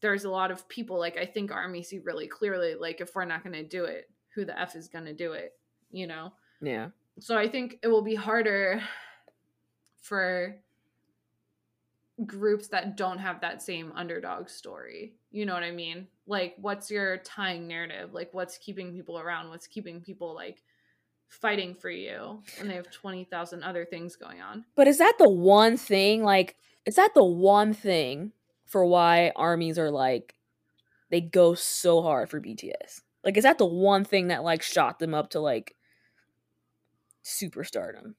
there's 0.00 0.24
a 0.24 0.30
lot 0.30 0.50
of 0.50 0.66
people, 0.68 0.98
like, 0.98 1.18
I 1.18 1.26
think 1.26 1.50
Army 1.50 1.82
see 1.82 1.98
really 1.98 2.26
clearly, 2.26 2.74
like, 2.74 3.02
if 3.02 3.14
we're 3.14 3.26
not 3.26 3.42
going 3.42 3.54
to 3.54 3.62
do 3.62 3.84
it, 3.84 4.10
who 4.34 4.46
the 4.46 4.58
F 4.58 4.74
is 4.74 4.88
going 4.88 5.04
to 5.04 5.12
do 5.12 5.32
it, 5.32 5.52
you 5.90 6.06
know? 6.06 6.32
Yeah. 6.62 6.88
So 7.20 7.36
I 7.36 7.48
think 7.48 7.78
it 7.82 7.88
will 7.88 8.02
be 8.02 8.14
harder 8.14 8.82
for 10.00 10.56
groups 12.26 12.68
that 12.68 12.96
don't 12.96 13.18
have 13.18 13.40
that 13.40 13.62
same 13.62 13.92
underdog 13.94 14.48
story. 14.48 15.14
You 15.30 15.46
know 15.46 15.54
what 15.54 15.62
I 15.62 15.70
mean? 15.70 16.08
Like, 16.26 16.54
what's 16.58 16.90
your 16.90 17.18
tying 17.18 17.68
narrative? 17.68 18.12
Like, 18.12 18.32
what's 18.32 18.58
keeping 18.58 18.92
people 18.92 19.18
around? 19.18 19.50
What's 19.50 19.66
keeping 19.66 20.00
people, 20.00 20.34
like, 20.34 20.62
fighting 21.28 21.74
for 21.74 21.90
you 21.90 22.42
and 22.58 22.68
they 22.68 22.74
have 22.74 22.90
20,000 22.90 23.62
other 23.62 23.84
things 23.84 24.16
going 24.16 24.40
on. 24.40 24.64
But 24.74 24.88
is 24.88 24.98
that 24.98 25.14
the 25.18 25.28
one 25.28 25.76
thing 25.76 26.24
like 26.24 26.56
is 26.86 26.96
that 26.96 27.14
the 27.14 27.24
one 27.24 27.74
thing 27.74 28.32
for 28.64 28.84
why 28.84 29.32
armies 29.36 29.78
are 29.78 29.90
like 29.90 30.34
they 31.10 31.20
go 31.20 31.54
so 31.54 32.02
hard 32.02 32.30
for 32.30 32.40
BTS? 32.40 33.02
Like 33.24 33.36
is 33.36 33.44
that 33.44 33.58
the 33.58 33.66
one 33.66 34.04
thing 34.04 34.28
that 34.28 34.42
like 34.42 34.62
shot 34.62 34.98
them 34.98 35.14
up 35.14 35.30
to 35.30 35.40
like 35.40 35.74
superstardom? 37.24 38.14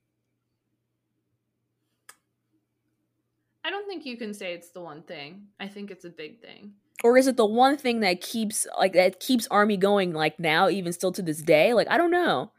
I 3.64 3.70
don't 3.70 3.88
think 3.88 4.06
you 4.06 4.18
can 4.18 4.34
say 4.34 4.54
it's 4.54 4.72
the 4.72 4.82
one 4.82 5.04
thing. 5.04 5.48
I 5.60 5.68
think 5.68 5.92
it's 5.92 6.06
a 6.06 6.10
big 6.10 6.42
thing. 6.42 6.74
Or 7.04 7.18
is 7.18 7.28
it 7.28 7.38
the 7.38 7.46
one 7.46 7.78
thing 7.78 8.02
that 8.02 8.22
keeps 8.22 8.68
like 8.78 8.94
that 8.94 9.20
keeps 9.20 9.48
army 9.48 9.78
going 9.78 10.14
like 10.14 10.40
now 10.40 10.70
even 10.70 10.92
still 10.92 11.12
to 11.14 11.22
this 11.22 11.42
day? 11.42 11.74
Like 11.74 11.90
I 11.90 11.98
don't 11.98 12.12
know 12.12 12.52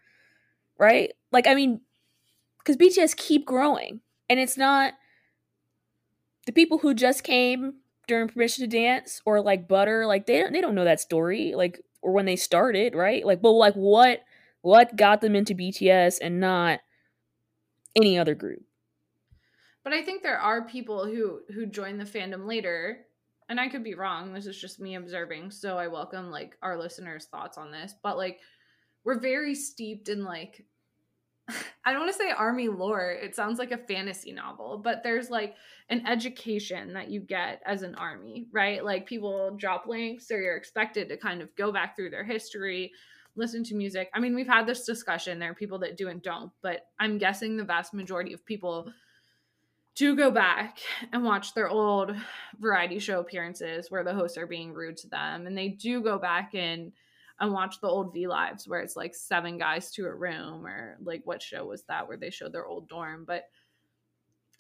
right? 0.81 1.13
Like, 1.31 1.47
I 1.47 1.55
mean, 1.55 1.83
because 2.59 2.77
BTS 2.77 3.17
keep 3.17 3.45
growing, 3.45 4.01
and 4.29 4.41
it's 4.41 4.57
not 4.57 4.95
the 6.47 6.53
people 6.53 6.79
who 6.79 6.95
just 6.95 7.23
came 7.23 7.75
during 8.09 8.29
Permission 8.29 8.69
to 8.69 8.77
Dance 8.77 9.21
or 9.25 9.41
like 9.41 9.69
Butter, 9.69 10.07
like 10.07 10.27
they 10.27 10.41
don't, 10.41 10.53
they 10.53 10.61
don't 10.61 10.75
know 10.75 10.85
that 10.85 11.01
story. 11.01 11.53
Like 11.55 11.81
or 12.03 12.13
when 12.13 12.25
they 12.25 12.37
started, 12.37 12.95
right? 12.95 13.25
Like, 13.25 13.43
but 13.43 13.53
like 13.53 13.75
what 13.75 14.23
what 14.63 14.97
got 14.97 15.21
them 15.21 15.35
into 15.35 15.55
BTS 15.55 16.19
and 16.21 16.41
not 16.41 16.81
any 17.97 18.19
other 18.19 18.35
group? 18.35 18.63
But 19.83 19.93
I 19.93 20.03
think 20.03 20.23
there 20.23 20.39
are 20.39 20.67
people 20.67 21.07
who 21.07 21.41
who 21.53 21.67
join 21.67 21.99
the 21.99 22.05
fandom 22.05 22.47
later, 22.47 23.07
and 23.49 23.59
I 23.59 23.69
could 23.69 23.83
be 23.83 23.95
wrong. 23.95 24.33
This 24.33 24.47
is 24.47 24.61
just 24.61 24.81
me 24.81 24.95
observing, 24.97 25.51
so 25.53 25.79
I 25.79 25.89
welcome 25.89 26.31
like 26.31 26.57
our 26.63 26.79
listeners' 26.79 27.27
thoughts 27.27 27.57
on 27.57 27.71
this. 27.71 27.95
But 28.03 28.19
like, 28.19 28.41
we're 29.05 29.21
very 29.21 29.55
steeped 29.55 30.09
in 30.09 30.25
like 30.25 30.65
I 31.85 31.93
don't 31.93 32.03
want 32.03 32.13
to 32.13 32.19
say 32.19 32.31
army 32.31 32.69
lore. 32.69 33.11
It 33.11 33.35
sounds 33.35 33.59
like 33.59 33.73
a 33.73 33.79
fantasy 33.79 34.33
novel, 34.33 34.81
but 34.83 35.03
there's 35.03 35.31
like 35.31 35.55
an 35.89 36.07
education 36.07 36.93
that 36.95 37.11
you 37.11 37.21
get 37.21 37.63
as 37.65 37.83
an 37.83 37.95
army, 37.95 38.47
right? 38.53 38.85
Like 38.85 39.07
people 39.07 39.57
drop 39.57 39.87
links 39.87 40.31
or 40.31 40.41
you're 40.41 40.57
expected 40.57 41.09
to 41.09 41.17
kind 41.17 41.43
of 41.43 41.55
go 41.57 41.73
back 41.73 41.97
through 41.97 42.11
their 42.11 42.25
history, 42.25 42.93
listen 43.37 43.65
to 43.65 43.75
music. 43.75 44.11
I 44.15 44.21
mean, 44.21 44.35
we've 44.35 44.47
had 44.47 44.67
this 44.67 44.85
discussion. 44.85 45.39
There 45.39 45.51
are 45.51 45.55
people 45.55 45.79
that 45.81 45.97
do 45.97 46.09
and 46.09 46.23
don't, 46.23 46.51
but 46.63 46.87
I'm 46.99 47.19
guessing 47.19 47.57
the 47.57 47.65
vast 47.65 47.95
majority 47.95 48.33
of 48.33 48.45
people 48.45 48.93
do 49.95 50.17
go 50.17 50.31
back 50.31 50.79
and 51.13 51.25
watch 51.25 51.55
their 51.55 51.69
old 51.69 52.15
variety 52.59 52.99
show 52.99 53.21
appearances 53.21 53.91
where 53.91 54.05
the 54.05 54.15
hosts 54.15 54.39
are 54.39 54.47
being 54.47 54.73
rude 54.73 54.97
to 54.99 55.09
them. 55.09 55.47
And 55.47 55.57
they 55.57 55.69
do 55.69 56.03
go 56.03 56.19
back 56.19 56.55
and 56.55 56.93
and 57.41 57.53
watch 57.53 57.81
the 57.81 57.89
old 57.89 58.13
V 58.13 58.27
lives 58.27 58.69
where 58.69 58.81
it's 58.81 58.97
like 58.97 59.15
seven 59.15 59.57
guys 59.57 59.91
to 59.93 60.05
a 60.05 60.15
room 60.15 60.67
or 60.67 60.99
like 61.03 61.23
what 61.25 61.43
show 61.43 61.65
was 61.65 61.83
that 61.85 62.07
where 62.07 62.19
they 62.19 62.31
showed 62.31 62.53
their 62.53 62.67
old 62.67 62.89
dorm. 62.89 63.25
But 63.27 63.45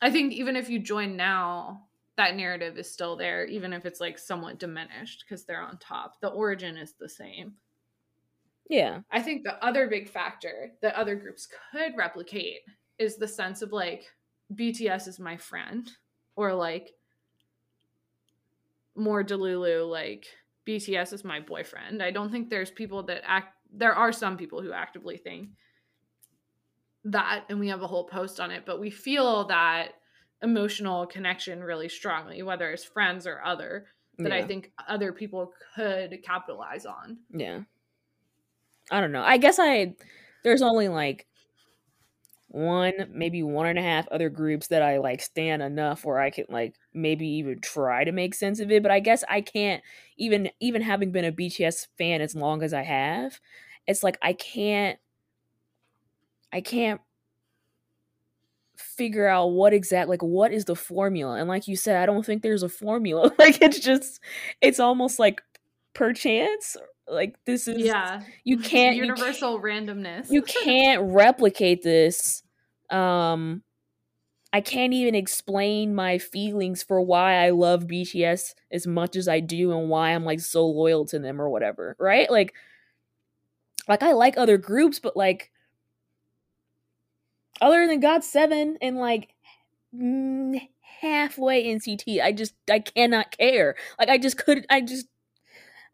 I 0.00 0.10
think 0.10 0.32
even 0.32 0.56
if 0.56 0.70
you 0.70 0.78
join 0.78 1.16
now, 1.16 1.82
that 2.16 2.36
narrative 2.36 2.78
is 2.78 2.90
still 2.90 3.16
there, 3.16 3.44
even 3.44 3.72
if 3.72 3.84
it's 3.84 4.00
like 4.00 4.18
somewhat 4.18 4.58
diminished 4.58 5.24
because 5.26 5.44
they're 5.44 5.60
on 5.60 5.78
top. 5.78 6.20
The 6.20 6.28
origin 6.28 6.76
is 6.76 6.94
the 6.98 7.08
same. 7.08 7.54
Yeah. 8.70 9.00
I 9.10 9.20
think 9.20 9.42
the 9.42 9.62
other 9.64 9.88
big 9.88 10.08
factor 10.08 10.70
that 10.80 10.94
other 10.94 11.16
groups 11.16 11.48
could 11.72 11.96
replicate 11.96 12.60
is 13.00 13.16
the 13.16 13.26
sense 13.26 13.62
of 13.62 13.72
like 13.72 14.04
BTS 14.54 15.08
is 15.08 15.18
my 15.18 15.36
friend 15.36 15.90
or 16.36 16.54
like 16.54 16.90
more 18.94 19.24
Delulu 19.24 19.90
like 19.90 20.24
BTS 20.68 21.12
is 21.12 21.24
my 21.24 21.40
boyfriend. 21.40 22.00
I 22.00 22.12
don't 22.12 22.30
think 22.30 22.48
there's 22.48 22.70
people 22.70 23.02
that 23.04 23.22
act 23.26 23.54
there 23.72 23.94
are 23.94 24.12
some 24.12 24.36
people 24.36 24.62
who 24.62 24.72
actively 24.72 25.16
think 25.16 25.48
that 27.04 27.44
and 27.48 27.58
we 27.58 27.68
have 27.68 27.82
a 27.82 27.88
whole 27.88 28.04
post 28.04 28.38
on 28.38 28.52
it, 28.52 28.64
but 28.66 28.78
we 28.78 28.90
feel 28.90 29.48
that 29.48 29.94
emotional 30.42 31.06
connection 31.06 31.60
really 31.62 31.88
strongly 31.88 32.42
whether 32.42 32.70
it's 32.70 32.84
friends 32.84 33.26
or 33.26 33.42
other 33.44 33.86
that 34.18 34.30
yeah. 34.30 34.36
I 34.36 34.46
think 34.46 34.70
other 34.88 35.12
people 35.12 35.52
could 35.74 36.22
capitalize 36.22 36.86
on. 36.86 37.18
Yeah. 37.30 37.62
I 38.90 39.00
don't 39.00 39.12
know. 39.12 39.22
I 39.22 39.36
guess 39.38 39.58
I 39.58 39.94
there's 40.44 40.62
only 40.62 40.88
like 40.88 41.26
one, 42.48 43.08
maybe 43.12 43.42
one 43.44 43.66
and 43.66 43.78
a 43.78 43.82
half 43.82 44.08
other 44.08 44.28
groups 44.28 44.66
that 44.68 44.82
I 44.82 44.98
like 44.98 45.22
stand 45.22 45.62
enough 45.62 46.04
where 46.04 46.18
I 46.18 46.30
can 46.30 46.46
like 46.48 46.74
maybe 46.92 47.26
even 47.28 47.60
try 47.60 48.02
to 48.04 48.12
make 48.12 48.34
sense 48.34 48.58
of 48.58 48.70
it. 48.72 48.82
But 48.82 48.90
I 48.90 49.00
guess 49.00 49.22
I 49.28 49.40
can't 49.40 49.82
even 50.16 50.50
even 50.60 50.82
having 50.82 51.12
been 51.12 51.24
a 51.24 51.32
BTS 51.32 51.86
fan 51.96 52.20
as 52.20 52.34
long 52.34 52.62
as 52.62 52.74
I 52.74 52.82
have, 52.82 53.40
it's 53.86 54.02
like 54.02 54.18
I 54.22 54.32
can't 54.32 54.98
I 56.52 56.60
can't 56.60 57.00
figure 58.76 59.26
out 59.26 59.48
what 59.48 59.72
exact 59.72 60.08
like 60.08 60.22
what 60.22 60.52
is 60.52 60.64
the 60.64 60.76
formula. 60.76 61.36
And 61.36 61.48
like 61.48 61.68
you 61.68 61.76
said, 61.76 61.96
I 61.96 62.06
don't 62.06 62.24
think 62.24 62.42
there's 62.42 62.62
a 62.62 62.68
formula. 62.68 63.32
like 63.38 63.60
it's 63.62 63.80
just 63.80 64.20
it's 64.60 64.80
almost 64.80 65.18
like 65.18 65.42
perchance 65.94 66.76
like 67.10 67.36
this 67.44 67.68
is 67.68 67.78
yeah. 67.78 68.20
You 68.44 68.58
can't 68.60 68.96
universal 68.96 69.52
you 69.52 69.60
can't, 69.60 69.88
randomness. 69.88 70.30
you 70.30 70.42
can't 70.42 71.02
replicate 71.12 71.82
this. 71.82 72.42
Um 72.90 73.62
I 74.52 74.60
can't 74.60 74.92
even 74.92 75.14
explain 75.14 75.94
my 75.94 76.18
feelings 76.18 76.82
for 76.82 77.00
why 77.00 77.44
I 77.44 77.50
love 77.50 77.84
BTS 77.84 78.54
as 78.72 78.86
much 78.86 79.14
as 79.14 79.28
I 79.28 79.38
do 79.38 79.70
and 79.72 79.88
why 79.88 80.10
I'm 80.10 80.24
like 80.24 80.40
so 80.40 80.66
loyal 80.66 81.04
to 81.06 81.20
them 81.20 81.40
or 81.40 81.48
whatever, 81.48 81.96
right? 82.00 82.28
Like 82.30 82.54
like 83.86 84.02
I 84.02 84.12
like 84.12 84.36
other 84.36 84.58
groups, 84.58 84.98
but 84.98 85.16
like 85.16 85.50
other 87.60 87.86
than 87.86 88.00
GOT7 88.00 88.76
and 88.80 88.96
like 88.96 89.34
mm, 89.94 90.60
halfway 91.00 91.64
NCT, 91.64 92.22
I 92.22 92.32
just 92.32 92.54
I 92.70 92.80
cannot 92.80 93.36
care. 93.36 93.76
Like 93.98 94.08
I 94.08 94.18
just 94.18 94.36
could 94.36 94.66
I 94.68 94.80
just 94.80 95.06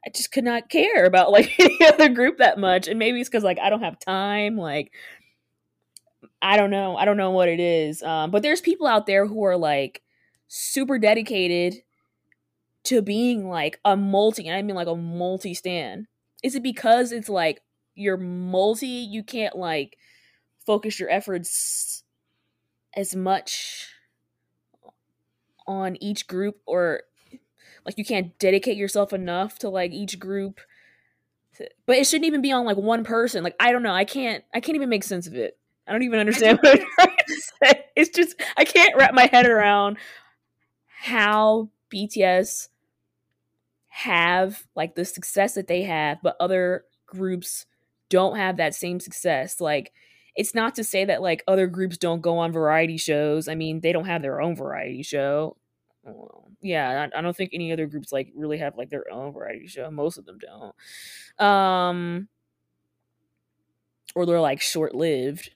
I 0.07 0.11
just 0.11 0.31
could 0.31 0.45
not 0.45 0.69
care 0.69 1.05
about 1.05 1.33
like 1.33 1.53
any 1.59 1.79
other 1.85 2.09
group 2.09 2.39
that 2.39 2.59
much. 2.59 2.87
And 2.87 2.99
maybe 2.99 3.21
it's 3.21 3.29
because 3.29 3.45
like 3.45 3.59
I 3.59 3.71
don't 3.71 3.83
have 3.83 3.99
time. 3.99 4.57
Like 4.57 4.93
I 6.41 6.57
don't 6.57 6.71
know. 6.71 6.97
I 6.97 7.05
don't 7.05 7.17
know 7.17 7.33
what 7.33 7.49
it 7.49 7.61
is. 7.61 8.03
Um, 8.03 8.31
but 8.31 8.43
there's 8.43 8.61
people 8.61 8.87
out 8.87 9.07
there 9.07 9.27
who 9.27 9.45
are 9.45 9.57
like 9.57 10.03
super 10.49 10.99
dedicated 10.99 11.83
to 12.85 13.03
being 13.03 13.49
like 13.49 13.81
a 13.85 13.97
multi, 13.97 14.47
and 14.47 14.57
I 14.57 14.63
mean 14.63 14.77
like 14.77 14.87
a 14.87 14.95
multi 14.95 15.55
stand. 15.55 16.07
Is 16.43 16.55
it 16.55 16.63
because 16.63 17.11
it's 17.11 17.29
like 17.29 17.61
you're 17.95 18.17
multi, 18.17 18.87
you 18.87 19.25
can't 19.25 19.57
like 19.57 19.97
focus 20.65 21.01
your 21.01 21.11
efforts 21.11 22.05
as 22.95 23.17
much 23.17 23.89
on 25.67 25.97
each 26.01 26.29
group 26.29 26.61
or 26.65 27.03
like 27.87 27.97
you 27.97 28.05
can't 28.05 28.37
dedicate 28.39 28.77
yourself 28.77 29.13
enough 29.13 29.59
to 29.61 29.69
like 29.69 29.93
each 29.93 30.19
group 30.19 30.61
but 31.87 31.97
it 31.97 32.07
shouldn't 32.07 32.27
even 32.27 32.43
be 32.43 32.53
on 32.53 32.67
like 32.67 32.77
one 32.77 33.05
person. 33.05 33.43
Like 33.43 33.57
i 33.61 33.73
don't 33.73 33.83
know. 33.83 33.95
I 33.95 34.05
can't 34.05 34.45
i 34.55 34.61
can't 34.61 34.77
even 34.77 34.89
make 34.89 35.05
sense 35.05 35.27
of 35.27 35.35
it. 35.35 35.57
I 35.87 35.93
don't 35.93 36.03
even 36.03 36.19
understand 36.19 36.59
what 36.63 36.81
i'm 36.81 36.87
trying 36.99 37.17
to 37.17 37.43
say. 37.65 37.85
It's 37.95 38.11
just 38.11 38.41
i 38.57 38.65
can't 38.65 38.97
wrap 38.97 39.15
my 39.15 39.27
head 39.27 39.47
around 39.47 39.99
how 40.89 41.71
bts 41.93 42.69
have 43.89 44.65
like 44.75 44.95
the 44.95 45.05
success 45.05 45.55
that 45.55 45.69
they 45.69 45.83
have 45.83 46.19
but 46.23 46.37
other 46.41 46.85
groups 47.07 47.67
don't 48.09 48.37
have 48.37 48.59
that 48.59 48.75
same 48.75 49.01
success. 49.01 49.61
Like 49.61 49.93
it's 50.35 50.55
not 50.55 50.75
to 50.75 50.85
say 50.85 51.05
that 51.07 51.23
like 51.23 51.43
other 51.49 51.67
groups 51.67 51.97
don't 51.97 52.21
go 52.21 52.39
on 52.39 52.53
variety 52.53 52.99
shows. 52.99 53.49
I 53.49 53.55
mean 53.55 53.81
they 53.81 53.93
don't 53.93 54.05
have 54.07 54.23
their 54.23 54.41
own 54.41 54.57
variety 54.57 55.03
show 55.03 55.57
yeah, 56.61 57.09
I, 57.13 57.19
I, 57.19 57.23
don't 57.23 57.37
think 57.37 57.51
any 57.53 57.73
other 57.73 57.87
groups 57.87 58.13
like 58.13 58.33
really 58.35 58.59
have 58.59 58.77
like 58.77 58.91
their 58.91 59.11
own 59.11 59.33
variety 59.33 59.67
show. 59.67 59.91
Most 59.91 60.19
of 60.19 60.27
them 60.27 60.39
don't. 60.39 61.47
Um, 61.47 62.29
or 64.15 64.27
they're 64.27 64.41
like 64.41 64.61
short 64.61 64.95
lived. 64.95 65.51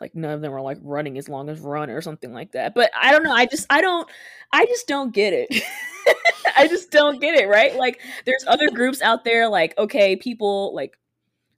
Like 0.00 0.14
none 0.14 0.32
of 0.32 0.40
them 0.40 0.54
are 0.54 0.62
like 0.62 0.78
running 0.82 1.18
as 1.18 1.28
long 1.28 1.50
as 1.50 1.60
Run 1.60 1.90
or 1.90 2.00
something 2.00 2.32
like 2.32 2.52
that. 2.52 2.74
But 2.74 2.90
I 3.00 3.12
don't 3.12 3.22
know. 3.22 3.34
I 3.34 3.46
just 3.46 3.66
I 3.70 3.80
don't 3.80 4.08
I 4.52 4.64
just 4.64 4.88
don't 4.88 5.12
get 5.12 5.32
it. 5.34 5.48
I 6.56 6.66
just 6.66 6.90
don't 6.90 7.20
get 7.20 7.34
it, 7.34 7.48
right? 7.48 7.76
Like 7.76 8.00
there's 8.24 8.44
other 8.46 8.70
groups 8.70 9.02
out 9.02 9.24
there 9.24 9.48
like 9.48 9.76
okay, 9.76 10.16
people 10.16 10.74
like 10.74 10.98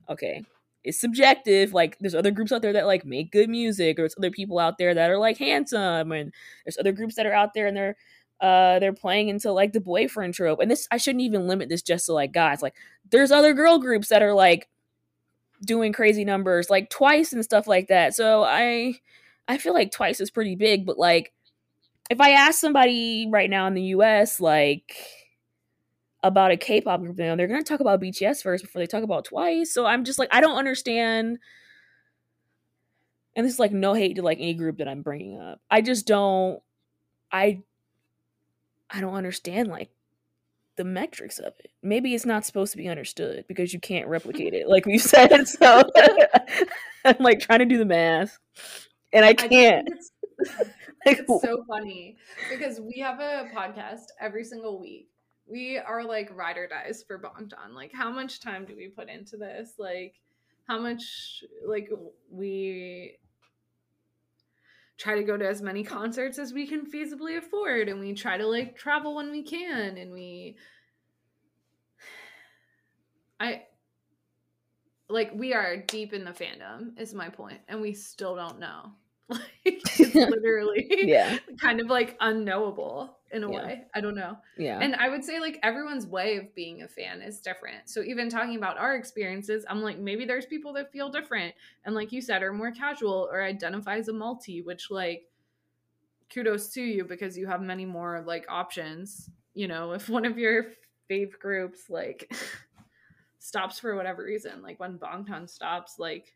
okay, 0.08 0.44
it's 0.82 1.00
subjective. 1.00 1.72
Like 1.72 1.96
there's 2.00 2.14
other 2.14 2.32
groups 2.32 2.50
out 2.50 2.62
there 2.62 2.72
that 2.72 2.86
like 2.86 3.04
make 3.04 3.30
good 3.30 3.48
music, 3.48 3.98
or 3.98 4.04
it's 4.04 4.16
other 4.18 4.30
people 4.30 4.58
out 4.58 4.78
there 4.78 4.94
that 4.94 5.10
are 5.10 5.18
like 5.18 5.38
handsome, 5.38 6.10
and 6.10 6.32
there's 6.64 6.78
other 6.78 6.92
groups 6.92 7.14
that 7.14 7.26
are 7.26 7.32
out 7.32 7.54
there 7.54 7.68
and 7.68 7.76
they're 7.76 7.96
uh 8.42 8.80
they're 8.80 8.92
playing 8.92 9.28
into 9.28 9.52
like 9.52 9.72
the 9.72 9.80
boyfriend 9.80 10.34
trope. 10.34 10.60
And 10.60 10.70
this 10.70 10.86
i 10.90 10.98
shouldn't 10.98 11.22
even 11.22 11.46
limit 11.46 11.68
this 11.70 11.80
just 11.82 12.06
to 12.06 12.12
like 12.12 12.32
guys. 12.32 12.60
Like 12.60 12.74
there's 13.10 13.30
other 13.30 13.54
girl 13.54 13.78
groups 13.78 14.08
that 14.08 14.22
are 14.22 14.34
like 14.34 14.68
doing 15.64 15.92
crazy 15.92 16.24
numbers 16.24 16.68
like 16.68 16.90
twice 16.90 17.32
and 17.32 17.44
stuff 17.44 17.66
like 17.66 17.88
that. 17.88 18.14
So 18.14 18.42
i 18.42 18.94
i 19.48 19.58
feel 19.58 19.72
like 19.72 19.90
twice 19.92 20.20
is 20.20 20.30
pretty 20.30 20.54
big 20.56 20.86
but 20.86 20.98
like 20.98 21.32
if 22.10 22.20
i 22.20 22.30
ask 22.30 22.60
somebody 22.60 23.26
right 23.30 23.50
now 23.50 23.66
in 23.66 23.74
the 23.74 23.82
us 23.82 24.40
like 24.40 24.94
about 26.22 26.52
a 26.52 26.56
k-pop 26.56 27.00
group 27.00 27.16
they're 27.16 27.36
going 27.36 27.62
to 27.62 27.68
talk 27.68 27.80
about 27.80 28.00
bts 28.00 28.42
first 28.42 28.64
before 28.64 28.80
they 28.80 28.86
talk 28.86 29.02
about 29.02 29.24
twice. 29.24 29.72
So 29.72 29.86
i'm 29.86 30.04
just 30.04 30.18
like 30.18 30.28
i 30.32 30.40
don't 30.40 30.58
understand. 30.58 31.38
And 33.34 33.46
this 33.46 33.54
is 33.54 33.60
like 33.60 33.72
no 33.72 33.94
hate 33.94 34.16
to 34.16 34.22
like 34.22 34.38
any 34.38 34.54
group 34.54 34.78
that 34.78 34.88
i'm 34.88 35.02
bringing 35.02 35.40
up. 35.40 35.60
I 35.70 35.80
just 35.80 36.06
don't 36.06 36.60
i 37.30 37.62
I 38.92 39.00
don't 39.00 39.14
understand 39.14 39.68
like 39.68 39.90
the 40.76 40.84
metrics 40.84 41.38
of 41.38 41.54
it. 41.58 41.70
Maybe 41.82 42.14
it's 42.14 42.26
not 42.26 42.44
supposed 42.44 42.72
to 42.72 42.78
be 42.78 42.88
understood 42.88 43.44
because 43.48 43.72
you 43.72 43.80
can't 43.80 44.06
replicate 44.06 44.54
it, 44.54 44.68
like 44.68 44.86
we've 44.86 45.02
said. 45.02 45.32
So 45.46 45.82
I'm 47.04 47.16
like 47.18 47.40
trying 47.40 47.60
to 47.60 47.64
do 47.64 47.78
the 47.78 47.84
math, 47.84 48.38
and 49.12 49.24
I 49.24 49.34
can't. 49.34 49.88
I 49.88 49.92
it's, 49.92 50.12
like, 51.06 51.18
it's 51.18 51.42
so 51.42 51.64
funny 51.66 52.16
because 52.50 52.80
we 52.80 53.00
have 53.00 53.18
a 53.18 53.48
podcast 53.54 54.06
every 54.20 54.44
single 54.44 54.80
week. 54.80 55.08
We 55.46 55.78
are 55.78 56.04
like 56.04 56.30
ride 56.34 56.58
or 56.58 56.68
dies 56.68 57.04
for 57.06 57.18
Bangtan. 57.18 57.74
Like, 57.74 57.92
how 57.92 58.10
much 58.10 58.40
time 58.40 58.64
do 58.64 58.76
we 58.76 58.88
put 58.88 59.08
into 59.08 59.36
this? 59.36 59.74
Like, 59.78 60.14
how 60.68 60.78
much 60.78 61.42
like 61.66 61.90
we 62.30 63.16
try 64.98 65.16
to 65.16 65.24
go 65.24 65.36
to 65.36 65.48
as 65.48 65.62
many 65.62 65.82
concerts 65.82 66.38
as 66.38 66.52
we 66.52 66.66
can 66.66 66.86
feasibly 66.86 67.36
afford 67.36 67.88
and 67.88 68.00
we 68.00 68.12
try 68.14 68.36
to 68.36 68.46
like 68.46 68.76
travel 68.76 69.14
when 69.14 69.30
we 69.30 69.42
can 69.42 69.96
and 69.96 70.12
we 70.12 70.56
I 73.40 73.62
like 75.08 75.32
we 75.34 75.52
are 75.54 75.76
deep 75.76 76.12
in 76.12 76.24
the 76.24 76.30
fandom 76.30 76.98
is 76.98 77.14
my 77.14 77.28
point 77.28 77.60
and 77.68 77.80
we 77.80 77.92
still 77.92 78.36
don't 78.36 78.58
know. 78.58 78.92
Like 79.28 79.40
it's 79.64 79.98
literally 80.14 80.86
yeah. 80.90 81.38
kind 81.58 81.80
of 81.80 81.86
like 81.86 82.18
unknowable 82.20 83.16
in 83.32 83.44
a 83.44 83.50
Yeah. 83.50 83.56
way. 83.66 83.84
I 83.94 84.00
don't 84.00 84.14
know. 84.14 84.36
Yeah. 84.58 84.78
And 84.80 84.94
i 84.96 85.08
would 85.08 85.24
say 85.24 85.40
like 85.40 85.58
everyone's 85.62 86.06
way 86.06 86.36
of 86.36 86.54
being 86.54 86.82
a 86.82 86.88
fan 86.88 87.22
is 87.22 87.40
different. 87.40 87.88
So 87.88 88.02
even 88.02 88.28
talking 88.28 88.56
about 88.56 88.78
our 88.78 88.94
experiences 88.96 89.64
i'm 89.68 89.82
like 89.82 89.98
maybe 89.98 90.24
there's 90.24 90.46
people 90.46 90.72
that 90.74 90.92
feel 90.92 91.08
different 91.10 91.54
and 91.84 91.94
like 91.94 92.12
you 92.12 92.20
said 92.20 92.42
are 92.42 92.52
more 92.52 92.70
casual 92.72 93.28
or 93.32 93.42
identify 93.42 93.96
as 93.96 94.08
a 94.08 94.12
multi 94.12 94.62
which 94.62 94.90
like 94.90 95.28
kudos 96.32 96.70
to 96.74 96.82
you 96.82 97.04
because 97.04 97.36
you 97.36 97.46
have 97.46 97.60
many 97.60 97.84
more 97.84 98.22
like 98.26 98.44
options 98.48 99.30
you 99.54 99.68
know 99.68 99.92
if 99.92 100.08
one 100.08 100.24
of 100.24 100.38
your 100.38 100.66
fave 101.10 101.38
groups 101.38 101.90
like 101.90 102.32
stops 103.38 103.78
for 103.78 103.96
whatever 103.96 104.22
reason 104.24 104.62
like 104.62 104.78
when 104.80 104.98
Bangtan 104.98 105.48
stops 105.48 105.98
like 105.98 106.34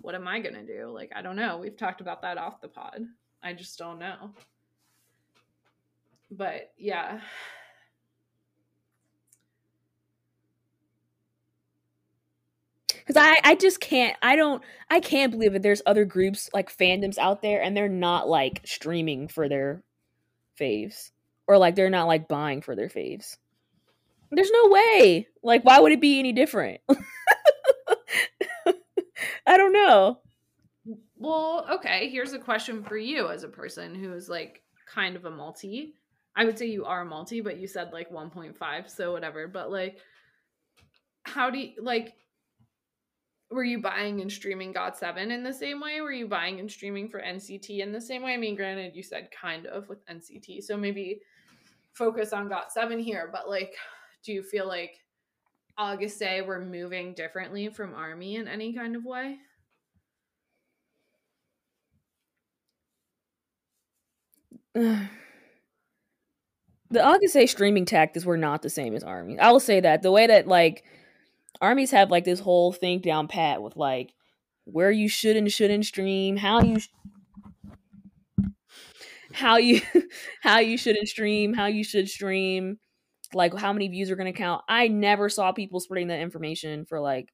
what 0.00 0.14
am 0.16 0.26
i 0.26 0.40
gonna 0.40 0.64
do? 0.64 0.88
Like 0.88 1.12
i 1.14 1.22
don't 1.22 1.36
know. 1.36 1.58
We've 1.58 1.76
talked 1.76 2.00
about 2.00 2.22
that 2.22 2.36
off 2.38 2.60
the 2.60 2.68
pod. 2.68 3.02
I 3.42 3.52
just 3.52 3.78
don't 3.78 3.98
know 3.98 4.30
but 6.32 6.72
yeah. 6.78 7.20
Because 12.88 13.16
I, 13.16 13.40
I 13.42 13.54
just 13.56 13.80
can't 13.80 14.16
i 14.22 14.36
don't 14.36 14.62
i 14.88 15.00
can't 15.00 15.32
believe 15.32 15.54
that 15.54 15.62
there's 15.62 15.82
other 15.84 16.04
groups 16.04 16.48
like 16.54 16.74
fandoms 16.74 17.18
out 17.18 17.42
there 17.42 17.60
and 17.60 17.76
they're 17.76 17.88
not 17.88 18.28
like 18.28 18.60
streaming 18.64 19.26
for 19.26 19.48
their 19.48 19.82
faves 20.58 21.10
or 21.48 21.58
like 21.58 21.74
they're 21.74 21.90
not 21.90 22.06
like 22.06 22.28
buying 22.28 22.62
for 22.62 22.76
their 22.76 22.88
faves. 22.88 23.36
There's 24.30 24.52
no 24.52 24.68
way. 24.68 25.26
Like 25.42 25.64
why 25.64 25.80
would 25.80 25.92
it 25.92 26.00
be 26.00 26.20
any 26.20 26.32
different? 26.32 26.80
I 29.46 29.56
don't 29.56 29.72
know. 29.72 30.20
Well 31.16 31.66
okay 31.72 32.08
here's 32.08 32.32
a 32.32 32.38
question 32.38 32.84
for 32.84 32.96
you 32.96 33.28
as 33.28 33.42
a 33.42 33.48
person 33.48 33.96
who's 33.96 34.28
like 34.28 34.62
kind 34.86 35.16
of 35.16 35.24
a 35.24 35.30
multi 35.30 35.94
i 36.36 36.44
would 36.44 36.58
say 36.58 36.66
you 36.66 36.84
are 36.84 37.04
multi 37.04 37.40
but 37.40 37.58
you 37.58 37.66
said 37.66 37.92
like 37.92 38.10
1.5 38.10 38.90
so 38.90 39.12
whatever 39.12 39.48
but 39.48 39.70
like 39.70 39.98
how 41.24 41.50
do 41.50 41.58
you 41.58 41.70
like 41.80 42.14
were 43.52 43.64
you 43.64 43.80
buying 43.80 44.20
and 44.22 44.32
streaming 44.32 44.72
GOT7 44.72 45.30
in 45.30 45.42
the 45.42 45.52
same 45.52 45.78
way? 45.78 46.00
Were 46.00 46.10
you 46.10 46.26
buying 46.26 46.58
and 46.58 46.70
streaming 46.70 47.08
for 47.08 47.20
nct 47.20 47.68
in 47.68 47.92
the 47.92 48.00
same 48.00 48.22
way? 48.22 48.32
I 48.32 48.38
mean 48.38 48.56
granted 48.56 48.96
you 48.96 49.02
said 49.02 49.28
kind 49.30 49.66
of 49.66 49.88
with 49.88 50.04
nct 50.06 50.62
so 50.62 50.76
maybe 50.76 51.20
focus 51.92 52.32
on 52.32 52.48
GOT7 52.48 53.02
here 53.02 53.28
but 53.30 53.48
like 53.48 53.74
do 54.24 54.32
you 54.32 54.42
feel 54.42 54.66
like 54.66 54.98
Ahgase 55.78 56.46
we're 56.46 56.64
moving 56.64 57.14
differently 57.14 57.68
from 57.68 57.94
army 57.94 58.36
in 58.36 58.48
any 58.48 58.72
kind 58.72 58.96
of 58.96 59.04
way 59.04 59.36
the 66.92 67.00
Ahgase 67.00 67.48
streaming 67.48 67.84
tactics 67.84 68.24
were 68.24 68.36
not 68.36 68.62
the 68.62 68.70
same 68.70 68.94
as 68.94 69.02
Army. 69.02 69.38
I 69.38 69.50
will 69.50 69.60
say 69.60 69.80
that. 69.80 70.02
The 70.02 70.12
way 70.12 70.26
that 70.26 70.46
like 70.46 70.84
armies 71.60 71.90
have 71.90 72.10
like 72.10 72.24
this 72.24 72.40
whole 72.40 72.72
thing 72.72 73.00
down 73.00 73.28
pat 73.28 73.62
with 73.62 73.76
like 73.76 74.12
where 74.64 74.90
you 74.90 75.08
should 75.08 75.36
and 75.36 75.50
shouldn't 75.50 75.86
stream, 75.86 76.36
how 76.36 76.60
you 76.60 76.80
sh- 76.80 76.88
how 79.32 79.56
you 79.56 79.80
how 80.42 80.58
you 80.58 80.76
shouldn't 80.76 81.08
stream, 81.08 81.54
how 81.54 81.66
you 81.66 81.82
should 81.82 82.08
stream, 82.08 82.78
like 83.32 83.54
how 83.56 83.72
many 83.72 83.88
views 83.88 84.10
are 84.10 84.16
going 84.16 84.32
to 84.32 84.38
count. 84.38 84.62
I 84.68 84.88
never 84.88 85.28
saw 85.28 85.52
people 85.52 85.80
spreading 85.80 86.08
that 86.08 86.20
information 86.20 86.84
for 86.84 87.00
like 87.00 87.32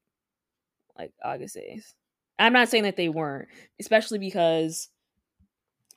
like 0.97 1.13
Ahgase's. 1.25 1.95
I'm 2.39 2.53
not 2.53 2.69
saying 2.69 2.85
that 2.85 2.97
they 2.97 3.09
weren't, 3.09 3.49
especially 3.81 4.19
because 4.21 4.89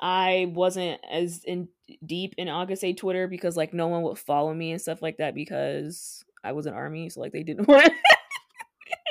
I 0.02 0.52
wasn't 0.54 1.00
as 1.10 1.44
in 1.44 1.68
deep 2.06 2.34
in 2.38 2.48
Ahgase 2.48 2.98
Twitter 2.98 3.28
because 3.28 3.56
like 3.56 3.74
no 3.74 3.88
one 3.88 4.02
would 4.04 4.18
follow 4.18 4.54
me 4.54 4.72
and 4.72 4.82
stuff 4.82 5.02
like 5.02 5.18
that 5.18 5.36
because 5.36 6.26
I 6.44 6.54
was 6.54 6.66
an 6.66 6.74
army, 6.74 7.10
so 7.10 7.22
like 7.22 7.32
they 7.32 7.44
didn't 7.44 7.68
want 7.68 7.86
to 7.86 7.94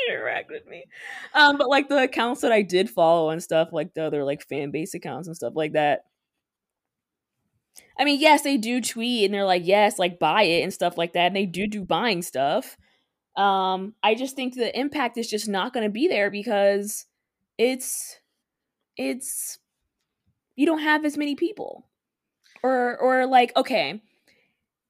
interact 0.09 0.51
with 0.51 0.67
me. 0.67 0.85
Um, 1.35 1.59
but 1.59 1.69
like 1.69 1.89
the 1.89 2.03
accounts 2.03 2.41
that 2.41 2.53
I 2.53 2.63
did 2.63 2.91
follow 2.91 3.31
and 3.31 3.43
stuff, 3.43 3.69
like 3.73 3.95
the 3.95 4.05
other 4.05 4.25
like 4.25 4.43
fan 4.43 4.71
base 4.71 4.95
accounts 4.95 5.29
and 5.29 5.37
stuff 5.37 5.53
like 5.55 5.73
that. 5.73 6.01
I 7.99 8.05
mean, 8.05 8.21
yes, 8.21 8.43
they 8.43 8.57
do 8.57 8.81
tweet 8.81 9.25
and 9.27 9.35
they're 9.35 9.45
like, 9.45 9.67
yes, 9.67 9.99
like 9.99 10.19
buy 10.19 10.43
it 10.43 10.63
and 10.63 10.73
stuff 10.73 10.99
like 10.99 11.13
that. 11.13 11.27
And 11.27 11.37
they 11.37 11.47
do 11.47 11.67
do 11.67 11.85
buying 11.85 12.23
stuff. 12.23 12.77
Um, 13.37 13.95
I 14.03 14.15
just 14.15 14.35
think 14.35 14.55
the 14.55 14.77
impact 14.79 15.17
is 15.19 15.29
just 15.29 15.49
not 15.49 15.73
going 15.73 15.85
to 15.85 15.91
be 15.91 16.09
there 16.09 16.31
because 16.31 17.07
it's 17.59 18.19
it's 18.97 19.59
you 20.61 20.67
don't 20.67 20.81
have 20.81 21.07
as 21.07 21.17
many 21.17 21.35
people. 21.37 21.87
Or 22.63 22.99
or 22.99 23.27
like 23.27 23.57
okay 23.57 24.03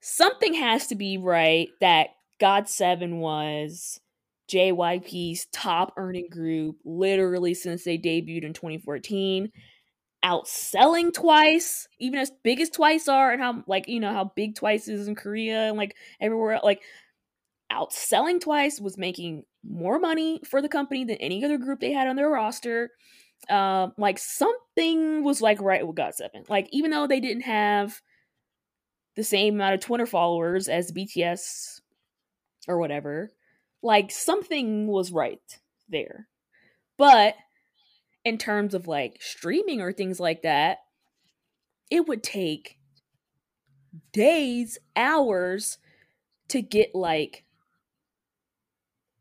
something 0.01 0.55
has 0.55 0.89
to 0.89 0.97
be 0.97 1.19
right 1.19 1.69
that 1.81 2.09
GOT7 2.41 3.21
was 3.21 4.01
jyp's 4.49 5.47
top 5.53 5.93
earning 5.97 6.29
group 6.29 6.79
literally 6.85 7.55
since 7.55 7.85
they 7.85 7.97
debuted 7.97 8.43
in 8.43 8.53
2014 8.53 9.53
outselling 10.25 11.13
twice 11.13 11.87
even 12.01 12.19
as 12.19 12.33
big 12.43 12.61
as 12.61 12.71
twice 12.71 13.07
are 13.07 13.31
and 13.31 13.41
how 13.41 13.63
like 13.69 13.87
you 13.87 14.01
know 14.01 14.13
how 14.13 14.33
big 14.35 14.57
twice 14.57 14.89
is 14.89 15.07
in 15.07 15.15
korea 15.15 15.69
and 15.69 15.77
like 15.77 15.95
everywhere 16.21 16.59
like 16.65 16.83
outselling 17.71 18.41
twice 18.41 18.81
was 18.81 18.99
making 18.99 19.45
more 19.63 20.01
money 20.01 20.41
for 20.45 20.61
the 20.61 20.69
company 20.69 21.05
than 21.05 21.17
any 21.19 21.45
other 21.45 21.59
group 21.59 21.79
they 21.79 21.93
had 21.93 22.09
on 22.09 22.17
their 22.17 22.29
roster 22.29 22.91
um 23.49 23.93
like 23.97 24.19
something 24.19 25.25
was 25.25 25.41
like 25.41 25.61
right 25.61 25.87
with 25.87 25.97
GOT7 25.97 26.49
like 26.49 26.69
even 26.73 26.91
though 26.91 27.07
they 27.07 27.21
didn't 27.21 27.43
have 27.43 28.01
the 29.17 29.25
same 29.25 29.55
amount 29.55 29.75
of 29.75 29.81
twitter 29.81 30.07
followers 30.07 30.69
as 30.69 30.93
bts 30.93 31.81
or 32.69 32.79
whatever 32.79 33.31
like 33.83 34.11
something 34.11 34.87
was 34.87 35.11
right 35.11 35.41
there. 35.89 36.29
But 36.99 37.35
in 38.25 38.37
terms 38.37 38.75
of 38.75 38.87
like 38.87 39.17
streaming 39.21 39.81
or 39.81 39.93
things 39.93 40.21
like 40.21 40.43
that 40.43 40.79
it 41.91 42.07
would 42.07 42.23
take 42.23 42.79
days 44.13 44.79
hours 44.95 45.79
to 46.49 46.61
get 46.61 46.95
like 46.95 47.45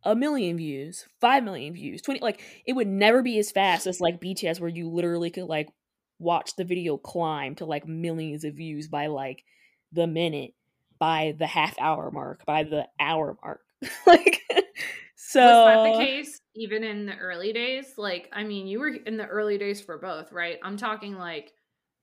a 0.09 0.15
million 0.15 0.57
views, 0.57 1.05
five 1.21 1.43
million 1.43 1.71
views, 1.71 2.01
20 2.01 2.21
like 2.21 2.41
it 2.65 2.73
would 2.73 2.87
never 2.87 3.21
be 3.21 3.37
as 3.37 3.51
fast 3.51 3.85
as 3.85 4.01
like 4.01 4.19
BTS 4.19 4.59
where 4.59 4.69
you 4.69 4.89
literally 4.89 5.29
could 5.29 5.45
like 5.45 5.69
watch 6.17 6.55
the 6.55 6.63
video 6.63 6.97
climb 6.97 7.53
to 7.55 7.65
like 7.65 7.87
millions 7.87 8.43
of 8.43 8.55
views 8.55 8.87
by 8.87 9.05
like 9.05 9.43
the 9.91 10.07
minute, 10.07 10.55
by 10.97 11.35
the 11.37 11.45
half 11.45 11.77
hour 11.79 12.09
mark, 12.09 12.43
by 12.47 12.63
the 12.63 12.87
hour 12.99 13.37
mark. 13.43 13.61
like 14.07 14.41
so 15.15 15.41
was 15.41 15.93
that 15.93 15.99
the 15.99 16.03
case 16.03 16.41
even 16.55 16.83
in 16.83 17.05
the 17.05 17.15
early 17.15 17.53
days? 17.53 17.93
Like 17.95 18.29
i 18.33 18.43
mean 18.43 18.65
you 18.65 18.79
were 18.79 18.89
in 18.89 19.15
the 19.15 19.27
early 19.27 19.59
days 19.59 19.79
for 19.79 19.99
both 19.99 20.31
right? 20.31 20.57
I'm 20.63 20.75
talking 20.77 21.19
like 21.19 21.53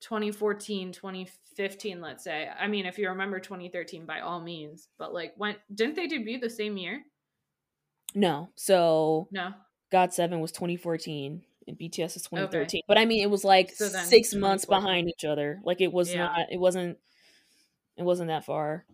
2014 0.02 0.92
2015 0.92 2.00
let's 2.00 2.22
say. 2.22 2.48
I 2.56 2.68
mean 2.68 2.86
if 2.86 2.98
you 2.98 3.08
remember 3.08 3.40
2013 3.40 4.06
by 4.06 4.20
all 4.20 4.40
means. 4.40 4.86
But 4.96 5.12
like 5.12 5.32
when 5.36 5.56
didn't 5.74 5.96
they 5.96 6.06
debut 6.06 6.38
the 6.38 6.48
same 6.48 6.76
year 6.76 7.02
No. 8.16 8.48
So 8.56 9.28
no 9.30 9.52
GOT7 9.92 10.40
was 10.40 10.50
2014 10.50 11.42
and 11.68 11.78
BTS 11.78 12.16
is 12.16 12.22
2013. 12.22 12.62
Okay. 12.62 12.82
But 12.88 12.98
I 12.98 13.04
mean 13.04 13.22
it 13.22 13.30
was 13.30 13.44
like 13.44 13.70
So 13.74 13.88
6 13.88 14.34
months 14.34 14.64
behind 14.64 15.08
each 15.08 15.24
other. 15.24 15.60
Like 15.62 15.80
it 15.80 15.92
was 15.92 16.12
Yeah. 16.12 16.24
not 16.24 16.46
it 16.50 16.58
wasn't 16.58 16.98
it 17.96 18.02
wasn't 18.02 18.28
that 18.28 18.44
far. 18.44 18.84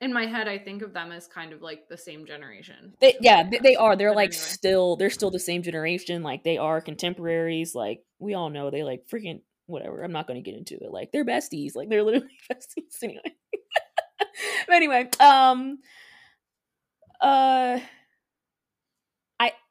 in 0.00 0.12
my 0.12 0.26
head 0.26 0.46
i 0.46 0.58
think 0.58 0.82
of 0.82 0.92
them 0.92 1.10
as 1.10 1.26
kind 1.26 1.52
of 1.54 1.62
like 1.62 1.88
the 1.88 1.96
same 1.96 2.26
generation 2.26 2.92
They, 3.00 3.12
So, 3.12 3.18
yeah, 3.22 3.48
they, 3.50 3.58
they 3.58 3.76
are. 3.76 3.96
They're 3.96 4.10
But 4.10 4.16
like 4.16 4.30
anyway. 4.34 4.52
still, 4.58 4.96
they're 4.96 5.10
still 5.10 5.30
the 5.30 5.38
same 5.40 5.62
generation. 5.62 6.22
Like 6.22 6.44
they 6.44 6.58
are 6.58 6.80
contemporaries. 6.82 7.74
Like 7.74 8.04
we 8.18 8.34
all 8.34 8.50
know 8.50 8.70
they 8.70 8.82
like 8.84 9.06
freaking 9.10 9.40
whatever. 9.66 10.02
I'm 10.04 10.12
not 10.12 10.26
going 10.28 10.42
to 10.42 10.48
get 10.50 10.56
into 10.58 10.74
it. 10.76 10.92
Like 10.92 11.12
they're 11.12 11.24
besties. 11.24 11.74
Like 11.74 11.88
they're 11.88 12.02
literally 12.04 12.36
besties 12.52 13.02
anyway. 13.02 13.22
but 14.66 14.74
anyway, 14.76 15.08
um, 15.18 15.78
uh, 17.20 17.78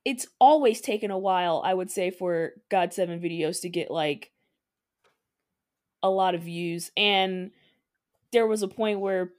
it's 0.05 0.27
always 0.39 0.79
taken 0.81 1.11
a 1.11 1.17
while. 1.17 1.61
I 1.65 1.73
would 1.73 1.91
say 1.91 2.11
for 2.11 2.51
GOT7 2.71 3.19
videos 3.19 3.61
to 3.61 3.69
get 3.69 3.89
like 3.89 4.31
a 6.03 6.09
lot 6.09 6.35
of 6.35 6.43
views, 6.43 6.91
and 6.95 7.51
there 8.31 8.47
was 8.47 8.61
a 8.61 8.67
point 8.67 8.99
where 8.99 9.31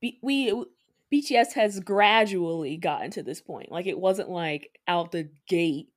B- 0.00 0.18
we 0.22 0.64
BTS 1.12 1.52
has 1.54 1.80
gradually 1.80 2.76
gotten 2.76 3.10
to 3.12 3.22
this 3.22 3.40
point. 3.40 3.70
Like 3.70 3.86
it 3.86 3.98
wasn't 3.98 4.28
like 4.28 4.78
out 4.88 5.12
the 5.12 5.30
gate, 5.48 5.88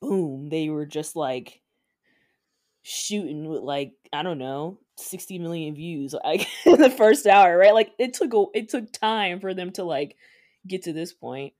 boom, 0.00 0.48
they 0.50 0.68
were 0.68 0.86
just 0.86 1.16
like 1.16 1.62
shooting 2.82 3.48
with 3.48 3.62
like 3.62 3.92
I 4.12 4.22
don't 4.22 4.38
know, 4.38 4.78
60 4.96 5.38
million 5.38 5.74
views 5.74 6.14
like 6.24 6.46
in 6.66 6.80
the 6.80 6.90
first 6.90 7.26
hour, 7.26 7.56
right? 7.56 7.74
Like 7.74 7.90
it 7.98 8.14
took 8.14 8.34
a, 8.34 8.44
it 8.54 8.68
took 8.68 8.92
time 8.92 9.40
for 9.40 9.54
them 9.54 9.72
to 9.72 9.84
like 9.84 10.16
get 10.66 10.84
to 10.84 10.92
this 10.92 11.12
point. 11.12 11.52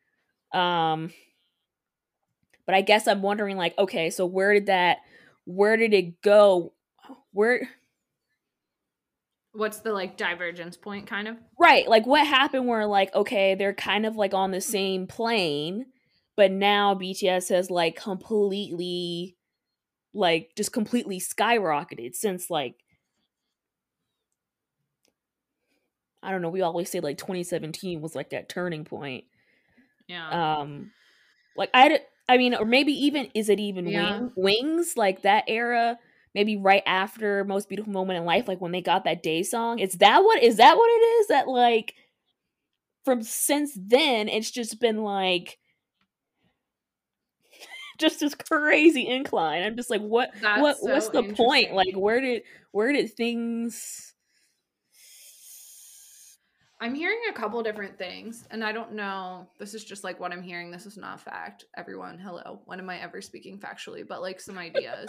Um 0.53 1.13
but 2.67 2.75
I 2.75 2.81
guess 2.81 3.07
I'm 3.07 3.23
wondering 3.23 3.57
like 3.57 3.77
okay, 3.79 4.11
so 4.11 4.27
where 4.27 4.55
did 4.55 4.67
that 4.67 4.99
where 5.45 5.77
did 5.77 5.95
it 5.95 6.21
go? 6.23 6.73
Where 7.33 7.69
what's 9.53 9.79
the 9.79 9.93
like 9.93 10.17
divergence 10.17 10.77
point 10.77 11.07
kind 11.07 11.29
of? 11.29 11.37
Right. 11.59 11.89
Like 11.89 12.07
what 12.07 12.27
happened 12.27 12.67
where 12.67 12.87
like 12.87 13.15
okay, 13.15 13.55
they're 13.55 13.75
kind 13.75 14.07
of 14.07 14.17
like 14.17 14.35
on 14.35 14.51
the 14.51 14.61
same 14.61 15.07
plane, 15.07 15.87
but 16.37 16.51
now 16.51 16.95
BTS 16.95 17.51
has 17.51 17.71
like 17.71 17.97
completely 17.97 19.37
like 20.15 20.51
just 20.57 20.73
completely 20.73 21.21
skyrocketed 21.21 22.15
since 22.15 22.51
like 22.51 22.77
I 26.23 26.31
don't 26.31 26.43
know, 26.43 26.49
we 26.51 26.63
always 26.63 26.91
say 26.91 27.01
like 27.01 27.19
2017 27.19 28.01
was 28.01 28.15
like 28.15 28.31
that 28.31 28.49
turning 28.49 28.85
point. 28.85 29.25
Yeah. 30.09 30.31
Um 30.31 30.91
like 31.57 31.71
I 31.75 32.01
I 32.29 32.39
mean 32.39 32.55
or 32.55 32.65
maybe 32.65 32.93
even 32.93 33.31
is 33.35 33.49
it 33.49 33.61
even 33.61 33.87
Yeah. 33.87 34.21
wing, 34.21 34.33
wings 34.37 34.97
like 34.97 35.23
that 35.23 35.45
era 35.49 35.99
maybe 36.35 36.57
right 36.57 36.83
after 36.87 37.45
most 37.45 37.69
beautiful 37.69 37.93
moment 37.93 38.19
in 38.19 38.25
life 38.25 38.49
like 38.49 38.61
when 38.61 38.73
they 38.73 38.83
got 38.83 39.05
that 39.05 39.23
day 39.23 39.43
song 39.43 39.79
is 39.79 39.95
that 39.95 40.25
what 40.25 40.43
is 40.43 40.57
that 40.59 40.77
what 40.77 40.89
it 40.91 41.05
is 41.21 41.29
that 41.29 41.49
like 41.49 41.95
from 43.05 43.23
since 43.23 43.79
then 43.81 44.29
it's 44.29 44.51
just 44.51 44.81
been 44.81 44.99
like 45.03 45.59
just 47.99 48.21
this 48.21 48.35
crazy 48.35 49.07
incline 49.07 49.63
i'm 49.63 49.77
just 49.77 49.91
like 49.91 50.01
what 50.01 50.31
That's 50.41 50.61
what 50.61 50.83
so 50.83 50.91
what's 50.91 51.09
the 51.11 51.23
point 51.23 51.73
like 51.73 51.95
where 51.97 52.21
did 52.21 52.43
where 52.73 52.93
did 52.93 53.13
things 53.15 54.15
I'm 56.79 56.95
hearing 56.95 57.21
a 57.31 57.33
couple 57.33 57.63
different 57.63 57.97
things, 57.97 58.47
and 58.51 58.63
I 58.63 58.73
don't 58.73 58.93
know. 58.93 59.49
This 59.59 59.73
is 59.73 59.83
just 59.85 60.05
like 60.05 60.21
what 60.21 60.33
I'm 60.33 60.43
hearing. 60.43 60.71
This 60.71 60.85
is 60.85 60.99
not 60.99 61.21
fact. 61.21 61.65
Everyone, 61.77 62.19
hello. 62.19 62.61
When 62.67 62.79
am 62.79 62.91
I 62.91 63.01
ever 63.01 63.23
speaking 63.23 63.59
factually? 63.59 64.07
But 64.07 64.21
like 64.21 64.41
some 64.41 64.59
ideas. 64.59 65.09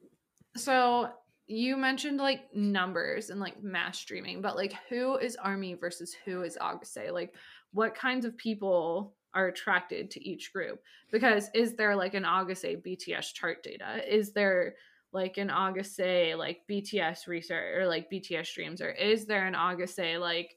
so 0.56 1.10
you 1.48 1.76
mentioned 1.76 2.18
like 2.18 2.54
numbers 2.54 3.30
and 3.30 3.40
like 3.40 3.60
mass 3.60 3.98
streaming, 3.98 4.40
but 4.40 4.54
like 4.54 4.72
who 4.88 5.16
is 5.16 5.34
Army 5.34 5.74
versus 5.74 6.14
who 6.24 6.42
is 6.42 6.56
Ahgase? 6.60 7.12
Like 7.12 7.34
what 7.72 7.96
kinds 7.96 8.24
of 8.24 8.36
people 8.36 9.14
are 9.34 9.48
attracted 9.48 10.12
to 10.12 10.24
each 10.24 10.52
group? 10.52 10.80
Because 11.10 11.50
is 11.54 11.74
there 11.74 11.96
like 11.96 12.14
an 12.14 12.22
Ahgase 12.22 12.80
BTS 12.86 13.34
chart 13.34 13.64
data? 13.64 14.00
Is 14.08 14.32
there 14.32 14.76
like 15.12 15.38
an 15.38 15.48
Ahgase 15.48 16.38
like 16.38 16.60
BTS 16.70 17.26
research 17.26 17.76
or 17.76 17.88
like 17.88 18.08
BTS 18.08 18.46
streams, 18.46 18.80
or 18.80 18.90
is 18.90 19.26
there 19.26 19.48
an 19.48 19.54
Ahgase 19.54 20.20
like 20.20 20.54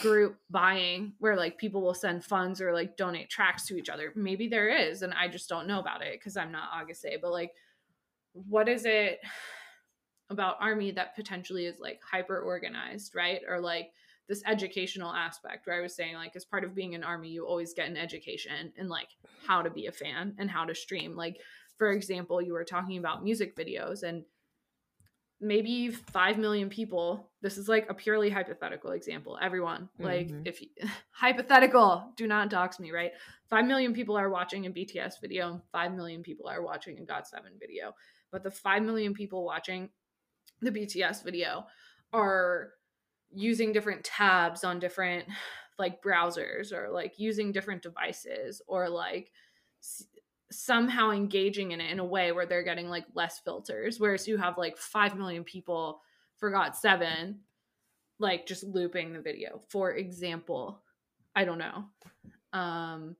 group 0.00 0.36
buying 0.50 1.12
where 1.18 1.36
like 1.36 1.58
people 1.58 1.82
will 1.82 1.94
send 1.94 2.24
funds 2.24 2.60
or 2.60 2.72
like 2.72 2.96
donate 2.96 3.30
tracks 3.30 3.66
to 3.66 3.76
each 3.76 3.88
other. 3.88 4.12
Maybe 4.14 4.48
there 4.48 4.68
is, 4.68 5.02
and 5.02 5.14
I 5.14 5.28
just 5.28 5.48
don't 5.48 5.66
know 5.66 5.78
about 5.78 6.02
it 6.02 6.18
because 6.18 6.36
I'm 6.36 6.52
not 6.52 6.70
Ahgase. 6.72 7.20
But 7.20 7.32
like, 7.32 7.52
what 8.32 8.68
is 8.68 8.84
it 8.84 9.20
about 10.30 10.56
Army 10.60 10.90
that 10.92 11.16
potentially 11.16 11.66
is 11.66 11.78
like 11.80 12.00
hyper 12.02 12.40
organized, 12.40 13.14
right? 13.14 13.40
Or 13.48 13.60
like 13.60 13.90
this 14.28 14.42
educational 14.46 15.12
aspect 15.12 15.66
where 15.66 15.78
I 15.78 15.82
was 15.82 15.94
saying 15.94 16.14
like 16.14 16.36
as 16.36 16.44
part 16.44 16.64
of 16.64 16.74
being 16.74 16.94
an 16.94 17.02
army, 17.02 17.30
you 17.30 17.46
always 17.46 17.72
get 17.72 17.88
an 17.88 17.96
education 17.96 18.72
in 18.76 18.88
like 18.88 19.08
how 19.46 19.62
to 19.62 19.70
be 19.70 19.86
a 19.86 19.92
fan 19.92 20.34
and 20.38 20.50
how 20.50 20.64
to 20.66 20.74
stream. 20.74 21.16
Like 21.16 21.38
for 21.78 21.92
example, 21.92 22.42
you 22.42 22.52
were 22.52 22.64
talking 22.64 22.98
about 22.98 23.24
music 23.24 23.56
videos 23.56 24.02
and 24.02 24.24
maybe 25.40 25.90
5 25.90 26.38
million 26.38 26.68
people. 26.68 27.30
This 27.42 27.58
is 27.58 27.68
like 27.68 27.88
a 27.88 27.94
purely 27.94 28.28
hypothetical 28.28 28.90
example 28.90 29.38
everyone. 29.40 29.88
Like 29.98 30.28
Mhm. 30.28 30.46
if 30.46 30.60
you, 30.60 30.68
hypothetical 31.10 32.12
do 32.16 32.26
not 32.26 32.50
dox 32.50 32.80
me 32.80 32.90
right? 32.90 33.12
5 33.48 33.64
million 33.64 33.94
people 33.94 34.16
are 34.16 34.30
watching 34.30 34.66
a 34.66 34.70
bts 34.70 35.20
video 35.20 35.62
5 35.72 35.92
million 35.94 36.22
people 36.22 36.48
are 36.48 36.62
watching 36.62 36.98
a 36.98 37.02
GOT7 37.02 37.58
video 37.58 37.94
but 38.30 38.42
the 38.42 38.50
5 38.50 38.82
million 38.82 39.14
people 39.14 39.44
watching 39.44 39.88
the 40.60 40.70
bts 40.70 41.22
video 41.22 41.66
are 42.12 42.72
using 43.32 43.72
different 43.72 44.04
tabs 44.04 44.64
on 44.64 44.78
different 44.78 45.26
like 45.78 46.02
browsers 46.02 46.72
or 46.72 46.90
like 46.90 47.18
using 47.18 47.52
different 47.52 47.82
devices 47.82 48.60
or 48.66 48.88
like 48.88 49.30
somehow 50.50 51.10
engaging 51.10 51.72
in 51.72 51.80
it 51.80 51.90
in 51.90 51.98
a 51.98 52.04
way 52.04 52.32
where 52.32 52.46
they're 52.46 52.62
getting 52.62 52.88
like 52.88 53.04
less 53.14 53.38
filters 53.40 54.00
whereas 54.00 54.26
you 54.26 54.36
have 54.36 54.56
like 54.56 54.76
5 54.76 55.16
million 55.16 55.44
people 55.44 56.00
for 56.36 56.50
GOT7 56.50 57.36
like 58.18 58.46
just 58.46 58.64
looping 58.64 59.12
the 59.12 59.20
video. 59.20 59.62
For 59.68 59.92
example 59.92 60.82
i 61.36 61.44
don't 61.44 61.58
know 61.58 61.84
um 62.52 63.14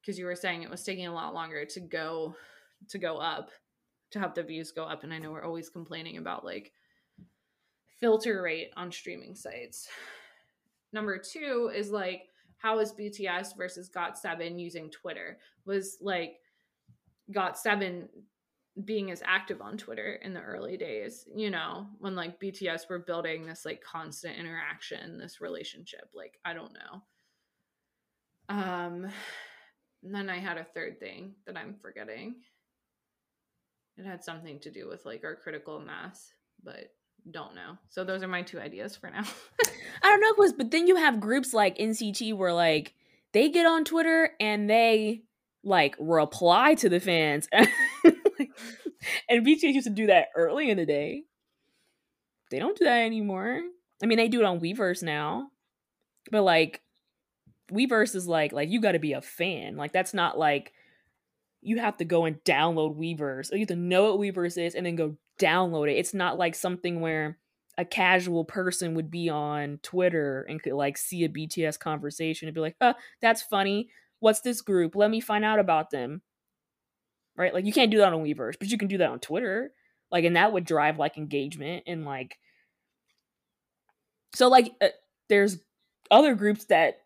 because 0.00 0.18
you 0.18 0.26
were 0.26 0.36
saying 0.36 0.62
it 0.62 0.70
was 0.70 0.84
taking 0.84 1.06
a 1.06 1.14
lot 1.14 1.34
longer 1.34 1.64
to 1.64 1.80
go 1.80 2.34
to 2.88 2.98
go 2.98 3.16
up 3.16 3.50
to 4.10 4.18
have 4.18 4.34
the 4.34 4.42
views 4.42 4.70
go 4.70 4.84
up 4.84 5.02
and 5.02 5.12
i 5.12 5.18
know 5.18 5.32
we're 5.32 5.44
always 5.44 5.70
complaining 5.70 6.18
about 6.18 6.44
like 6.44 6.72
filter 8.00 8.42
rate 8.42 8.70
on 8.76 8.92
streaming 8.92 9.34
sites. 9.34 9.88
Number 10.92 11.18
two 11.18 11.70
is 11.74 11.90
like 11.90 12.22
how 12.56 12.80
is 12.80 12.92
bts 12.92 13.56
versus 13.56 13.90
got7 13.90 14.58
using 14.58 14.90
twitter? 14.90 15.38
Was 15.64 15.98
like 16.00 16.38
got7 17.32 18.08
being 18.84 19.10
as 19.10 19.22
active 19.26 19.60
on 19.60 19.76
twitter 19.76 20.20
in 20.22 20.32
the 20.32 20.40
early 20.40 20.76
days 20.76 21.26
you 21.34 21.50
know 21.50 21.86
when 21.98 22.14
like 22.14 22.40
bts 22.40 22.88
were 22.88 23.00
building 23.00 23.44
this 23.44 23.64
like 23.64 23.82
constant 23.82 24.36
interaction 24.38 25.18
this 25.18 25.40
relationship 25.40 26.08
like 26.14 26.38
i 26.44 26.54
don't 26.54 26.72
know. 26.72 27.02
Um 28.54 29.08
then 30.02 30.30
i 30.30 30.38
had 30.38 30.58
a 30.58 30.64
third 30.64 31.00
thing 31.00 31.34
that 31.46 31.56
i'm 31.56 31.74
forgetting. 31.82 32.36
It 33.96 34.06
had 34.06 34.22
something 34.22 34.60
to 34.60 34.70
do 34.70 34.88
with 34.88 35.04
like 35.04 35.24
our 35.24 35.34
critical 35.34 35.80
mass 35.80 36.32
but 36.62 36.92
don't 37.30 37.54
know. 37.54 37.76
So 37.88 38.04
those 38.04 38.22
are 38.22 38.28
my 38.28 38.42
two 38.42 38.60
ideas 38.60 38.96
for 38.96 39.10
now. 39.10 39.24
I 40.02 40.08
don't 40.08 40.20
know, 40.20 40.34
cause 40.34 40.52
but 40.52 40.70
then 40.70 40.86
you 40.86 40.96
have 40.96 41.20
groups 41.20 41.52
like 41.52 41.78
NCT 41.78 42.34
where 42.36 42.52
like 42.52 42.94
they 43.32 43.50
get 43.50 43.66
on 43.66 43.84
Twitter 43.84 44.30
and 44.40 44.68
they 44.68 45.22
like 45.68 45.96
reply 45.98 46.74
to 46.74 46.88
the 46.88 47.00
fans, 47.00 47.48
and 47.52 49.46
BTS 49.46 49.62
used 49.62 49.86
to 49.86 49.92
do 49.92 50.06
that 50.08 50.28
early 50.34 50.70
in 50.70 50.76
the 50.76 50.86
day. 50.86 51.22
They 52.50 52.58
don't 52.58 52.76
do 52.76 52.84
that 52.84 53.04
anymore. 53.04 53.60
I 54.02 54.06
mean, 54.06 54.18
they 54.18 54.28
do 54.28 54.40
it 54.40 54.46
on 54.46 54.60
Weverse 54.60 55.02
now, 55.02 55.50
but 56.30 56.42
like 56.42 56.82
Weverse 57.70 58.14
is 58.14 58.26
like 58.26 58.52
like 58.52 58.70
you 58.70 58.80
got 58.80 58.92
to 58.92 58.98
be 58.98 59.12
a 59.12 59.22
fan. 59.22 59.76
Like 59.76 59.92
that's 59.92 60.14
not 60.14 60.38
like 60.38 60.72
you 61.60 61.78
have 61.78 61.96
to 61.98 62.04
go 62.04 62.24
and 62.24 62.42
download 62.44 62.96
Weverse. 62.96 63.52
You 63.52 63.60
have 63.60 63.68
to 63.68 63.76
know 63.76 64.14
what 64.14 64.20
Weverse 64.20 64.58
is 64.58 64.74
and 64.74 64.86
then 64.86 64.96
go 64.96 65.16
download 65.38 65.90
it. 65.90 65.98
It's 65.98 66.14
not 66.14 66.38
like 66.38 66.54
something 66.54 67.00
where 67.00 67.38
a 67.76 67.84
casual 67.84 68.44
person 68.44 68.94
would 68.94 69.10
be 69.10 69.28
on 69.28 69.78
Twitter 69.82 70.44
and 70.48 70.62
could 70.62 70.72
like 70.72 70.96
see 70.96 71.24
a 71.24 71.28
BTS 71.28 71.78
conversation 71.78 72.48
and 72.48 72.54
be 72.54 72.60
like, 72.60 72.76
"Uh, 72.80 72.94
that's 73.20 73.42
funny. 73.42 73.90
What's 74.20 74.40
this 74.40 74.60
group? 74.62 74.94
Let 74.96 75.10
me 75.10 75.20
find 75.20 75.44
out 75.44 75.58
about 75.58 75.90
them." 75.90 76.22
Right? 77.36 77.54
Like 77.54 77.64
you 77.66 77.72
can't 77.72 77.90
do 77.90 77.98
that 77.98 78.12
on 78.12 78.24
Weverse, 78.24 78.56
but 78.58 78.68
you 78.70 78.78
can 78.78 78.88
do 78.88 78.98
that 78.98 79.10
on 79.10 79.20
Twitter. 79.20 79.72
Like 80.10 80.24
and 80.24 80.36
that 80.36 80.52
would 80.52 80.64
drive 80.64 80.98
like 80.98 81.16
engagement 81.18 81.84
and 81.86 82.04
like 82.04 82.38
So 84.34 84.48
like 84.48 84.72
uh, 84.80 84.88
there's 85.28 85.58
other 86.10 86.34
groups 86.34 86.66
that 86.66 87.00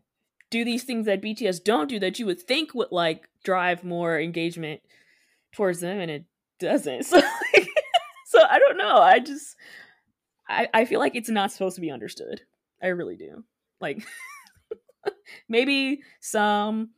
do 0.50 0.64
these 0.64 0.84
things 0.84 1.06
that 1.06 1.22
BTS 1.22 1.64
don't 1.64 1.88
do 1.88 1.98
that 2.00 2.18
you 2.18 2.26
would 2.26 2.40
think 2.40 2.74
would 2.74 2.92
like 2.92 3.28
drive 3.44 3.84
more 3.84 4.20
engagement 4.20 4.80
towards 5.52 5.80
them 5.80 5.98
and 6.00 6.10
it 6.10 6.24
doesn't. 6.60 7.06
So 7.06 7.16
like, 7.16 7.68
so 8.26 8.40
I 8.50 8.58
don't 8.58 8.78
know. 8.78 8.96
I 8.96 9.18
just 9.18 9.56
I, 10.48 10.68
I 10.74 10.84
feel 10.84 11.00
like 11.00 11.14
it's 11.16 11.28
not 11.30 11.52
supposed 11.52 11.76
to 11.76 11.80
be 11.80 11.90
understood. 11.90 12.42
I 12.82 12.88
really 12.88 13.16
do. 13.16 13.44
Like 13.80 14.04
maybe 15.48 16.02
some 16.20 16.90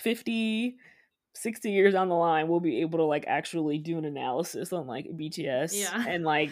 50 0.00 0.76
60 1.34 1.70
years 1.70 1.92
down 1.94 2.08
the 2.08 2.14
line 2.14 2.48
we'll 2.48 2.58
be 2.60 2.80
able 2.80 2.98
to 2.98 3.04
like 3.04 3.24
actually 3.28 3.78
do 3.78 3.96
an 3.98 4.04
analysis 4.04 4.72
on 4.72 4.86
like 4.86 5.06
BTS 5.06 5.72
Yeah. 5.74 6.04
and 6.08 6.24
like 6.24 6.50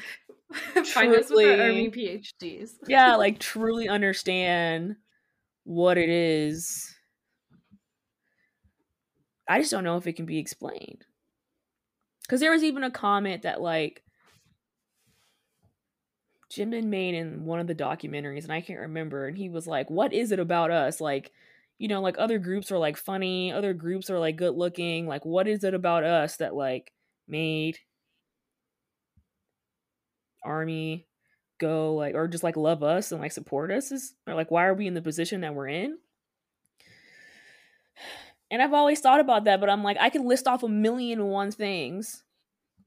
find 0.85 1.13
us 1.15 1.29
with 1.31 1.47
our 1.49 1.57
Truly. 1.57 1.61
army 1.61 1.91
phds 1.91 2.71
yeah, 2.87 3.17
like 3.17 3.39
truly 3.41 3.89
understand 3.89 4.97
what 5.65 5.99
it 5.99 6.09
is. 6.09 6.95
I 9.49 9.59
just 9.59 9.73
don't 9.73 9.83
know 9.85 9.97
if 9.97 10.07
it 10.07 10.15
can 10.15 10.27
be 10.27 10.39
explained. 10.39 11.05
Cuz 12.29 12.39
there 12.41 12.53
was 12.53 12.63
even 12.63 12.85
a 12.85 12.91
comment 12.91 13.43
that 13.43 13.61
like 13.61 14.05
jim 16.49 16.71
Jimin 16.71 16.85
made 16.85 17.15
in 17.15 17.45
one 17.45 17.59
of 17.59 17.67
the 17.67 17.75
documentaries 17.75 18.45
and 18.45 18.53
I 18.53 18.61
can't 18.61 18.79
remember 18.81 19.27
and 19.27 19.37
he 19.37 19.49
was 19.49 19.67
like, 19.67 19.91
"What 19.91 20.13
is 20.13 20.31
it 20.31 20.39
about 20.39 20.71
us? 20.71 21.01
Like, 21.01 21.33
you 21.79 21.89
know, 21.89 22.01
like 22.01 22.17
other 22.19 22.39
groups 22.39 22.73
are 22.73 22.79
like 22.79 22.97
funny, 22.97 23.53
other 23.53 23.75
groups 23.75 24.11
are 24.11 24.19
like 24.19 24.37
good 24.37 24.55
looking. 24.55 25.07
Like 25.07 25.25
what 25.25 25.47
is 25.47 25.65
it 25.65 25.75
about 25.75 26.05
us 26.05 26.37
that 26.39 26.55
like 26.55 26.93
made 27.29 27.79
Army 30.45 31.07
go 31.59 31.95
like 31.95 32.15
or 32.15 32.29
just 32.29 32.45
like 32.45 32.57
love 32.57 32.83
us 32.83 33.13
and 33.13 33.21
like 33.21 33.33
support 33.33 33.71
us 33.71 33.91
is 33.91 34.15
or 34.27 34.35
like 34.35 34.51
why 34.51 34.67
are 34.67 34.75
we 34.75 34.87
in 34.87 34.95
the 34.95 35.03
position 35.03 35.41
that 35.41 35.55
we're 35.55 35.69
in? 35.69 35.99
And 38.51 38.63
i've 38.63 38.75
always 38.75 39.01
thought 39.01 39.21
about 39.21 39.45
that 39.45 39.59
but 39.59 39.69
i'm 39.69 39.83
like 39.83 39.97
i 39.99 40.09
can 40.09 40.25
list 40.25 40.47
off 40.47 40.63
a 40.63 40.69
million 40.69 41.21
and 41.21 41.31
one 41.31 41.51
things. 41.51 42.23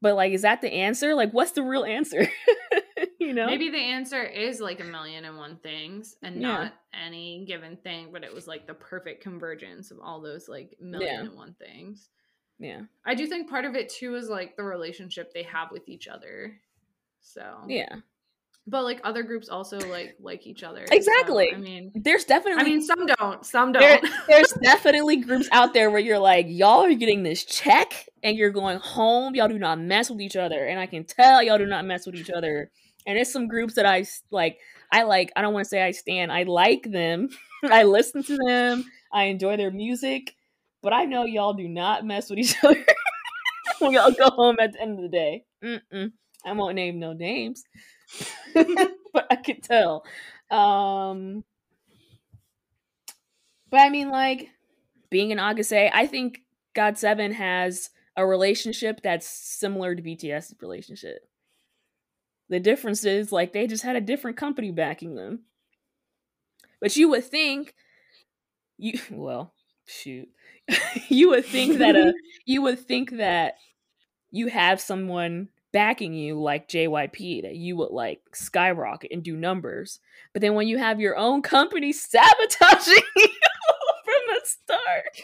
But 0.02 0.16
like 0.16 0.32
is 0.32 0.44
that 0.44 0.62
the 0.62 0.72
answer? 0.72 1.14
Like 1.16 1.32
what's 1.32 1.52
the 1.52 1.64
real 1.64 1.84
answer 1.84 2.28
you 3.30 3.36
know 3.36 3.46
maybe 3.46 3.70
the 3.70 3.78
answer 3.78 4.24
is 4.24 4.60
like 4.60 4.80
a 4.80 4.84
million 4.84 5.24
and 5.24 5.38
one 5.38 5.58
things 5.58 6.16
and 6.24 6.42
Yeah. 6.42 6.48
not 6.48 6.74
any 6.94 7.46
given 7.48 7.78
thing 7.78 8.10
but 8.12 8.24
it 8.24 8.34
was 8.34 8.48
like 8.48 8.66
the 8.66 8.74
perfect 8.74 9.22
convergence 9.22 9.92
of 9.92 10.00
all 10.02 10.20
those 10.20 10.50
like 10.50 10.76
million 10.82 11.28
and 11.28 11.36
one 11.36 11.54
things 11.60 12.10
yeah 12.58 12.82
i 13.06 13.14
do 13.14 13.28
think 13.28 13.48
part 13.48 13.66
of 13.66 13.76
it 13.76 13.88
too 13.90 14.16
is 14.16 14.30
like 14.30 14.58
the 14.58 14.64
relationship 14.64 15.32
they 15.32 15.44
have 15.44 15.70
with 15.72 15.88
each 15.88 16.08
other 16.08 16.60
so 17.20 17.60
yeah 17.68 17.98
but 18.66 18.84
like 18.84 19.00
other 19.04 19.22
groups 19.22 19.48
also 19.48 19.78
like 19.90 20.16
like 20.20 20.48
each 20.48 20.64
other 20.64 20.86
so, 20.88 20.96
Exactly. 20.96 21.54
i 21.54 21.58
mean 21.58 21.92
there's 21.94 22.26
definitely 22.26 22.62
i 22.62 22.66
mean 22.66 22.82
some 22.82 23.06
don't 23.06 23.46
some 23.46 23.72
don't 23.72 24.04
there's 24.28 24.52
definitely 24.64 25.18
groups 25.18 25.48
out 25.52 25.74
there 25.74 25.90
where 25.92 26.00
you're 26.00 26.20
like, 26.20 26.46
y'all 26.50 26.84
are 26.84 26.94
getting 26.94 27.24
this 27.24 27.44
check 27.44 28.08
and 28.22 28.38
you're 28.38 28.52
going 28.52 28.78
home. 28.80 29.34
Y'all 29.36 29.48
do 29.48 29.58
not 29.58 29.80
mess 29.80 30.10
with 30.10 30.22
each 30.22 30.36
other. 30.36 30.66
And 30.66 30.80
I 30.80 30.86
can 30.86 31.04
tell 31.04 31.42
y'all 31.42 31.58
do 31.58 31.66
not 31.66 31.86
mess 31.86 32.06
with 32.06 32.16
each 32.16 32.30
other. 32.30 32.70
And 33.10 33.18
there's 33.18 33.32
some 33.32 33.48
groups 33.48 33.74
that 33.74 33.88
I 33.88 34.06
like, 34.30 34.60
I 34.92 35.02
like, 35.02 35.32
I 35.36 35.42
don't 35.42 35.52
want 35.52 35.66
to 35.66 35.70
say 35.70 35.82
I 35.82 35.90
stand, 35.90 36.32
I 36.32 36.44
like 36.44 36.84
them. 36.84 37.30
I 37.64 37.82
listen 37.82 38.22
to 38.22 38.38
them. 38.38 38.86
I 39.12 39.24
enjoy 39.24 39.58
their 39.58 39.72
music. 39.72 40.36
But 40.84 40.94
I 40.94 41.06
know 41.06 41.26
y'all 41.26 41.54
do 41.54 41.68
not 41.68 42.06
mess 42.06 42.30
with 42.30 42.38
each 42.38 42.56
other 42.64 42.86
when 43.80 43.94
y'all 43.94 44.12
go 44.12 44.30
home 44.30 44.58
at 44.60 44.74
the 44.74 44.82
end 44.84 45.00
of 45.00 45.02
the 45.02 45.10
day. 45.10 45.44
Mm-mm. 45.64 46.12
I 46.46 46.52
won't 46.52 46.76
name 46.76 47.00
no 47.00 47.14
names. 47.14 47.64
but 48.54 49.26
I 49.32 49.38
can 49.38 49.60
tell. 49.60 50.06
Um, 50.52 51.44
but 53.72 53.80
I 53.80 53.90
mean, 53.90 54.12
like, 54.12 54.50
being 55.10 55.32
an 55.32 55.40
Ahgase, 55.40 55.90
I 55.92 56.06
think 56.06 56.44
GOT7 56.76 57.34
has 57.34 57.90
a 58.16 58.24
relationship 58.24 59.02
that's 59.02 59.26
similar 59.26 59.96
to 59.96 60.04
BTS's 60.04 60.54
relationship. 60.62 61.24
The 62.50 62.60
difference 62.60 63.06
is, 63.06 63.32
like, 63.32 63.54
they 63.54 63.68
just 63.68 63.84
had 63.84 63.96
a 63.96 64.02
different 64.02 64.38
company 64.38 64.72
backing 64.72 65.16
them. 65.16 65.42
But 66.82 66.96
you 66.96 67.10
would 67.10 67.26
think, 67.26 67.74
you 68.78 69.00
well, 69.12 69.54
shoot, 69.86 70.30
you 71.10 71.30
would 71.30 71.46
think 71.46 71.80
that 71.80 71.96
uh, 71.96 72.00
a 72.00 72.14
you 72.46 72.62
would 72.64 72.80
think 72.80 73.18
that 73.18 73.56
you 74.32 74.48
have 74.48 74.80
someone 74.80 75.50
backing 75.72 76.14
you 76.14 76.40
like 76.40 76.68
JYP 76.68 77.44
that 77.44 77.56
you 77.56 77.76
would 77.78 77.92
like 77.92 78.22
skyrocket 78.34 79.12
and 79.12 79.24
do 79.24 79.36
numbers. 79.36 80.00
But 80.34 80.42
then 80.42 80.56
when 80.56 80.68
you 80.68 80.78
have 80.78 81.00
your 81.00 81.16
own 81.16 81.42
company 81.42 81.92
sabotaging 81.94 83.04
you 83.16 83.28
from 83.28 83.32
the 83.32 83.39
start, 84.52 85.22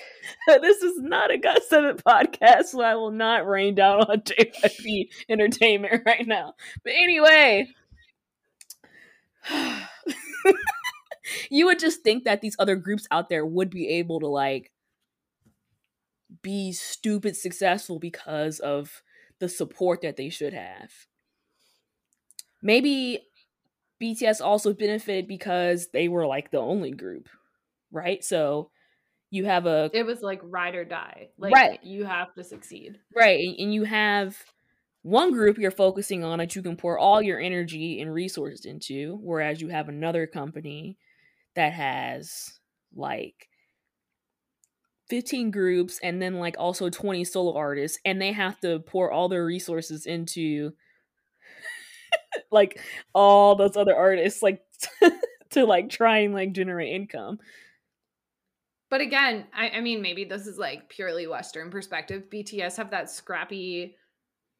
this 0.62 0.82
is 0.82 1.00
not 1.00 1.32
a 1.32 1.38
GOT7 1.38 2.02
podcast, 2.02 2.66
so 2.66 2.82
I 2.82 2.96
will 2.96 3.12
not 3.12 3.48
rain 3.48 3.76
down 3.76 4.02
on 4.02 4.22
JYP 4.22 5.10
Entertainment 5.30 6.04
right 6.06 6.28
now. 6.28 6.54
But 6.84 6.94
anyway, 6.94 7.68
you 11.50 11.66
would 11.66 11.80
just 11.80 12.02
think 12.02 12.24
that 12.26 12.42
these 12.42 12.56
other 12.60 12.76
groups 12.76 13.08
out 13.12 13.30
there 13.30 13.46
would 13.46 13.70
be 13.70 13.88
able 13.90 14.20
to 14.20 14.28
like 14.28 14.72
be 16.42 16.72
stupid 16.72 17.36
successful 17.36 18.00
because 18.00 18.60
of 18.60 19.02
the 19.40 19.50
support 19.50 20.02
that 20.02 20.18
they 20.18 20.30
should 20.30 20.54
have. 20.54 20.92
Maybe 22.62 23.22
BTS 24.02 24.42
also 24.42 24.74
benefited 24.74 25.28
because 25.28 25.88
they 25.94 26.08
were 26.08 26.28
like 26.28 26.52
the 26.52 26.60
only 26.60 26.92
group, 26.92 27.30
right? 27.92 28.24
So 28.24 28.72
you 29.36 29.46
have 29.46 29.66
a 29.66 29.90
it 29.94 30.04
was 30.06 30.22
like 30.22 30.40
ride 30.44 30.76
or 30.76 30.86
die 30.86 31.30
like 31.38 31.54
Right. 31.54 31.84
you 31.84 32.06
have 32.06 32.34
to 32.36 32.44
succeed 32.44 33.00
right, 33.16 33.40
and- 33.48 33.60
and 33.60 33.74
you 33.74 33.84
have 33.84 34.38
one 35.02 35.32
group 35.32 35.58
you're 35.60 35.70
focusing 35.70 36.24
on 36.24 36.40
that 36.40 36.56
you 36.56 36.64
can 36.64 36.76
pour 36.76 36.98
all 36.98 37.22
your 37.22 37.40
energy 37.40 38.02
and 38.02 38.12
resources 38.12 38.66
into, 38.66 39.20
whereas 39.22 39.62
you 39.62 39.68
have 39.70 39.88
another 39.88 40.26
company 40.26 40.98
that 41.54 41.74
has 41.74 42.60
like 42.96 43.48
15 45.10 45.52
groups 45.52 46.00
and 46.02 46.20
then 46.20 46.40
like 46.40 46.56
also 46.58 46.90
20 46.90 47.24
solo 47.24 47.56
artists 47.56 48.00
and 48.04 48.20
they 48.20 48.32
have 48.32 48.60
to 48.62 48.80
pour 48.80 49.12
all 49.12 49.30
their 49.30 49.46
resources 49.46 50.08
into 50.08 50.72
like 52.52 52.80
all 53.14 53.56
those 53.56 53.78
other 53.78 53.96
artists 53.96 54.42
like 54.42 54.62
to 55.52 55.66
like 55.66 55.90
try 55.90 56.20
and 56.20 56.34
like 56.34 56.52
generate 56.54 56.94
income 56.94 57.38
But 58.90 59.02
again, 59.02 59.48
I, 59.54 59.70
I 59.70 59.82
mean, 59.82 60.02
maybe 60.02 60.26
this 60.26 60.48
is 60.48 60.58
like 60.58 60.90
purely 60.90 61.28
Western 61.28 61.72
perspective. 61.72 62.24
BTS 62.32 62.78
have 62.78 62.92
that 62.92 63.10
scrappy 63.10 63.96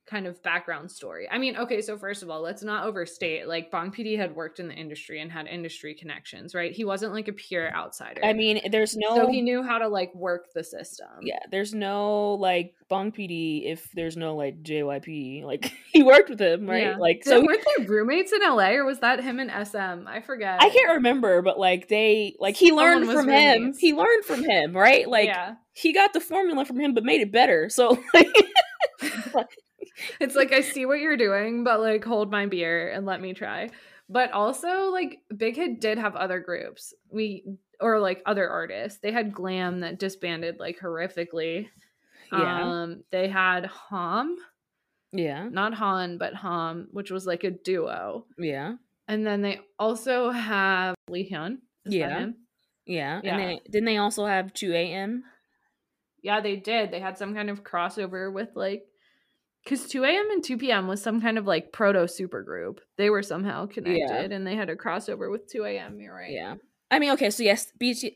kind 0.06 0.28
of 0.28 0.42
background 0.44 0.92
story. 0.92 1.28
I 1.32 1.38
mean, 1.40 1.58
okay, 1.58 1.82
so 1.82 1.98
first 1.98 2.22
of 2.22 2.30
all, 2.30 2.42
let's 2.42 2.62
not 2.62 2.86
overstate. 2.86 3.48
Like 3.48 3.72
Bang 3.72 3.92
PD 3.92 4.18
had 4.18 4.36
worked 4.36 4.60
in 4.60 4.68
the 4.68 4.74
industry 4.76 5.20
and 5.22 5.32
had 5.32 5.48
industry 5.48 5.96
connections, 5.96 6.54
right? 6.54 6.72
He 6.72 6.86
wasn't 6.86 7.14
like 7.14 7.28
a 7.28 7.34
pure 7.34 7.74
outsider. 7.74 8.22
i 8.24 8.34
mean 8.34 8.62
there's 8.72 8.96
no 8.96 9.16
so 9.16 9.28
he 9.28 9.42
knew 9.42 9.64
how 9.64 9.78
to 9.80 9.88
like 9.88 10.14
work 10.14 10.54
the 10.54 10.64
system. 10.64 11.08
yeah 11.22 11.40
there's 11.52 11.74
no 11.74 12.34
like 12.36 12.74
Bang 12.90 13.12
PD 13.12 13.64
if 13.72 13.90
there's 13.94 14.16
no 14.16 14.36
like 14.36 14.62
jyp 14.62 15.44
like 15.44 15.74
he 15.92 16.04
worked 16.04 16.30
with 16.30 16.40
him 16.40 16.70
right 16.70 16.84
Yeah. 16.84 16.98
like 16.98 17.24
So 17.26 17.44
weren't 17.44 17.66
they 17.78 17.86
roommates 17.86 18.32
in 18.32 18.42
LA 18.42 18.72
or 18.74 18.86
was 18.86 19.00
that 19.00 19.24
him 19.24 19.40
and 19.40 19.50
SM? 19.68 20.08
I 20.08 20.22
forget. 20.22 20.62
i 20.62 20.70
can't 20.70 20.94
remember 20.96 21.42
but 21.42 21.58
like 21.60 21.88
they 21.88 22.36
like 22.40 22.56
he 22.56 22.68
Someone 22.70 22.86
learned 22.86 23.12
from 23.12 23.28
him 23.30 23.74
he 23.80 23.94
learned 23.94 24.24
from 24.26 24.44
him 24.44 24.76
right 24.76 25.08
like 25.10 25.28
yeah. 25.28 25.56
he 25.74 25.94
got 25.94 26.14
the 26.14 26.20
formula 26.20 26.64
from 26.66 26.80
him 26.80 26.94
but 26.94 27.04
made 27.04 27.22
it 27.22 27.32
better 27.32 27.70
so 27.70 27.98
like 28.14 28.28
It's 30.20 30.36
like 30.36 30.52
I 30.52 30.62
see 30.62 30.86
what 30.86 31.00
you're 31.00 31.18
doing, 31.18 31.64
but 31.64 31.80
like 31.80 32.04
hold 32.04 32.32
my 32.32 32.46
beer 32.46 32.90
and 32.90 33.06
let 33.06 33.22
me 33.22 33.34
try. 33.34 33.70
But 34.10 34.32
also 34.32 34.92
like 34.92 35.20
Big 35.36 35.56
Hit 35.56 35.80
did 35.82 35.98
have 35.98 36.16
other 36.16 36.40
groups. 36.40 36.94
We 37.10 37.46
or 37.80 38.00
like 38.00 38.22
other 38.26 38.50
artists. 38.50 39.00
They 39.00 39.12
had 39.12 39.34
Glam 39.34 39.80
that 39.82 40.00
disbanded 40.00 40.60
like 40.60 40.80
horrifically. 40.80 41.68
Yeah. 42.32 42.64
Um 42.64 43.04
they 43.12 43.28
had 43.28 43.66
Homme, 43.68 44.36
yeah 45.12 45.48
not 45.50 45.74
Han, 45.76 46.18
but 46.18 46.34
Homme, 46.34 46.88
which 46.92 47.12
was 47.12 47.26
like 47.26 47.44
a 47.44 47.52
duo. 47.52 48.26
yeah 48.38 48.76
And 49.08 49.26
then 49.26 49.42
they 49.42 49.60
also 49.80 50.32
have 50.32 50.96
Lee 51.10 51.30
Hyun. 51.30 51.58
Yeah. 51.86 52.28
yeah 52.86 53.22
Yeah. 53.24 53.32
and 53.38 53.40
they 53.40 53.62
didn't 53.70 53.86
they 53.86 53.98
also 53.98 54.26
have 54.26 54.54
2am 54.54 55.22
Yeah, 56.24 56.42
they 56.42 56.56
did. 56.56 56.92
They 56.92 57.00
had 57.00 57.18
some 57.18 57.34
kind 57.36 57.50
of 57.50 57.64
crossover 57.64 58.34
with 58.34 58.50
like 58.56 58.86
because 59.66 59.88
2 59.88 60.04
a.m. 60.06 60.32
and 60.32 60.42
2 60.44 60.58
p.m. 60.58 60.88
was 60.88 61.02
some 61.02 61.20
kind 61.20 61.38
of 61.38 61.46
like 61.46 61.74
proto 61.74 62.08
super 62.08 62.42
group. 62.44 62.80
They 62.98 63.10
were 63.10 63.24
somehow 63.24 63.66
connected 63.66 64.32
and 64.32 64.46
they 64.48 64.56
had 64.56 64.70
a 64.70 64.76
crossover 64.78 65.30
with 65.30 65.52
2 65.52 65.66
a.m. 65.66 66.00
You're 66.00 66.16
right. 66.16 66.32
Yeah. 66.32 66.56
I 66.90 67.00
mean, 67.00 67.12
okay, 67.12 67.30
so 67.32 67.44
yes, 67.44 67.68
BT 67.78 68.16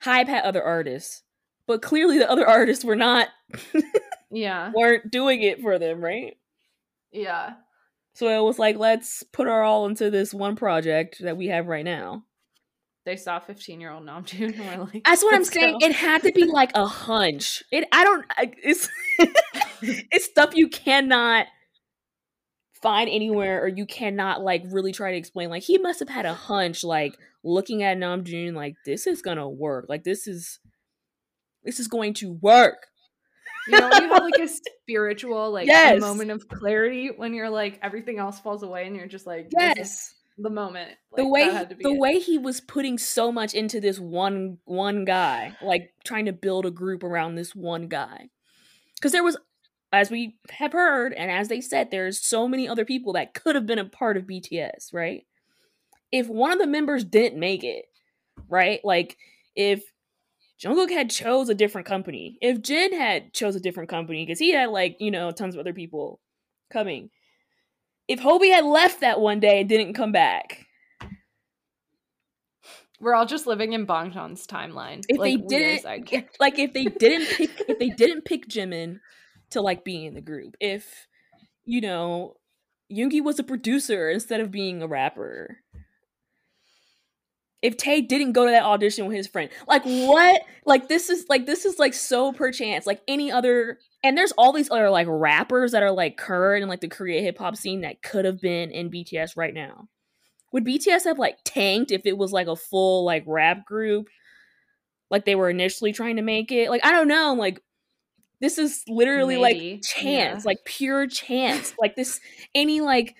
Hype 0.00 0.28
had 0.28 0.44
other 0.44 0.62
artists, 0.62 1.22
but 1.66 1.82
clearly 1.82 2.18
the 2.18 2.30
other 2.30 2.46
artists 2.46 2.84
were 2.84 2.96
not 2.96 3.28
Yeah. 4.30 4.72
weren't 4.74 5.10
doing 5.10 5.42
it 5.42 5.60
for 5.60 5.78
them, 5.78 6.00
right? 6.02 6.36
Yeah. 7.12 7.54
So 8.14 8.28
it 8.28 8.44
was 8.44 8.58
like, 8.60 8.76
let's 8.76 9.22
put 9.32 9.48
our 9.48 9.62
all 9.64 9.86
into 9.86 10.10
this 10.10 10.32
one 10.32 10.54
project 10.56 11.16
that 11.20 11.36
we 11.36 11.48
have 11.48 11.66
right 11.66 11.84
now. 11.84 12.22
They 13.04 13.16
saw 13.16 13.38
15 13.38 13.80
year 13.80 13.90
old 13.90 14.06
Namjoon 14.06 14.58
and 14.58 14.78
were 14.78 14.84
like, 14.94 15.04
That's 15.04 15.22
what 15.22 15.34
I'm 15.34 15.40
"Let's 15.40 15.52
saying. 15.52 15.78
go." 15.80 15.86
It 15.86 15.92
had 15.92 16.22
to 16.22 16.32
be 16.32 16.44
like 16.44 16.70
a 16.74 16.86
hunch. 16.86 17.62
It. 17.70 17.86
I 17.92 18.02
don't. 18.04 18.24
I, 18.30 18.52
it's. 18.62 18.88
it's 19.82 20.24
stuff 20.26 20.54
you 20.54 20.68
cannot 20.68 21.46
find 22.82 23.08
anywhere, 23.08 23.62
or 23.62 23.68
you 23.68 23.86
cannot 23.86 24.42
like 24.42 24.62
really 24.70 24.92
try 24.92 25.12
to 25.12 25.16
explain. 25.16 25.50
Like 25.50 25.62
he 25.62 25.78
must 25.78 26.00
have 26.00 26.08
had 26.08 26.26
a 26.26 26.34
hunch, 26.34 26.84
like 26.84 27.16
looking 27.42 27.82
at 27.82 27.96
Namjoon, 27.98 28.54
like 28.54 28.74
this 28.84 29.06
is 29.06 29.22
gonna 29.22 29.48
work. 29.48 29.86
Like 29.88 30.04
this 30.04 30.26
is. 30.26 30.58
This 31.66 31.80
is 31.80 31.88
going 31.88 32.12
to 32.14 32.30
work. 32.42 32.76
You 33.66 33.80
know, 33.80 33.88
you 33.90 34.08
have 34.12 34.22
like 34.22 34.34
a 34.38 34.46
spiritual, 34.82 35.50
like 35.50 35.66
Yes. 35.66 35.96
a 35.96 36.00
moment 36.00 36.30
of 36.30 36.46
clarity 36.46 37.08
when 37.16 37.32
you're 37.32 37.48
like 37.48 37.78
everything 37.82 38.18
else 38.18 38.38
falls 38.38 38.62
away 38.62 38.86
and 38.86 38.94
you're 38.94 39.06
just 39.06 39.26
like, 39.26 39.48
this 39.48 39.70
is 39.70 39.76
Yes. 39.78 40.14
the 40.36 40.50
moment. 40.50 40.90
the 41.16 41.26
way 41.26 41.46
that 41.46 41.54
had 41.54 41.70
to 41.70 41.76
be 41.76 41.82
the 41.82 41.88
it. 41.94 41.98
way 41.98 42.18
he 42.18 42.36
was 42.36 42.60
putting 42.60 42.98
so 42.98 43.32
much 43.32 43.54
into 43.54 43.80
this 43.80 43.98
one 43.98 44.58
one 44.66 45.06
guy 45.06 45.56
like 45.62 45.94
trying 46.04 46.26
to 46.26 46.34
build 46.34 46.66
a 46.66 46.70
group 46.70 47.02
around 47.02 47.34
this 47.36 47.54
one 47.54 47.88
guy 47.88 48.28
because 48.96 49.12
there 49.12 49.24
was 49.24 49.38
as 49.94 50.10
we 50.10 50.36
have 50.50 50.72
heard 50.72 51.12
and 51.12 51.30
as 51.30 51.48
they 51.48 51.60
said 51.60 51.90
there's 51.90 52.20
so 52.20 52.48
many 52.48 52.68
other 52.68 52.84
people 52.84 53.12
that 53.12 53.34
could 53.34 53.54
have 53.54 53.66
been 53.66 53.78
a 53.78 53.84
part 53.84 54.16
of 54.16 54.24
bts 54.24 54.92
right? 54.92 55.24
If 56.10 56.28
one 56.28 56.52
of 56.52 56.58
the 56.58 56.66
members 56.66 57.04
didn't 57.04 57.38
make 57.38 57.64
it 57.64 57.86
right? 58.48 58.80
Like 58.84 59.16
if 59.54 59.84
Jungkook 60.62 60.90
had 60.90 61.10
chose 61.10 61.48
a 61.48 61.54
different 61.54 61.86
company 61.86 62.38
if 62.40 62.60
jin 62.60 62.92
had 62.92 63.32
chose 63.32 63.54
a 63.56 63.60
different 63.60 63.88
company 63.88 64.24
because 64.24 64.38
he 64.38 64.50
had 64.50 64.70
like 64.70 64.96
you 65.00 65.10
know 65.10 65.30
tons 65.30 65.54
of 65.54 65.60
other 65.60 65.72
people 65.72 66.20
coming. 66.72 67.10
If 68.06 68.20
Hobi 68.20 68.52
had 68.52 68.64
left 68.64 69.00
that 69.00 69.20
one 69.20 69.40
day 69.40 69.60
and 69.60 69.68
didn't 69.68 69.94
come 69.94 70.12
back, 70.12 70.66
We're 73.00 73.14
all 73.14 73.26
just 73.26 73.46
living 73.46 73.72
in 73.72 73.86
Bangtan's 73.86 74.46
timeline. 74.46 75.04
if 75.08 75.18
like, 75.18 75.32
they 75.32 75.36
didn't, 75.36 75.84
like 76.40 76.58
if 76.58 76.72
they 76.72 76.84
didn't 76.84 77.28
pick, 77.28 77.50
if 77.68 77.78
they 77.78 77.90
didn't 77.90 78.24
pick 78.24 78.46
Jimin 78.46 78.98
to 79.54 79.62
like 79.62 79.84
be 79.84 80.06
in 80.06 80.14
the 80.14 80.20
group, 80.20 80.56
if 80.60 81.06
you 81.64 81.80
know, 81.80 82.34
Yoongi 82.92 83.22
was 83.22 83.38
a 83.38 83.44
producer 83.44 84.10
instead 84.10 84.40
of 84.40 84.50
being 84.50 84.82
a 84.82 84.86
rapper. 84.86 85.58
If 87.62 87.78
Tae 87.78 88.02
didn't 88.02 88.32
go 88.32 88.44
to 88.44 88.50
that 88.50 88.62
audition 88.62 89.06
with 89.06 89.16
his 89.16 89.26
friend, 89.26 89.48
like 89.66 89.84
what? 89.84 90.42
Like 90.66 90.88
this 90.88 91.08
is 91.08 91.24
like 91.30 91.46
this 91.46 91.64
is 91.64 91.78
like 91.78 91.94
so 91.94 92.30
perchance. 92.32 92.86
Like 92.86 93.00
any 93.08 93.32
other, 93.32 93.78
and 94.02 94.18
there's 94.18 94.32
all 94.32 94.52
these 94.52 94.70
other 94.70 94.90
like 94.90 95.06
rappers 95.08 95.72
that 95.72 95.82
are 95.82 95.90
like 95.90 96.18
current 96.18 96.62
in 96.62 96.68
like 96.68 96.82
the 96.82 96.88
Korea 96.88 97.22
hip 97.22 97.38
hop 97.38 97.56
scene 97.56 97.80
that 97.80 98.02
could 98.02 98.26
have 98.26 98.38
been 98.38 98.70
in 98.70 98.90
BTS 98.90 99.34
right 99.36 99.54
now. 99.54 99.88
Would 100.52 100.66
BTS 100.66 101.04
have 101.04 101.18
like 101.18 101.38
tanked 101.44 101.90
if 101.90 102.02
it 102.04 102.18
was 102.18 102.32
like 102.32 102.48
a 102.48 102.56
full 102.56 103.06
like 103.06 103.24
rap 103.26 103.64
group, 103.64 104.08
like 105.10 105.24
they 105.24 105.34
were 105.34 105.48
initially 105.48 105.94
trying 105.94 106.16
to 106.16 106.22
make 106.22 106.52
it? 106.52 106.68
Like 106.68 106.84
I 106.84 106.92
don't 106.92 107.08
know. 107.08 107.32
Like 107.32 107.62
this 108.44 108.58
is 108.58 108.84
literally 108.86 109.40
Maybe, 109.40 109.72
like 109.72 109.82
chance, 109.82 110.44
yeah. 110.44 110.48
like 110.48 110.58
pure 110.66 111.06
chance. 111.06 111.72
like 111.80 111.96
this, 111.96 112.20
any 112.54 112.82
like 112.82 113.14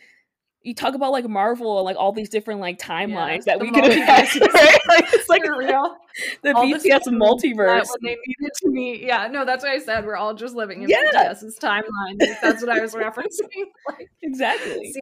you 0.61 0.75
talk 0.75 0.95
about 0.95 1.13
like 1.13 1.27
Marvel 1.27 1.79
and 1.79 1.87
like 1.87 1.97
all 1.97 2.13
these 2.13 2.29
different 2.29 2.61
like 2.61 2.79
timelines 2.79 3.45
that 3.45 3.59
we 3.59 3.71
could 3.71 3.85
have 3.85 3.95
had, 4.29 4.41
right? 4.55 4.79
Like 4.87 5.07
it's 5.15 5.29
like 5.31 5.43
real. 5.57 5.97
the 6.43 6.55
All 6.55 6.63
BTS 6.65 7.05
multiverse. 7.09 7.87
when 7.87 7.99
they 8.03 8.17
needed 8.27 8.53
to 8.63 8.69
meet. 8.71 9.01
Yeah, 9.03 9.29
no, 9.29 9.47
that's 9.47 9.65
what 9.65 9.73
I 9.73 9.79
said. 9.79 10.05
We're 10.05 10.17
all 10.17 10.35
just 10.35 10.55
living 10.55 10.83
in 10.83 10.91
Yeah. 10.91 10.99
BTS's 11.15 11.59
timeline. 11.59 12.19
That's 12.43 12.61
what 12.63 12.69
I 12.69 12.81
was 12.81 12.95
referencing. 12.95 13.65
Like, 13.89 14.09
Exactly. 14.23 14.95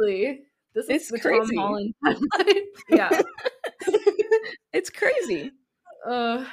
seriously, 0.00 0.42
this 0.74 0.86
It's 0.88 1.04
is 1.04 1.10
the 1.10 1.20
crazy. 1.20 1.54
Tom 1.56 1.64
Holland 1.64 1.94
timeline. 2.04 2.60
yeah. 2.90 3.22
It's 4.72 4.90
crazy. 4.90 5.52
Uh, 6.06 6.44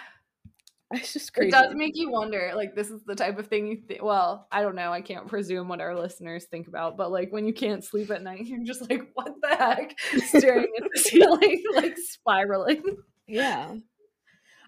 It's 0.94 1.14
just 1.14 1.32
it 1.38 1.52
does 1.52 1.74
make 1.74 1.96
you 1.96 2.12
wonder. 2.12 2.52
Like, 2.56 2.76
this 2.76 2.90
is 2.90 3.02
the 3.04 3.16
type 3.16 3.40
of 3.40 3.48
thing 3.48 3.68
you 3.68 3.78
think. 3.88 4.04
Well, 4.04 4.48
I 4.52 4.62
don't 4.62 4.76
know. 4.76 4.94
I 4.94 5.02
can't 5.02 5.28
presume 5.28 5.68
what 5.68 5.82
our 5.82 5.96
listeners 5.96 6.46
think 6.46 6.68
about, 6.68 6.96
but 6.96 7.12
like 7.12 7.32
when 7.32 7.46
you 7.46 7.54
can't 7.54 7.84
sleep 7.84 8.12
at 8.12 8.22
night, 8.22 8.46
you're 8.46 8.64
just 8.64 8.88
like, 8.90 9.10
what 9.16 9.34
the 9.42 9.56
heck? 9.56 9.98
Staring 10.28 10.72
at 10.78 10.88
the 10.94 11.00
ceiling, 11.00 11.64
like 11.76 11.98
spiraling. 11.98 12.84
yeah. 13.28 13.74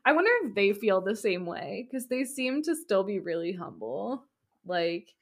I 0.06 0.14
wonder 0.14 0.32
if 0.44 0.56
they 0.56 0.74
feel 0.74 1.02
the 1.02 1.16
same 1.16 1.46
way 1.46 1.88
because 1.88 2.08
they 2.08 2.24
seem 2.24 2.64
to 2.64 2.76
still 2.76 3.04
be 3.04 3.20
really 3.20 3.52
humble. 3.52 4.24
Like, 4.66 5.14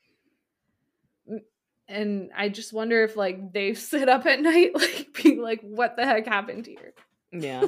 and 1.87 2.29
I 2.35 2.49
just 2.49 2.71
wonder 2.71 3.03
if 3.03 3.15
like 3.15 3.51
they 3.51 3.73
sit 3.73 4.07
up 4.07 4.25
at 4.25 4.41
night, 4.41 4.71
like 4.75 5.09
being 5.21 5.41
like, 5.41 5.61
"What 5.61 5.97
the 5.97 6.05
heck 6.05 6.25
happened 6.25 6.67
here?" 6.67 6.93
Yeah. 7.31 7.65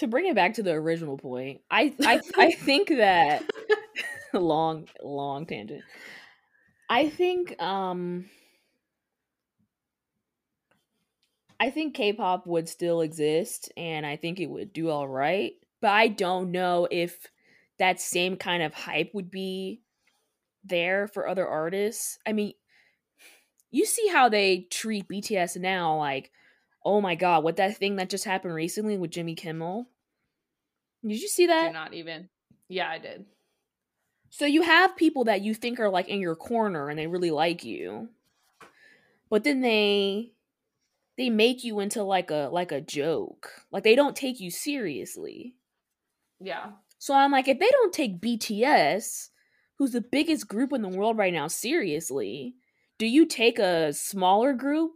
To 0.00 0.06
bring 0.06 0.26
it 0.26 0.34
back 0.34 0.54
to 0.54 0.62
the 0.62 0.72
original 0.72 1.16
point, 1.16 1.60
I 1.70 1.94
I 2.04 2.20
I 2.36 2.52
think 2.52 2.88
that 2.88 3.44
long 4.32 4.88
long 5.02 5.46
tangent. 5.46 5.84
I 6.88 7.08
think 7.08 7.60
um 7.62 8.26
I 11.60 11.68
think 11.70 11.94
K-pop 11.94 12.46
would 12.46 12.68
still 12.68 13.02
exist 13.02 13.70
and 13.76 14.06
I 14.06 14.16
think 14.16 14.40
it 14.40 14.46
would 14.46 14.72
do 14.72 14.88
all 14.88 15.06
right, 15.06 15.52
but 15.82 15.90
I 15.90 16.08
don't 16.08 16.50
know 16.50 16.88
if 16.90 17.26
that 17.78 18.00
same 18.00 18.36
kind 18.36 18.62
of 18.62 18.72
hype 18.72 19.10
would 19.12 19.30
be 19.30 19.82
there 20.64 21.06
for 21.06 21.28
other 21.28 21.46
artists. 21.46 22.18
I 22.26 22.32
mean, 22.32 22.54
you 23.70 23.84
see 23.84 24.08
how 24.08 24.30
they 24.30 24.66
treat 24.70 25.06
BTS 25.06 25.58
now 25.60 25.98
like 25.98 26.30
oh 26.84 27.00
my 27.00 27.14
god, 27.14 27.44
what 27.44 27.56
that 27.56 27.76
thing 27.76 27.96
that 27.96 28.10
just 28.10 28.24
happened 28.24 28.54
recently 28.54 28.96
with 28.96 29.10
Jimmy 29.10 29.34
Kimmel? 29.34 29.88
Did 31.02 31.20
you 31.20 31.28
see 31.28 31.46
that? 31.46 31.72
not 31.72 31.94
even. 31.94 32.28
Yeah, 32.68 32.88
I 32.88 32.98
did. 32.98 33.24
So 34.30 34.46
you 34.46 34.62
have 34.62 34.96
people 34.96 35.24
that 35.24 35.42
you 35.42 35.54
think 35.54 35.80
are 35.80 35.90
like 35.90 36.08
in 36.08 36.20
your 36.20 36.36
corner 36.36 36.88
and 36.88 36.98
they 36.98 37.06
really 37.06 37.30
like 37.30 37.64
you. 37.64 38.08
But 39.28 39.44
then 39.44 39.60
they 39.60 40.32
they 41.16 41.30
make 41.30 41.64
you 41.64 41.80
into 41.80 42.02
like 42.02 42.30
a 42.30 42.48
like 42.52 42.72
a 42.72 42.80
joke. 42.80 43.50
Like 43.72 43.82
they 43.82 43.94
don't 43.94 44.16
take 44.16 44.40
you 44.40 44.50
seriously. 44.50 45.54
Yeah, 46.40 46.70
So 46.98 47.14
I'm 47.14 47.32
like 47.32 47.48
if 47.48 47.58
they 47.58 47.68
don't 47.70 47.92
take 47.92 48.20
BTS, 48.20 49.28
who's 49.76 49.92
the 49.92 50.00
biggest 50.00 50.48
group 50.48 50.72
in 50.72 50.82
the 50.82 50.88
world 50.88 51.18
right 51.18 51.32
now 51.32 51.48
seriously, 51.48 52.54
do 52.98 53.06
you 53.06 53.26
take 53.26 53.58
a 53.58 53.92
smaller 53.92 54.52
group 54.52 54.92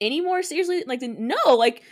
any 0.00 0.20
more 0.20 0.42
seriously? 0.42 0.84
Like 0.86 1.02
no, 1.02 1.36
like 1.56 1.82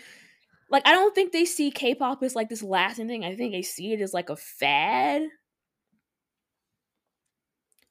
like 0.70 0.86
I 0.86 0.92
don't 0.92 1.14
think 1.14 1.32
they 1.32 1.44
see 1.44 1.70
K-pop 1.70 2.22
as 2.22 2.34
like 2.34 2.48
this 2.48 2.62
lasting 2.62 3.08
thing. 3.08 3.24
I 3.24 3.34
think 3.34 3.52
they 3.52 3.62
see 3.62 3.92
it 3.92 4.00
as 4.00 4.12
like 4.12 4.30
a 4.30 4.36
fad. 4.36 5.22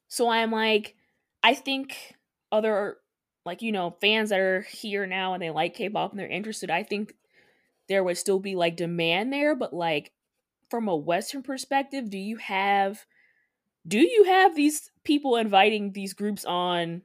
So 0.07 0.29
I'm 0.29 0.51
like, 0.51 0.95
I 1.43 1.53
think 1.53 2.15
other 2.51 2.97
like 3.45 3.61
you 3.61 3.71
know 3.71 3.95
fans 4.01 4.29
that 4.29 4.39
are 4.39 4.61
here 4.61 5.07
now 5.07 5.33
and 5.33 5.41
they 5.41 5.49
like 5.49 5.73
K-pop 5.73 6.11
and 6.11 6.19
they're 6.19 6.27
interested. 6.27 6.69
I 6.69 6.83
think 6.83 7.13
there 7.87 8.03
would 8.03 8.17
still 8.17 8.39
be 8.39 8.55
like 8.55 8.75
demand 8.75 9.31
there, 9.31 9.55
but 9.55 9.73
like 9.73 10.11
from 10.69 10.87
a 10.87 10.95
Western 10.95 11.43
perspective, 11.43 12.09
do 12.09 12.17
you 12.17 12.37
have 12.37 13.05
do 13.87 13.99
you 13.99 14.25
have 14.25 14.55
these 14.55 14.91
people 15.03 15.37
inviting 15.37 15.93
these 15.93 16.13
groups 16.13 16.43
on 16.45 17.01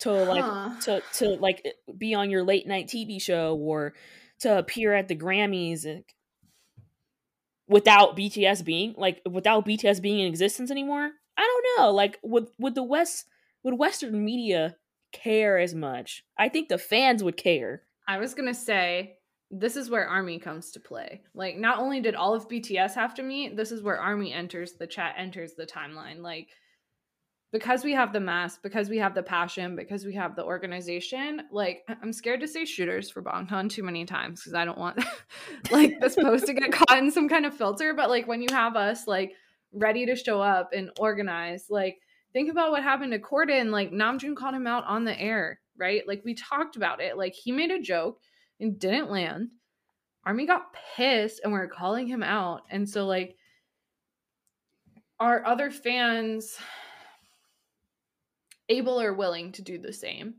to 0.00 0.12
like 0.12 0.44
Huh. 0.44 0.70
to 0.82 1.02
to 1.14 1.28
like 1.36 1.62
eh, 1.64 1.92
be 1.96 2.14
on 2.14 2.30
your 2.30 2.42
late 2.42 2.66
night 2.66 2.86
TV 2.88 3.20
show 3.20 3.56
or 3.56 3.94
to 4.40 4.58
appear 4.58 4.92
at 4.94 5.08
the 5.08 5.16
Grammys 5.16 5.84
and 5.84 6.04
without 7.68 8.16
BTS 8.16 8.64
being 8.64 8.94
like 8.96 9.20
without 9.30 9.66
BTS 9.66 10.00
being 10.00 10.20
in 10.20 10.26
existence 10.26 10.70
anymore? 10.70 11.10
I 11.36 11.42
don't 11.42 11.82
know. 11.84 11.92
Like 11.92 12.18
would 12.22 12.48
would 12.58 12.74
the 12.74 12.82
West 12.82 13.26
would 13.62 13.78
Western 13.78 14.24
media 14.24 14.76
care 15.12 15.58
as 15.58 15.74
much? 15.74 16.24
I 16.38 16.48
think 16.48 16.68
the 16.68 16.78
fans 16.78 17.24
would 17.24 17.36
care. 17.36 17.82
I 18.08 18.18
was 18.18 18.34
gonna 18.34 18.54
say 18.54 19.16
this 19.50 19.76
is 19.76 19.90
where 19.90 20.08
Army 20.08 20.38
comes 20.38 20.72
to 20.72 20.80
play. 20.80 21.22
Like, 21.34 21.56
not 21.56 21.78
only 21.78 22.00
did 22.00 22.14
all 22.14 22.34
of 22.34 22.48
BTS 22.48 22.94
have 22.94 23.14
to 23.14 23.22
meet, 23.22 23.56
this 23.56 23.70
is 23.70 23.82
where 23.82 24.00
Army 24.00 24.32
enters 24.32 24.72
the 24.72 24.86
chat, 24.86 25.14
enters 25.16 25.54
the 25.54 25.66
timeline. 25.66 26.20
Like, 26.20 26.48
because 27.52 27.84
we 27.84 27.92
have 27.92 28.12
the 28.12 28.20
mass, 28.20 28.58
because 28.58 28.88
we 28.88 28.98
have 28.98 29.14
the 29.14 29.22
passion, 29.22 29.76
because 29.76 30.04
we 30.04 30.14
have 30.14 30.36
the 30.36 30.44
organization. 30.44 31.42
Like, 31.50 31.82
I'm 32.02 32.12
scared 32.12 32.40
to 32.40 32.48
say 32.48 32.64
shooters 32.64 33.08
for 33.10 33.22
Bangtan 33.22 33.70
too 33.70 33.82
many 33.82 34.04
times 34.04 34.40
because 34.40 34.54
I 34.54 34.64
don't 34.64 34.78
want 34.78 35.04
like 35.70 36.00
this 36.00 36.16
post 36.16 36.46
to 36.46 36.54
get 36.54 36.72
caught 36.72 36.98
in 36.98 37.10
some 37.10 37.28
kind 37.28 37.46
of 37.46 37.54
filter. 37.54 37.94
But 37.94 38.10
like, 38.10 38.26
when 38.26 38.42
you 38.42 38.48
have 38.50 38.76
us 38.76 39.06
like 39.06 39.32
ready 39.72 40.06
to 40.06 40.16
show 40.16 40.40
up 40.40 40.70
and 40.72 40.90
organize, 40.98 41.66
like. 41.70 41.98
Think 42.32 42.50
about 42.50 42.70
what 42.70 42.82
happened 42.82 43.12
to 43.12 43.18
Corden. 43.18 43.70
Like 43.70 43.92
Namjoon 43.92 44.36
called 44.36 44.54
him 44.54 44.66
out 44.66 44.84
on 44.84 45.04
the 45.04 45.18
air, 45.18 45.58
right? 45.78 46.06
Like 46.06 46.20
we 46.22 46.34
talked 46.34 46.76
about 46.76 47.00
it. 47.00 47.16
Like 47.16 47.32
he 47.32 47.50
made 47.50 47.70
a 47.70 47.80
joke 47.80 48.20
and 48.60 48.78
didn't 48.78 49.10
land. 49.10 49.48
Army 50.24 50.44
got 50.44 50.74
pissed 50.96 51.40
and 51.42 51.52
we're 51.52 51.68
calling 51.68 52.06
him 52.06 52.22
out. 52.22 52.62
And 52.68 52.86
so 52.86 53.06
like 53.06 53.36
our 55.20 55.46
other 55.46 55.70
fans 55.70 56.56
able 58.68 59.00
or 59.00 59.14
willing 59.14 59.52
to 59.52 59.62
do 59.62 59.78
the 59.78 59.92
same? 59.92 60.34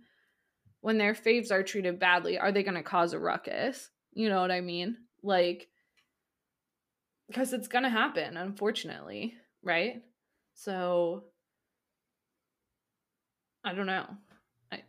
When 0.81 0.97
their 0.97 1.13
faves 1.13 1.51
are 1.51 1.63
treated 1.63 1.99
badly, 1.99 2.37
are 2.37 2.51
they 2.51 2.63
going 2.63 2.75
to 2.75 2.83
cause 2.83 3.13
a 3.13 3.19
ruckus? 3.19 3.89
You 4.13 4.29
know 4.29 4.41
what 4.41 4.51
I 4.51 4.61
mean? 4.61 4.97
Like 5.23 5.67
because 7.27 7.51
it's 7.51 7.67
going 7.67 7.83
to 7.83 7.89
happen, 7.89 8.37
unfortunately, 8.37 9.35
right? 9.61 10.01
So 10.53 11.25
I 13.63 13.73
don't 13.73 13.85
know. 13.85 14.07
I 14.71 14.81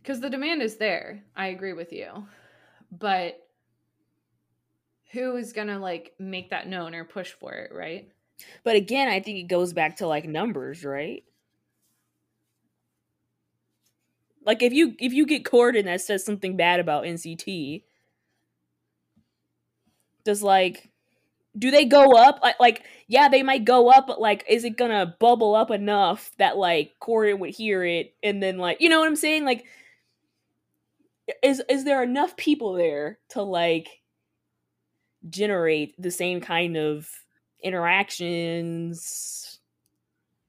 because 0.00 0.20
the 0.20 0.30
demand 0.30 0.62
is 0.62 0.76
there. 0.76 1.24
I 1.36 1.48
agree 1.48 1.72
with 1.72 1.92
you. 1.92 2.26
But 2.90 3.44
who 5.12 5.36
is 5.36 5.52
gonna 5.52 5.78
like 5.78 6.14
make 6.18 6.50
that 6.50 6.68
known 6.68 6.94
or 6.94 7.04
push 7.04 7.32
for 7.32 7.52
it, 7.52 7.72
right? 7.74 8.10
But 8.64 8.76
again, 8.76 9.08
I 9.08 9.20
think 9.20 9.38
it 9.38 9.48
goes 9.48 9.72
back 9.72 9.96
to 9.96 10.06
like 10.06 10.24
numbers, 10.24 10.84
right? 10.84 11.24
Like 14.44 14.62
if 14.62 14.72
you 14.72 14.94
if 14.98 15.12
you 15.12 15.26
get 15.26 15.44
Corden 15.44 15.84
that 15.84 16.00
says 16.00 16.24
something 16.24 16.56
bad 16.56 16.80
about 16.80 17.04
NCT, 17.04 17.82
does 20.24 20.42
like 20.42 20.88
do 21.58 21.70
they 21.70 21.84
go 21.86 22.12
up? 22.12 22.40
Like, 22.60 22.84
yeah, 23.08 23.28
they 23.28 23.42
might 23.42 23.64
go 23.64 23.90
up, 23.90 24.06
but 24.06 24.20
like 24.20 24.44
is 24.48 24.64
it 24.64 24.76
gonna 24.76 25.16
bubble 25.18 25.54
up 25.54 25.70
enough 25.70 26.30
that 26.38 26.56
like 26.56 26.92
Corden 27.00 27.38
would 27.40 27.50
hear 27.50 27.84
it 27.84 28.14
and 28.22 28.42
then 28.42 28.58
like 28.58 28.80
you 28.80 28.88
know 28.88 29.00
what 29.00 29.08
I'm 29.08 29.16
saying? 29.16 29.44
Like 29.44 29.64
is 31.42 31.62
is 31.68 31.84
there 31.84 32.02
enough 32.02 32.36
people 32.36 32.74
there 32.74 33.18
to 33.30 33.42
like 33.42 33.88
generate 35.28 36.00
the 36.00 36.10
same 36.10 36.40
kind 36.40 36.76
of 36.76 37.08
interactions, 37.62 39.58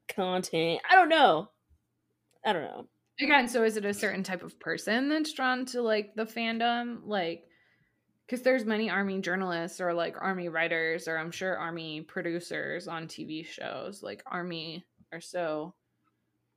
content. 0.07 0.81
I 0.89 0.95
don't 0.95 1.09
know. 1.09 1.49
I 2.45 2.53
don't 2.53 2.63
know. 2.63 2.87
Again, 3.21 3.47
so 3.47 3.63
is 3.63 3.75
it 3.75 3.85
a 3.85 3.93
certain 3.93 4.23
type 4.23 4.43
of 4.43 4.59
person 4.59 5.09
that's 5.09 5.33
drawn 5.33 5.65
to 5.67 5.81
like 5.81 6.15
the 6.15 6.25
fandom? 6.25 6.99
Like, 7.03 7.43
because 8.25 8.43
there's 8.43 8.63
many 8.63 8.89
army 8.89 9.19
journalists 9.21 9.81
or 9.81 9.93
like 9.93 10.15
army 10.19 10.49
writers, 10.49 11.07
or 11.07 11.17
I'm 11.17 11.31
sure 11.31 11.57
army 11.57 12.01
producers 12.01 12.87
on 12.87 13.07
TV 13.07 13.45
shows. 13.45 14.01
Like, 14.03 14.23
army 14.25 14.85
are 15.11 15.21
so. 15.21 15.73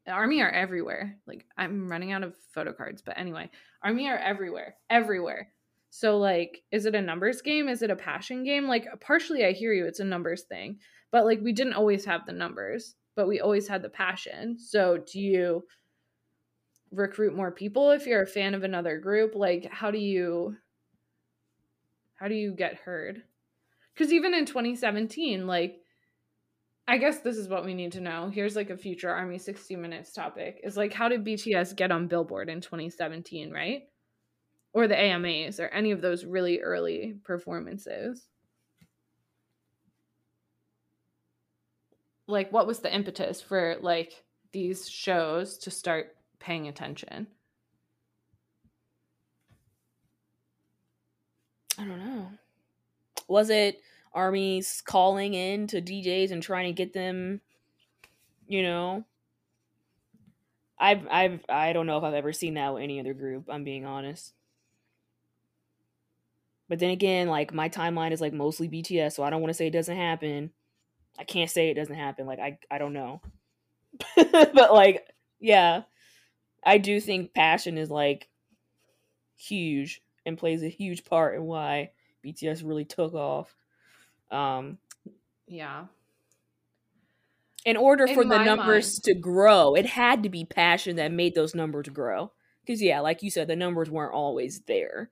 Army 0.07 0.43
are 0.43 0.51
everywhere. 0.51 1.17
Like, 1.27 1.47
I'm 1.57 1.89
running 1.89 2.13
out 2.13 2.25
of 2.25 2.35
photo 2.55 2.73
cards, 2.73 3.03
but 3.03 3.19
anyway, 3.19 3.51
army 3.83 4.09
are 4.09 4.19
everywhere, 4.19 4.75
everywhere. 4.91 5.53
So, 5.95 6.17
like, 6.17 6.63
is 6.73 6.87
it 6.87 6.95
a 6.95 7.03
numbers 7.03 7.43
game? 7.43 7.69
Is 7.69 7.83
it 7.83 7.91
a 7.91 7.97
passion 7.97 8.45
game? 8.45 8.67
Like, 8.67 8.87
partially, 9.03 9.45
I 9.45 9.53
hear 9.53 9.75
you, 9.75 9.85
it's 9.85 10.01
a 10.01 10.05
numbers 10.05 10.45
thing, 10.45 10.79
but 11.11 11.27
like, 11.27 11.41
we 11.43 11.53
didn't 11.53 11.75
always 11.75 12.07
have 12.07 12.25
the 12.25 12.33
numbers, 12.33 12.95
but 13.15 13.29
we 13.29 13.41
always 13.41 13.69
had 13.69 13.83
the 13.83 13.91
passion. 13.91 14.59
So, 14.59 14.97
do 14.97 15.21
you 15.21 15.65
recruit 16.93 17.37
more 17.37 17.51
people 17.51 17.91
if 17.91 18.07
you're 18.07 18.23
a 18.23 18.27
fan 18.27 18.55
of 18.55 18.63
another 18.63 18.99
group 18.99 19.35
like 19.35 19.67
how 19.71 19.91
do 19.91 19.99
you 19.99 20.55
how 22.15 22.29
do 22.29 22.35
you 22.35 22.55
get 22.55 22.75
heard 22.75 23.23
because 23.95 24.13
even 24.13 24.35
in 24.35 24.45
2017 24.45 25.47
like 25.47 25.77
i 26.87 26.99
guess 26.99 27.21
this 27.21 27.39
is 27.39 27.49
what 27.49 27.65
we 27.65 27.73
need 27.73 27.93
to 27.93 28.01
know 28.01 28.29
here's 28.29 28.57
like 28.57 28.69
a 28.69 28.77
future 28.77 29.09
army 29.09 29.39
60 29.39 29.75
minutes 29.77 30.13
topic 30.13 30.61
is 30.63 30.77
like 30.77 30.93
how 30.93 31.09
did 31.09 31.25
bts 31.25 31.75
get 31.75 31.91
on 31.91 32.09
billboard 32.09 32.51
in 32.51 32.61
2017 32.61 33.51
right 33.51 33.85
or 34.73 34.89
the 34.89 34.99
amas 34.99 35.61
or 35.61 35.69
any 35.69 35.91
of 35.91 36.01
those 36.01 36.25
really 36.25 36.61
early 36.61 37.17
performances 37.25 38.29
like 42.27 42.53
what 42.53 42.67
was 42.67 42.81
the 42.81 42.93
impetus 42.93 43.41
for 43.41 43.77
like 43.81 44.25
these 44.53 44.89
shows 44.89 45.59
to 45.59 45.71
start 45.71 46.17
paying 46.39 46.69
attention? 46.69 47.27
I 51.79 51.85
don't 51.85 52.05
know. 52.05 52.29
Was 53.29 53.51
it 53.51 53.81
armies 54.13 54.83
calling 54.85 55.35
in 55.35 55.67
to 55.69 55.81
DJs 55.81 56.33
and 56.33 56.43
trying 56.43 56.67
to 56.67 56.73
get 56.73 56.93
them, 56.93 57.41
you 58.47 58.63
know? 58.63 59.05
I've 60.79 61.07
I've 61.09 61.41
I 61.49 61.73
don't 61.73 61.87
know 61.87 61.99
if 61.99 62.05
I've 62.05 62.15
ever 62.15 62.33
seen 62.33 62.55
that 62.55 62.75
with 62.75 62.83
any 62.83 62.99
other 62.99 63.15
group, 63.15 63.45
I'm 63.49 63.65
being 63.65 63.87
honest. 63.87 64.35
But 66.73 66.79
then 66.79 66.89
again, 66.89 67.29
like 67.29 67.53
my 67.53 67.69
timeline 67.69 68.13
is 68.13 68.23
like 68.23 68.33
mostly 68.33 68.67
BTS, 68.67 69.13
so 69.13 69.23
I 69.23 69.29
don't 69.29 69.43
want 69.43 69.51
to 69.51 69.55
say 69.55 69.67
it 69.67 69.73
doesn't 69.73 69.95
happen. 69.95 70.53
I 71.19 71.25
can't 71.25 71.51
say 71.51 71.69
it 71.69 71.75
doesn't 71.75 71.95
happen. 71.95 72.27
Like 72.27 72.39
I 72.39 72.57
I 72.71 72.79
don't 72.79 72.95
know. 72.95 73.21
but 74.17 74.73
like 74.73 75.07
yeah, 75.39 75.83
I 76.65 76.79
do 76.79 76.99
think 76.99 77.35
passion 77.35 77.77
is 77.77 77.91
like 77.91 78.31
huge 79.37 80.01
and 80.25 80.39
plays 80.39 80.63
a 80.63 80.71
huge 80.71 81.05
part 81.05 81.35
in 81.35 81.43
why 81.43 81.91
BTS 82.25 82.67
really 82.67 82.87
took 82.87 83.13
off. 83.13 83.55
Um, 84.31 84.79
yeah. 85.47 85.85
In 87.67 87.77
order 87.77 88.09
for 88.09 88.23
in 88.23 88.31
the 88.31 88.45
numbers 88.45 88.95
mind. 88.95 89.03
to 89.05 89.21
grow, 89.21 89.75
it 89.75 89.85
had 89.85 90.23
to 90.23 90.31
be 90.31 90.47
passion 90.47 90.97
that 90.97 91.13
made 91.13 91.35
those 91.35 91.55
numbers 91.55 91.91
grow. 91.91 92.33
Because, 92.65 92.81
yeah, 92.81 93.01
like 93.01 93.23
you 93.23 93.31
said, 93.31 93.47
the 93.47 93.57
numbers 93.57 93.91
weren't 93.91 94.15
always 94.15 94.61
there. 94.61 95.11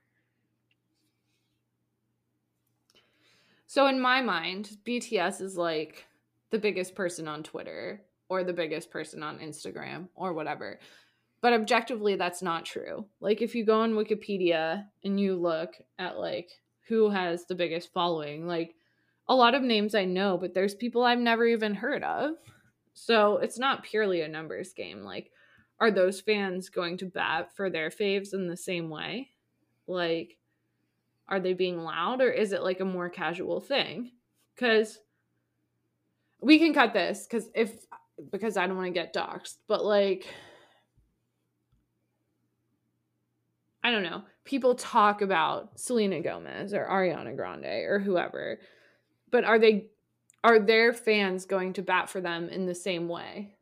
So, 3.71 3.87
in 3.87 4.01
my 4.01 4.21
mind, 4.21 4.79
BTS 4.85 5.41
is 5.41 5.57
like 5.57 6.05
the 6.51 6.59
biggest 6.59 6.97
person 6.97 7.29
on 7.29 7.45
Twitter 7.45 8.03
or 8.29 8.43
the 8.43 8.53
biggest 8.53 8.91
person 8.91 9.23
on 9.23 9.39
Instagram 9.39 10.09
or 10.17 10.33
whatever. 10.33 10.81
But 11.41 11.53
objectively, 11.53 12.17
that's 12.17 12.43
not 12.43 12.65
true. 12.65 13.07
Like, 13.21 13.43
if 13.43 13.55
you 13.55 13.65
go 13.65 13.83
on 13.83 13.93
Wikipedia 13.93 14.87
and 15.05 15.21
you 15.21 15.37
look 15.37 15.77
at 16.01 16.19
like 16.19 16.51
who 16.89 17.11
has 17.11 17.45
the 17.45 17.55
biggest 17.55 17.93
following, 17.93 18.45
like 18.45 18.75
a 19.29 19.37
lot 19.37 19.55
of 19.55 19.63
names 19.63 19.95
I 19.95 20.05
know, 20.05 20.37
but 20.37 20.53
there's 20.53 20.75
people 20.75 21.05
I've 21.05 21.21
never 21.21 21.47
even 21.47 21.77
heard 21.77 22.03
of. 22.03 22.33
So 22.95 23.37
it's 23.37 23.61
not 23.61 23.85
purely 23.85 24.21
a 24.23 24.27
numbers 24.27 24.73
game. 24.73 25.05
Like, 25.05 25.31
are 25.79 25.93
those 25.93 26.21
fans 26.21 26.71
going 26.71 26.97
to 26.97 27.07
bat 27.07 27.55
for 27.55 27.71
their 27.71 27.91
faves 27.91 28.35
in 28.35 28.49
the 28.49 28.57
same 28.57 28.91
way? 28.91 29.29
Like, 29.87 30.39
are 31.31 31.41
they 31.41 31.53
being 31.53 31.79
loud 31.79 32.21
or 32.21 32.31
is 32.31 32.53
it 32.53 32.63
like 32.63 32.81
a 32.81 32.85
more 32.85 33.09
casual 33.09 33.61
thing? 33.61 34.11
Because 34.55 34.99
we 36.41 36.59
can 36.59 36.75
cut 36.75 36.93
this 36.93 37.27
because 37.27 37.49
if 37.55 37.87
because 38.31 38.57
I 38.57 38.67
don't 38.67 38.77
want 38.77 38.89
to 38.89 38.93
get 38.93 39.15
doxxed, 39.15 39.57
but 39.69 39.85
like 39.85 40.27
I 43.83 43.91
don't 43.91 44.03
know, 44.03 44.23
people 44.45 44.75
talk 44.75 45.23
about 45.23 45.79
Selena 45.79 46.21
Gomez 46.21 46.75
or 46.75 46.85
Ariana 46.85 47.35
Grande 47.35 47.65
or 47.65 47.99
whoever, 47.99 48.61
but 49.31 49.45
are 49.45 49.59
they 49.59 49.87
are 50.43 50.59
their 50.59 50.93
fans 50.93 51.45
going 51.45 51.75
to 51.75 51.83
bat 51.83 52.11
for 52.11 52.21
them 52.21 52.49
in 52.49 52.67
the 52.67 52.75
same 52.75 53.09
way? 53.09 53.55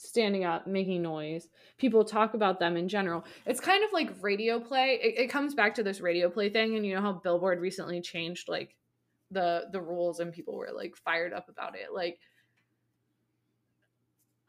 Standing 0.00 0.44
up, 0.44 0.66
making 0.66 1.02
noise. 1.02 1.48
People 1.76 2.04
talk 2.04 2.34
about 2.34 2.60
them 2.60 2.76
in 2.76 2.88
general. 2.88 3.24
It's 3.44 3.60
kind 3.60 3.82
of 3.82 3.92
like 3.92 4.22
radio 4.22 4.60
play. 4.60 4.98
It, 5.02 5.18
it 5.18 5.26
comes 5.26 5.54
back 5.54 5.74
to 5.74 5.82
this 5.82 6.00
radio 6.00 6.30
play 6.30 6.50
thing, 6.50 6.76
and 6.76 6.86
you 6.86 6.94
know 6.94 7.02
how 7.02 7.14
Billboard 7.14 7.60
recently 7.60 8.00
changed 8.00 8.48
like 8.48 8.76
the 9.32 9.64
the 9.72 9.80
rules, 9.80 10.20
and 10.20 10.32
people 10.32 10.54
were 10.54 10.70
like 10.72 10.94
fired 10.96 11.32
up 11.32 11.48
about 11.48 11.74
it. 11.74 11.92
Like 11.92 12.20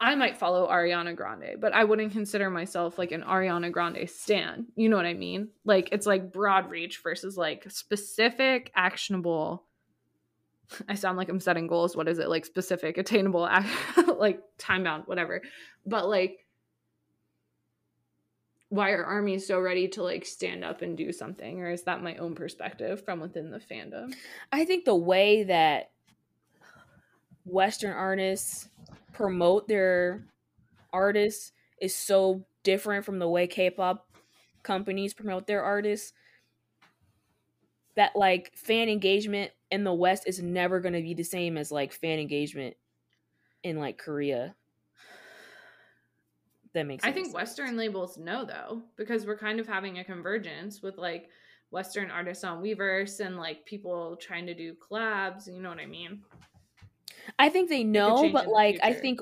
I 0.00 0.14
might 0.14 0.38
follow 0.38 0.66
Ariana 0.66 1.14
Grande, 1.14 1.60
but 1.60 1.74
I 1.74 1.84
wouldn't 1.84 2.12
consider 2.12 2.48
myself 2.48 2.98
like 2.98 3.12
an 3.12 3.22
Ariana 3.22 3.70
Grande 3.70 4.08
stan. 4.08 4.66
You 4.74 4.88
know 4.88 4.96
what 4.96 5.04
I 5.04 5.12
mean? 5.12 5.48
Like 5.64 5.90
it's 5.92 6.06
like 6.06 6.32
broad 6.32 6.70
reach 6.70 7.02
versus 7.02 7.36
like 7.36 7.70
specific, 7.70 8.72
actionable. 8.74 9.64
I 10.88 10.94
sound 10.94 11.16
like 11.16 11.28
I'm 11.28 11.40
setting 11.40 11.66
goals. 11.66 11.96
What 11.96 12.08
is 12.08 12.18
it? 12.18 12.28
Like 12.28 12.44
specific, 12.44 12.98
attainable, 12.98 13.48
like 14.18 14.40
time 14.58 14.84
bound, 14.84 15.04
whatever. 15.06 15.42
But 15.86 16.08
like, 16.08 16.46
why 18.68 18.90
are 18.92 19.04
armies 19.04 19.46
so 19.46 19.60
ready 19.60 19.88
to 19.88 20.02
like 20.02 20.24
stand 20.24 20.64
up 20.64 20.82
and 20.82 20.96
do 20.96 21.12
something? 21.12 21.60
Or 21.60 21.70
is 21.70 21.82
that 21.82 22.02
my 22.02 22.16
own 22.16 22.34
perspective 22.34 23.04
from 23.04 23.20
within 23.20 23.50
the 23.50 23.58
fandom? 23.58 24.14
I 24.52 24.64
think 24.64 24.84
the 24.84 24.94
way 24.94 25.42
that 25.44 25.90
Western 27.44 27.92
artists 27.92 28.68
promote 29.12 29.66
their 29.66 30.24
artists 30.92 31.52
is 31.80 31.94
so 31.94 32.44
different 32.62 33.04
from 33.04 33.18
the 33.18 33.28
way 33.28 33.46
K-pop 33.46 34.06
companies 34.62 35.14
promote 35.14 35.46
their 35.46 35.62
artists 35.62 36.12
that 38.00 38.16
like 38.16 38.50
fan 38.56 38.88
engagement 38.88 39.50
in 39.70 39.84
the 39.84 39.92
West 39.92 40.24
is 40.26 40.40
never 40.40 40.80
going 40.80 40.94
to 40.94 41.02
be 41.02 41.12
the 41.12 41.22
same 41.22 41.58
as 41.58 41.70
like 41.70 41.92
fan 41.92 42.18
engagement 42.18 42.74
in 43.62 43.76
like 43.76 43.98
Korea. 43.98 44.54
That 46.72 46.86
makes 46.86 47.04
sense. 47.04 47.12
I 47.12 47.14
think 47.14 47.34
Western 47.34 47.76
labels 47.76 48.16
know 48.16 48.46
though, 48.46 48.80
because 48.96 49.26
we're 49.26 49.36
kind 49.36 49.60
of 49.60 49.66
having 49.66 49.98
a 49.98 50.04
convergence 50.04 50.80
with 50.80 50.96
like 50.96 51.28
Western 51.72 52.10
artists 52.10 52.42
on 52.42 52.62
Weverse 52.62 53.20
and 53.20 53.36
like 53.36 53.66
people 53.66 54.16
trying 54.16 54.46
to 54.46 54.54
do 54.54 54.74
collabs. 54.74 55.46
You 55.46 55.60
know 55.60 55.68
what 55.68 55.78
I 55.78 55.84
mean? 55.84 56.22
I 57.38 57.50
think 57.50 57.68
they 57.68 57.84
know, 57.84 58.32
but 58.32 58.48
like 58.48 58.80
I 58.82 58.94
think 58.94 59.20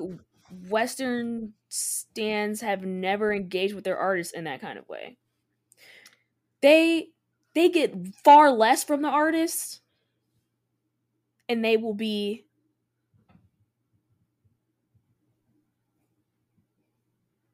Western 0.69 1.51
stans 1.67 2.61
have 2.61 2.85
never 2.85 3.33
engaged 3.33 3.73
with 3.73 3.83
their 3.83 3.97
artists 3.97 4.31
in 4.31 4.45
that 4.45 4.61
kind 4.61 4.79
of 4.79 4.87
way. 4.87 5.17
They 6.61 7.09
they 7.55 7.69
get 7.69 7.95
far 8.23 8.51
less 8.51 8.83
from 8.83 9.01
the 9.01 9.09
artists, 9.09 9.81
and 11.47 11.63
they 11.63 11.77
will 11.77 11.93
be 11.93 12.45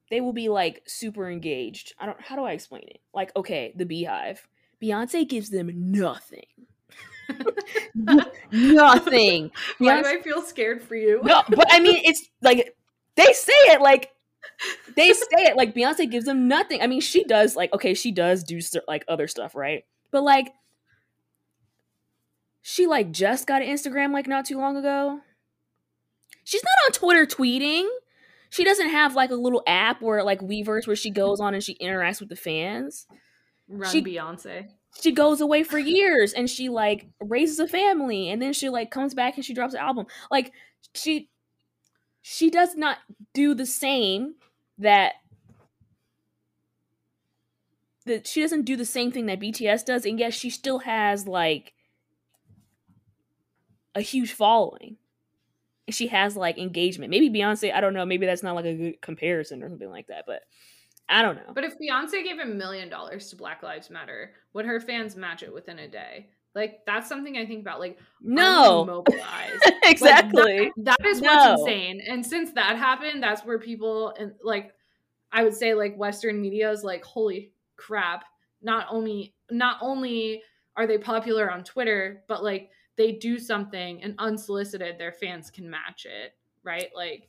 they 0.10 0.22
will 0.22 0.34
be 0.34 0.50
like 0.50 0.84
super 0.88 1.30
engaged. 1.30 1.94
I 2.00 2.06
don't 2.06 2.20
how 2.22 2.36
do 2.36 2.44
I 2.44 2.52
explain 2.52 2.84
it? 2.88 3.02
Like, 3.14 3.36
okay, 3.36 3.74
the 3.76 3.86
BeyHive. 3.86 4.40
Beyonce 4.82 5.28
gives 5.28 5.50
them 5.50 5.72
nothing. 5.74 6.46
Nothing. 8.52 9.52
Why 9.80 10.02
do 10.02 10.08
I 10.08 10.22
feel 10.22 10.42
scared 10.42 10.84
for 10.84 10.96
you? 10.96 11.22
no, 11.24 11.44
but 11.50 11.68
I 11.72 11.80
mean, 11.80 12.02
it's 12.04 12.30
like 12.42 12.76
they 13.16 13.34
say 13.34 13.54
it 13.54 13.82
like 13.82 14.12
they 14.96 15.12
say 15.14 15.26
it 15.44 15.58
like 15.58 15.74
Beyonce 15.76 16.10
gives 16.10 16.26
them 16.26 16.48
nothing. 16.48 16.82
I 16.82 16.88
mean, 16.88 17.02
she 17.02 17.24
does 17.24 17.56
like 17.56 17.74
okay, 17.74 17.94
she 17.94 18.12
does 18.12 18.44
do 18.44 18.60
like 18.88 19.04
other 19.08 19.28
stuff, 19.28 19.56
right? 19.56 19.84
But 20.12 20.24
like 20.24 20.54
she 22.62 22.88
like 22.88 23.12
just 23.12 23.48
got 23.48 23.62
an 23.62 23.68
Instagram 23.68 24.12
like 24.12 24.28
not 24.28 24.46
too 24.46 24.58
long 24.58 24.76
ago. 24.78 25.20
She's 26.44 26.64
not 26.64 26.88
on 26.88 26.92
Twitter 26.94 27.26
tweeting. 27.26 27.88
She 28.50 28.64
doesn't 28.64 28.90
have 28.90 29.16
like 29.16 29.32
a 29.32 29.36
little 29.36 29.64
app 29.68 30.02
where 30.02 30.24
like 30.24 30.40
Weverse 30.42 30.88
where 30.88 30.96
she 30.96 31.10
goes 31.12 31.40
on 31.40 31.54
and 31.54 31.64
she 31.64 31.76
interacts 31.76 32.20
with 32.20 32.30
the 32.30 32.36
fans. 32.36 33.08
Run 33.68 33.92
She- 33.92 34.04
Beyonce. 34.04 34.68
she 35.02 35.12
goes 35.12 35.42
away 35.42 35.64
for 35.64 35.78
years 35.80 36.34
and 36.34 36.50
she 36.50 36.70
like 36.70 37.08
raises 37.20 37.60
a 37.60 37.68
family 37.68 38.30
and 38.30 38.42
then 38.42 38.54
she 38.54 38.70
like 38.70 38.92
comes 38.92 39.14
back 39.14 39.36
and 39.36 39.44
she 39.46 39.54
drops 39.54 39.74
an 39.74 39.80
album 39.80 40.06
like 40.32 40.52
she 40.94 41.30
she 42.28 42.50
does 42.50 42.76
not 42.76 42.98
do 43.36 43.54
the 43.54 43.68
same 43.68 44.34
that 44.80 45.14
that 48.08 48.26
she 48.26 48.42
doesn't 48.42 48.64
do 48.64 48.76
the 48.76 48.84
same 48.84 49.12
thing 49.12 49.28
that 49.28 49.40
BTS 49.40 49.86
does 49.86 50.08
and 50.08 50.20
yet 50.20 50.34
she 50.34 50.50
still 50.50 50.80
has 50.80 51.28
like 51.28 51.74
a 53.94 54.02
huge 54.02 54.34
following. 54.34 54.98
She 55.90 56.08
has 56.08 56.36
like 56.36 56.58
engagement. 56.58 57.12
Maybe 57.12 57.30
Beyonce 57.30 57.72
I 57.72 57.80
don't 57.80 57.94
know 57.94 58.08
maybe 58.08 58.26
that's 58.26 58.42
not 58.42 58.56
like 58.56 58.66
a 58.66 58.74
good 58.74 59.02
comparison 59.02 59.62
or 59.62 59.70
something 59.70 59.92
like 59.92 60.08
that 60.08 60.24
but 60.26 60.42
I 61.08 61.22
don't 61.22 61.36
know. 61.36 61.54
But 61.54 61.66
if 61.66 61.76
Beyonce 61.78 62.24
gave 62.24 62.40
a 62.40 62.46
million 62.48 62.90
dollars 62.90 63.30
to 63.30 63.36
Black 63.36 63.62
Lives 63.62 63.92
Matter, 63.92 64.32
would 64.54 64.66
her 64.66 64.80
fans 64.80 65.16
match 65.16 65.44
it 65.44 65.54
within 65.54 65.78
a 65.78 65.88
day? 65.88 66.30
Like 66.56 66.80
that's 66.86 67.08
something 67.10 67.38
I 67.38 67.46
think 67.46 67.62
about. 67.62 67.80
Like, 67.80 68.00
no 68.22 68.86
mobilized. 68.88 69.62
Like, 69.66 70.00
that- 70.00 70.26
exactly 70.26 70.72
that 70.78 71.06
is 71.06 71.22
No. 71.22 71.28
what's 71.34 71.62
insane. 71.62 72.02
And 72.08 72.26
since 72.26 72.52
that 72.54 72.78
happened, 72.78 73.22
that's 73.22 73.46
where 73.46 73.60
people 73.60 74.14
and 74.18 74.32
like 74.42 74.74
I 75.32 75.44
would 75.44 75.54
say 75.54 75.74
like 75.74 75.98
Western 75.98 76.42
media 76.42 76.72
is 76.72 76.84
like, 76.84 77.04
holy 77.04 77.52
crap. 77.76 78.24
Not 78.62 78.88
only 78.90 79.36
not 79.52 79.78
only 79.82 80.42
are 80.78 80.88
they 80.88 80.98
popular 80.98 81.52
on 81.52 81.64
Twitter, 81.64 82.24
but 82.28 82.44
like 82.44 82.70
they 82.96 83.12
do 83.12 83.38
something 83.38 84.02
and 84.02 84.16
unsolicited 84.18 84.98
their 84.98 85.12
fans 85.12 85.52
can 85.52 85.70
match 85.70 86.06
it. 86.06 86.34
Right? 86.64 86.90
Like 86.96 87.28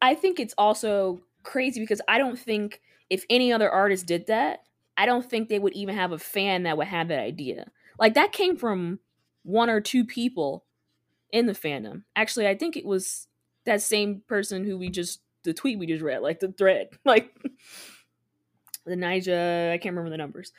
I 0.00 0.14
think 0.14 0.40
it's 0.40 0.54
also 0.56 1.20
crazy 1.42 1.80
because 1.80 2.00
I 2.08 2.18
don't 2.18 2.38
think 2.38 2.80
if 3.10 3.24
any 3.28 3.52
other 3.52 3.70
artist 3.70 4.06
did 4.06 4.26
that, 4.28 4.62
I 4.96 5.06
don't 5.06 5.28
think 5.28 5.48
they 5.48 5.58
would 5.58 5.74
even 5.74 5.94
have 5.94 6.12
a 6.12 6.18
fan 6.18 6.62
that 6.62 6.76
would 6.78 6.86
have 6.86 7.08
that 7.08 7.20
idea. 7.20 7.70
Like 8.02 8.14
that 8.14 8.32
came 8.32 8.56
from 8.56 8.98
one 9.44 9.70
or 9.70 9.80
two 9.80 10.04
people 10.04 10.64
in 11.30 11.46
the 11.46 11.52
fandom. 11.52 12.02
Actually, 12.16 12.48
I 12.48 12.56
think 12.56 12.76
it 12.76 12.84
was 12.84 13.28
that 13.64 13.80
same 13.80 14.22
person 14.26 14.64
who 14.64 14.76
we 14.76 14.90
just 14.90 15.20
the 15.44 15.54
tweet 15.54 15.78
we 15.78 15.86
just 15.86 16.02
read, 16.02 16.20
like 16.20 16.40
the 16.40 16.50
thread, 16.50 16.88
like 17.04 17.32
the 18.84 18.96
Nija. 18.96 19.70
I 19.70 19.78
can't 19.78 19.94
remember 19.94 20.10
the 20.10 20.16
numbers, 20.16 20.50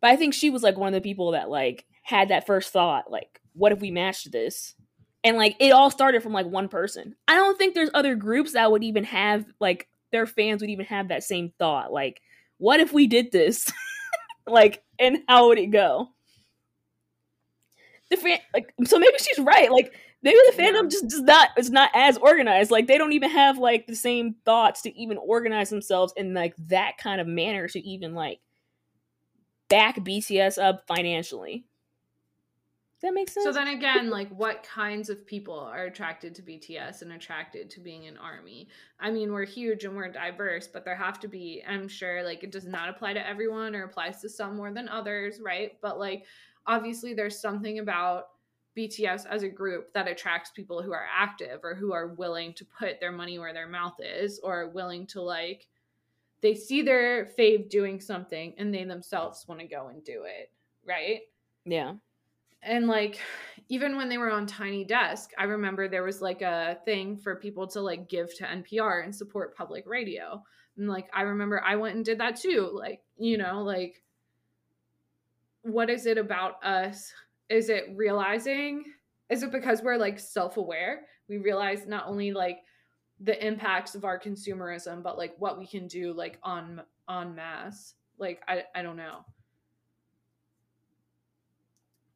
but 0.00 0.08
I 0.08 0.16
think 0.16 0.32
she 0.32 0.48
was 0.48 0.62
like 0.62 0.78
one 0.78 0.88
of 0.88 0.94
the 0.94 1.06
people 1.06 1.32
that 1.32 1.50
like 1.50 1.84
had 2.04 2.30
that 2.30 2.46
first 2.46 2.72
thought, 2.72 3.10
like, 3.10 3.38
what 3.52 3.72
if 3.72 3.80
we 3.80 3.90
matched 3.90 4.32
this? 4.32 4.74
And 5.22 5.36
like 5.36 5.56
it 5.60 5.72
all 5.72 5.90
started 5.90 6.22
from 6.22 6.32
like 6.32 6.46
one 6.46 6.68
person. 6.68 7.16
I 7.28 7.34
don't 7.34 7.58
think 7.58 7.74
there's 7.74 7.90
other 7.92 8.14
groups 8.14 8.54
that 8.54 8.72
would 8.72 8.82
even 8.82 9.04
have 9.04 9.44
like 9.60 9.88
their 10.10 10.24
fans 10.24 10.62
would 10.62 10.70
even 10.70 10.86
have 10.86 11.08
that 11.08 11.22
same 11.22 11.52
thought. 11.58 11.92
Like, 11.92 12.22
what 12.56 12.80
if 12.80 12.94
we 12.94 13.06
did 13.06 13.30
this? 13.30 13.70
like, 14.46 14.82
and 14.98 15.18
how 15.28 15.48
would 15.48 15.58
it 15.58 15.66
go? 15.66 16.14
The 18.10 18.16
fan, 18.16 18.38
like, 18.54 18.72
so 18.84 18.98
maybe 18.98 19.16
she's 19.18 19.38
right. 19.44 19.70
Like, 19.70 19.94
maybe 20.22 20.38
the 20.50 20.56
fandom 20.56 20.84
Yeah. 20.84 20.88
just 20.88 21.08
does 21.08 21.22
not 21.22 21.50
is 21.58 21.70
not 21.70 21.90
as 21.94 22.16
organized. 22.18 22.70
Like, 22.70 22.86
they 22.86 22.98
don't 22.98 23.12
even 23.12 23.30
have 23.30 23.58
like 23.58 23.86
the 23.86 23.94
same 23.94 24.36
thoughts 24.44 24.82
to 24.82 24.98
even 24.98 25.18
organize 25.18 25.70
themselves 25.70 26.12
in 26.16 26.34
like 26.34 26.54
that 26.68 26.98
kind 26.98 27.20
of 27.20 27.26
manner 27.26 27.68
to 27.68 27.80
even 27.80 28.14
like 28.14 28.40
back 29.68 29.96
BTS 29.96 30.62
up 30.62 30.84
financially. 30.86 31.66
Does 33.00 33.10
that 33.10 33.14
makes 33.14 33.32
sense? 33.32 33.44
So 33.44 33.52
then 33.52 33.68
again, 33.68 34.10
like 34.10 34.28
what 34.30 34.64
kinds 34.64 35.08
of 35.08 35.24
people 35.24 35.56
are 35.56 35.84
attracted 35.84 36.34
to 36.34 36.42
BTS 36.42 37.02
and 37.02 37.12
attracted 37.12 37.70
to 37.70 37.80
being 37.80 38.08
an 38.08 38.16
army? 38.16 38.68
I 38.98 39.12
mean, 39.12 39.32
we're 39.32 39.44
huge 39.44 39.84
and 39.84 39.94
we're 39.94 40.10
diverse, 40.10 40.66
but 40.66 40.84
there 40.84 40.96
have 40.96 41.20
to 41.20 41.28
be, 41.28 41.62
I'm 41.68 41.86
sure 41.86 42.24
like 42.24 42.42
it 42.42 42.50
does 42.50 42.66
not 42.66 42.88
apply 42.88 43.12
to 43.12 43.24
everyone 43.24 43.76
or 43.76 43.84
applies 43.84 44.20
to 44.22 44.28
some 44.28 44.56
more 44.56 44.72
than 44.72 44.88
others, 44.88 45.38
right? 45.40 45.78
But 45.80 46.00
like 46.00 46.24
obviously 46.68 47.14
there's 47.14 47.40
something 47.40 47.80
about 47.80 48.26
BTS 48.76 49.26
as 49.26 49.42
a 49.42 49.48
group 49.48 49.92
that 49.94 50.06
attracts 50.06 50.52
people 50.52 50.82
who 50.82 50.92
are 50.92 51.06
active 51.12 51.60
or 51.64 51.74
who 51.74 51.92
are 51.92 52.14
willing 52.14 52.54
to 52.54 52.64
put 52.64 53.00
their 53.00 53.10
money 53.10 53.38
where 53.38 53.52
their 53.52 53.66
mouth 53.66 53.96
is 53.98 54.38
or 54.44 54.68
willing 54.68 55.06
to 55.08 55.20
like 55.20 55.66
they 56.40 56.54
see 56.54 56.82
their 56.82 57.26
fave 57.36 57.68
doing 57.68 58.00
something 58.00 58.54
and 58.58 58.72
they 58.72 58.84
themselves 58.84 59.44
want 59.48 59.60
to 59.60 59.66
go 59.66 59.88
and 59.88 60.04
do 60.04 60.22
it, 60.24 60.52
right? 60.86 61.22
yeah. 61.68 61.94
and 62.62 62.86
like 62.86 63.20
even 63.68 63.96
when 63.96 64.08
they 64.08 64.18
were 64.18 64.30
on 64.30 64.46
tiny 64.46 64.84
desk 64.84 65.30
i 65.38 65.44
remember 65.44 65.88
there 65.88 66.02
was 66.02 66.20
like 66.20 66.42
a 66.42 66.78
thing 66.84 67.16
for 67.16 67.36
people 67.36 67.66
to 67.66 67.80
like 67.80 68.08
give 68.08 68.34
to 68.34 68.44
npr 68.44 69.04
and 69.04 69.14
support 69.14 69.56
public 69.56 69.84
radio 69.86 70.42
and 70.76 70.88
like 70.88 71.08
i 71.12 71.22
remember 71.22 71.62
i 71.64 71.76
went 71.76 71.94
and 71.94 72.04
did 72.04 72.18
that 72.18 72.36
too 72.36 72.68
like 72.72 73.00
you 73.16 73.38
know 73.38 73.62
like 73.62 74.02
what 75.68 75.90
is 75.90 76.06
it 76.06 76.18
about 76.18 76.62
us? 76.64 77.12
Is 77.48 77.68
it 77.68 77.92
realizing 77.94 78.84
is 79.30 79.42
it 79.42 79.52
because 79.52 79.82
we're 79.82 79.98
like 79.98 80.18
self-aware? 80.18 81.02
We 81.28 81.36
realize 81.36 81.86
not 81.86 82.06
only 82.06 82.32
like 82.32 82.60
the 83.20 83.46
impacts 83.46 83.94
of 83.94 84.04
our 84.04 84.18
consumerism 84.18 85.02
but 85.02 85.18
like 85.18 85.34
what 85.38 85.58
we 85.58 85.66
can 85.66 85.86
do 85.86 86.12
like 86.12 86.38
on 86.42 86.80
on 87.08 87.34
mass 87.34 87.94
like 88.16 88.40
i 88.48 88.62
i 88.74 88.82
don't 88.82 88.96
know. 88.96 89.24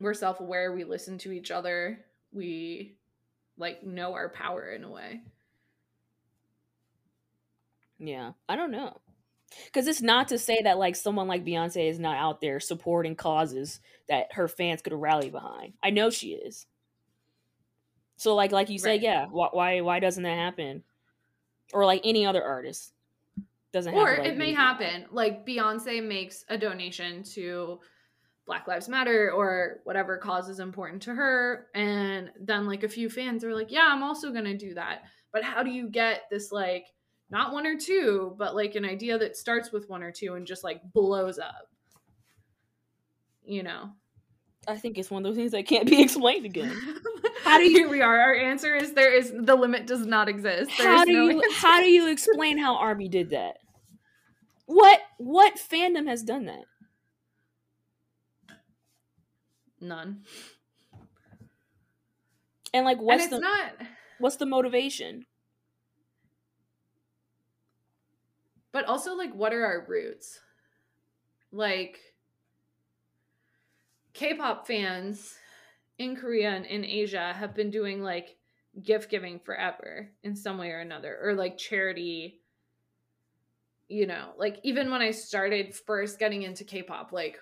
We're 0.00 0.14
self-aware. 0.14 0.72
We 0.72 0.84
listen 0.84 1.18
to 1.18 1.32
each 1.32 1.50
other. 1.52 2.04
We 2.32 2.96
like 3.56 3.84
know 3.84 4.14
our 4.14 4.30
power 4.30 4.70
in 4.70 4.82
a 4.82 4.90
way. 4.90 5.20
Yeah, 7.98 8.32
I 8.48 8.56
don't 8.56 8.72
know. 8.72 9.00
Because 9.66 9.88
it's 9.88 10.02
not 10.02 10.28
to 10.28 10.38
say 10.38 10.60
that 10.62 10.78
like 10.78 10.96
someone 10.96 11.28
like 11.28 11.44
Beyonce 11.44 11.88
is 11.88 11.98
not 11.98 12.16
out 12.16 12.40
there 12.40 12.60
supporting 12.60 13.16
causes 13.16 13.80
that 14.08 14.32
her 14.32 14.48
fans 14.48 14.82
could 14.82 14.92
rally 14.92 15.30
behind. 15.30 15.74
I 15.82 15.90
know 15.90 16.10
she 16.10 16.32
is. 16.32 16.66
So 18.16 18.34
like 18.34 18.52
like 18.52 18.70
you 18.70 18.78
say, 18.78 18.96
yeah, 18.96 19.26
why 19.26 19.48
why 19.52 19.80
why 19.80 20.00
doesn't 20.00 20.22
that 20.22 20.36
happen? 20.36 20.84
Or 21.72 21.86
like 21.86 22.02
any 22.04 22.26
other 22.26 22.42
artist 22.42 22.92
doesn't 23.72 23.94
or 23.94 24.12
it 24.12 24.36
may 24.36 24.52
happen 24.52 25.06
like 25.10 25.46
beyonce 25.46 26.06
makes 26.06 26.44
a 26.50 26.58
donation 26.58 27.22
to 27.22 27.80
black 28.46 28.68
lives 28.68 28.88
matter 28.88 29.32
or 29.32 29.80
whatever 29.84 30.18
cause 30.18 30.48
is 30.48 30.60
important 30.60 31.00
to 31.00 31.14
her 31.14 31.68
and 31.74 32.30
then 32.38 32.66
like 32.66 32.82
a 32.82 32.88
few 32.88 33.08
fans 33.08 33.42
are 33.42 33.54
like 33.54 33.72
yeah 33.72 33.88
i'm 33.90 34.02
also 34.02 34.30
gonna 34.30 34.56
do 34.56 34.74
that 34.74 35.04
but 35.32 35.42
how 35.42 35.62
do 35.62 35.70
you 35.70 35.88
get 35.88 36.24
this 36.30 36.52
like 36.52 36.84
not 37.32 37.52
one 37.52 37.66
or 37.66 37.76
two 37.76 38.34
but 38.38 38.54
like 38.54 38.76
an 38.76 38.84
idea 38.84 39.18
that 39.18 39.36
starts 39.36 39.72
with 39.72 39.88
one 39.88 40.02
or 40.04 40.12
two 40.12 40.34
and 40.34 40.46
just 40.46 40.62
like 40.62 40.80
blows 40.92 41.38
up 41.40 41.68
you 43.44 43.62
know 43.64 43.90
I 44.68 44.76
think 44.76 44.96
it's 44.96 45.10
one 45.10 45.24
of 45.26 45.28
those 45.28 45.36
things 45.36 45.50
that 45.50 45.66
can't 45.66 45.90
be 45.90 46.00
explained 46.04 46.46
again. 46.46 46.72
How 47.42 47.58
do 47.58 47.64
you- 47.64 47.78
Here 47.78 47.88
we 47.88 48.00
are. 48.00 48.16
Our 48.20 48.34
answer 48.36 48.76
is 48.76 48.92
there 48.92 49.12
is 49.12 49.32
the 49.36 49.56
limit 49.56 49.88
does 49.88 50.06
not 50.06 50.28
exist. 50.28 50.70
There 50.78 50.86
how 50.86 51.00
is 51.00 51.06
do 51.06 51.12
no 51.14 51.24
you 51.28 51.42
answer. 51.42 51.58
how 51.58 51.80
do 51.80 51.90
you 51.90 52.06
explain 52.08 52.58
how 52.58 52.76
Army 52.76 53.08
did 53.08 53.30
that? 53.30 53.56
What 54.66 55.00
what 55.18 55.54
fandom 55.56 56.06
has 56.06 56.22
done 56.22 56.44
that? 56.44 56.62
None. 59.80 60.20
And 62.72 62.84
like 62.84 62.98
And 62.98 63.06
what's 63.06 63.24
it's 63.24 63.30
the 63.34 63.40
not. 63.40 63.72
what's 64.20 64.36
the 64.36 64.46
motivation? 64.46 65.26
But 68.72 68.86
also, 68.86 69.14
like, 69.14 69.34
what 69.34 69.52
are 69.52 69.64
our 69.64 69.84
roots? 69.86 70.40
Like, 71.52 72.00
K-pop 74.14 74.66
fans 74.66 75.36
in 75.98 76.16
Korea 76.16 76.50
and 76.50 76.66
in 76.66 76.84
Asia 76.84 77.32
have 77.34 77.54
been 77.54 77.70
doing 77.70 78.02
like 78.02 78.36
gift 78.82 79.10
giving 79.10 79.38
forever 79.38 80.10
in 80.22 80.34
some 80.34 80.58
way 80.58 80.70
or 80.70 80.80
another, 80.80 81.18
or 81.22 81.34
like 81.34 81.58
charity. 81.58 82.40
You 83.88 84.06
know, 84.06 84.30
like 84.38 84.58
even 84.62 84.90
when 84.90 85.02
I 85.02 85.10
started 85.10 85.74
first 85.74 86.18
getting 86.18 86.42
into 86.42 86.64
K-pop, 86.64 87.12
like 87.12 87.38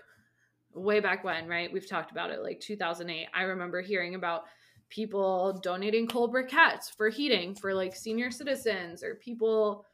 way 0.74 0.98
back 1.00 1.22
when, 1.22 1.46
right? 1.46 1.72
We've 1.72 1.88
talked 1.88 2.10
about 2.10 2.30
it, 2.30 2.42
like 2.42 2.60
2008. 2.60 3.28
I 3.32 3.42
remember 3.42 3.80
hearing 3.80 4.16
about 4.16 4.44
people 4.88 5.60
donating 5.62 6.08
coal 6.08 6.32
briquettes 6.32 6.90
for 6.96 7.08
heating 7.08 7.54
for 7.54 7.72
like 7.72 7.94
senior 7.94 8.32
citizens, 8.32 9.04
or 9.04 9.14
people, 9.16 9.86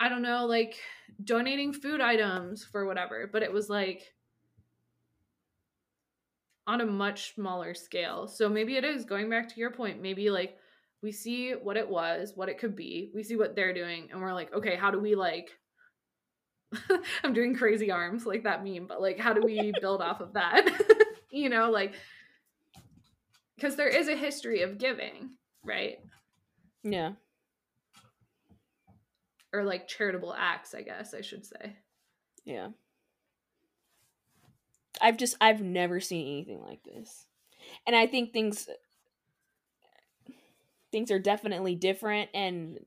I 0.00 0.08
don't 0.08 0.22
know, 0.22 0.46
like 0.46 0.76
donating 1.22 1.72
food 1.72 2.00
items 2.00 2.64
for 2.64 2.86
whatever. 2.86 3.28
But 3.32 3.42
it 3.42 3.52
was 3.52 3.68
like 3.68 4.02
on 6.66 6.80
a 6.80 6.86
much 6.86 7.34
smaller 7.34 7.74
scale. 7.74 8.28
So 8.28 8.48
maybe 8.48 8.76
it 8.76 8.84
is 8.84 9.04
going 9.04 9.28
back 9.28 9.48
to 9.48 9.60
your 9.60 9.70
point. 9.70 10.00
Maybe 10.00 10.30
like 10.30 10.56
we 11.02 11.12
see 11.12 11.52
what 11.52 11.76
it 11.76 11.88
was, 11.88 12.32
what 12.34 12.48
it 12.48 12.58
could 12.58 12.76
be. 12.76 13.10
We 13.14 13.22
see 13.22 13.36
what 13.36 13.56
they're 13.56 13.74
doing, 13.74 14.08
and 14.10 14.20
we're 14.20 14.32
like, 14.32 14.54
okay, 14.54 14.76
how 14.76 14.90
do 14.90 15.00
we 15.00 15.14
like? 15.14 15.50
I'm 17.24 17.34
doing 17.34 17.54
crazy 17.54 17.90
arms 17.90 18.24
like 18.24 18.44
that 18.44 18.64
meme, 18.64 18.86
but 18.86 19.02
like, 19.02 19.18
how 19.18 19.32
do 19.32 19.42
we 19.42 19.72
build 19.80 20.00
off 20.00 20.20
of 20.20 20.34
that? 20.34 20.66
you 21.30 21.48
know, 21.48 21.70
like, 21.70 21.94
because 23.56 23.76
there 23.76 23.88
is 23.88 24.08
a 24.08 24.16
history 24.16 24.62
of 24.62 24.78
giving, 24.78 25.30
right? 25.64 25.98
Yeah. 26.84 27.12
Or 29.52 29.64
like 29.64 29.86
charitable 29.88 30.34
acts, 30.36 30.74
I 30.74 30.82
guess 30.82 31.14
I 31.14 31.20
should 31.20 31.44
say. 31.44 31.76
Yeah. 32.44 32.68
I've 35.00 35.16
just 35.16 35.36
I've 35.40 35.62
never 35.62 36.00
seen 36.00 36.26
anything 36.26 36.62
like 36.62 36.82
this. 36.84 37.26
And 37.86 37.94
I 37.94 38.06
think 38.06 38.32
things 38.32 38.68
things 40.90 41.10
are 41.10 41.18
definitely 41.18 41.74
different 41.74 42.30
and 42.34 42.78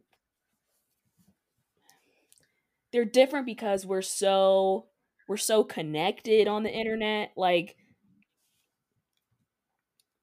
they're 2.91 3.03
different 3.03 3.45
because 3.45 3.85
we're 3.85 4.01
so 4.01 4.85
we're 5.27 5.37
so 5.37 5.63
connected 5.63 6.47
on 6.47 6.63
the 6.63 6.71
internet 6.71 7.31
like 7.35 7.75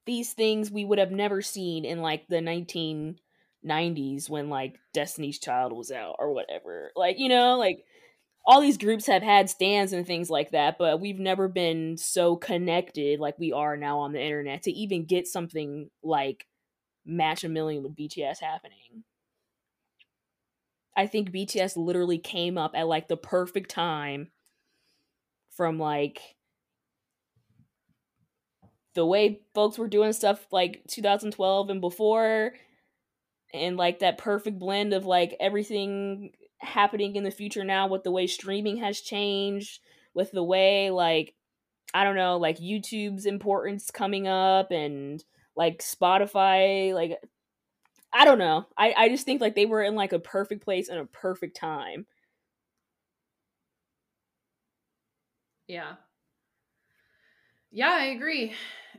these 0.06 0.32
things 0.32 0.70
we 0.70 0.84
would 0.84 0.98
have 0.98 1.10
never 1.10 1.42
seen 1.42 1.84
in 1.84 2.00
like 2.00 2.26
the 2.28 2.40
1990s 3.66 4.28
when 4.28 4.48
like 4.48 4.78
Destiny's 4.92 5.38
Child 5.38 5.72
was 5.72 5.90
out 5.90 6.16
or 6.18 6.32
whatever. 6.32 6.92
Like, 6.96 7.18
you 7.18 7.28
know, 7.28 7.58
like 7.58 7.84
all 8.44 8.60
these 8.60 8.78
groups 8.78 9.06
have 9.06 9.22
had 9.22 9.48
stans 9.48 9.92
and 9.92 10.06
things 10.06 10.28
like 10.28 10.50
that, 10.50 10.76
but 10.78 11.00
we've 11.00 11.18
never 11.18 11.48
been 11.48 11.96
so 11.96 12.36
connected 12.36 13.20
like 13.20 13.38
we 13.38 13.52
are 13.52 13.76
now 13.76 14.00
on 14.00 14.12
the 14.12 14.22
internet 14.22 14.62
to 14.64 14.72
even 14.72 15.04
get 15.04 15.26
something 15.26 15.90
like 16.02 16.46
Match 17.04 17.44
a 17.44 17.48
Million 17.48 17.82
with 17.82 17.96
BTS 17.96 18.40
happening. 18.40 19.04
I 20.96 21.06
think 21.06 21.30
BTS 21.30 21.76
literally 21.76 22.18
came 22.18 22.58
up 22.58 22.72
at 22.74 22.86
like 22.86 23.08
the 23.08 23.16
perfect 23.16 23.70
time 23.70 24.30
from 25.56 25.78
like 25.78 26.36
the 28.94 29.06
way 29.06 29.40
folks 29.54 29.78
were 29.78 29.88
doing 29.88 30.12
stuff 30.12 30.46
like 30.50 30.82
2012 30.88 31.70
and 31.70 31.80
before 31.80 32.52
and 33.52 33.76
like 33.76 34.00
that 34.00 34.18
perfect 34.18 34.58
blend 34.58 34.92
of 34.92 35.04
like 35.06 35.36
everything 35.40 36.32
happening 36.58 37.16
in 37.16 37.24
the 37.24 37.30
future 37.30 37.64
now 37.64 37.86
with 37.88 38.04
the 38.04 38.10
way 38.10 38.26
streaming 38.26 38.78
has 38.78 39.00
changed 39.00 39.80
with 40.14 40.30
the 40.32 40.42
way 40.42 40.90
like 40.90 41.34
i 41.94 42.04
don't 42.04 42.16
know 42.16 42.38
like 42.38 42.58
youtube's 42.58 43.26
importance 43.26 43.90
coming 43.90 44.28
up 44.28 44.70
and 44.70 45.24
like 45.56 45.80
spotify 45.80 46.94
like 46.94 47.18
i 48.12 48.24
don't 48.24 48.38
know 48.38 48.66
i 48.76 48.94
i 48.96 49.08
just 49.08 49.24
think 49.26 49.40
like 49.40 49.54
they 49.54 49.66
were 49.66 49.82
in 49.82 49.94
like 49.94 50.12
a 50.12 50.18
perfect 50.18 50.64
place 50.64 50.88
and 50.88 50.98
a 51.00 51.06
perfect 51.06 51.56
time 51.56 52.06
Yeah. 55.66 55.96
Yeah, 57.70 57.90
I 57.92 58.04
agree. 58.06 58.54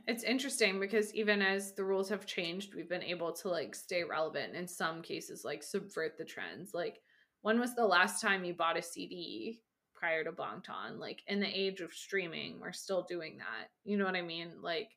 It's 0.06 0.24
interesting 0.24 0.80
because 0.80 1.14
even 1.14 1.40
as 1.40 1.72
the 1.72 1.84
rules 1.84 2.08
have 2.08 2.26
changed, 2.26 2.74
we've 2.74 2.88
been 2.88 3.02
able 3.02 3.32
to 3.32 3.48
like 3.48 3.74
stay 3.74 4.04
relevant 4.04 4.54
in 4.54 4.66
some 4.66 5.02
cases, 5.02 5.44
like 5.44 5.62
subvert 5.62 6.18
the 6.18 6.24
trends. 6.24 6.74
Like, 6.74 7.00
when 7.42 7.60
was 7.60 7.74
the 7.74 7.86
last 7.86 8.20
time 8.20 8.44
you 8.44 8.54
bought 8.54 8.78
a 8.78 8.82
CD 8.82 9.60
prior 9.94 10.24
to 10.24 10.32
Bangtan? 10.32 10.98
Like, 10.98 11.22
in 11.26 11.40
the 11.40 11.46
age 11.46 11.80
of 11.80 11.92
streaming, 11.92 12.58
we're 12.60 12.72
still 12.72 13.02
doing 13.02 13.38
that. 13.38 13.68
You 13.84 13.96
know 13.96 14.04
what 14.04 14.16
I 14.16 14.22
mean? 14.22 14.50
Like, 14.62 14.90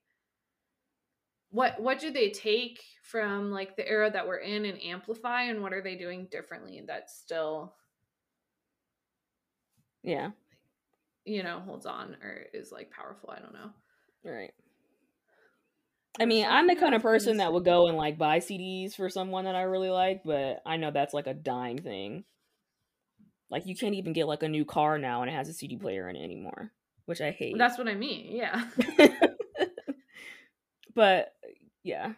what 1.49 1.79
what 1.79 1.99
do 1.99 2.11
they 2.11 2.29
take 2.29 2.83
from 3.03 3.51
like 3.51 3.75
the 3.75 3.87
era 3.87 4.11
that 4.11 4.27
we're 4.27 4.37
in 4.37 4.65
and 4.65 4.81
amplify, 4.81 5.43
and 5.43 5.61
what 5.61 5.73
are 5.73 5.81
they 5.81 5.95
doing 5.95 6.27
differently 6.29 6.83
that's 6.85 7.17
still 7.17 7.75
yeah 10.03 10.31
you 11.25 11.43
know 11.43 11.59
holds 11.59 11.85
on 11.85 12.17
or 12.21 12.45
is 12.53 12.71
like 12.71 12.91
powerful? 12.91 13.29
I 13.29 13.39
don't 13.39 13.53
know. 13.53 13.69
right 14.23 14.53
I 16.19 16.25
mean, 16.25 16.45
I'm 16.49 16.67
the 16.67 16.75
kind 16.75 16.95
of 16.95 17.01
person 17.01 17.37
that 17.37 17.53
would 17.53 17.65
go 17.65 17.87
and 17.87 17.97
like 17.97 18.17
buy 18.17 18.39
CDs 18.39 18.95
for 18.95 19.09
someone 19.09 19.45
that 19.45 19.55
I 19.55 19.61
really 19.61 19.89
like, 19.89 20.23
but 20.23 20.61
I 20.65 20.77
know 20.77 20.91
that's 20.91 21.13
like 21.13 21.27
a 21.27 21.33
dying 21.33 21.77
thing. 21.77 22.23
Like 23.49 23.65
you 23.65 23.75
can't 23.75 23.95
even 23.95 24.13
get 24.13 24.27
like 24.27 24.43
a 24.43 24.49
new 24.49 24.65
car 24.65 24.97
now 24.97 25.21
and 25.21 25.29
it 25.29 25.33
has 25.33 25.47
a 25.47 25.53
CD 25.53 25.77
player 25.77 26.09
in 26.09 26.15
it 26.15 26.23
anymore, 26.23 26.71
which 27.05 27.21
I 27.21 27.31
hate. 27.31 27.57
That's 27.57 27.77
what 27.77 27.87
I 27.87 27.93
mean. 27.93 28.35
Yeah. 28.35 28.65
but 30.95 31.33
yeah. 31.83 32.13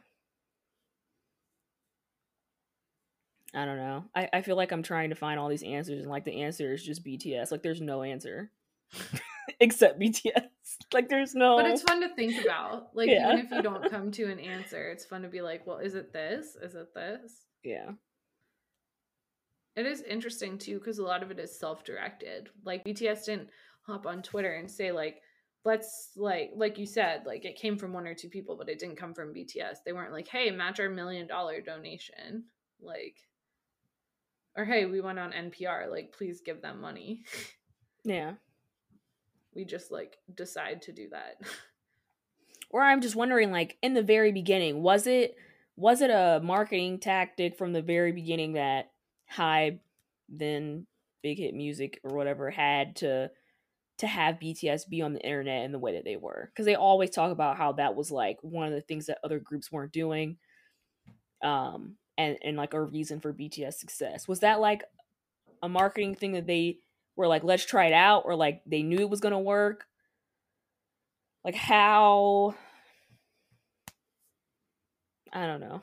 I 3.53 3.65
don't 3.65 3.77
know. 3.77 4.05
I, 4.15 4.29
I 4.31 4.41
feel 4.41 4.55
like 4.55 4.71
I'm 4.71 4.83
trying 4.83 5.09
to 5.09 5.15
find 5.15 5.39
all 5.39 5.49
these 5.49 5.63
answers 5.63 6.01
and 6.01 6.09
like 6.09 6.23
the 6.23 6.43
answer 6.43 6.73
is 6.73 6.83
just 6.83 7.03
BTS. 7.03 7.51
Like 7.51 7.63
there's 7.63 7.81
no 7.81 8.03
answer. 8.03 8.51
Except 9.59 9.99
BTS. 9.99 10.43
Like 10.93 11.09
there's 11.09 11.35
no 11.35 11.57
But 11.57 11.67
it's 11.67 11.83
fun 11.83 12.01
to 12.01 12.09
think 12.15 12.43
about. 12.43 12.89
Like 12.95 13.09
Yeah. 13.09 13.33
even 13.33 13.45
if 13.45 13.51
you 13.51 13.61
don't 13.61 13.89
come 13.91 14.11
to 14.11 14.31
an 14.31 14.39
answer, 14.39 14.89
it's 14.89 15.05
fun 15.05 15.21
to 15.23 15.27
be 15.27 15.41
like, 15.41 15.67
well, 15.67 15.77
is 15.77 15.93
it 15.93 16.13
this? 16.13 16.55
Is 16.61 16.73
it 16.73 16.93
this? 16.95 17.45
Yeah. 17.63 17.91
It 19.75 19.85
is 19.85 20.01
interesting 20.01 20.57
too 20.57 20.79
because 20.79 20.99
a 20.99 21.03
lot 21.03 21.21
of 21.21 21.31
it 21.31 21.39
is 21.39 21.59
self-directed. 21.59 22.49
Like 22.63 22.83
BTS 22.85 23.25
didn't 23.25 23.49
hop 23.81 24.05
on 24.05 24.21
Twitter 24.23 24.55
and 24.55 24.69
say 24.69 24.91
like, 24.91 25.21
let's 25.65 26.11
like 26.15 26.51
like 26.55 26.77
you 26.77 26.85
said, 26.85 27.25
like 27.25 27.45
it 27.45 27.55
came 27.57 27.77
from 27.77 27.93
one 27.93 28.07
or 28.07 28.15
two 28.15 28.29
people, 28.29 28.55
but 28.57 28.69
it 28.69 28.79
didn't 28.79 28.97
come 28.97 29.13
from 29.13 29.33
BTS. 29.33 29.77
They 29.85 29.93
weren't 29.93 30.13
like, 30.13 30.27
hey, 30.27 30.49
match 30.51 30.79
our 30.79 30.89
million 30.89 31.27
dollar 31.27 31.61
donation. 31.61 32.45
Like 32.81 33.17
or 34.55 34.65
hey, 34.65 34.85
we 34.85 35.01
went 35.01 35.19
on 35.19 35.31
NPR, 35.31 35.89
like 35.89 36.13
please 36.17 36.41
give 36.41 36.61
them 36.61 36.81
money. 36.81 37.23
Yeah. 38.03 38.33
We 39.59 39.65
just 39.65 39.91
like 39.91 40.17
decide 40.33 40.81
to 40.83 40.93
do 40.93 41.09
that. 41.09 41.37
Or 42.71 42.83
I'm 42.83 43.01
just 43.01 43.15
wondering, 43.15 43.51
like, 43.51 43.77
in 43.81 43.95
the 43.95 44.03
very 44.03 44.31
beginning, 44.31 44.83
was 44.83 45.07
it 45.07 45.35
was 45.75 46.01
it 46.01 46.11
a 46.11 46.39
marketing 46.43 46.99
tactic 46.99 47.57
from 47.57 47.73
the 47.73 47.81
very 47.81 48.11
beginning 48.11 48.53
that 48.53 48.91
Hybe, 49.35 49.79
then 50.27 50.85
Big 51.23 51.39
Hit 51.39 51.55
Music 51.55 51.99
or 52.03 52.15
whatever, 52.15 52.51
had 52.51 52.97
to 52.97 53.31
to 53.97 54.05
have 54.05 54.39
BTS 54.39 54.87
be 54.87 55.01
on 55.01 55.13
the 55.13 55.25
internet 55.25 55.65
in 55.65 55.71
the 55.71 55.79
way 55.79 55.93
that 55.93 56.05
they 56.05 56.15
were? 56.15 56.51
Because 56.53 56.67
they 56.67 56.75
always 56.75 57.09
talk 57.09 57.31
about 57.31 57.57
how 57.57 57.71
that 57.71 57.95
was 57.95 58.11
like 58.11 58.37
one 58.43 58.67
of 58.67 58.73
the 58.73 58.81
things 58.81 59.07
that 59.07 59.17
other 59.23 59.39
groups 59.39 59.71
weren't 59.71 59.91
doing, 59.91 60.37
um, 61.41 61.95
and 62.19 62.37
and 62.43 62.55
like 62.55 62.75
a 62.75 62.83
reason 62.83 63.19
for 63.19 63.33
BTS 63.33 63.79
success. 63.79 64.27
Was 64.27 64.41
that 64.41 64.59
like 64.59 64.83
a 65.63 65.67
marketing 65.67 66.13
thing 66.13 66.33
that 66.33 66.45
they 66.45 66.77
were 67.19 67.27
like, 67.27 67.43
let's 67.43 67.65
try 67.65 67.85
it 67.85 67.93
out, 67.93 68.23
or 68.25 68.35
like 68.35 68.61
they 68.65 68.81
knew 68.81 68.97
it 68.97 69.09
was 69.09 69.19
gonna 69.19 69.39
work? 69.39 69.85
like 71.43 71.55
how 71.55 72.55
I 75.31 75.45
don't 75.45 75.59
know. 75.59 75.81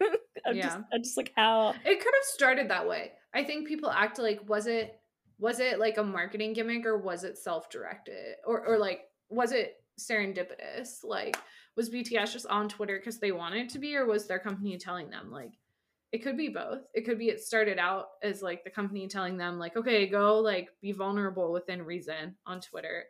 I'm 0.46 0.56
just 0.56 0.76
Yeah. 0.76 0.82
I'm 0.92 1.02
just 1.02 1.16
like 1.16 1.32
how 1.36 1.70
It 1.84 2.00
could 2.00 2.14
have 2.14 2.24
started 2.24 2.70
that 2.70 2.88
way. 2.88 3.12
I 3.34 3.44
think 3.44 3.68
people 3.68 3.90
act 3.90 4.18
like 4.18 4.48
was 4.48 4.66
it 4.66 4.98
was 5.38 5.60
it 5.60 5.78
like 5.78 5.98
a 5.98 6.02
marketing 6.02 6.52
gimmick 6.52 6.86
or 6.86 6.98
was 6.98 7.24
it 7.24 7.38
self-directed 7.38 8.36
or 8.46 8.66
or 8.66 8.78
like 8.78 9.02
was 9.28 9.52
it 9.52 9.74
serendipitous? 9.98 11.04
Like 11.04 11.36
was 11.76 11.90
BTS 11.90 12.32
just 12.32 12.46
on 12.46 12.68
Twitter 12.68 12.98
because 12.98 13.18
they 13.18 13.32
wanted 13.32 13.68
to 13.70 13.78
be 13.78 13.96
or 13.96 14.06
was 14.06 14.26
their 14.26 14.38
company 14.38 14.76
telling 14.78 15.10
them 15.10 15.30
like 15.30 15.52
it 16.12 16.22
could 16.22 16.36
be 16.36 16.48
both. 16.48 16.82
It 16.94 17.04
could 17.04 17.18
be 17.18 17.28
it 17.28 17.40
started 17.40 17.78
out 17.78 18.06
as 18.22 18.42
like 18.42 18.64
the 18.64 18.70
company 18.70 19.08
telling 19.08 19.36
them 19.36 19.58
like 19.58 19.76
okay, 19.76 20.06
go 20.06 20.38
like 20.38 20.68
be 20.80 20.92
vulnerable 20.92 21.52
within 21.52 21.82
reason 21.82 22.36
on 22.46 22.60
Twitter. 22.60 23.04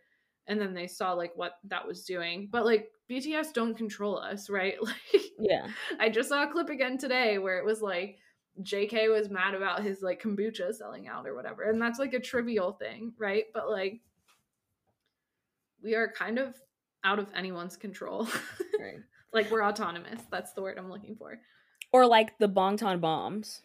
And 0.48 0.60
then 0.60 0.74
they 0.74 0.86
saw 0.86 1.12
like 1.12 1.32
what 1.34 1.52
that 1.64 1.86
was 1.86 2.04
doing. 2.04 2.48
But 2.50 2.64
like 2.64 2.88
BTS 3.10 3.52
don't 3.52 3.76
control 3.76 4.18
us, 4.18 4.48
right? 4.48 4.76
Like 4.82 5.22
yeah. 5.38 5.66
I 6.00 6.08
just 6.08 6.30
saw 6.30 6.44
a 6.44 6.50
clip 6.50 6.70
again 6.70 6.96
today 6.96 7.36
where 7.36 7.58
it 7.58 7.64
was 7.64 7.82
like 7.82 8.16
JK 8.62 9.12
was 9.12 9.28
mad 9.28 9.54
about 9.54 9.82
his 9.82 10.00
like 10.00 10.22
kombucha 10.22 10.74
selling 10.74 11.08
out 11.08 11.26
or 11.26 11.34
whatever. 11.34 11.64
And 11.64 11.80
that's 11.80 11.98
like 11.98 12.14
a 12.14 12.20
trivial 12.20 12.72
thing, 12.72 13.12
right? 13.18 13.44
But 13.52 13.68
like 13.68 14.00
we 15.82 15.94
are 15.94 16.10
kind 16.10 16.38
of 16.38 16.54
out 17.04 17.18
of 17.18 17.28
anyone's 17.34 17.76
control. 17.76 18.28
Right. 18.78 18.98
like 19.32 19.50
we're 19.50 19.64
autonomous. 19.64 20.20
That's 20.30 20.52
the 20.52 20.60
word 20.60 20.78
I'm 20.78 20.90
looking 20.90 21.16
for. 21.16 21.38
Or 21.92 22.06
like 22.06 22.38
the 22.38 22.48
Bangtan 22.48 23.00
bombs. 23.00 23.62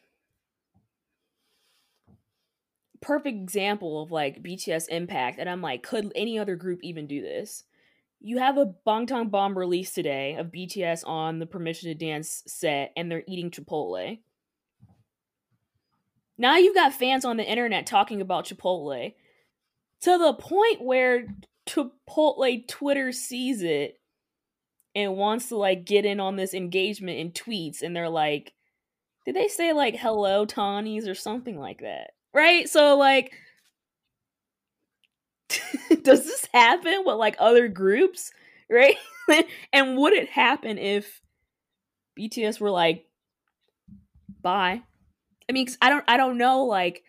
Perfect 3.01 3.35
example 3.35 4.01
of 4.03 4.11
like 4.11 4.43
BTS 4.43 4.87
impact 4.89 5.39
and 5.39 5.49
I'm 5.49 5.61
like 5.61 5.83
could 5.83 6.11
any 6.15 6.37
other 6.37 6.55
group 6.55 6.79
even 6.83 7.07
do 7.07 7.21
this? 7.21 7.63
You 8.19 8.37
have 8.37 8.57
a 8.57 8.73
Bangtan 8.85 9.31
bomb 9.31 9.57
release 9.57 9.91
today 9.93 10.35
of 10.35 10.51
BTS 10.51 11.07
on 11.07 11.39
the 11.39 11.47
Permission 11.47 11.89
to 11.89 11.95
Dance 11.95 12.43
set 12.45 12.93
and 12.95 13.09
they're 13.09 13.23
eating 13.27 13.49
Chipotle. 13.49 14.19
Now 16.37 16.57
you've 16.57 16.75
got 16.75 16.93
fans 16.93 17.25
on 17.25 17.37
the 17.37 17.49
internet 17.49 17.87
talking 17.87 18.21
about 18.21 18.45
Chipotle 18.45 19.13
to 20.01 20.17
the 20.17 20.33
point 20.33 20.81
where 20.83 21.25
Chipotle 21.67 22.67
Twitter 22.67 23.11
sees 23.11 23.61
it 23.61 24.00
and 24.95 25.15
wants 25.15 25.49
to 25.49 25.57
like 25.57 25.85
get 25.85 26.05
in 26.05 26.19
on 26.19 26.35
this 26.35 26.53
engagement 26.53 27.17
in 27.17 27.31
tweets 27.31 27.81
and 27.81 27.95
they're 27.95 28.09
like 28.09 28.53
did 29.25 29.35
they 29.35 29.47
say 29.47 29.73
like 29.73 29.95
hello 29.95 30.45
Tawnies 30.45 31.07
or 31.07 31.15
something 31.15 31.59
like 31.59 31.81
that? 31.81 32.11
Right? 32.33 32.67
So 32.67 32.97
like 32.97 33.33
does 36.01 36.25
this 36.25 36.47
happen 36.53 37.03
with 37.05 37.17
like 37.17 37.35
other 37.39 37.67
groups? 37.67 38.31
Right? 38.69 38.95
and 39.73 39.97
would 39.97 40.13
it 40.13 40.29
happen 40.29 40.77
if 40.77 41.21
BTS 42.19 42.59
were 42.59 42.71
like 42.71 43.05
bye? 44.41 44.81
I 45.49 45.53
mean, 45.53 45.67
I 45.81 45.89
don't 45.89 46.05
I 46.07 46.17
don't 46.17 46.37
know 46.37 46.65
like 46.65 47.03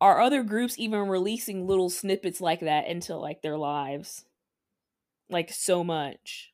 are 0.00 0.20
other 0.20 0.42
groups 0.42 0.78
even 0.78 1.06
releasing 1.06 1.66
little 1.66 1.88
snippets 1.88 2.40
like 2.40 2.60
that 2.60 2.88
into 2.88 3.14
like 3.14 3.40
their 3.40 3.56
lives 3.56 4.24
like 5.32 5.52
so 5.52 5.82
much. 5.82 6.52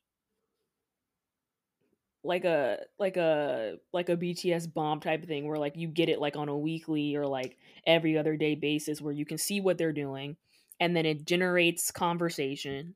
Like 2.24 2.44
a 2.44 2.80
like 2.98 3.16
a 3.16 3.76
like 3.92 4.08
a 4.08 4.16
BTS 4.16 4.72
bomb 4.72 5.00
type 5.00 5.22
of 5.22 5.28
thing 5.28 5.46
where 5.46 5.58
like 5.58 5.76
you 5.76 5.88
get 5.88 6.08
it 6.08 6.20
like 6.20 6.36
on 6.36 6.48
a 6.48 6.58
weekly 6.58 7.16
or 7.16 7.26
like 7.26 7.56
every 7.86 8.18
other 8.18 8.36
day 8.36 8.54
basis 8.54 9.00
where 9.00 9.12
you 9.12 9.24
can 9.24 9.38
see 9.38 9.60
what 9.60 9.78
they're 9.78 9.92
doing 9.92 10.36
and 10.80 10.96
then 10.96 11.06
it 11.06 11.24
generates 11.24 11.90
conversation 11.90 12.94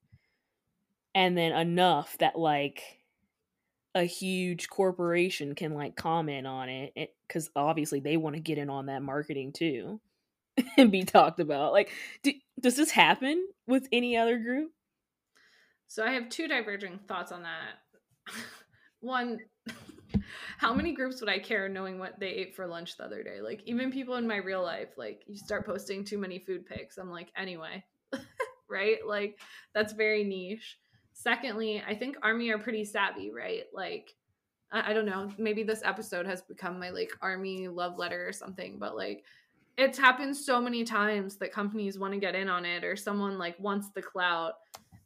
and 1.15 1.37
then 1.37 1.53
enough 1.53 2.17
that 2.19 2.39
like 2.39 2.83
a 3.95 4.05
huge 4.05 4.69
corporation 4.69 5.55
can 5.55 5.75
like 5.75 5.97
comment 5.97 6.47
on 6.47 6.69
it 6.69 6.93
eh, 6.97 7.07
because 7.29 7.51
obviously 7.55 8.01
they 8.01 8.17
want 8.17 8.35
to 8.35 8.41
get 8.41 8.59
in 8.59 8.71
on 8.71 8.87
that 8.87 9.03
marketing 9.03 9.53
too 9.53 10.01
and 10.77 10.91
be 10.91 11.05
talked 11.05 11.41
about. 11.41 11.73
Like 11.73 11.91
do, 12.23 12.33
does 12.61 12.77
this 12.77 12.91
happen 12.91 13.47
with 13.67 13.87
any 13.93 14.17
other 14.17 14.39
group 14.39 14.73
so 15.93 16.02
i 16.02 16.10
have 16.10 16.31
two 16.31 16.48
diverging 16.48 16.98
thoughts 17.06 17.32
on 17.32 17.43
that. 17.43 18.32
One 19.01 19.40
how 20.56 20.73
many 20.73 20.94
groups 20.94 21.20
would 21.20 21.28
i 21.28 21.39
care 21.39 21.69
knowing 21.69 21.98
what 21.98 22.19
they 22.19 22.28
ate 22.28 22.56
for 22.56 22.66
lunch 22.66 22.97
the 22.97 23.05
other 23.05 23.23
day? 23.23 23.43
Like 23.43 23.62
even 23.66 23.93
people 23.93 24.14
in 24.14 24.27
my 24.27 24.36
real 24.36 24.62
life 24.62 24.97
like 24.97 25.23
you 25.27 25.36
start 25.36 25.66
posting 25.66 26.02
too 26.02 26.16
many 26.16 26.39
food 26.39 26.64
pics 26.64 26.97
i'm 26.97 27.10
like 27.10 27.31
anyway. 27.36 27.85
Right? 28.70 29.06
Like 29.06 29.39
that's 29.74 29.93
very 29.93 30.24
niche. 30.24 30.78
Secondly 31.12 31.82
i 31.86 31.94
think 31.94 32.16
army 32.23 32.48
are 32.51 32.59
pretty 32.59 32.86
savvy 32.86 33.31
right? 33.31 33.64
Like 33.74 34.14
I, 34.73 34.90
I 34.90 34.93
don't 34.94 35.05
know 35.05 35.31
maybe 35.36 35.62
this 35.62 35.82
episode 35.85 36.24
has 36.24 36.40
become 36.40 36.78
my 36.81 36.89
like 36.89 37.10
army 37.20 37.69
love 37.69 37.98
letter 37.98 38.27
or 38.27 38.32
something 38.32 38.78
but 38.78 38.97
like 38.97 39.24
it's 39.77 39.98
happened 39.98 40.35
so 40.36 40.59
many 40.59 40.85
times 40.85 41.36
that 41.36 41.52
companies 41.52 41.98
want 41.98 42.14
to 42.14 42.20
get 42.20 42.35
in 42.35 42.48
on 42.48 42.64
it 42.64 42.82
or 42.82 42.97
someone 42.97 43.36
like 43.36 43.59
wants 43.60 43.90
the 43.94 44.02
clout 44.02 44.55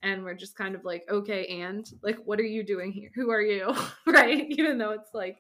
and 0.07 0.23
we're 0.25 0.35
just 0.35 0.57
kind 0.57 0.75
of 0.75 0.85
like 0.85 1.05
okay 1.11 1.61
and 1.61 1.91
like 2.03 2.17
what 2.25 2.39
are 2.39 2.45
you 2.45 2.63
doing 2.63 2.93
here? 2.93 3.11
Who 3.15 3.31
are 3.31 3.43
you? 3.43 3.75
Right? 4.07 4.47
Even 4.51 4.79
though 4.79 4.93
it's 4.93 5.13
like 5.13 5.39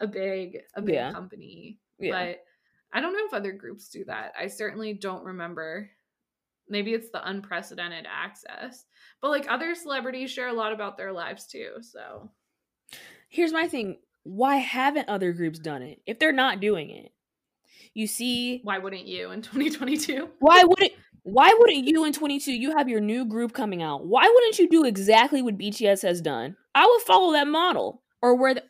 a 0.00 0.06
big 0.06 0.58
a 0.74 0.82
big 0.82 0.94
yeah. 0.94 1.12
company. 1.12 1.78
Yeah. 1.98 2.10
but 2.10 2.44
i 2.92 3.00
don't 3.00 3.12
know 3.12 3.24
if 3.26 3.32
other 3.32 3.52
groups 3.52 3.88
do 3.88 4.04
that. 4.04 4.32
I 4.38 4.48
certainly 4.48 4.92
don't 4.92 5.24
remember. 5.24 5.90
Maybe 6.68 6.92
it's 6.94 7.10
the 7.10 7.26
unprecedented 7.26 8.06
access. 8.10 8.84
But 9.20 9.30
like 9.30 9.46
other 9.48 9.74
celebrities 9.74 10.30
share 10.30 10.48
a 10.48 10.52
lot 10.52 10.72
about 10.72 10.96
their 10.96 11.12
lives 11.12 11.46
too 11.46 11.76
so. 11.80 12.30
Here's 13.28 13.52
my 13.52 13.66
thing. 13.66 13.98
Why 14.24 14.56
haven't 14.56 15.08
other 15.08 15.32
groups 15.32 15.58
done 15.58 15.82
it? 15.82 16.02
If 16.06 16.18
they're 16.18 16.32
not 16.32 16.60
doing 16.60 16.90
it 16.90 17.12
you 17.94 18.06
see 18.06 18.60
why 18.62 18.78
wouldn't 18.78 19.06
you 19.06 19.30
in 19.32 19.42
2022 19.42 20.28
why 20.38 20.64
wouldn't 20.64 20.92
why 21.24 21.54
wouldn't 21.58 21.86
you 21.86 22.04
in 22.04 22.12
22 22.12 22.52
you 22.52 22.76
have 22.76 22.88
your 22.88 23.00
new 23.00 23.24
group 23.24 23.52
coming 23.52 23.82
out 23.82 24.04
why 24.04 24.28
wouldn't 24.28 24.58
you 24.58 24.68
do 24.68 24.84
exactly 24.84 25.42
what 25.42 25.58
bts 25.58 26.02
has 26.02 26.20
done 26.20 26.56
i 26.74 26.84
would 26.84 27.02
follow 27.02 27.32
that 27.32 27.46
model 27.46 28.02
or 28.20 28.34
where 28.34 28.54
the, 28.54 28.62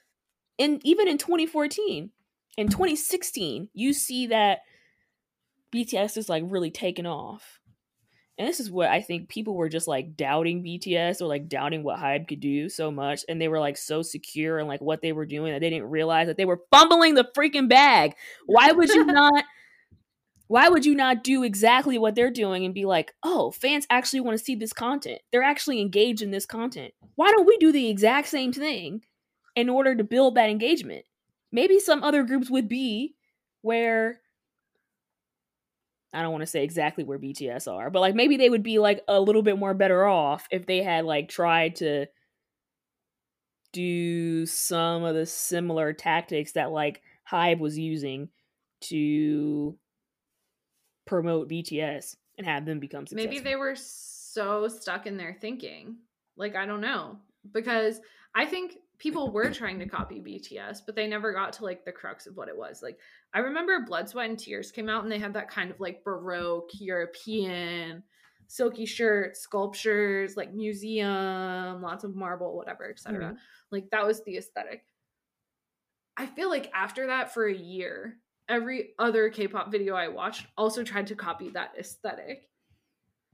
in 0.59 0.81
even 0.85 1.09
in 1.09 1.19
2014 1.19 2.11
in 2.57 2.69
2016 2.69 3.69
you 3.73 3.93
see 3.93 4.27
that 4.27 4.61
bts 5.75 6.17
is 6.17 6.29
like 6.29 6.45
really 6.47 6.71
taken 6.71 7.07
off 7.07 7.61
and 8.39 8.49
this 8.49 8.61
is 8.61 8.71
what 8.71 8.89
I 8.89 9.03
think 9.03 9.29
people 9.29 9.55
were 9.55 9.69
just 9.69 9.87
like 9.87 10.17
doubting 10.17 10.65
BTS 10.65 11.21
or 11.21 11.27
like 11.27 11.49
doubting 11.49 11.85
what 11.85 11.99
Hybe 11.99 12.27
could 12.27 12.41
do 12.41 12.69
so 12.69 12.91
much. 12.91 13.25
And 13.29 13.41
they 13.41 13.49
were 13.49 13.61
like 13.61 13.77
so 13.77 14.03
secure 14.03 14.59
and 14.59 14.67
like 14.67 14.81
what 14.81 15.03
they 15.03 15.13
were 15.13 15.27
doing 15.27 15.53
that 15.53 15.61
they 15.61 15.71
didn't 15.71 15.91
realize 15.91 16.29
that 16.29 16.39
they 16.39 16.47
were 16.47 16.63
fumbling 16.71 17.15
the 17.15 17.29
freaking 17.37 17.69
bag. 17.69 18.15
Why 18.47 18.73
would 18.73 18.89
you 18.89 19.05
not? 19.05 19.45
Why 20.53 20.69
would 20.69 20.85
you 20.85 20.95
not 20.95 21.25
do 21.25 21.45
exactly 21.45 21.97
what 21.97 22.15
they're 22.15 22.31
doing 22.31 22.67
and 22.67 22.75
be 22.75 22.85
like, 22.85 23.15
oh, 23.23 23.53
fans 23.53 23.87
actually 23.89 24.21
want 24.21 24.37
to 24.37 24.45
see 24.45 24.55
this 24.55 24.75
content? 24.75 25.23
They're 25.31 25.43
actually 25.43 25.81
engaged 25.81 26.21
in 26.21 26.31
this 26.31 26.45
content. 26.45 26.93
Why 27.15 27.31
don't 27.31 27.47
we 27.47 27.57
do 27.57 27.73
the 27.73 27.89
exact 27.89 28.29
same 28.29 28.53
thing 28.53 29.01
in 29.57 29.71
order 29.71 29.95
to 29.95 30.05
build 30.05 30.35
that 30.35 30.51
engagement? 30.51 31.07
Maybe 31.53 31.79
some 31.79 32.03
other 32.03 32.23
groups 32.23 32.51
would 32.51 32.69
be 32.69 33.15
where 33.63 34.21
I 36.13 36.21
don't 36.21 36.33
want 36.33 36.43
to 36.43 36.47
say 36.47 36.63
exactly 36.65 37.03
where 37.03 37.19
BTS 37.19 37.73
are, 37.73 37.89
but 37.89 38.01
like 38.01 38.15
maybe 38.15 38.37
they 38.37 38.51
would 38.51 38.63
be 38.63 38.79
like 38.79 39.03
a 39.09 39.19
little 39.19 39.41
bit 39.41 39.59
more 39.59 39.73
better 39.73 40.05
off 40.05 40.47
if 40.51 40.67
they 40.67 40.83
had 40.83 41.07
like 41.07 41.31
tried 41.31 41.77
to 41.77 42.09
do 43.73 44.45
some 44.45 45.03
of 45.03 45.15
the 45.15 45.25
similar 45.25 45.95
tactics 45.95 46.53
that 46.53 46.73
like 46.73 47.01
Hybe 47.27 47.59
was 47.59 47.79
using 47.79 48.29
to 48.83 49.79
promote 51.07 51.49
BTS 51.49 52.17
and 52.39 52.47
have 52.47 52.65
them 52.65 52.81
become 52.81 53.07
successful. 53.07 53.31
Maybe 53.31 53.43
they 53.43 53.57
were 53.57 53.75
so 53.77 54.69
stuck 54.69 55.07
in 55.07 55.17
their 55.17 55.37
thinking. 55.41 55.97
Like 56.37 56.57
I 56.57 56.67
don't 56.67 56.81
know 56.81 57.19
because 57.53 58.01
I 58.35 58.47
think 58.47 58.79
people 58.99 59.33
were 59.33 59.51
trying 59.51 59.79
to 59.81 59.87
copy 59.87 60.21
BTS, 60.21 60.83
but 60.87 60.95
they 60.95 61.07
never 61.07 61.33
got 61.33 61.53
to 61.55 61.65
like 61.65 61.85
the 61.85 61.93
crux 61.93 62.27
of 62.27 62.37
what 62.37 62.49
it 62.49 62.57
was. 62.57 62.83
Like 62.83 62.99
I 63.35 63.41
remember 63.41 63.85
Blood, 63.87 64.09
Sweat, 64.09 64.31
and 64.31 64.39
Tears 64.39 64.71
came 64.71 64.89
out 64.89 65.03
and 65.03 65.13
they 65.13 65.19
had 65.19 65.35
that 65.35 65.51
kind 65.51 65.71
of 65.71 65.81
like 65.81 66.05
Baroque 66.05 66.71
European 66.79 68.03
silky 68.53 68.85
shirts, 68.85 69.41
sculptures, 69.41 70.37
like 70.37 70.53
museum, 70.53 71.81
lots 71.81 72.05
of 72.05 72.15
marble, 72.15 72.55
whatever, 72.55 72.91
etc. 72.91 73.25
Mm-hmm. 73.25 73.37
Like 73.71 73.91
that 73.91 74.07
was 74.07 74.23
the 74.25 74.37
aesthetic. 74.37 74.85
I 76.17 76.27
feel 76.27 76.51
like 76.51 76.71
after 76.75 77.07
that 77.07 77.33
for 77.33 77.47
a 77.47 77.57
year, 77.57 78.19
every 78.49 78.91
other 78.99 79.31
K-pop 79.31 79.71
video 79.71 79.95
I 79.95 80.09
watched 80.09 80.47
also 80.57 80.83
tried 80.83 81.07
to 81.09 81.15
copy 81.15 81.51
that 81.51 81.73
aesthetic. 81.79 82.49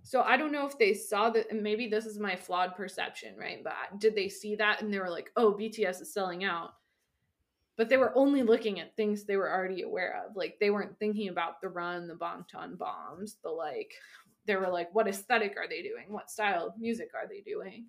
So 0.03 0.23
I 0.23 0.37
don't 0.37 0.53
know 0.53 0.67
if 0.67 0.79
they 0.79 0.95
saw 0.95 1.29
that, 1.31 1.53
maybe 1.53 1.89
this 1.89 2.07
is 2.07 2.19
my 2.19 2.37
flawed 2.37 2.75
perception, 2.77 3.37
right? 3.37 3.63
But 3.63 3.99
did 3.99 4.15
they 4.15 4.29
see 4.29 4.55
that 4.57 4.81
and 4.81 4.93
they 4.93 4.99
were 4.99 5.11
like, 5.11 5.31
oh, 5.37 5.53
BTS 5.53 6.01
is 6.01 6.15
selling 6.15 6.45
out? 6.45 6.71
But 7.77 7.89
they 7.89 7.97
were 7.97 8.17
only 8.17 8.43
looking 8.43 8.81
at 8.81 8.97
things 8.97 9.25
they 9.25 9.37
were 9.37 9.53
already 9.53 9.83
aware 9.83 10.25
of. 10.25 10.35
Like 10.37 10.57
they 10.61 10.71
weren't 10.71 10.99
thinking 10.99 11.29
about 11.29 11.61
the 11.61 11.69
run, 11.69 12.09
the 12.09 12.15
Bangtan 12.15 12.79
bombs, 12.79 13.37
the 13.43 13.51
like, 13.51 13.93
they 14.47 14.57
were 14.57 14.69
like, 14.69 14.95
what 14.95 15.09
aesthetic 15.09 15.57
are 15.59 15.69
they 15.69 15.83
doing? 15.83 16.07
What 16.09 16.31
style 16.31 16.67
of 16.67 16.79
music 16.79 17.11
are 17.15 17.29
they 17.29 17.41
doing? 17.41 17.87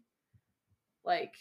Like, 1.05 1.33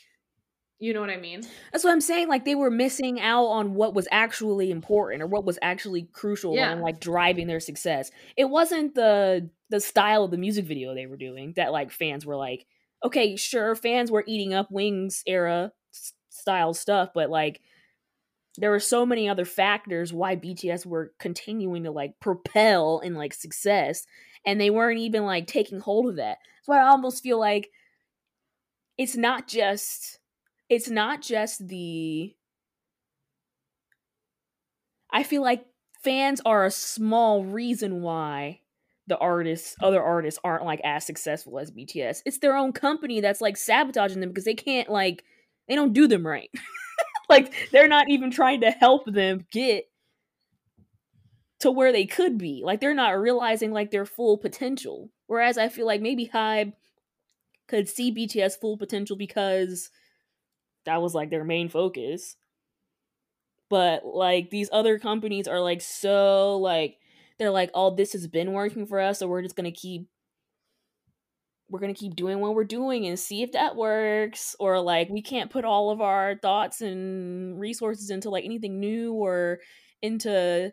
you 0.78 0.94
know 0.94 1.00
what 1.00 1.10
I 1.10 1.16
mean? 1.16 1.42
That's 1.72 1.82
what 1.82 1.92
I'm 1.92 2.00
saying. 2.00 2.28
Like 2.28 2.44
they 2.44 2.54
were 2.54 2.70
missing 2.70 3.20
out 3.20 3.46
on 3.46 3.74
what 3.74 3.94
was 3.94 4.06
actually 4.12 4.70
important 4.70 5.22
or 5.22 5.26
what 5.26 5.44
was 5.44 5.58
actually 5.60 6.02
crucial 6.12 6.54
yeah. 6.54 6.70
and 6.70 6.80
like 6.80 7.00
driving 7.00 7.48
their 7.48 7.60
success. 7.60 8.10
It 8.36 8.44
wasn't 8.44 8.94
the 8.94 9.50
the 9.70 9.80
style 9.80 10.24
of 10.24 10.30
the 10.30 10.38
music 10.38 10.64
video 10.64 10.94
they 10.94 11.06
were 11.06 11.16
doing 11.16 11.52
that 11.56 11.72
like 11.72 11.90
fans 11.90 12.24
were 12.24 12.36
like, 12.36 12.66
okay, 13.04 13.36
sure, 13.36 13.74
fans 13.74 14.10
were 14.10 14.24
eating 14.26 14.54
up 14.54 14.70
Wings 14.70 15.22
era 15.26 15.72
style 16.30 16.72
stuff, 16.74 17.10
but 17.12 17.28
like 17.28 17.60
there 18.56 18.70
were 18.70 18.80
so 18.80 19.04
many 19.04 19.28
other 19.28 19.44
factors 19.44 20.12
why 20.12 20.36
BTS 20.36 20.86
were 20.86 21.12
continuing 21.18 21.84
to 21.84 21.90
like 21.90 22.18
propel 22.20 23.00
in 23.00 23.14
like 23.14 23.34
success 23.34 24.06
and 24.46 24.60
they 24.60 24.70
weren't 24.70 24.98
even 24.98 25.24
like 25.24 25.46
taking 25.46 25.80
hold 25.80 26.08
of 26.08 26.16
that. 26.16 26.38
So 26.62 26.72
I 26.72 26.86
almost 26.86 27.22
feel 27.22 27.38
like 27.38 27.70
it's 28.96 29.16
not 29.16 29.46
just 29.48 30.17
it's 30.68 30.88
not 30.90 31.22
just 31.22 31.66
the 31.68 32.34
I 35.10 35.22
feel 35.22 35.42
like 35.42 35.64
fans 36.02 36.40
are 36.44 36.64
a 36.64 36.70
small 36.70 37.44
reason 37.44 38.02
why 38.02 38.60
the 39.06 39.18
artists, 39.18 39.74
other 39.80 40.02
artists 40.02 40.38
aren't 40.44 40.64
like 40.64 40.80
as 40.84 41.04
successful 41.04 41.58
as 41.58 41.70
BTS. 41.70 42.22
It's 42.26 42.38
their 42.38 42.56
own 42.56 42.72
company 42.72 43.20
that's 43.20 43.40
like 43.40 43.56
sabotaging 43.56 44.20
them 44.20 44.28
because 44.28 44.44
they 44.44 44.54
can't 44.54 44.90
like 44.90 45.24
they 45.66 45.74
don't 45.74 45.94
do 45.94 46.06
them 46.06 46.26
right. 46.26 46.50
like 47.30 47.52
they're 47.72 47.88
not 47.88 48.10
even 48.10 48.30
trying 48.30 48.60
to 48.60 48.70
help 48.70 49.06
them 49.06 49.46
get 49.50 49.84
to 51.60 51.70
where 51.70 51.90
they 51.90 52.06
could 52.06 52.38
be. 52.38 52.62
Like 52.64 52.80
they're 52.80 52.94
not 52.94 53.18
realizing 53.18 53.72
like 53.72 53.90
their 53.90 54.06
full 54.06 54.36
potential. 54.36 55.10
Whereas 55.26 55.58
I 55.58 55.68
feel 55.68 55.86
like 55.86 56.02
maybe 56.02 56.30
Hybe 56.32 56.74
could 57.66 57.88
see 57.88 58.14
BTS 58.14 58.60
full 58.60 58.76
potential 58.76 59.16
because 59.16 59.90
that 60.88 61.02
was 61.02 61.14
like 61.14 61.30
their 61.30 61.44
main 61.44 61.68
focus. 61.68 62.36
But 63.70 64.04
like 64.04 64.50
these 64.50 64.70
other 64.72 64.98
companies 64.98 65.46
are 65.46 65.60
like 65.60 65.82
so 65.82 66.58
like 66.58 66.96
they're 67.38 67.50
like, 67.50 67.70
"Oh, 67.74 67.94
this 67.94 68.12
has 68.14 68.26
been 68.26 68.52
working 68.52 68.86
for 68.86 68.98
us, 68.98 69.18
so 69.18 69.28
we're 69.28 69.42
just 69.42 69.56
to 69.56 69.70
keep 69.70 70.08
we're 71.70 71.80
to 71.80 71.92
keep 71.92 72.16
doing 72.16 72.40
what 72.40 72.54
we're 72.54 72.64
doing 72.64 73.06
and 73.06 73.18
see 73.18 73.42
if 73.42 73.52
that 73.52 73.76
works 73.76 74.56
or 74.58 74.80
like 74.80 75.08
we 75.10 75.20
can't 75.20 75.50
put 75.50 75.64
all 75.64 75.90
of 75.90 76.00
our 76.00 76.36
thoughts 76.36 76.80
and 76.80 77.60
resources 77.60 78.10
into 78.10 78.30
like 78.30 78.44
anything 78.44 78.80
new 78.80 79.12
or 79.12 79.58
into 80.00 80.72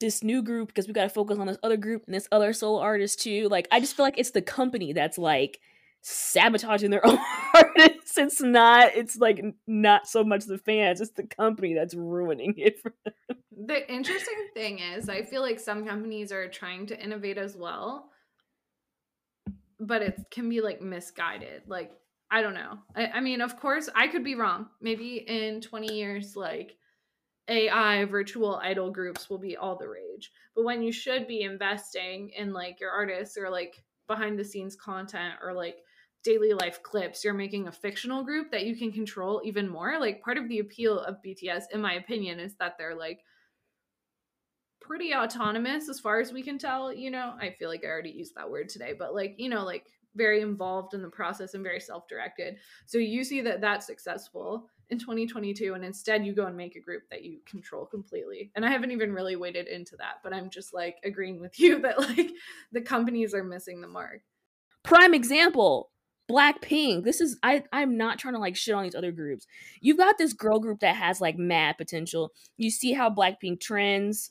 this 0.00 0.22
new 0.22 0.42
group 0.42 0.68
because 0.68 0.86
we 0.86 0.92
got 0.92 1.04
to 1.04 1.08
focus 1.08 1.38
on 1.38 1.46
this 1.46 1.58
other 1.62 1.76
group 1.76 2.02
and 2.06 2.14
this 2.14 2.28
other 2.30 2.52
solo 2.52 2.80
artist 2.80 3.20
too 3.20 3.48
like 3.48 3.66
i 3.70 3.80
just 3.80 3.96
feel 3.96 4.04
like 4.04 4.18
it's 4.18 4.30
the 4.32 4.42
company 4.42 4.92
that's 4.92 5.18
like 5.18 5.58
sabotaging 6.02 6.90
their 6.90 7.06
own 7.06 7.18
artists. 7.54 8.18
It's 8.18 8.42
not. 8.42 8.94
It's 8.94 9.16
like 9.16 9.42
not 9.66 10.06
so 10.06 10.22
much 10.22 10.44
the 10.44 10.58
fans. 10.58 11.00
It's 11.00 11.12
the 11.12 11.26
company 11.26 11.74
that's 11.74 11.94
ruining 11.94 12.54
it 12.58 12.80
for 12.80 12.92
them. 13.04 13.38
The 13.64 13.90
interesting 13.90 14.48
thing 14.54 14.80
is, 14.80 15.08
I 15.08 15.22
feel 15.22 15.40
like 15.40 15.60
some 15.60 15.86
companies 15.86 16.32
are 16.32 16.48
trying 16.48 16.86
to 16.86 17.00
innovate 17.00 17.38
as 17.38 17.56
well, 17.56 18.10
but 19.78 20.02
it 20.02 20.20
can 20.30 20.48
be 20.48 20.60
like 20.60 20.82
misguided. 20.82 21.62
Like 21.66 21.92
I 22.30 22.42
don't 22.42 22.54
know. 22.54 22.78
I, 22.96 23.06
I 23.06 23.20
mean, 23.20 23.40
of 23.40 23.58
course, 23.58 23.88
I 23.94 24.08
could 24.08 24.24
be 24.24 24.34
wrong. 24.34 24.66
Maybe 24.80 25.24
in 25.26 25.60
twenty 25.60 25.94
years, 25.94 26.34
like 26.34 26.76
AI 27.48 28.04
virtual 28.06 28.56
idol 28.56 28.90
groups 28.90 29.30
will 29.30 29.38
be 29.38 29.56
all 29.56 29.76
the 29.76 29.88
rage. 29.88 30.32
But 30.56 30.64
when 30.64 30.82
you 30.82 30.92
should 30.92 31.26
be 31.28 31.42
investing 31.42 32.30
in 32.36 32.52
like 32.52 32.80
your 32.80 32.90
artists 32.90 33.36
or 33.36 33.50
like 33.50 33.82
behind 34.08 34.38
the 34.38 34.44
scenes 34.44 34.76
content 34.76 35.34
or 35.42 35.52
like 35.52 35.76
daily 36.24 36.52
life 36.52 36.82
clips, 36.82 37.24
you're 37.24 37.34
making 37.34 37.68
a 37.68 37.72
fictional 37.72 38.22
group 38.22 38.50
that 38.50 38.64
you 38.64 38.76
can 38.76 38.92
control 38.92 39.40
even 39.44 39.68
more. 39.68 39.98
Like 39.98 40.22
part 40.22 40.38
of 40.38 40.48
the 40.48 40.60
appeal 40.60 40.98
of 41.00 41.22
BTS, 41.24 41.64
in 41.72 41.80
my 41.80 41.94
opinion, 41.94 42.38
is 42.38 42.54
that 42.56 42.76
they're 42.78 42.94
like 42.94 43.20
pretty 44.80 45.14
autonomous 45.14 45.88
as 45.88 46.00
far 46.00 46.20
as 46.20 46.32
we 46.32 46.42
can 46.42 46.58
tell. 46.58 46.92
You 46.92 47.10
know, 47.10 47.34
I 47.40 47.54
feel 47.58 47.68
like 47.68 47.84
I 47.84 47.88
already 47.88 48.10
used 48.10 48.34
that 48.36 48.50
word 48.50 48.68
today, 48.68 48.94
but 48.98 49.14
like, 49.14 49.34
you 49.38 49.48
know, 49.48 49.64
like 49.64 49.86
very 50.14 50.42
involved 50.42 50.94
in 50.94 51.02
the 51.02 51.08
process 51.08 51.54
and 51.54 51.62
very 51.64 51.80
self 51.80 52.06
directed. 52.08 52.56
So 52.86 52.98
you 52.98 53.24
see 53.24 53.40
that 53.42 53.60
that's 53.60 53.86
successful 53.86 54.68
in 54.92 54.98
2022 54.98 55.72
and 55.72 55.84
instead 55.84 56.24
you 56.24 56.34
go 56.34 56.44
and 56.44 56.54
make 56.54 56.76
a 56.76 56.80
group 56.80 57.02
that 57.10 57.24
you 57.24 57.38
control 57.46 57.86
completely 57.86 58.50
and 58.54 58.64
i 58.64 58.70
haven't 58.70 58.90
even 58.90 59.10
really 59.10 59.36
waded 59.36 59.66
into 59.66 59.96
that 59.96 60.16
but 60.22 60.34
i'm 60.34 60.50
just 60.50 60.74
like 60.74 60.96
agreeing 61.02 61.40
with 61.40 61.58
you 61.58 61.80
that 61.80 61.98
like 61.98 62.30
the 62.72 62.80
companies 62.80 63.32
are 63.32 63.42
missing 63.42 63.80
the 63.80 63.88
mark 63.88 64.20
prime 64.82 65.14
example 65.14 65.90
blackpink 66.30 67.04
this 67.04 67.20
is 67.20 67.36
i 67.42 67.62
i'm 67.72 67.96
not 67.96 68.18
trying 68.18 68.34
to 68.34 68.40
like 68.40 68.56
shit 68.56 68.74
on 68.74 68.84
these 68.84 68.94
other 68.94 69.12
groups 69.12 69.46
you've 69.80 69.98
got 69.98 70.18
this 70.18 70.32
girl 70.32 70.58
group 70.58 70.80
that 70.80 70.96
has 70.96 71.20
like 71.20 71.36
mad 71.36 71.76
potential 71.76 72.32
you 72.56 72.70
see 72.70 72.92
how 72.92 73.10
blackpink 73.10 73.60
trends 73.60 74.30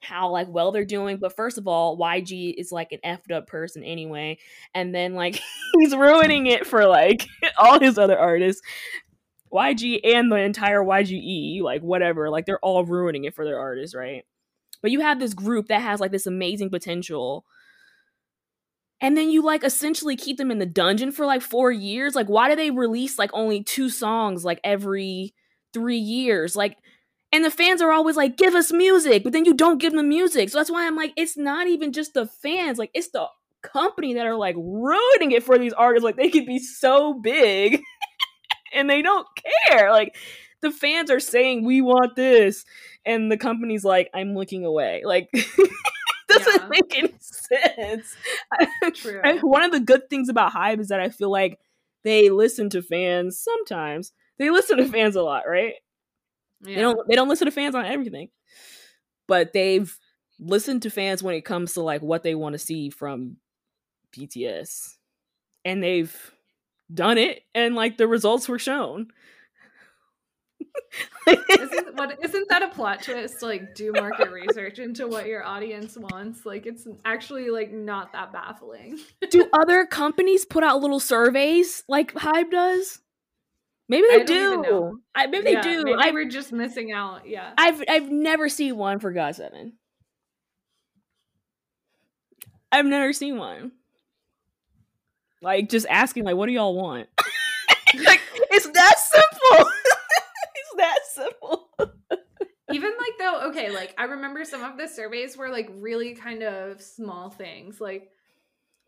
how 0.00 0.30
like 0.30 0.48
well 0.48 0.72
they're 0.72 0.84
doing 0.84 1.18
but 1.18 1.36
first 1.36 1.58
of 1.58 1.66
all 1.66 1.98
yg 1.98 2.54
is 2.56 2.72
like 2.72 2.92
an 2.92 3.00
effed 3.04 3.34
up 3.34 3.46
person 3.46 3.82
anyway 3.84 4.38
and 4.74 4.94
then 4.94 5.14
like 5.14 5.40
he's 5.78 5.94
ruining 5.94 6.46
it 6.46 6.66
for 6.66 6.86
like 6.86 7.26
all 7.58 7.78
his 7.78 7.98
other 7.98 8.18
artists 8.18 8.62
YG 9.52 10.00
and 10.04 10.30
the 10.30 10.36
entire 10.36 10.82
YGE, 10.82 11.62
like 11.62 11.82
whatever, 11.82 12.30
like 12.30 12.46
they're 12.46 12.58
all 12.60 12.84
ruining 12.84 13.24
it 13.24 13.34
for 13.34 13.44
their 13.44 13.58
artists, 13.58 13.94
right? 13.94 14.24
But 14.82 14.90
you 14.90 15.00
have 15.00 15.18
this 15.18 15.34
group 15.34 15.68
that 15.68 15.82
has 15.82 16.00
like 16.00 16.12
this 16.12 16.26
amazing 16.26 16.70
potential. 16.70 17.44
And 19.00 19.16
then 19.16 19.30
you 19.30 19.42
like 19.42 19.62
essentially 19.62 20.16
keep 20.16 20.38
them 20.38 20.50
in 20.50 20.58
the 20.58 20.66
dungeon 20.66 21.12
for 21.12 21.24
like 21.24 21.42
4 21.42 21.70
years. 21.70 22.14
Like 22.14 22.28
why 22.28 22.48
do 22.48 22.56
they 22.56 22.70
release 22.70 23.18
like 23.18 23.30
only 23.32 23.62
two 23.62 23.90
songs 23.90 24.44
like 24.44 24.60
every 24.64 25.34
3 25.72 25.96
years? 25.96 26.56
Like 26.56 26.76
and 27.30 27.44
the 27.44 27.50
fans 27.50 27.82
are 27.82 27.92
always 27.92 28.16
like 28.16 28.36
give 28.36 28.54
us 28.54 28.72
music, 28.72 29.22
but 29.22 29.32
then 29.32 29.44
you 29.44 29.54
don't 29.54 29.80
give 29.80 29.92
them 29.92 30.08
music. 30.08 30.48
So 30.48 30.58
that's 30.58 30.70
why 30.70 30.86
I'm 30.86 30.96
like 30.96 31.12
it's 31.16 31.36
not 31.36 31.68
even 31.68 31.92
just 31.92 32.14
the 32.14 32.26
fans, 32.26 32.78
like 32.78 32.90
it's 32.94 33.10
the 33.10 33.26
company 33.62 34.14
that 34.14 34.26
are 34.26 34.36
like 34.36 34.56
ruining 34.56 35.32
it 35.32 35.44
for 35.44 35.58
these 35.58 35.72
artists. 35.72 36.04
Like 36.04 36.16
they 36.16 36.30
could 36.30 36.46
be 36.46 36.58
so 36.58 37.14
big 37.14 37.80
and 38.74 38.88
they 38.88 39.02
don't 39.02 39.26
care. 39.68 39.90
Like 39.90 40.16
the 40.60 40.70
fans 40.70 41.10
are 41.10 41.20
saying 41.20 41.64
we 41.64 41.80
want 41.80 42.16
this, 42.16 42.64
and 43.04 43.30
the 43.30 43.36
company's 43.36 43.84
like, 43.84 44.10
I'm 44.14 44.34
looking 44.34 44.64
away. 44.64 45.02
Like 45.04 45.28
doesn't 46.28 46.62
yeah. 46.62 46.68
make 46.68 46.98
any 46.98 47.14
sense. 47.20 48.16
True. 48.94 49.20
I, 49.24 49.38
one 49.38 49.62
of 49.62 49.72
the 49.72 49.80
good 49.80 50.08
things 50.10 50.28
about 50.28 50.52
Hybe 50.52 50.80
is 50.80 50.88
that 50.88 51.00
I 51.00 51.08
feel 51.08 51.30
like 51.30 51.58
they 52.04 52.30
listen 52.30 52.70
to 52.70 52.82
fans 52.82 53.40
sometimes. 53.40 54.12
They 54.38 54.50
listen 54.50 54.78
to 54.78 54.88
fans 54.88 55.16
a 55.16 55.22
lot, 55.22 55.44
right? 55.48 55.74
Yeah. 56.62 56.76
They 56.76 56.82
don't 56.82 57.08
they 57.08 57.14
don't 57.14 57.28
listen 57.28 57.46
to 57.46 57.52
fans 57.52 57.74
on 57.74 57.86
everything. 57.86 58.28
But 59.26 59.52
they've 59.52 59.94
listened 60.40 60.82
to 60.82 60.90
fans 60.90 61.22
when 61.22 61.34
it 61.34 61.44
comes 61.44 61.74
to 61.74 61.82
like 61.82 62.02
what 62.02 62.22
they 62.22 62.34
want 62.34 62.54
to 62.54 62.58
see 62.58 62.90
from 62.90 63.36
BTS. 64.16 64.94
And 65.64 65.82
they've 65.82 66.14
done 66.92 67.18
it 67.18 67.42
and 67.54 67.74
like 67.74 67.98
the 67.98 68.08
results 68.08 68.48
were 68.48 68.58
shown. 68.58 69.08
Isn't, 71.26 71.96
what, 71.96 72.18
isn't 72.22 72.48
that 72.48 72.62
a 72.62 72.68
plot 72.68 73.02
twist 73.02 73.42
like 73.42 73.74
do 73.74 73.92
market 73.92 74.30
research 74.30 74.78
into 74.78 75.06
what 75.06 75.26
your 75.26 75.44
audience 75.44 75.96
wants? 75.96 76.46
Like 76.46 76.66
it's 76.66 76.86
actually 77.04 77.50
like 77.50 77.72
not 77.72 78.12
that 78.12 78.32
baffling. 78.32 78.98
do 79.30 79.48
other 79.52 79.86
companies 79.86 80.44
put 80.44 80.62
out 80.62 80.80
little 80.80 81.00
surveys 81.00 81.84
like 81.88 82.14
Hybe 82.14 82.50
does? 82.50 83.00
Maybe 83.88 84.06
they 84.10 84.24
do. 84.24 85.00
I, 85.14 85.26
maybe 85.26 85.50
yeah, 85.50 85.62
they 85.62 85.76
do. 85.76 85.84
Maybe 85.84 85.98
I, 85.98 86.10
we're 86.10 86.28
just 86.28 86.52
missing 86.52 86.92
out. 86.92 87.26
Yeah. 87.26 87.52
I've 87.56 87.82
I've 87.88 88.10
never 88.10 88.48
seen 88.48 88.76
one 88.76 88.98
for 88.98 89.12
GOT7. 89.12 89.72
I've 92.70 92.84
never 92.84 93.12
seen 93.12 93.38
one. 93.38 93.72
Like 95.40 95.70
just 95.70 95.86
asking, 95.88 96.24
like, 96.24 96.36
what 96.36 96.46
do 96.46 96.52
y'all 96.52 96.74
want? 96.74 97.08
like 98.04 98.20
it's 98.50 98.68
that 98.68 98.98
simple. 98.98 99.70
It's 102.68 102.80
that 102.80 102.84
simple. 102.84 102.88
Even 102.88 102.92
like 102.98 103.18
though, 103.18 103.48
okay, 103.50 103.70
like 103.70 103.94
I 103.98 104.04
remember 104.04 104.44
some 104.44 104.62
of 104.62 104.76
the 104.78 104.86
surveys 104.86 105.36
were 105.36 105.50
like 105.50 105.70
really 105.76 106.14
kind 106.14 106.42
of 106.42 106.80
small 106.80 107.30
things, 107.30 107.80
like 107.80 108.10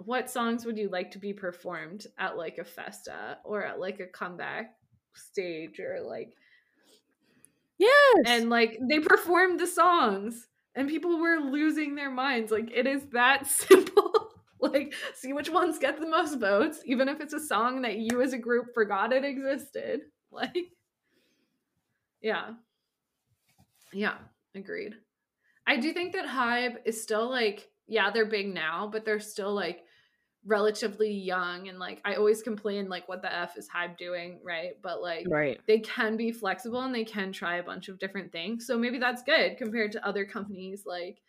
what 0.05 0.31
songs 0.31 0.65
would 0.65 0.78
you 0.78 0.89
like 0.89 1.11
to 1.12 1.19
be 1.19 1.32
performed 1.32 2.07
at 2.19 2.36
like 2.36 2.59
a 2.59 2.65
festa 2.65 3.39
or 3.44 3.65
at 3.65 3.78
like 3.81 4.01
a 4.01 4.07
comeback 4.07 4.74
stage 5.15 5.78
or 5.81 6.01
like 6.01 6.35
yes 7.78 8.24
and 8.27 8.51
like 8.51 8.78
they 8.89 9.01
performed 9.01 9.61
the 9.61 9.66
songs 9.66 10.48
and 10.74 10.89
people 10.89 11.19
were 11.19 11.39
losing 11.39 11.94
their 11.94 12.11
minds 12.11 12.51
like 12.51 12.70
it 12.74 12.86
is 12.86 13.02
that 13.12 13.47
simple 13.47 14.31
like 14.61 14.94
see 15.15 15.32
which 15.32 15.51
ones 15.51 15.78
get 15.78 16.01
the 16.01 16.09
most 16.09 16.39
votes 16.39 16.81
even 16.86 17.09
if 17.09 17.20
it's 17.20 17.35
a 17.35 17.40
song 17.40 17.82
that 17.82 17.98
you 17.98 18.23
as 18.23 18.32
a 18.32 18.39
group 18.39 18.66
forgot 18.74 19.12
it 19.12 19.24
existed 19.24 20.01
like 20.31 20.57
yeah 22.23 22.51
yeah 23.92 24.16
agreed 24.54 24.94
i 25.66 25.76
do 25.76 25.92
think 25.92 26.12
that 26.12 26.26
hybe 26.26 26.76
is 26.84 27.00
still 27.00 27.28
like 27.28 27.68
yeah 27.86 28.10
they're 28.10 28.26
big 28.26 28.52
now 28.52 28.88
but 28.90 29.04
they're 29.04 29.20
still 29.20 29.54
like 29.54 29.84
relatively 30.46 31.12
young 31.12 31.68
and 31.68 31.78
like 31.78 32.00
i 32.04 32.14
always 32.14 32.42
complain 32.42 32.88
like 32.88 33.06
what 33.08 33.20
the 33.20 33.34
f 33.34 33.58
is 33.58 33.68
hybe 33.68 33.98
doing 33.98 34.40
right 34.42 34.72
but 34.82 35.02
like 35.02 35.26
right 35.28 35.60
they 35.66 35.78
can 35.80 36.16
be 36.16 36.32
flexible 36.32 36.80
and 36.80 36.94
they 36.94 37.04
can 37.04 37.30
try 37.30 37.56
a 37.56 37.62
bunch 37.62 37.88
of 37.88 37.98
different 37.98 38.32
things 38.32 38.66
so 38.66 38.78
maybe 38.78 38.98
that's 38.98 39.22
good 39.22 39.58
compared 39.58 39.92
to 39.92 40.06
other 40.06 40.24
companies 40.24 40.84
like 40.86 41.20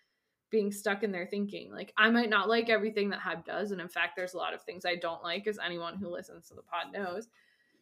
being 0.51 0.71
stuck 0.71 1.01
in 1.01 1.11
their 1.11 1.25
thinking. 1.25 1.71
Like 1.71 1.93
I 1.97 2.11
might 2.11 2.29
not 2.29 2.49
like 2.49 2.69
everything 2.69 3.09
that 3.09 3.21
Hybe 3.21 3.45
does, 3.45 3.71
and 3.71 3.81
in 3.81 3.88
fact, 3.88 4.15
there's 4.15 4.33
a 4.35 4.38
lot 4.38 4.53
of 4.53 4.61
things 4.61 4.85
I 4.85 4.95
don't 4.95 5.23
like, 5.23 5.47
as 5.47 5.57
anyone 5.57 5.95
who 5.95 6.09
listens 6.09 6.47
to 6.49 6.53
the 6.53 6.61
pod 6.61 6.93
knows. 6.93 7.29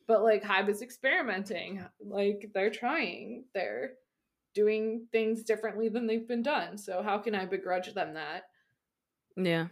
But 0.07 0.23
like 0.23 0.43
Hybe 0.43 0.69
is 0.69 0.81
experimenting, 0.81 1.84
like 1.99 2.51
they're 2.53 2.69
trying, 2.69 3.45
they're 3.53 3.93
doing 4.53 5.07
things 5.11 5.43
differently 5.43 5.89
than 5.89 6.07
they've 6.07 6.27
been 6.27 6.43
done. 6.43 6.77
So 6.77 7.01
how 7.03 7.17
can 7.17 7.35
I 7.35 7.45
begrudge 7.45 7.93
them 7.93 8.13
that? 8.15 8.43
Yeah. 9.35 9.67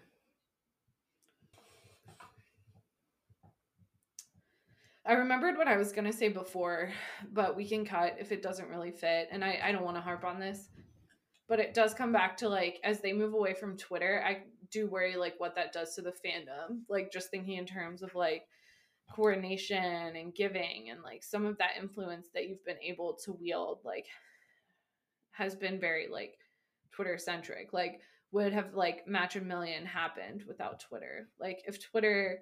I 5.05 5.13
remembered 5.13 5.57
what 5.57 5.69
I 5.69 5.77
was 5.77 5.93
gonna 5.93 6.11
say 6.11 6.27
before, 6.27 6.91
but 7.31 7.55
we 7.55 7.67
can 7.67 7.85
cut 7.85 8.17
if 8.19 8.31
it 8.31 8.41
doesn't 8.41 8.69
really 8.69 8.91
fit. 8.91 9.29
And 9.31 9.43
I, 9.43 9.59
I 9.63 9.71
don't 9.71 9.85
want 9.85 9.95
to 9.95 10.01
harp 10.01 10.25
on 10.25 10.39
this 10.39 10.69
but 11.47 11.59
it 11.59 11.73
does 11.73 11.93
come 11.93 12.11
back 12.11 12.37
to 12.37 12.49
like 12.49 12.79
as 12.83 12.99
they 12.99 13.13
move 13.13 13.33
away 13.33 13.53
from 13.53 13.77
Twitter, 13.77 14.23
I 14.25 14.43
do 14.71 14.87
worry 14.87 15.15
like 15.15 15.35
what 15.37 15.55
that 15.55 15.71
does 15.71 15.95
to 15.95 16.01
the 16.01 16.11
fandom. 16.11 16.81
Like 16.89 17.11
just 17.11 17.31
thinking 17.31 17.57
in 17.57 17.65
terms 17.65 18.03
of 18.03 18.13
like 18.15 18.43
coordination 19.13 20.17
and 20.17 20.35
giving 20.35 20.89
and 20.91 21.01
like 21.01 21.23
some 21.23 21.45
of 21.45 21.57
that 21.57 21.77
influence 21.79 22.27
that 22.33 22.49
you've 22.49 22.65
been 22.65 22.81
able 22.83 23.17
to 23.23 23.31
wield 23.31 23.79
like 23.85 24.05
has 25.37 25.55
been 25.55 25.79
very 25.79 26.07
like 26.11 26.37
Twitter 26.91 27.17
centric. 27.17 27.73
Like 27.73 28.01
would 28.31 28.53
have 28.53 28.73
like 28.73 29.07
match 29.07 29.35
a 29.35 29.41
million 29.41 29.85
happened 29.85 30.43
without 30.47 30.79
Twitter. 30.79 31.29
Like 31.39 31.61
if 31.65 31.81
Twitter 31.81 32.39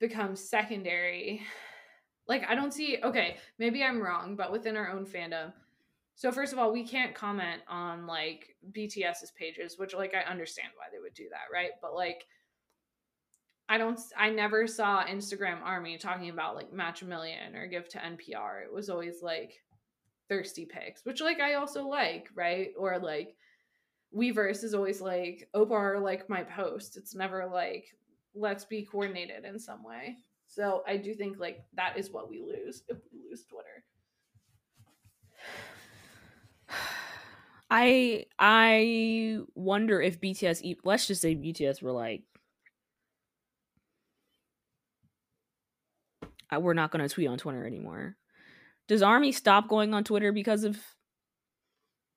becomes 0.00 0.48
secondary, 0.48 1.42
like 2.28 2.44
I 2.48 2.54
don't 2.54 2.74
see 2.74 2.98
okay, 3.02 3.36
maybe 3.58 3.82
I'm 3.82 4.02
wrong, 4.02 4.36
but 4.36 4.52
within 4.52 4.76
our 4.76 4.90
own 4.90 5.06
fandom, 5.06 5.52
so 6.16 6.32
first 6.32 6.54
of 6.54 6.58
all, 6.58 6.72
we 6.72 6.82
can't 6.82 7.14
comment 7.14 7.60
on 7.68 8.06
like 8.06 8.56
BTS's 8.72 9.32
pages, 9.38 9.78
which 9.78 9.94
like 9.94 10.14
I 10.14 10.28
understand 10.30 10.68
why 10.74 10.86
they 10.90 10.98
would 10.98 11.14
do 11.14 11.28
that, 11.30 11.52
right? 11.52 11.72
But 11.82 11.94
like 11.94 12.26
I 13.68 13.76
don't 13.78 14.00
I 14.16 14.30
never 14.30 14.66
saw 14.66 15.04
Instagram 15.04 15.60
Army 15.62 15.98
talking 15.98 16.30
about 16.30 16.56
like 16.56 16.72
match 16.72 17.02
a 17.02 17.04
million 17.04 17.54
or 17.54 17.66
give 17.66 17.88
to 17.90 17.98
NPR. 17.98 18.64
It 18.64 18.72
was 18.72 18.88
always 18.88 19.22
like 19.22 19.60
thirsty 20.28 20.66
pics, 20.66 21.04
which 21.04 21.20
like 21.20 21.40
I 21.40 21.54
also 21.54 21.86
like, 21.86 22.28
right? 22.34 22.70
Or 22.78 22.98
like 22.98 23.34
Weverse 24.14 24.64
is 24.64 24.74
always 24.74 25.00
like 25.00 25.48
Oppa 25.54 26.00
like 26.02 26.28
my 26.28 26.42
post. 26.44 26.96
It's 26.96 27.14
never 27.14 27.46
like 27.46 27.86
let's 28.34 28.64
be 28.64 28.84
coordinated 28.84 29.44
in 29.44 29.58
some 29.58 29.82
way. 29.82 30.18
So 30.46 30.82
I 30.86 30.96
do 30.96 31.14
think 31.14 31.38
like 31.38 31.64
that 31.74 31.98
is 31.98 32.10
what 32.10 32.30
we 32.30 32.40
lose 32.40 32.82
if 32.88 32.98
we 33.12 33.20
lose 33.28 33.44
Twitter. 33.44 33.84
I 37.70 38.26
I 38.38 39.38
wonder 39.54 40.00
if 40.00 40.20
BTS 40.20 40.76
let's 40.84 41.06
just 41.06 41.20
say 41.20 41.34
BTS 41.34 41.82
were 41.82 41.92
like 41.92 42.22
"Uh, 46.54 46.60
we're 46.60 46.74
not 46.74 46.92
going 46.92 47.06
to 47.06 47.12
tweet 47.12 47.28
on 47.28 47.38
Twitter 47.38 47.66
anymore. 47.66 48.16
Does 48.88 49.02
Army 49.02 49.32
stop 49.32 49.68
going 49.68 49.94
on 49.94 50.04
Twitter 50.04 50.32
because 50.32 50.64
of 50.64 50.78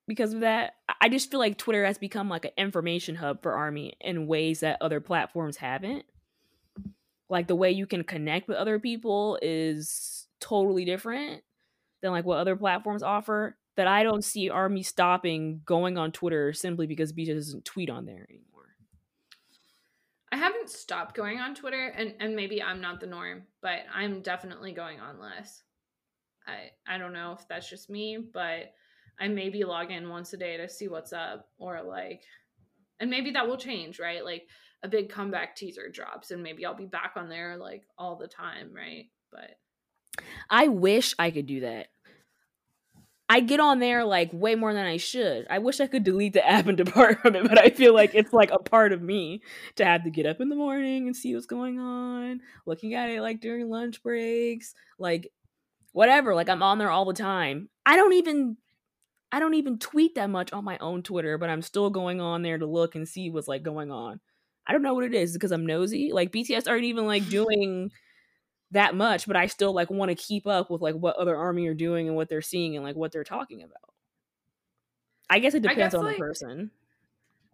because 0.08 0.34
of 0.34 0.42
that? 0.42 0.76
I- 1.02 1.10
just 1.10 1.32
feel 1.32 1.40
like 1.40 1.58
Twitter 1.58 1.86
has 1.86 1.98
become 1.98 2.30
like 2.30 2.46
an 2.46 2.52
information 2.58 3.16
hub 3.16 3.42
for 3.42 3.54
Army 3.54 3.94
in 4.02 4.28
ways 4.28 4.60
that 4.62 4.82
other 4.82 5.00
platforms 5.00 5.58
haven't. 5.58 6.06
Like 7.30 7.48
the 7.48 7.56
way 7.56 7.72
you 7.72 7.86
can 7.86 8.04
connect 8.04 8.48
with 8.48 8.58
other 8.58 8.80
people 8.80 9.38
is 9.42 10.28
totally 10.40 10.86
different 10.86 11.44
than 12.02 12.12
like 12.12 12.26
what 12.26 12.40
other 12.40 12.56
platforms 12.56 13.04
offer. 13.04 13.58
That 13.76 13.88
I 13.88 14.04
don't 14.04 14.26
see 14.26 14.50
Army 14.50 14.84
stopping 14.84 15.62
going 15.66 15.98
on 15.98 16.12
Twitter 16.12 16.52
simply 16.54 16.86
because 16.86 17.14
BTS 17.14 17.36
doesn't 17.36 17.66
tweet 17.66 17.90
on 17.90 18.06
there 18.06 18.28
anymore. 18.30 18.76
I 20.32 20.38
haven't 20.38 20.70
stopped 20.70 21.16
going 21.16 21.40
on 21.40 21.56
Twitter 21.56 21.88
and 21.88 22.14
and 22.20 22.36
maybe 22.36 22.62
I'm 22.62 22.82
not 22.82 23.00
the 23.00 23.08
norm, 23.08 23.44
but 23.62 23.86
I'm 23.94 24.22
definitely 24.22 24.74
going 24.74 25.00
on 25.00 25.20
less. 25.20 25.64
I 26.50 26.96
I 26.96 26.98
don't 26.98 27.14
know 27.14 27.36
if 27.38 27.48
that's 27.48 27.70
just 27.70 27.90
me, 27.90 28.18
but 28.34 28.74
I 29.20 29.28
maybe 29.28 29.64
log 29.64 29.92
in 29.92 30.10
once 30.10 30.34
a 30.34 30.38
day 30.38 30.58
to 30.58 30.70
see 30.70 30.88
what's 30.88 31.14
up 31.14 31.50
or 31.58 31.82
like 31.82 32.24
and 33.00 33.10
maybe 33.10 33.32
that 33.32 33.48
will 33.48 33.58
change, 33.58 34.00
right? 34.00 34.24
Like 34.24 34.48
a 34.84 34.88
big 34.88 35.10
comeback 35.10 35.56
teaser 35.56 35.90
drops 35.90 36.32
and 36.32 36.44
maybe 36.44 36.66
I'll 36.66 36.76
be 36.76 36.86
back 36.86 37.14
on 37.16 37.30
there 37.30 37.58
like 37.58 37.84
all 37.98 38.16
the 38.16 38.28
time, 38.28 38.72
right? 38.74 39.06
But 39.32 39.58
I 40.50 40.68
wish 40.68 41.14
I 41.20 41.32
could 41.32 41.46
do 41.46 41.62
that. 41.62 41.88
I 43.32 43.42
get 43.42 43.60
on 43.60 43.78
there 43.78 44.06
like 44.06 44.32
way 44.34 44.56
more 44.56 44.74
than 44.74 44.88
I 44.88 44.98
should. 44.98 45.46
I 45.52 45.60
wish 45.60 45.80
I 45.80 45.86
could 45.86 46.04
delete 46.04 46.34
the 46.34 46.46
app 46.50 46.66
and 46.66 46.78
depart 46.78 47.20
from 47.22 47.36
it, 47.36 47.48
but 47.48 47.60
I 47.60 47.70
feel 47.70 47.94
like 47.94 48.16
it's 48.16 48.34
like 48.34 48.50
a 48.52 48.58
part 48.58 48.92
of 48.92 49.02
me 49.04 49.44
to 49.76 49.86
have 49.86 50.04
to 50.04 50.10
get 50.10 50.26
up 50.26 50.42
in 50.42 50.50
the 50.50 50.56
morning 50.56 51.06
and 51.06 51.16
see 51.16 51.36
what's 51.36 51.46
going 51.46 51.80
on, 51.80 52.42
looking 52.66 52.96
at 52.96 53.10
it 53.10 53.22
like 53.22 53.40
during 53.40 53.70
lunch 53.70 54.02
breaks, 54.02 54.74
like 54.98 55.32
whatever. 55.92 56.36
Like 56.36 56.50
I'm 56.50 56.64
on 56.64 56.78
there 56.78 56.92
all 56.92 57.06
the 57.06 57.14
time. 57.14 57.70
I 57.86 57.96
don't 57.96 58.14
even 58.14 58.58
I 59.32 59.40
don't 59.40 59.54
even 59.54 59.78
tweet 59.78 60.16
that 60.16 60.30
much 60.30 60.52
on 60.54 60.64
my 60.64 60.78
own 60.80 61.04
Twitter, 61.04 61.38
but 61.38 61.50
I'm 61.50 61.62
still 61.62 61.90
going 61.90 62.20
on 62.20 62.42
there 62.42 62.58
to 62.58 62.66
look 62.66 62.96
and 62.96 63.08
see 63.08 63.30
what's 63.30 63.48
like 63.48 63.64
going 63.64 63.92
on. 63.92 64.20
I 64.66 64.72
don't 64.72 64.82
know 64.82 64.94
what 64.94 65.04
it 65.04 65.14
is 65.14 65.34
because 65.34 65.52
I'm 65.52 65.66
nosy. 65.66 66.12
Like 66.14 66.32
BTS 66.32 66.68
aren't 66.68 66.84
even 66.84 67.06
like 67.06 67.28
doing 67.30 67.92
that 68.72 68.96
much, 68.96 69.26
but 69.28 69.36
I 69.36 69.48
still 69.48 69.74
like 69.74 69.90
want 69.90 70.10
to 70.10 70.16
keep 70.16 70.46
up 70.48 70.70
with 70.70 70.82
like 70.82 70.96
what 70.96 71.16
other 71.16 71.36
army 71.36 71.68
are 71.68 71.74
doing 71.74 72.08
and 72.08 72.16
what 72.16 72.30
they're 72.30 72.42
seeing 72.42 72.76
and 72.76 72.84
like 72.86 72.96
what 72.96 73.12
they're 73.12 73.24
talking 73.24 73.62
about. 73.64 73.94
I 75.30 75.40
guess 75.40 75.54
it 75.54 75.62
depends 75.62 75.80
guess, 75.80 75.94
on 75.96 76.06
like- 76.06 76.18
the 76.18 76.22
person. 76.22 76.72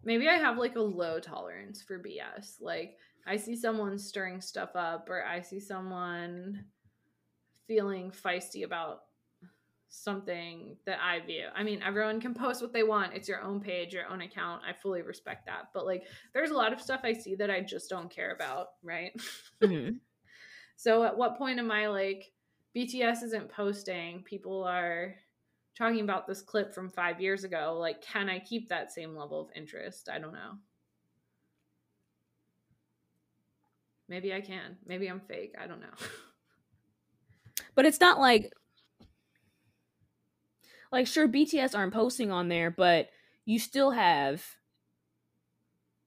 maybe 0.02 0.28
I 0.28 0.36
have 0.36 0.56
like 0.58 0.76
a 0.76 0.80
low 0.80 1.20
tolerance 1.20 1.82
for 1.82 1.98
BS. 1.98 2.60
Like 2.60 2.96
I 3.26 3.36
see 3.36 3.56
someone 3.56 3.98
stirring 3.98 4.40
stuff 4.40 4.70
up 4.74 5.08
or 5.10 5.24
I 5.24 5.40
see 5.40 5.60
someone 5.60 6.64
feeling 7.66 8.10
feisty 8.10 8.64
about 8.64 9.00
something 9.88 10.76
that 10.84 10.98
I 11.02 11.20
view. 11.24 11.46
I 11.54 11.62
mean, 11.62 11.82
everyone 11.82 12.20
can 12.20 12.34
post 12.34 12.60
what 12.60 12.72
they 12.72 12.82
want. 12.82 13.14
It's 13.14 13.28
your 13.28 13.40
own 13.42 13.60
page, 13.60 13.94
your 13.94 14.06
own 14.08 14.20
account. 14.20 14.62
I 14.68 14.72
fully 14.72 15.02
respect 15.02 15.46
that. 15.46 15.70
But 15.72 15.86
like 15.86 16.04
there's 16.34 16.50
a 16.50 16.54
lot 16.56 16.72
of 16.72 16.80
stuff 16.80 17.00
I 17.04 17.12
see 17.12 17.34
that 17.36 17.50
I 17.50 17.60
just 17.60 17.88
don't 17.88 18.10
care 18.10 18.32
about, 18.32 18.68
right? 18.82 19.12
Mhm. 19.62 20.00
So 20.76 21.02
at 21.04 21.16
what 21.16 21.38
point 21.38 21.58
am 21.58 21.70
I 21.70 21.86
like 21.88 22.32
BTS 22.76 23.22
isn't 23.22 23.48
posting, 23.48 24.22
people 24.24 24.64
are 24.64 25.14
talking 25.78 26.00
about 26.00 26.26
this 26.26 26.42
clip 26.42 26.74
from 26.74 26.90
5 26.90 27.20
years 27.20 27.44
ago, 27.44 27.76
like 27.78 28.02
can 28.02 28.28
I 28.28 28.38
keep 28.38 28.68
that 28.68 28.92
same 28.92 29.16
level 29.16 29.40
of 29.40 29.48
interest? 29.56 30.10
I 30.12 30.18
don't 30.18 30.34
know. 30.34 30.58
Maybe 34.08 34.32
I 34.34 34.40
can. 34.40 34.76
Maybe 34.86 35.08
I'm 35.08 35.20
fake. 35.20 35.54
I 35.58 35.66
don't 35.66 35.80
know. 35.80 35.94
But 37.76 37.86
it's 37.86 38.00
not 38.00 38.18
like 38.18 38.52
like 40.90 41.06
sure 41.06 41.28
BTS 41.28 41.76
aren't 41.76 41.92
posting 41.92 42.32
on 42.32 42.48
there, 42.48 42.70
but 42.70 43.10
you 43.44 43.58
still 43.58 43.92
have 43.92 44.44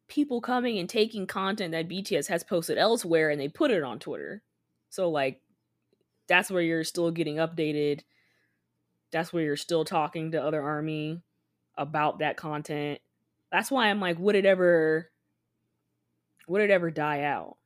people 0.08 0.42
coming 0.42 0.80
and 0.80 0.90
taking 0.90 1.28
content 1.28 1.72
that 1.72 1.88
BTS 1.88 2.28
has 2.28 2.44
posted 2.44 2.78
elsewhere 2.78 3.30
and 3.30 3.40
they 3.40 3.48
put 3.48 3.72
it 3.72 3.84
on 3.84 4.00
Twitter. 4.00 4.42
So 4.90 5.10
like 5.10 5.42
that's 6.28 6.50
where 6.50 6.64
you're 6.64 6.84
still 6.84 7.12
getting 7.12 7.36
updated. 7.36 8.02
That's 9.12 9.32
where 9.32 9.44
you're 9.44 9.56
still 9.56 9.86
talking 9.86 10.32
to 10.32 10.44
other 10.44 10.62
army 10.62 11.22
about 11.78 12.20
that 12.20 12.36
content. 12.36 13.00
That's 13.52 13.70
why 13.70 13.90
I'm 13.90 14.00
like 14.00 14.18
would 14.18 14.36
it 14.36 14.46
ever 14.46 15.12
would 16.48 16.62
it 16.62 16.72
ever 16.72 16.90
die 16.90 17.22
out? 17.22 17.59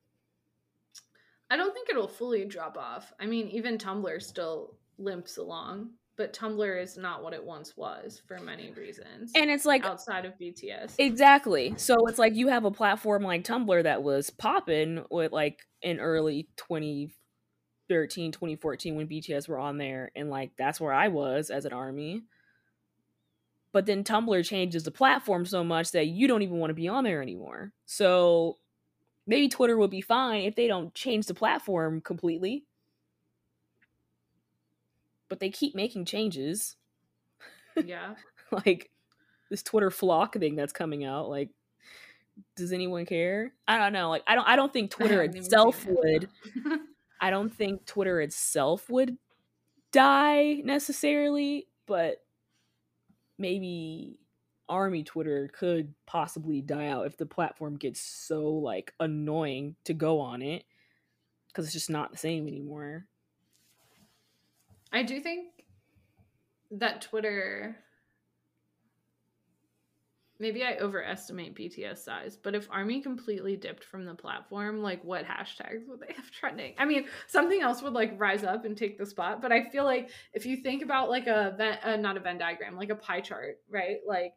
I 1.54 1.56
don't 1.56 1.72
think 1.72 1.88
it'll 1.88 2.08
fully 2.08 2.46
drop 2.46 2.80
off. 2.80 3.14
I 3.20 3.28
mean, 3.28 3.48
even 3.50 3.78
Tumblr 3.78 4.24
still 4.24 4.74
limps 4.98 5.38
along, 5.38 5.92
but 6.18 6.34
Tumblr 6.34 6.82
is 6.82 6.98
not 6.98 7.22
what 7.22 7.36
it 7.36 7.46
once 7.46 7.78
was 7.78 8.24
for 8.28 8.40
many 8.40 8.72
reasons. 8.72 9.32
And 9.36 9.52
it's 9.52 9.64
like 9.64 9.86
outside 9.86 10.26
of 10.26 10.34
BTS. 10.40 10.96
Exactly. 10.98 11.76
So 11.78 12.08
it's 12.08 12.18
like 12.18 12.34
you 12.34 12.48
have 12.48 12.66
a 12.66 12.72
platform 12.72 13.22
like 13.22 13.44
Tumblr 13.44 13.84
that 13.84 14.02
was 14.02 14.32
popping 14.32 15.06
with 15.12 15.32
like 15.32 15.60
in 15.84 16.00
early 16.00 16.48
2013, 16.58 18.32
2014 18.32 18.96
when 18.96 19.08
BTS 19.08 19.48
were 19.48 19.60
on 19.60 19.78
there 19.78 20.12
and 20.16 20.32
like 20.32 20.54
that's 20.58 20.82
where 20.82 20.92
I 20.92 21.10
was 21.10 21.52
as 21.52 21.66
an 21.66 21.74
army. 21.74 22.24
But 23.74 23.86
then 23.86 24.04
Tumblr 24.04 24.44
changes 24.44 24.86
the 24.86 24.92
platform 24.92 25.46
so 25.46 25.64
much 25.64 25.92
that 25.92 26.08
you 26.08 26.28
don't 26.28 26.42
even 26.42 26.58
want 26.58 26.72
to 26.72 26.76
be 26.76 26.88
on 26.88 27.04
there 27.04 27.22
anymore. 27.22 27.74
So 27.86 28.58
maybe 29.26 29.50
Twitter 29.50 29.78
would 29.78 29.92
be 29.92 30.02
fine 30.02 30.44
if 30.44 30.56
they 30.56 30.68
don't 30.68 30.94
change 30.94 31.28
the 31.28 31.34
platform 31.34 32.02
completely. 32.02 32.66
But 35.30 35.40
they 35.40 35.50
keep 35.50 35.74
making 35.76 36.06
changes 36.06 36.76
yeah. 37.86 38.16
like 38.52 38.92
this 39.50 39.64
Twitter 39.64 39.90
flock 39.90 40.36
thing 40.36 40.56
that's 40.56 40.74
coming 40.74 41.04
out. 41.04 41.30
Like, 41.30 41.50
does 42.56 42.72
anyone 42.72 43.06
care? 43.06 43.54
I 43.68 43.78
don't 43.78 43.94
know. 43.94 44.10
Like, 44.10 44.24
I 44.28 44.36
don't. 44.36 44.48
I 44.48 44.56
don't 44.56 44.74
think 44.74 44.92
Twitter 44.92 45.22
itself 45.22 45.86
would. 45.88 46.30
I 47.22 47.30
don't 47.30 47.54
think 47.56 47.86
Twitter 47.86 48.20
itself 48.22 48.90
would 48.90 49.18
die 49.92 50.62
necessarily, 50.64 51.68
but 51.86 52.18
maybe 53.38 54.18
Army 54.70 55.04
Twitter 55.04 55.50
could 55.54 55.94
possibly 56.06 56.62
die 56.62 56.88
out 56.88 57.06
if 57.06 57.18
the 57.18 57.26
platform 57.26 57.78
gets 57.78 58.00
so 58.00 58.50
like 58.50 58.94
annoying 59.00 59.76
to 59.84 59.94
go 59.94 60.20
on 60.20 60.42
it 60.42 60.64
because 61.48 61.66
it's 61.66 61.74
just 61.74 61.90
not 61.90 62.12
the 62.12 62.18
same 62.18 62.48
anymore. 62.48 63.06
I 64.92 65.04
do 65.04 65.20
think 65.20 65.48
that 66.72 67.02
Twitter 67.02 67.78
maybe 70.40 70.64
I 70.64 70.76
overestimate 70.78 71.56
BTS 71.56 72.00
size, 72.00 72.36
but 72.36 72.54
if 72.54 72.68
Army 72.70 73.02
completely 73.02 73.56
dipped 73.56 73.84
from 73.84 74.04
the 74.04 74.14
platform, 74.14 74.82
like 74.82 75.04
what 75.04 75.26
hashtags 75.26 75.88
would 75.88 76.02
they 76.02 76.14
have 76.14 76.30
trending? 76.32 76.74
I 76.78 76.86
mean, 76.86 77.06
something 77.28 77.62
else 77.62 77.82
would 77.82 77.94
like 77.94 78.20
rise 78.20 78.44
up 78.44 78.66
and 78.66 78.76
take 78.76 78.98
the 78.98 79.06
spot, 79.06 79.42
but 79.42 79.52
I 79.52 79.70
feel 79.70 79.86
like 79.86 80.10
if 80.34 80.46
you 80.46 80.58
think 80.58 80.84
about 80.84 81.10
like 81.10 81.28
a 81.28 81.54
Venn, 81.58 81.78
uh, 81.84 81.96
not 81.96 82.18
a 82.18 82.20
Venn 82.20 82.38
diagram, 82.38 82.76
like 82.76 82.90
a 82.90 82.96
pie 82.96 83.22
chart, 83.22 83.60
right? 83.70 83.98
Like 84.06 84.34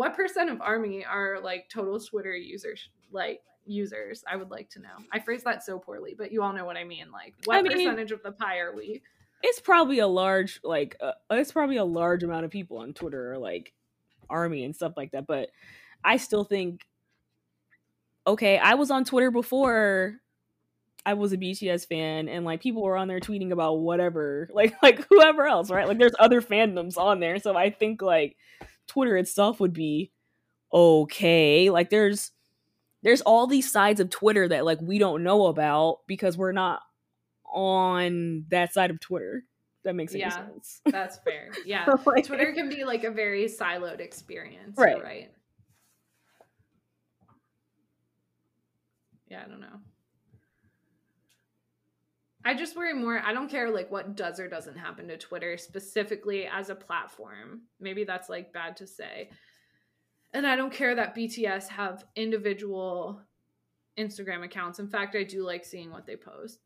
what 0.00 0.14
percent 0.14 0.48
of 0.48 0.62
Army 0.62 1.04
are 1.04 1.38
like 1.44 1.68
total 1.68 2.00
Twitter 2.00 2.34
users, 2.34 2.88
like 3.12 3.42
users? 3.66 4.24
I 4.26 4.36
would 4.36 4.50
like 4.50 4.70
to 4.70 4.80
know. 4.80 4.88
I 5.12 5.18
phrased 5.18 5.44
that 5.44 5.62
so 5.62 5.78
poorly, 5.78 6.14
but 6.16 6.32
you 6.32 6.42
all 6.42 6.54
know 6.54 6.64
what 6.64 6.78
I 6.78 6.84
mean. 6.84 7.12
Like 7.12 7.34
what 7.44 7.58
I 7.58 7.60
mean- 7.60 7.72
percentage 7.72 8.10
of 8.10 8.22
the 8.22 8.32
pie 8.32 8.60
are 8.60 8.74
we? 8.74 9.02
It's 9.42 9.60
probably 9.60 9.98
a 9.98 10.06
large 10.06 10.58
like 10.64 10.96
uh, 11.02 11.12
it's 11.30 11.52
probably 11.52 11.76
a 11.76 11.84
large 11.84 12.22
amount 12.22 12.46
of 12.46 12.50
people 12.50 12.78
on 12.78 12.94
Twitter 12.94 13.34
are 13.34 13.38
like 13.38 13.74
Army 14.30 14.64
and 14.64 14.74
stuff 14.74 14.94
like 14.96 15.12
that, 15.12 15.26
but 15.26 15.50
I 16.02 16.16
still 16.16 16.44
think 16.44 16.86
okay, 18.26 18.56
I 18.56 18.76
was 18.76 18.90
on 18.90 19.04
Twitter 19.04 19.30
before 19.30 20.14
I 21.06 21.14
was 21.14 21.32
a 21.32 21.36
BTS 21.38 21.86
fan 21.88 22.28
and 22.28 22.44
like 22.44 22.60
people 22.60 22.82
were 22.82 22.96
on 22.96 23.08
there 23.08 23.20
tweeting 23.20 23.52
about 23.52 23.80
whatever, 23.80 24.48
like 24.54 24.74
like 24.82 25.06
whoever 25.08 25.46
else, 25.46 25.70
right? 25.70 25.88
Like 25.88 25.98
there's 25.98 26.14
other 26.18 26.40
fandoms 26.42 26.96
on 26.98 27.20
there, 27.20 27.38
so 27.38 27.56
I 27.56 27.70
think 27.70 28.02
like 28.02 28.36
Twitter 28.86 29.16
itself 29.16 29.60
would 29.60 29.72
be 29.72 30.10
okay. 30.72 31.70
Like 31.70 31.90
there's 31.90 32.30
there's 33.02 33.22
all 33.22 33.46
these 33.46 33.70
sides 33.72 33.98
of 34.00 34.10
Twitter 34.10 34.46
that 34.48 34.64
like 34.64 34.78
we 34.82 34.98
don't 34.98 35.22
know 35.22 35.46
about 35.46 36.00
because 36.06 36.36
we're 36.36 36.52
not 36.52 36.80
on 37.46 38.44
that 38.50 38.72
side 38.74 38.90
of 38.90 39.00
Twitter. 39.00 39.42
That 39.84 39.94
makes 39.94 40.12
any 40.12 40.20
Yeah. 40.20 40.28
sense. 40.30 40.82
That's 40.86 41.16
fair. 41.18 41.50
Yeah. 41.64 41.86
Like- 42.06 42.26
Twitter 42.26 42.52
can 42.52 42.68
be 42.68 42.84
like 42.84 43.04
a 43.04 43.10
very 43.10 43.46
siloed 43.46 44.00
experience. 44.00 44.76
Right. 44.76 45.02
Right. 45.02 45.30
Yeah, 49.28 49.42
I 49.46 49.48
don't 49.48 49.60
know. 49.60 49.80
I 52.44 52.54
just 52.54 52.76
worry 52.76 52.94
more. 52.94 53.20
I 53.24 53.32
don't 53.32 53.50
care 53.50 53.70
like 53.70 53.90
what 53.90 54.16
does 54.16 54.40
or 54.40 54.48
doesn't 54.48 54.78
happen 54.78 55.08
to 55.08 55.18
Twitter 55.18 55.58
specifically 55.58 56.46
as 56.46 56.70
a 56.70 56.74
platform. 56.74 57.62
Maybe 57.78 58.04
that's 58.04 58.30
like 58.30 58.52
bad 58.52 58.76
to 58.78 58.86
say. 58.86 59.30
And 60.32 60.46
I 60.46 60.56
don't 60.56 60.72
care 60.72 60.94
that 60.94 61.14
BTS 61.14 61.68
have 61.68 62.04
individual 62.16 63.20
Instagram 63.98 64.44
accounts. 64.44 64.78
In 64.78 64.88
fact, 64.88 65.16
I 65.16 65.24
do 65.24 65.44
like 65.44 65.64
seeing 65.64 65.90
what 65.90 66.06
they 66.06 66.16
post. 66.16 66.60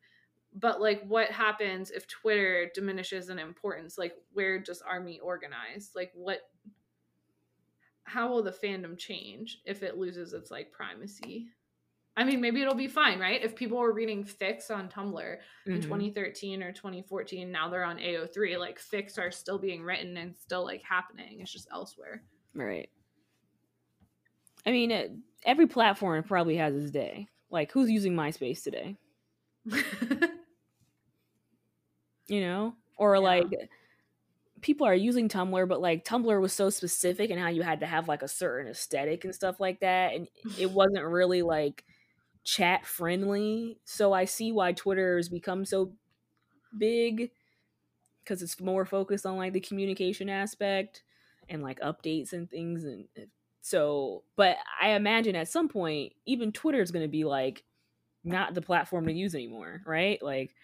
But 0.54 0.80
like 0.80 1.02
what 1.08 1.30
happens 1.30 1.90
if 1.90 2.06
Twitter 2.06 2.70
diminishes 2.72 3.28
in 3.28 3.40
importance? 3.40 3.98
Like 3.98 4.14
where 4.32 4.60
does 4.60 4.80
Army 4.80 5.18
organize? 5.18 5.90
Like 5.96 6.12
what 6.14 6.42
how 8.04 8.28
will 8.28 8.42
the 8.42 8.52
fandom 8.52 8.96
change 8.96 9.60
if 9.64 9.82
it 9.82 9.98
loses 9.98 10.34
its 10.34 10.50
like 10.50 10.70
primacy? 10.70 11.48
I 12.16 12.22
mean, 12.24 12.40
maybe 12.40 12.60
it'll 12.62 12.74
be 12.74 12.86
fine, 12.86 13.18
right? 13.18 13.42
If 13.42 13.56
people 13.56 13.78
were 13.78 13.92
reading 13.92 14.24
fics 14.24 14.70
on 14.70 14.88
Tumblr 14.88 15.38
in 15.72 15.80
Mhm. 15.80 15.80
2013 15.80 16.62
or 16.62 16.72
2014, 16.72 17.50
now 17.50 17.68
they're 17.68 17.84
on 17.84 17.98
AO3, 17.98 18.56
like 18.56 18.78
fics 18.80 19.18
are 19.18 19.32
still 19.32 19.58
being 19.58 19.82
written 19.82 20.16
and 20.16 20.36
still 20.36 20.64
like 20.64 20.82
happening. 20.82 21.40
It's 21.40 21.52
just 21.52 21.68
elsewhere. 21.72 22.24
Right. 22.54 22.90
I 24.66 24.70
mean, 24.70 24.90
it, 24.90 25.12
every 25.44 25.66
platform 25.66 26.22
probably 26.24 26.56
has 26.56 26.74
its 26.74 26.90
day. 26.90 27.28
Like, 27.50 27.70
who's 27.72 27.90
using 27.90 28.14
MySpace 28.14 28.62
today? 28.62 28.96
You 32.26 32.40
know, 32.40 32.76
or 32.96 33.18
Yeah. 33.18 33.20
like 33.20 33.50
people 34.60 34.86
are 34.86 34.94
using 34.94 35.28
Tumblr, 35.28 35.68
but 35.68 35.80
like 35.80 36.04
Tumblr 36.04 36.40
was 36.40 36.52
so 36.52 36.70
specific 36.70 37.30
and 37.30 37.40
how 37.40 37.48
you 37.48 37.62
had 37.62 37.80
to 37.80 37.86
have 37.86 38.08
like 38.08 38.22
a 38.22 38.28
certain 38.28 38.70
aesthetic 38.70 39.24
and 39.24 39.34
stuff 39.34 39.60
like 39.60 39.80
that, 39.80 40.14
and 40.14 40.28
it 40.54 40.70
wasn't 40.70 41.04
really 41.04 41.42
like 41.42 41.84
chat 42.44 42.86
friendly. 42.86 43.78
So 43.84 44.12
I 44.12 44.26
see 44.26 44.52
why 44.52 44.72
Twitter 44.72 45.16
has 45.16 45.28
become 45.28 45.64
so 45.64 45.92
big 46.76 47.30
because 48.22 48.42
it's 48.42 48.60
more 48.60 48.84
focused 48.84 49.26
on 49.26 49.36
like 49.36 49.52
the 49.52 49.60
communication 49.60 50.28
aspect 50.28 51.02
and 51.48 51.62
like 51.62 51.78
updates 51.80 52.32
and 52.32 52.50
things 52.50 52.84
and 52.84 53.06
uh, 53.18 53.22
so 53.60 54.22
but 54.36 54.56
i 54.80 54.90
imagine 54.90 55.36
at 55.36 55.48
some 55.48 55.68
point 55.68 56.12
even 56.26 56.52
twitter 56.52 56.80
is 56.80 56.90
going 56.90 57.04
to 57.04 57.08
be 57.08 57.24
like 57.24 57.64
not 58.24 58.54
the 58.54 58.62
platform 58.62 59.06
to 59.06 59.12
use 59.12 59.34
anymore 59.34 59.82
right 59.86 60.22
like 60.22 60.54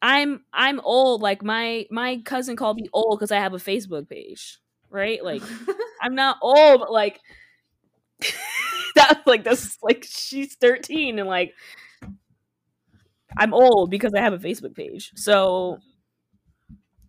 i'm 0.00 0.44
i'm 0.52 0.80
old 0.80 1.20
like 1.20 1.42
my 1.42 1.86
my 1.90 2.18
cousin 2.24 2.56
called 2.56 2.76
me 2.76 2.88
old 2.92 3.18
because 3.18 3.32
i 3.32 3.38
have 3.38 3.54
a 3.54 3.58
facebook 3.58 4.08
page 4.08 4.60
right 4.90 5.24
like 5.24 5.42
i'm 6.02 6.14
not 6.14 6.38
old 6.42 6.80
but 6.80 6.92
like 6.92 7.20
that's 8.94 9.26
like 9.26 9.44
this 9.44 9.78
like 9.82 10.06
she's 10.08 10.54
13 10.56 11.18
and 11.18 11.28
like 11.28 11.54
i'm 13.36 13.54
old 13.54 13.90
because 13.90 14.12
i 14.14 14.20
have 14.20 14.32
a 14.32 14.38
facebook 14.38 14.74
page. 14.74 15.12
So 15.16 15.78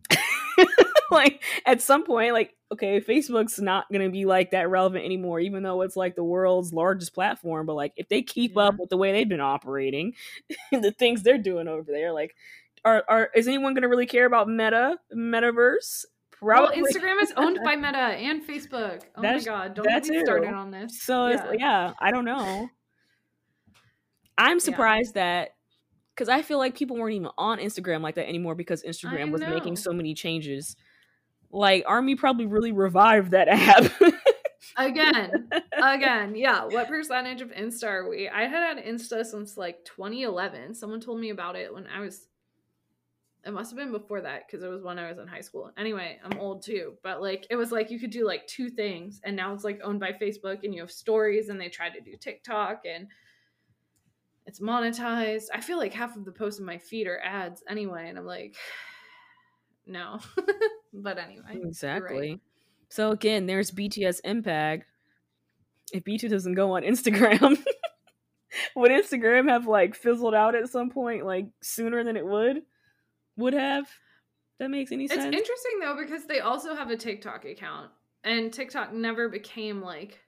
like 1.11 1.43
at 1.65 1.81
some 1.81 2.03
point 2.03 2.33
like 2.33 2.51
okay 2.71 2.99
facebook's 2.99 3.59
not 3.59 3.85
going 3.91 4.03
to 4.03 4.09
be 4.09 4.25
like 4.25 4.51
that 4.51 4.69
relevant 4.69 5.05
anymore 5.05 5.39
even 5.39 5.63
though 5.63 5.81
it's 5.81 5.95
like 5.95 6.15
the 6.15 6.23
world's 6.23 6.73
largest 6.73 7.13
platform. 7.13 7.65
But 7.65 7.75
like 7.75 7.93
if 7.95 8.09
they 8.09 8.21
keep 8.21 8.57
up 8.57 8.75
with 8.79 8.89
the 8.89 8.97
way 8.97 9.11
they've 9.11 9.29
been 9.29 9.41
operating 9.41 10.13
the 10.71 10.91
things 10.91 11.21
they're 11.23 11.37
doing 11.37 11.67
over 11.67 11.91
there 11.91 12.11
like 12.11 12.35
are, 12.83 13.03
are 13.07 13.29
is 13.35 13.47
anyone 13.47 13.73
going 13.73 13.81
to 13.81 13.89
really 13.89 14.05
care 14.05 14.25
about 14.25 14.47
meta 14.47 14.97
metaverse 15.15 16.05
well, 16.45 16.71
Instagram 16.71 17.21
is 17.21 17.33
owned 17.35 17.59
by 17.63 17.75
Meta 17.75 17.97
and 17.97 18.45
Facebook. 18.45 19.01
Oh 19.15 19.21
That's- 19.21 19.45
my 19.45 19.51
god, 19.51 19.73
don't 19.75 19.85
get 19.87 20.05
me 20.05 20.23
started 20.23 20.53
on 20.53 20.71
this. 20.71 21.01
So 21.01 21.27
it's, 21.27 21.43
yeah, 21.57 21.93
I 21.99 22.11
don't 22.11 22.25
know. 22.25 22.69
I'm 24.37 24.59
surprised 24.59 25.13
that 25.13 25.51
because 26.13 26.29
I 26.29 26.41
feel 26.41 26.57
like 26.57 26.75
people 26.75 26.97
weren't 26.97 27.15
even 27.15 27.29
on 27.37 27.59
Instagram 27.59 28.01
like 28.01 28.15
that 28.15 28.27
anymore 28.27 28.55
because 28.55 28.83
Instagram 28.83 29.31
was 29.31 29.41
making 29.41 29.75
so 29.75 29.91
many 29.93 30.13
changes. 30.13 30.75
Like 31.51 31.83
Army 31.87 32.15
probably 32.15 32.45
really 32.45 32.71
revived 32.71 33.31
that 33.31 33.47
app. 33.49 33.91
Again, 34.77 35.49
again, 35.71 36.35
yeah. 36.35 36.65
What 36.65 36.87
percentage 36.87 37.41
of 37.41 37.51
Insta 37.51 37.87
are 37.87 38.09
we? 38.09 38.27
I 38.27 38.41
had 38.47 38.77
had 38.77 38.85
Insta 38.85 39.23
since 39.25 39.55
like 39.57 39.85
2011. 39.85 40.73
Someone 40.73 40.99
told 40.99 41.19
me 41.19 41.29
about 41.29 41.55
it 41.55 41.73
when 41.73 41.87
I 41.87 42.01
was. 42.01 42.27
It 43.45 43.53
must 43.53 43.69
have 43.69 43.77
been 43.77 43.91
before 43.91 44.21
that 44.21 44.47
because 44.47 44.63
it 44.63 44.67
was 44.69 44.81
when 44.81 44.97
I 44.97 45.07
was 45.07 45.19
in 45.19 45.27
high 45.27 45.41
school. 45.41 45.71
Anyway, 45.77 46.17
I'm 46.23 46.39
old 46.39 46.63
too, 46.63 46.95
but 47.03 47.21
like 47.21 47.45
it 47.51 47.55
was 47.55 47.71
like 47.71 47.91
you 47.91 47.99
could 47.99 48.09
do 48.09 48.25
like 48.25 48.47
two 48.47 48.69
things, 48.69 49.21
and 49.23 49.35
now 49.35 49.53
it's 49.53 49.63
like 49.63 49.79
owned 49.83 49.99
by 49.99 50.13
Facebook, 50.13 50.63
and 50.63 50.73
you 50.73 50.81
have 50.81 50.91
stories, 50.91 51.49
and 51.49 51.61
they 51.61 51.69
tried 51.69 51.93
to 51.93 52.01
do 52.01 52.17
TikTok, 52.17 52.81
and 52.85 53.07
it's 54.47 54.59
monetized. 54.59 55.45
I 55.53 55.61
feel 55.61 55.77
like 55.77 55.93
half 55.93 56.15
of 56.15 56.25
the 56.25 56.31
posts 56.31 56.59
in 56.59 56.65
my 56.65 56.79
feed 56.79 57.05
are 57.05 57.19
ads 57.19 57.63
anyway, 57.69 58.09
and 58.09 58.17
I'm 58.17 58.25
like, 58.25 58.55
no. 59.85 60.19
but 60.93 61.19
anyway, 61.19 61.43
you're 61.53 61.61
right. 61.61 61.67
exactly. 61.67 62.41
So 62.89 63.11
again, 63.11 63.45
there's 63.45 63.69
BTS 63.69 64.21
impact. 64.23 64.85
If 65.93 66.03
BTS 66.03 66.31
doesn't 66.31 66.55
go 66.55 66.71
on 66.77 66.81
Instagram, 66.83 67.63
would 68.75 68.89
Instagram 68.89 69.49
have 69.49 69.67
like 69.67 69.93
fizzled 69.93 70.33
out 70.33 70.55
at 70.55 70.69
some 70.69 70.89
point, 70.89 71.27
like 71.27 71.45
sooner 71.61 72.03
than 72.03 72.17
it 72.17 72.25
would 72.25 72.63
would 73.37 73.53
have? 73.53 73.87
That 74.59 74.69
makes 74.69 74.91
any 74.91 75.07
sense. 75.07 75.25
It's 75.25 75.35
interesting 75.35 75.79
though 75.81 75.97
because 75.97 76.25
they 76.25 76.39
also 76.39 76.75
have 76.75 76.89
a 76.89 76.97
TikTok 76.97 77.45
account, 77.45 77.91
and 78.23 78.53
TikTok 78.53 78.93
never 78.93 79.29
became 79.29 79.81
like. 79.81 80.19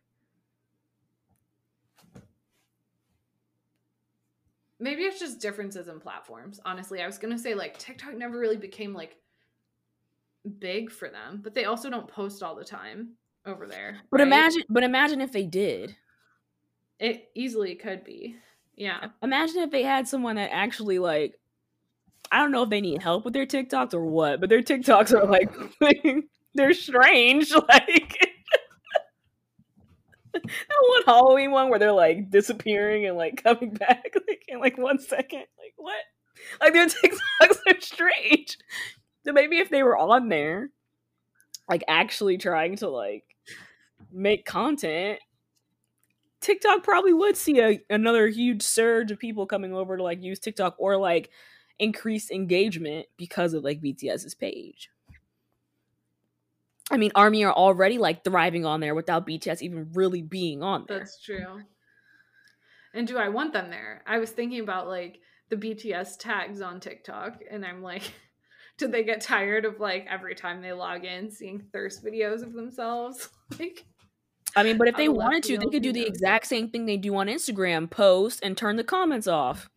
Maybe 4.80 5.04
it's 5.04 5.20
just 5.20 5.40
differences 5.42 5.88
in 5.88 6.00
platforms. 6.00 6.60
Honestly, 6.64 7.02
I 7.02 7.08
was 7.08 7.18
gonna 7.18 7.38
say 7.40 7.54
like 7.56 7.78
TikTok 7.80 8.16
never 8.16 8.38
really 8.38 8.58
became 8.58 8.94
like 8.94 9.18
big 10.60 10.92
for 10.92 11.10
them, 11.10 11.42
but 11.44 11.54
they 11.54 11.66
also 11.66 11.90
don't 11.90 12.08
post 12.08 12.44
all 12.44 12.56
the 12.56 12.64
time 12.64 13.14
over 13.46 13.66
there. 13.68 13.98
But 14.12 14.20
right? 14.20 14.28
imagine, 14.28 14.64
but 14.70 14.84
imagine 14.84 15.22
if 15.22 15.32
they 15.32 15.46
did. 15.46 15.96
it 17.00 17.30
easily 17.36 17.76
could 17.76 18.04
be. 18.04 18.36
Yeah. 18.76 19.08
Imagine 19.24 19.60
if 19.60 19.72
they 19.72 19.84
had 19.84 20.08
someone 20.08 20.36
that 20.36 20.52
actually 20.54 21.00
like 21.00 21.40
I 22.32 22.40
don't 22.40 22.52
know 22.52 22.64
if 22.64 22.70
they 22.70 22.82
need 22.82 23.02
help 23.02 23.26
with 23.26 23.34
their 23.34 23.46
TikToks 23.46 23.94
or 23.94 24.06
what, 24.06 24.40
but 24.40 24.50
their 24.50 24.62
TikToks 24.62 25.14
are 25.14 25.26
like 25.26 25.52
they're 26.54 26.74
strange. 26.74 27.52
Like 27.70 28.34
that 30.44 30.84
one 30.90 31.04
Halloween 31.06 31.52
one 31.52 31.70
where 31.70 31.80
they're 31.80 31.92
like 31.92 32.30
disappearing 32.30 33.06
and 33.08 33.18
like 33.18 33.42
coming 33.44 33.74
back 33.74 34.14
like 34.28 34.44
in 34.48 34.60
like 34.60 34.78
one 34.78 35.00
second. 35.00 35.46
Like 35.58 35.74
what? 35.78 35.96
Like 36.62 36.74
their 36.74 36.88
TikToks 36.88 37.58
are 37.68 37.82
strange. 37.82 38.58
So 39.26 39.34
maybe 39.34 39.58
if 39.58 39.70
they 39.70 39.84
were 39.84 39.98
on 39.98 40.30
there, 40.30 40.70
like 41.70 41.84
actually 41.88 42.38
trying 42.38 42.78
to 42.78 42.90
like 42.90 43.24
make 44.12 44.46
content, 44.46 45.20
TikTok 46.40 46.84
probably 46.84 47.14
would 47.14 47.36
see 47.36 47.60
a, 47.60 47.80
another 47.90 48.28
huge 48.28 48.62
surge 48.62 49.12
of 49.12 49.20
people 49.20 49.46
coming 49.46 49.74
over 49.74 49.98
to 49.98 50.04
like 50.04 50.22
use 50.22 50.40
TikTok 50.40 50.76
or 50.78 50.98
like 50.98 51.30
increased 51.80 52.32
engagement 52.32 53.08
because 53.18 53.54
of 53.54 53.64
like 53.64 53.82
BTS's 53.82 54.36
page. 54.36 54.90
I 56.90 56.98
mean, 56.98 57.12
Army 57.16 57.44
are 57.44 57.54
already 57.54 57.98
like 57.98 58.24
thriving 58.24 58.66
on 58.66 58.80
there 58.80 58.96
without 58.96 59.28
BTS 59.28 59.62
even 59.62 59.90
really 59.94 60.22
being 60.22 60.64
on 60.64 60.86
there. 60.88 61.00
That's 61.00 61.22
true. 61.22 61.62
And 62.94 63.08
do 63.08 63.18
I 63.18 63.30
want 63.30 63.54
them 63.54 63.70
there? 63.70 64.04
I 64.08 64.18
was 64.20 64.32
thinking 64.32 64.62
about 64.62 64.88
like 64.88 65.20
the 65.50 65.58
BTS 65.58 66.18
tags 66.18 66.62
on 66.62 66.80
TikTok, 66.80 67.40
and 67.50 67.66
I'm 67.66 67.82
like, 67.82 68.04
did 68.78 68.92
they 68.92 69.04
get 69.04 69.22
tired 69.22 69.66
of 69.66 69.80
like 69.80 70.06
every 70.10 70.36
time 70.36 70.62
they 70.62 70.74
log 70.74 71.04
in 71.04 71.30
seeing 71.30 71.60
thirst 71.74 72.04
videos 72.04 72.42
of 72.42 72.54
themselves? 72.54 73.30
like, 73.60 73.86
I 74.56 74.64
mean, 74.64 74.78
but 74.78 74.88
if 74.88 74.96
they 74.96 75.10
wanted 75.10 75.44
to, 75.44 75.58
they 75.58 75.68
could 75.68 75.84
do 75.84 75.92
the 75.92 76.06
exact 76.06 76.48
same 76.48 76.70
thing 76.70 76.86
they 76.86 76.98
do 76.98 77.16
on 77.18 77.28
Instagram 77.28 77.90
post 77.90 78.40
and 78.42 78.58
turn 78.58 78.78
the 78.78 78.84
comments 78.84 79.28
off. 79.28 79.70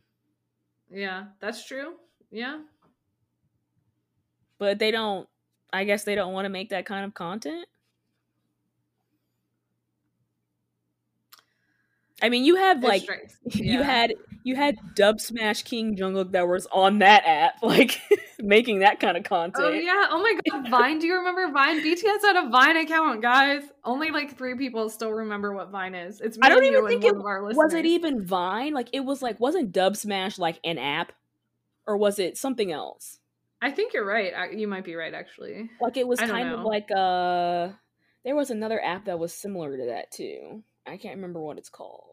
Yeah, 0.90 1.26
that's 1.40 1.66
true. 1.66 1.94
Yeah. 2.30 2.60
But 4.58 4.78
they 4.78 4.90
don't, 4.90 5.28
I 5.72 5.84
guess 5.84 6.04
they 6.04 6.14
don't 6.14 6.32
want 6.32 6.44
to 6.44 6.50
make 6.50 6.70
that 6.70 6.84
kind 6.84 7.04
of 7.04 7.14
content. 7.14 7.66
I 12.22 12.28
mean, 12.28 12.44
you 12.44 12.56
have 12.56 12.82
like 12.82 13.02
strange. 13.02 13.30
you 13.54 13.82
had 13.82 14.14
you 14.42 14.56
had 14.56 14.76
Dub 14.94 15.20
Smash 15.20 15.62
King 15.62 15.96
Jungkook 15.96 16.32
that 16.32 16.46
was 16.46 16.66
on 16.72 16.98
that 16.98 17.24
app, 17.24 17.54
like 17.62 17.98
making 18.42 18.80
that 18.80 19.00
kind 19.00 19.16
of 19.16 19.24
content. 19.24 19.56
Oh 19.66 19.70
yeah! 19.70 20.06
Oh 20.10 20.20
my 20.22 20.34
god, 20.50 20.68
Vine! 20.70 20.98
Do 20.98 21.06
you 21.06 21.16
remember 21.16 21.50
Vine? 21.52 21.80
BTS 21.80 22.22
had 22.22 22.46
a 22.46 22.48
Vine 22.50 22.76
account, 22.76 23.22
guys. 23.22 23.62
Only 23.84 24.10
like 24.10 24.36
three 24.36 24.54
people 24.56 24.88
still 24.90 25.10
remember 25.10 25.54
what 25.54 25.70
Vine 25.70 25.94
is. 25.94 26.20
It's 26.20 26.38
I 26.42 26.48
don't 26.48 26.64
even 26.64 26.86
think 26.86 27.04
it 27.04 27.14
was 27.16 27.74
it 27.74 27.86
even 27.86 28.24
Vine. 28.26 28.74
Like 28.74 28.88
it 28.92 29.00
was 29.00 29.22
like 29.22 29.38
wasn't 29.40 29.72
Dub 29.72 29.96
Smash 29.96 30.38
like 30.38 30.58
an 30.64 30.78
app, 30.78 31.12
or 31.86 31.96
was 31.96 32.18
it 32.18 32.36
something 32.36 32.70
else? 32.72 33.18
I 33.62 33.70
think 33.70 33.92
you're 33.92 34.06
right. 34.06 34.32
I- 34.34 34.50
You 34.50 34.66
might 34.68 34.84
be 34.84 34.94
right, 34.94 35.12
actually. 35.12 35.70
Like 35.80 35.96
it 35.96 36.08
was 36.08 36.18
kind 36.18 36.48
of 36.48 36.60
like 36.64 36.90
uh 36.90 37.68
there 38.24 38.36
was 38.36 38.50
another 38.50 38.82
app 38.82 39.06
that 39.06 39.18
was 39.18 39.32
similar 39.32 39.76
to 39.76 39.86
that 39.86 40.10
too. 40.10 40.62
I 40.86 40.96
can't 40.96 41.16
remember 41.16 41.40
what 41.40 41.58
it's 41.58 41.68
called. 41.68 42.04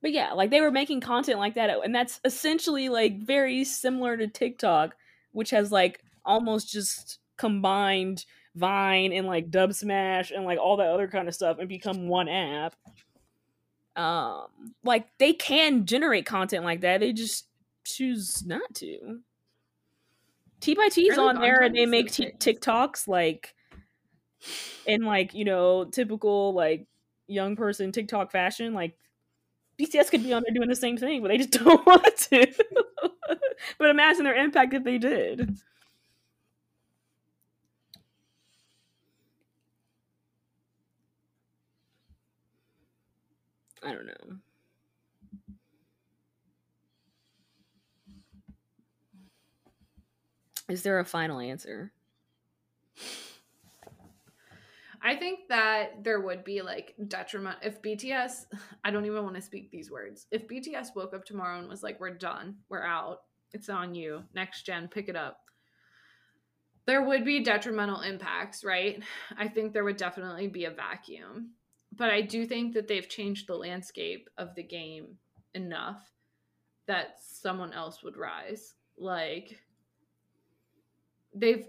But 0.00 0.12
yeah, 0.12 0.32
like 0.32 0.50
they 0.50 0.60
were 0.60 0.70
making 0.70 1.00
content 1.00 1.38
like 1.38 1.54
that, 1.54 1.70
and 1.84 1.94
that's 1.94 2.20
essentially 2.24 2.88
like 2.88 3.20
very 3.20 3.64
similar 3.64 4.16
to 4.16 4.28
TikTok, 4.28 4.94
which 5.32 5.50
has 5.50 5.72
like 5.72 6.00
almost 6.24 6.70
just 6.70 7.18
combined 7.36 8.24
Vine 8.54 9.12
and 9.12 9.26
like 9.26 9.50
Dub 9.50 9.72
Smash 9.72 10.30
and 10.30 10.44
like 10.44 10.58
all 10.58 10.76
that 10.76 10.88
other 10.88 11.08
kind 11.08 11.28
of 11.28 11.34
stuff 11.34 11.58
and 11.58 11.68
become 11.68 12.08
one 12.08 12.28
app. 12.28 12.74
Um, 13.96 14.46
like 14.84 15.08
they 15.18 15.32
can 15.32 15.86
generate 15.86 16.26
content 16.26 16.64
like 16.64 16.82
that, 16.82 17.00
they 17.00 17.12
just 17.12 17.46
choose 17.84 18.44
not 18.46 18.74
to. 18.74 19.20
T 20.60 20.74
by 20.74 20.88
T's 20.88 21.16
Early 21.16 21.28
on 21.28 21.40
there 21.40 21.62
and 21.62 21.74
they 21.74 21.86
make 21.86 22.10
t- 22.12 22.32
TikToks 22.38 23.06
like 23.06 23.54
in 24.86 25.02
like 25.02 25.34
you 25.34 25.44
know 25.44 25.84
typical 25.84 26.52
like 26.52 26.86
young 27.28 27.56
person 27.56 27.92
TikTok 27.92 28.32
fashion. 28.32 28.74
Like 28.74 28.96
BTS 29.78 30.10
could 30.10 30.22
be 30.22 30.32
on 30.32 30.42
there 30.44 30.54
doing 30.54 30.68
the 30.68 30.76
same 30.76 30.96
thing, 30.96 31.22
but 31.22 31.28
they 31.28 31.38
just 31.38 31.50
don't 31.64 31.86
want 31.86 32.04
to. 32.16 32.46
but 33.78 33.90
imagine 33.90 34.24
their 34.24 34.34
impact 34.36 34.74
if 34.74 34.84
they 34.84 34.98
did. 34.98 35.58
I 43.82 43.92
don't 43.92 44.06
know. 44.06 44.38
Is 50.68 50.82
there 50.82 50.98
a 50.98 51.04
final 51.04 51.40
answer? 51.40 51.92
I 55.02 55.14
think 55.16 55.48
that 55.48 56.02
there 56.02 56.20
would 56.20 56.44
be 56.44 56.62
like 56.62 56.94
detriment 57.08 57.58
if 57.62 57.80
BTS, 57.82 58.46
I 58.84 58.90
don't 58.90 59.06
even 59.06 59.22
want 59.22 59.36
to 59.36 59.42
speak 59.42 59.70
these 59.70 59.90
words. 59.90 60.26
If 60.30 60.48
BTS 60.48 60.94
woke 60.94 61.14
up 61.14 61.24
tomorrow 61.24 61.58
and 61.58 61.68
was 61.68 61.82
like, 61.82 62.00
we're 62.00 62.14
done, 62.14 62.56
we're 62.68 62.84
out, 62.84 63.22
it's 63.52 63.68
on 63.68 63.94
you, 63.94 64.24
next 64.34 64.62
gen, 64.62 64.88
pick 64.88 65.08
it 65.08 65.16
up, 65.16 65.40
there 66.86 67.04
would 67.04 67.24
be 67.24 67.42
detrimental 67.42 68.00
impacts, 68.00 68.64
right? 68.64 69.02
I 69.36 69.48
think 69.48 69.72
there 69.72 69.84
would 69.84 69.98
definitely 69.98 70.48
be 70.48 70.64
a 70.64 70.70
vacuum. 70.70 71.50
But 71.94 72.10
I 72.10 72.22
do 72.22 72.46
think 72.46 72.74
that 72.74 72.88
they've 72.88 73.08
changed 73.08 73.46
the 73.46 73.56
landscape 73.56 74.28
of 74.38 74.54
the 74.54 74.62
game 74.62 75.18
enough 75.54 76.00
that 76.86 77.16
someone 77.20 77.72
else 77.72 78.02
would 78.02 78.16
rise. 78.16 78.74
Like, 78.96 79.58
they've 81.34 81.66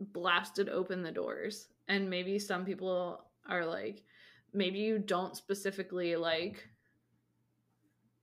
blasted 0.00 0.68
open 0.68 1.02
the 1.02 1.12
doors 1.12 1.68
and 1.88 2.08
maybe 2.08 2.38
some 2.38 2.64
people 2.64 3.24
are 3.48 3.64
like 3.64 4.04
maybe 4.52 4.78
you 4.78 4.98
don't 4.98 5.36
specifically 5.36 6.16
like 6.16 6.68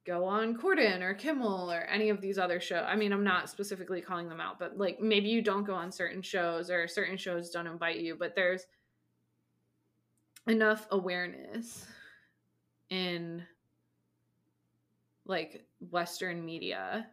go 0.05 0.25
on 0.25 0.55
Corden 0.55 1.01
or 1.01 1.13
Kimmel 1.15 1.71
or 1.71 1.81
any 1.81 2.09
of 2.09 2.21
these 2.21 2.37
other 2.37 2.59
shows. 2.59 2.85
I 2.87 2.95
mean, 2.95 3.11
I'm 3.11 3.23
not 3.23 3.49
specifically 3.49 4.01
calling 4.01 4.29
them 4.29 4.39
out, 4.39 4.59
but 4.59 4.77
like 4.77 4.99
maybe 4.99 5.29
you 5.29 5.41
don't 5.41 5.65
go 5.65 5.73
on 5.73 5.91
certain 5.91 6.21
shows 6.21 6.69
or 6.69 6.87
certain 6.87 7.17
shows 7.17 7.49
don't 7.49 7.67
invite 7.67 7.97
you, 7.97 8.15
but 8.15 8.35
there's 8.35 8.67
enough 10.47 10.87
awareness 10.91 11.87
in 12.91 13.43
like 15.25 15.65
western 15.89 16.45
media 16.45 17.07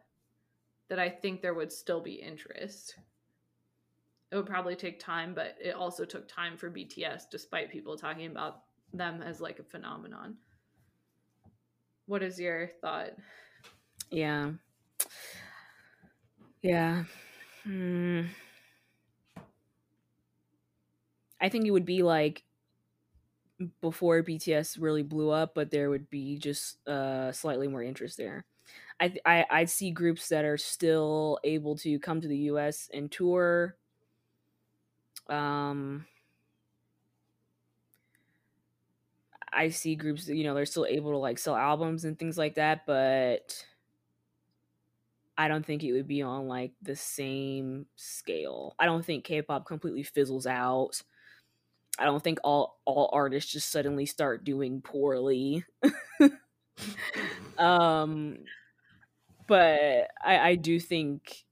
that 0.90 0.98
I 0.98 1.08
think 1.08 1.40
there 1.40 1.54
would 1.54 1.72
still 1.72 2.02
be 2.02 2.12
interest 2.12 2.96
it 4.32 4.36
would 4.36 4.46
probably 4.46 4.74
take 4.74 4.98
time, 4.98 5.34
but 5.34 5.56
it 5.62 5.74
also 5.74 6.06
took 6.06 6.26
time 6.26 6.56
for 6.56 6.70
BTS, 6.70 7.24
despite 7.30 7.70
people 7.70 7.98
talking 7.98 8.30
about 8.30 8.62
them 8.94 9.20
as 9.20 9.42
like 9.42 9.58
a 9.58 9.62
phenomenon. 9.62 10.38
What 12.06 12.22
is 12.22 12.40
your 12.40 12.70
thought? 12.80 13.10
Yeah. 14.10 14.52
Yeah. 16.62 17.04
Hmm. 17.64 18.22
I 21.38 21.50
think 21.50 21.66
it 21.66 21.70
would 21.72 21.84
be 21.84 22.02
like 22.02 22.42
before 23.82 24.22
BTS 24.22 24.78
really 24.80 25.02
blew 25.02 25.28
up, 25.28 25.54
but 25.54 25.70
there 25.70 25.90
would 25.90 26.08
be 26.08 26.38
just 26.38 26.86
uh, 26.88 27.32
slightly 27.32 27.68
more 27.68 27.82
interest 27.82 28.16
there. 28.16 28.46
I, 28.98 29.14
I 29.26 29.46
I 29.50 29.64
see 29.66 29.90
groups 29.90 30.28
that 30.28 30.46
are 30.46 30.56
still 30.56 31.38
able 31.44 31.76
to 31.78 31.98
come 31.98 32.22
to 32.22 32.28
the 32.28 32.36
U.S. 32.38 32.88
and 32.94 33.10
tour. 33.10 33.76
Um, 35.28 36.06
I 39.52 39.68
see 39.68 39.94
groups 39.96 40.28
you 40.28 40.44
know 40.44 40.54
they're 40.54 40.66
still 40.66 40.86
able 40.86 41.10
to 41.12 41.18
like 41.18 41.38
sell 41.38 41.56
albums 41.56 42.04
and 42.04 42.18
things 42.18 42.38
like 42.38 42.54
that, 42.54 42.86
but 42.86 43.64
I 45.36 45.48
don't 45.48 45.64
think 45.64 45.82
it 45.82 45.92
would 45.92 46.06
be 46.06 46.22
on 46.22 46.46
like 46.46 46.72
the 46.82 46.94
same 46.96 47.86
scale. 47.96 48.74
I 48.78 48.84
don't 48.86 49.04
think 49.04 49.24
K-pop 49.24 49.66
completely 49.66 50.02
fizzles 50.02 50.46
out. 50.46 51.02
I 51.98 52.04
don't 52.04 52.22
think 52.22 52.38
all 52.44 52.80
all 52.86 53.10
artists 53.12 53.52
just 53.52 53.70
suddenly 53.70 54.06
start 54.06 54.44
doing 54.44 54.80
poorly. 54.82 55.64
um 57.58 58.38
but 59.46 60.08
I 60.24 60.38
I 60.50 60.54
do 60.56 60.78
think 60.80 61.44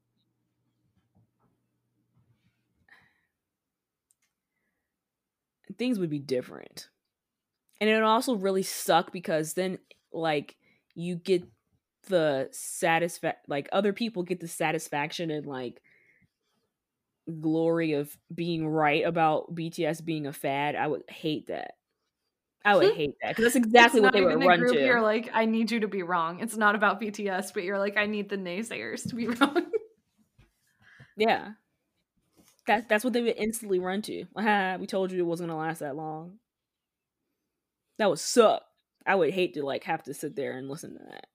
things 5.81 5.99
would 5.99 6.11
be 6.11 6.19
different. 6.19 6.91
And 7.81 7.89
it 7.89 7.95
would 7.95 8.03
also 8.03 8.35
really 8.35 8.63
suck 8.63 9.13
because 9.13 9.55
then 9.55 9.79
like 10.13 10.57
you 10.95 11.17
get 11.17 11.43
the 12.09 12.49
satisfaction 12.53 13.41
like 13.49 13.69
other 13.73 13.95
people 13.95 14.23
get 14.23 14.41
the 14.41 14.49
satisfaction 14.49 15.31
and 15.31 15.47
like 15.47 15.81
glory 17.41 17.95
of 17.95 18.15
being 18.35 18.69
right 18.69 19.07
about 19.07 19.55
BTS 19.55 20.05
being 20.05 20.27
a 20.27 20.35
fad. 20.35 20.77
I 20.77 20.87
would 20.87 21.05
hate 21.09 21.47
that. 21.47 21.73
I 22.63 22.77
would 22.77 22.91
hmm. 22.91 22.97
hate 22.97 23.15
that 23.23 23.31
because 23.31 23.55
that's 23.55 23.67
exactly 23.67 24.03
what 24.03 24.13
they 24.13 24.21
would 24.21 24.45
run 24.45 24.59
group 24.59 24.75
to. 24.75 24.85
You're 24.85 25.01
like, 25.01 25.31
I 25.33 25.47
need 25.47 25.71
you 25.71 25.81
to 25.81 25.89
be 25.89 26.03
wrong. 26.03 26.41
It's 26.41 26.59
not 26.59 26.75
about 26.75 27.01
BTS, 27.01 27.55
but 27.55 27.63
you're 27.63 27.79
like, 27.79 27.97
I 27.97 28.05
need 28.05 28.29
the 28.29 28.37
naysayers 28.37 29.09
to 29.09 29.15
be 29.15 29.29
wrong. 29.29 29.65
yeah, 31.17 31.53
that 32.67 32.89
that's 32.89 33.05
what 33.05 33.13
they 33.13 33.23
would 33.23 33.37
instantly 33.37 33.79
run 33.79 34.03
to. 34.03 34.25
Ah, 34.37 34.77
we 34.81 34.87
told 34.87 35.13
you 35.13 35.19
it 35.19 35.27
wasn't 35.27 35.51
gonna 35.51 35.61
last 35.61 35.81
that 35.81 35.97
long. 35.97 36.39
That 37.99 38.09
would 38.09 38.19
suck. 38.19 38.63
I 39.07 39.15
would 39.15 39.33
hate 39.33 39.55
to 39.55 39.63
like 39.63 39.85
have 39.85 40.03
to 40.05 40.15
sit 40.15 40.37
there 40.37 40.53
and 40.53 40.69
listen 40.69 40.93
to 40.93 41.05
that. 41.05 41.27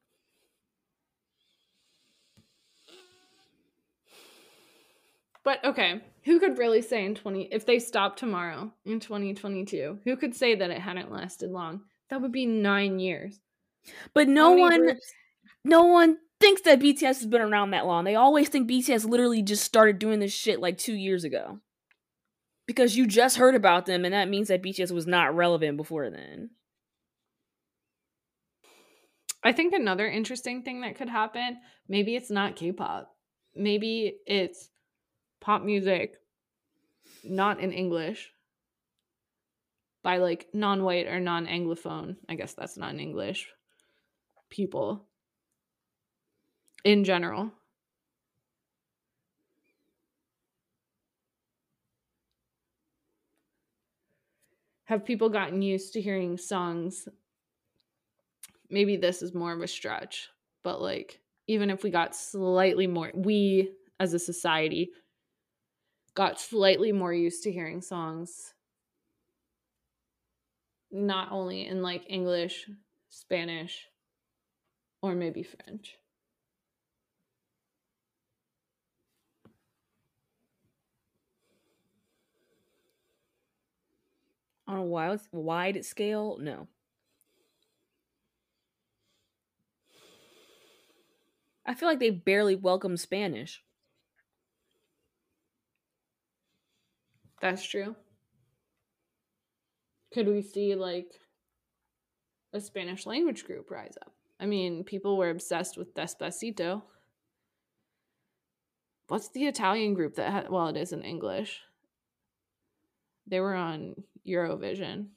But 5.43 5.63
okay, 5.63 6.01
who 6.23 6.39
could 6.39 6.57
really 6.57 6.81
say 6.81 7.05
in 7.05 7.13
20 7.13 7.49
if 7.51 7.67
they 7.67 7.77
stopped 7.77 8.17
tomorrow 8.17 8.73
in 8.83 8.99
2022, 8.99 9.99
who 10.03 10.17
could 10.17 10.35
say 10.35 10.55
that 10.55 10.71
it 10.71 10.79
hadn't 10.79 11.11
lasted 11.11 11.51
long? 11.51 11.81
That 12.09 12.21
would 12.21 12.31
be 12.31 12.47
9 12.47 12.99
years. 12.99 13.39
But 14.15 14.27
no 14.27 14.53
one, 14.53 14.81
groups- 14.81 15.13
no 15.63 15.85
one 15.85 16.17
thinks 16.39 16.61
that 16.61 16.79
BTS 16.79 17.01
has 17.01 17.25
been 17.25 17.41
around 17.41 17.71
that 17.71 17.85
long. 17.85 18.03
They 18.03 18.15
always 18.15 18.49
think 18.49 18.69
BTS 18.69 19.07
literally 19.07 19.41
just 19.41 19.63
started 19.63 19.99
doing 19.99 20.19
this 20.19 20.33
shit 20.33 20.59
like 20.59 20.77
two 20.77 20.93
years 20.93 21.23
ago. 21.23 21.59
Because 22.67 22.97
you 22.97 23.05
just 23.05 23.37
heard 23.37 23.55
about 23.55 23.85
them, 23.85 24.05
and 24.05 24.13
that 24.13 24.29
means 24.29 24.47
that 24.47 24.63
BTS 24.63 24.91
was 24.91 25.05
not 25.05 25.35
relevant 25.35 25.77
before 25.77 26.09
then. 26.09 26.49
I 29.43 29.51
think 29.51 29.73
another 29.73 30.07
interesting 30.07 30.63
thing 30.63 30.81
that 30.81 30.95
could 30.95 31.09
happen, 31.09 31.57
maybe 31.87 32.15
it's 32.15 32.31
not 32.31 32.55
K-pop. 32.55 33.15
Maybe 33.55 34.17
it's 34.25 34.69
pop 35.39 35.61
music 35.61 36.15
not 37.23 37.59
in 37.59 37.71
English 37.71 38.31
by 40.01 40.17
like 40.17 40.47
non-white 40.53 41.05
or 41.05 41.19
non-anglophone. 41.19 42.15
I 42.27 42.33
guess 42.33 42.53
that's 42.53 42.77
not 42.77 42.93
in 42.93 42.99
English 42.99 43.47
people 44.49 45.05
in 46.85 47.03
general. 47.03 47.51
Have 54.85 55.03
people 55.03 55.29
gotten 55.29 55.61
used 55.61 55.91
to 55.93 56.01
hearing 56.01 56.37
songs 56.37 57.09
maybe 58.69 58.97
this 58.97 59.21
is 59.21 59.33
more 59.33 59.53
of 59.53 59.61
a 59.61 59.67
stretch, 59.67 60.29
but 60.63 60.81
like 60.81 61.19
even 61.47 61.69
if 61.69 61.83
we 61.83 61.89
got 61.89 62.15
slightly 62.15 62.87
more, 62.87 63.11
we 63.13 63.71
as 63.99 64.13
a 64.13 64.19
society 64.19 64.91
got 66.15 66.39
slightly 66.39 66.91
more 66.91 67.13
used 67.13 67.43
to 67.43 67.51
hearing 67.51 67.81
songs 67.81 68.53
not 70.91 71.31
only 71.31 71.67
in 71.67 71.81
like 71.81 72.05
English, 72.07 72.69
Spanish, 73.09 73.87
or 75.01 75.13
maybe 75.13 75.43
French. 75.43 75.97
On 84.67 84.77
a 84.77 84.83
wide, 84.83 85.19
wide 85.31 85.85
scale, 85.85 86.37
no. 86.39 86.67
I 91.65 91.73
feel 91.73 91.89
like 91.89 91.99
they 91.99 92.11
barely 92.11 92.55
welcome 92.55 92.97
Spanish. 92.97 93.63
That's 97.41 97.63
true. 97.63 97.95
Could 100.13 100.27
we 100.27 100.41
see 100.41 100.75
like 100.75 101.19
a 102.53 102.61
Spanish 102.61 103.05
language 103.05 103.45
group 103.45 103.69
rise 103.69 103.97
up? 104.01 104.13
I 104.39 104.45
mean, 104.45 104.83
people 104.83 105.17
were 105.17 105.29
obsessed 105.29 105.77
with 105.77 105.93
Despacito. 105.93 106.83
What's 109.07 109.29
the 109.29 109.45
Italian 109.45 109.93
group 109.93 110.15
that 110.15 110.51
well, 110.51 110.67
it 110.67 110.77
is 110.77 110.93
in 110.93 111.03
English. 111.03 111.61
They 113.27 113.39
were 113.39 113.55
on 113.55 113.95
Eurovision. 114.27 115.07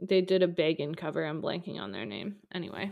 They 0.00 0.20
did 0.20 0.42
a 0.42 0.48
Beggin 0.48 0.94
cover. 0.94 1.24
I'm 1.24 1.40
blanking 1.40 1.78
on 1.78 1.92
their 1.92 2.04
name. 2.04 2.36
Anyway. 2.52 2.90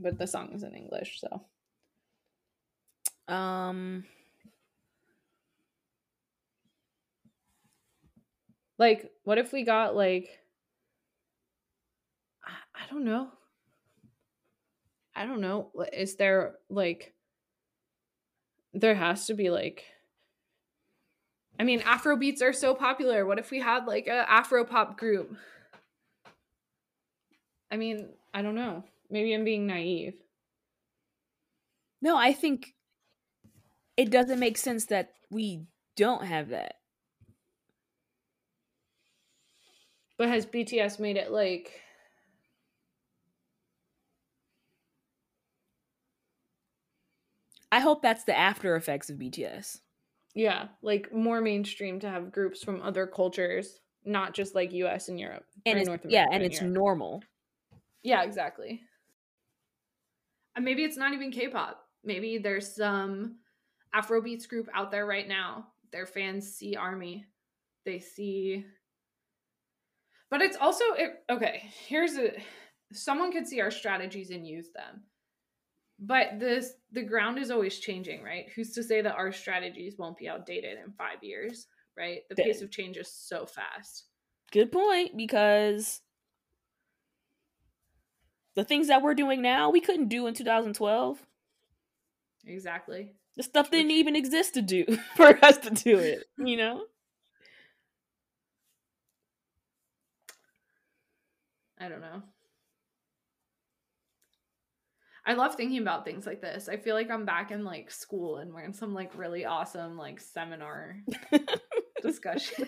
But 0.00 0.18
the 0.18 0.26
song 0.26 0.50
is 0.52 0.62
in 0.62 0.74
English, 0.74 1.20
so. 1.20 3.34
Um, 3.34 4.04
Like, 8.78 9.10
what 9.22 9.38
if 9.38 9.52
we 9.52 9.64
got 9.64 9.94
like 9.94 10.28
I, 12.44 12.52
I 12.74 12.90
don't 12.90 13.04
know. 13.04 13.28
I 15.14 15.26
don't 15.26 15.40
know. 15.40 15.70
Is 15.92 16.16
there 16.16 16.56
like 16.68 17.14
there 18.72 18.96
has 18.96 19.26
to 19.26 19.34
be 19.34 19.50
like 19.50 19.84
I 21.58 21.64
mean, 21.64 21.80
Afro 21.80 22.16
beats 22.16 22.42
are 22.42 22.52
so 22.52 22.74
popular. 22.74 23.24
What 23.26 23.38
if 23.38 23.50
we 23.50 23.60
had 23.60 23.86
like 23.86 24.06
a 24.06 24.30
Afro 24.30 24.64
pop 24.64 24.98
group? 24.98 25.36
I 27.70 27.76
mean, 27.76 28.08
I 28.32 28.42
don't 28.42 28.54
know. 28.54 28.84
Maybe 29.10 29.32
I'm 29.32 29.44
being 29.44 29.66
naive. 29.66 30.14
no, 32.00 32.16
I 32.16 32.32
think 32.32 32.74
it 33.96 34.10
doesn't 34.10 34.38
make 34.38 34.58
sense 34.58 34.86
that 34.86 35.12
we 35.30 35.64
don't 35.96 36.24
have 36.24 36.50
that. 36.50 36.74
But 40.18 40.28
has 40.28 40.46
BTS 40.46 41.00
made 41.00 41.16
it 41.16 41.30
like 41.32 41.80
I 47.72 47.80
hope 47.80 48.02
that's 48.02 48.24
the 48.24 48.36
after 48.36 48.76
effects 48.76 49.10
of 49.10 49.16
BTS. 49.16 49.80
Yeah, 50.34 50.68
like 50.82 51.12
more 51.12 51.40
mainstream 51.40 52.00
to 52.00 52.08
have 52.08 52.32
groups 52.32 52.62
from 52.62 52.82
other 52.82 53.06
cultures, 53.06 53.80
not 54.04 54.34
just 54.34 54.54
like 54.54 54.72
US 54.72 55.08
and 55.08 55.18
Europe. 55.18 55.44
And 55.64 55.78
it's, 55.78 55.86
North 55.88 56.00
yeah, 56.08 56.22
America 56.22 56.34
and 56.34 56.44
it's 56.44 56.60
Europe. 56.60 56.74
normal. 56.74 57.22
Yeah, 58.02 58.22
exactly. 58.22 58.82
And 60.56 60.64
maybe 60.64 60.84
it's 60.84 60.96
not 60.96 61.14
even 61.14 61.30
K-pop. 61.30 61.80
Maybe 62.04 62.38
there's 62.38 62.74
some 62.74 63.38
Afrobeats 63.94 64.48
group 64.48 64.68
out 64.74 64.90
there 64.90 65.06
right 65.06 65.26
now. 65.26 65.68
Their 65.92 66.06
fans 66.06 66.52
see 66.52 66.76
Army. 66.76 67.24
They 67.84 67.98
see 68.00 68.64
But 70.30 70.42
it's 70.42 70.56
also 70.56 70.84
it, 70.96 71.22
okay, 71.30 71.70
here's 71.86 72.16
a 72.16 72.32
someone 72.92 73.32
could 73.32 73.46
see 73.46 73.60
our 73.60 73.70
strategies 73.70 74.30
and 74.30 74.46
use 74.46 74.70
them. 74.72 75.02
But 75.98 76.40
this 76.40 76.72
the 76.92 77.02
ground 77.02 77.38
is 77.38 77.50
always 77.50 77.78
changing, 77.78 78.22
right? 78.22 78.46
Who's 78.54 78.72
to 78.72 78.82
say 78.82 79.00
that 79.00 79.14
our 79.14 79.32
strategies 79.32 79.96
won't 79.98 80.16
be 80.16 80.28
outdated 80.28 80.78
in 80.84 80.92
5 80.92 81.22
years, 81.22 81.66
right? 81.96 82.20
The 82.28 82.36
pace 82.36 82.62
of 82.62 82.70
change 82.70 82.96
is 82.96 83.12
so 83.12 83.46
fast. 83.46 84.06
Good 84.52 84.72
point, 84.72 85.16
because 85.16 86.00
the 88.54 88.64
things 88.64 88.88
that 88.88 89.02
we're 89.02 89.14
doing 89.14 89.42
now, 89.42 89.70
we 89.70 89.80
couldn't 89.80 90.08
do 90.08 90.26
in 90.26 90.34
2012. 90.34 91.26
Exactly. 92.46 93.14
The 93.36 93.42
stuff 93.42 93.70
didn't 93.70 93.90
even 93.90 94.14
exist 94.16 94.54
to 94.54 94.62
do 94.62 94.84
for 95.16 95.44
us 95.44 95.58
to 95.58 95.70
do 95.70 95.98
it, 95.98 96.24
you 96.38 96.56
know? 96.56 96.84
I 101.78 101.88
don't 101.88 102.00
know. 102.00 102.22
I 105.26 105.32
love 105.34 105.54
thinking 105.54 105.78
about 105.80 106.04
things 106.04 106.26
like 106.26 106.42
this. 106.42 106.68
I 106.68 106.76
feel 106.76 106.94
like 106.94 107.10
I'm 107.10 107.24
back 107.24 107.50
in 107.50 107.64
like 107.64 107.90
school 107.90 108.36
and 108.38 108.52
we're 108.52 108.64
in 108.64 108.74
some 108.74 108.92
like 108.92 109.16
really 109.16 109.44
awesome 109.46 109.96
like 109.96 110.20
seminar 110.20 110.96
discussion. 112.02 112.66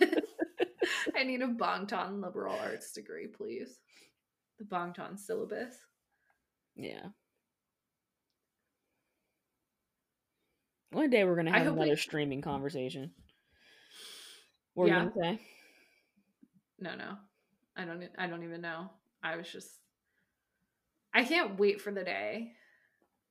I 1.15 1.23
need 1.23 1.41
a 1.41 1.47
Bangtan 1.47 2.21
liberal 2.23 2.55
arts 2.55 2.91
degree, 2.93 3.27
please. 3.27 3.77
The 4.57 4.65
Bangtan 4.65 5.19
syllabus. 5.19 5.75
Yeah. 6.75 7.07
One 10.91 11.09
day 11.09 11.23
we're 11.25 11.35
gonna 11.35 11.51
have 11.51 11.65
hope 11.67 11.75
we- 11.75 11.81
another 11.83 11.97
streaming 11.97 12.41
conversation. 12.41 13.11
What 14.73 14.83
were 14.85 14.89
Yeah. 14.89 15.03
you 15.03 15.09
gonna 15.09 15.37
say? 15.37 15.41
No, 16.79 16.95
no. 16.95 17.17
I 17.75 17.85
don't 17.85 18.03
I 18.17 18.27
don't 18.27 18.43
even 18.43 18.61
know. 18.61 18.89
I 19.23 19.35
was 19.35 19.47
just 19.51 19.69
I 21.13 21.23
can't 21.23 21.59
wait 21.59 21.81
for 21.81 21.91
the 21.91 22.03
day. 22.03 22.53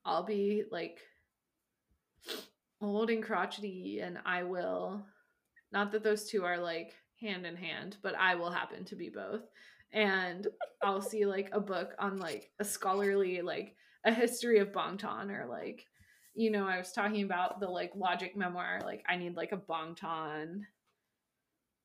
I'll 0.04 0.24
be 0.24 0.64
like 0.70 0.98
old 2.80 3.10
and 3.10 3.22
crotchety 3.22 4.00
and 4.00 4.18
I 4.24 4.42
will 4.42 5.04
not 5.72 5.92
that 5.92 6.02
those 6.02 6.28
two 6.28 6.44
are 6.44 6.58
like 6.58 6.94
hand 7.20 7.46
in 7.46 7.56
hand, 7.56 7.96
but 8.02 8.14
I 8.14 8.34
will 8.34 8.50
happen 8.50 8.84
to 8.86 8.96
be 8.96 9.08
both. 9.08 9.42
And 9.92 10.46
I'll 10.82 11.00
see 11.00 11.26
like 11.26 11.50
a 11.52 11.60
book 11.60 11.94
on 11.98 12.18
like 12.18 12.50
a 12.58 12.64
scholarly 12.64 13.42
like 13.42 13.74
a 14.04 14.12
history 14.12 14.58
of 14.58 14.72
Bangtan 14.72 15.30
or 15.30 15.46
like 15.46 15.86
you 16.34 16.50
know, 16.50 16.66
I 16.66 16.76
was 16.76 16.92
talking 16.92 17.22
about 17.22 17.60
the 17.60 17.68
like 17.68 17.92
logic 17.96 18.36
memoir, 18.36 18.80
like 18.84 19.02
I 19.08 19.16
need 19.16 19.36
like 19.36 19.52
a 19.52 19.56
Bangtan 19.56 20.64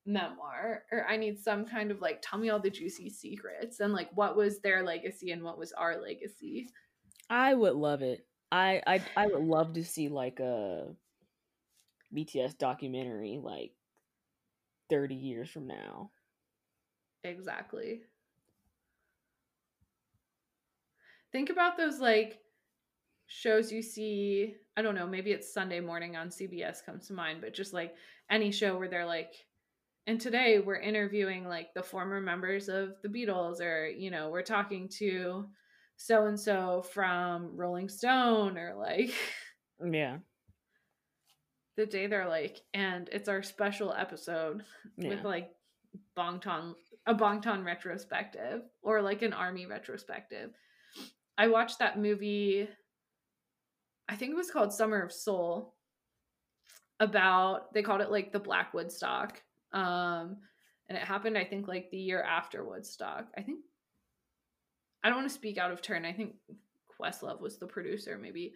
memoir 0.04 0.82
or 0.90 1.06
I 1.08 1.16
need 1.16 1.38
some 1.38 1.64
kind 1.64 1.90
of 1.90 2.00
like 2.00 2.20
tell 2.22 2.38
me 2.38 2.50
all 2.50 2.58
the 2.58 2.70
juicy 2.70 3.08
secrets 3.08 3.80
and 3.80 3.92
like 3.92 4.10
what 4.14 4.36
was 4.36 4.60
their 4.60 4.82
legacy 4.82 5.30
and 5.30 5.42
what 5.42 5.58
was 5.58 5.72
our 5.72 6.00
legacy. 6.00 6.68
I 7.30 7.54
would 7.54 7.74
love 7.74 8.02
it. 8.02 8.26
I 8.50 8.82
I 8.86 9.02
I 9.16 9.26
would 9.26 9.44
love 9.44 9.74
to 9.74 9.84
see 9.84 10.08
like 10.08 10.40
a 10.40 10.88
BTS 12.14 12.58
documentary 12.58 13.38
like 13.42 13.72
30 14.90 15.14
years 15.14 15.48
from 15.48 15.66
now. 15.66 16.10
Exactly. 17.24 18.02
Think 21.30 21.48
about 21.48 21.76
those 21.76 22.00
like 22.00 22.40
shows 23.26 23.72
you 23.72 23.80
see, 23.80 24.56
I 24.76 24.82
don't 24.82 24.94
know, 24.94 25.06
maybe 25.06 25.30
it's 25.30 25.54
Sunday 25.54 25.80
morning 25.80 26.16
on 26.16 26.28
CBS 26.28 26.84
comes 26.84 27.06
to 27.06 27.14
mind, 27.14 27.40
but 27.40 27.54
just 27.54 27.72
like 27.72 27.94
any 28.30 28.50
show 28.50 28.76
where 28.76 28.88
they're 28.88 29.06
like 29.06 29.32
and 30.06 30.20
today 30.20 30.58
we're 30.58 30.80
interviewing 30.80 31.46
like 31.46 31.72
the 31.74 31.82
former 31.82 32.20
members 32.20 32.68
of 32.68 32.94
the 33.02 33.08
Beatles 33.08 33.60
or 33.60 33.86
you 33.86 34.10
know, 34.10 34.28
we're 34.30 34.42
talking 34.42 34.88
to 34.98 35.46
so 35.96 36.26
and 36.26 36.38
so 36.38 36.82
from 36.92 37.56
Rolling 37.56 37.88
Stone 37.88 38.58
or 38.58 38.74
like 38.74 39.12
mm, 39.80 39.94
Yeah. 39.94 40.18
the 41.76 41.86
day 41.86 42.06
they're 42.06 42.28
like, 42.28 42.60
and 42.74 43.08
it's 43.12 43.28
our 43.28 43.42
special 43.42 43.92
episode 43.92 44.64
Yeah. 44.96 45.10
with 45.10 45.24
like 45.24 45.50
Bangtan, 46.16 46.74
a 47.06 47.14
Bangtan 47.14 47.64
retrospective 47.64 48.62
or 48.82 49.02
like 49.02 49.22
an 49.22 49.32
army 49.32 49.66
retrospective. 49.66 50.50
I 51.38 51.48
watched 51.48 51.78
that 51.78 51.98
movie, 51.98 52.68
I 54.08 54.16
think 54.16 54.32
it 54.32 54.36
was 54.36 54.50
called 54.50 54.72
Summer 54.72 55.00
of 55.02 55.12
Soul, 55.12 55.74
about, 57.00 57.72
they 57.72 57.82
called 57.82 58.00
it 58.00 58.10
like 58.10 58.32
the 58.32 58.38
Black 58.40 58.74
Woodstock. 58.74 59.42
Um, 59.72 60.36
and 60.88 60.98
it 60.98 61.04
happened, 61.04 61.38
I 61.38 61.44
think, 61.44 61.68
like 61.68 61.90
the 61.90 61.98
year 61.98 62.22
after 62.22 62.64
Woodstock. 62.64 63.26
I 63.36 63.42
think, 63.42 63.60
I 65.02 65.08
don't 65.08 65.18
want 65.18 65.28
to 65.28 65.34
speak 65.34 65.58
out 65.58 65.72
of 65.72 65.82
turn. 65.82 66.04
I 66.04 66.12
think 66.12 66.34
Questlove 67.00 67.40
was 67.40 67.58
the 67.58 67.66
producer, 67.66 68.18
maybe. 68.18 68.54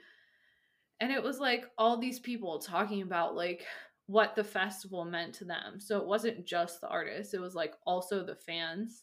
And 1.01 1.13
it 1.13 1.23
was 1.23 1.39
like 1.39 1.67
all 1.77 1.97
these 1.97 2.19
people 2.19 2.59
talking 2.59 3.03
about 3.03 3.35
like 3.35 3.67
what 4.07 4.35
the 4.35 4.45
festival 4.45 5.05
meant 5.05 5.35
to 5.35 5.45
them. 5.45 5.79
So 5.79 5.99
it 5.99 6.07
wasn't 6.07 6.47
just 6.47 6.81
the 6.81 6.89
artists 6.89 7.35
it 7.35 7.41
was 7.41 7.55
like 7.55 7.75
also 7.85 8.25
the 8.25 8.37
fans. 8.37 9.03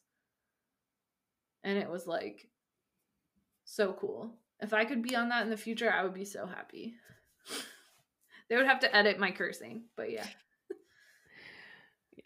And 1.64 1.77
it 1.77 1.90
was 1.90 2.07
like 2.07 2.48
so 3.65 3.94
cool. 3.94 4.31
If 4.61 4.73
i 4.73 4.85
could 4.85 5.02
be 5.02 5.15
on 5.15 5.30
that 5.30 5.44
in 5.44 5.49
the 5.49 5.57
future 5.57 5.91
i 5.91 6.03
would 6.03 6.14
be 6.14 6.26
so 6.26 6.45
happy. 6.45 6.95
They 8.49 8.57
would 8.57 8.68
have 8.68 8.81
to 8.81 8.95
edit 8.95 9.18
my 9.18 9.31
cursing 9.31 9.85
but 9.95 10.11
yeah 10.11 10.27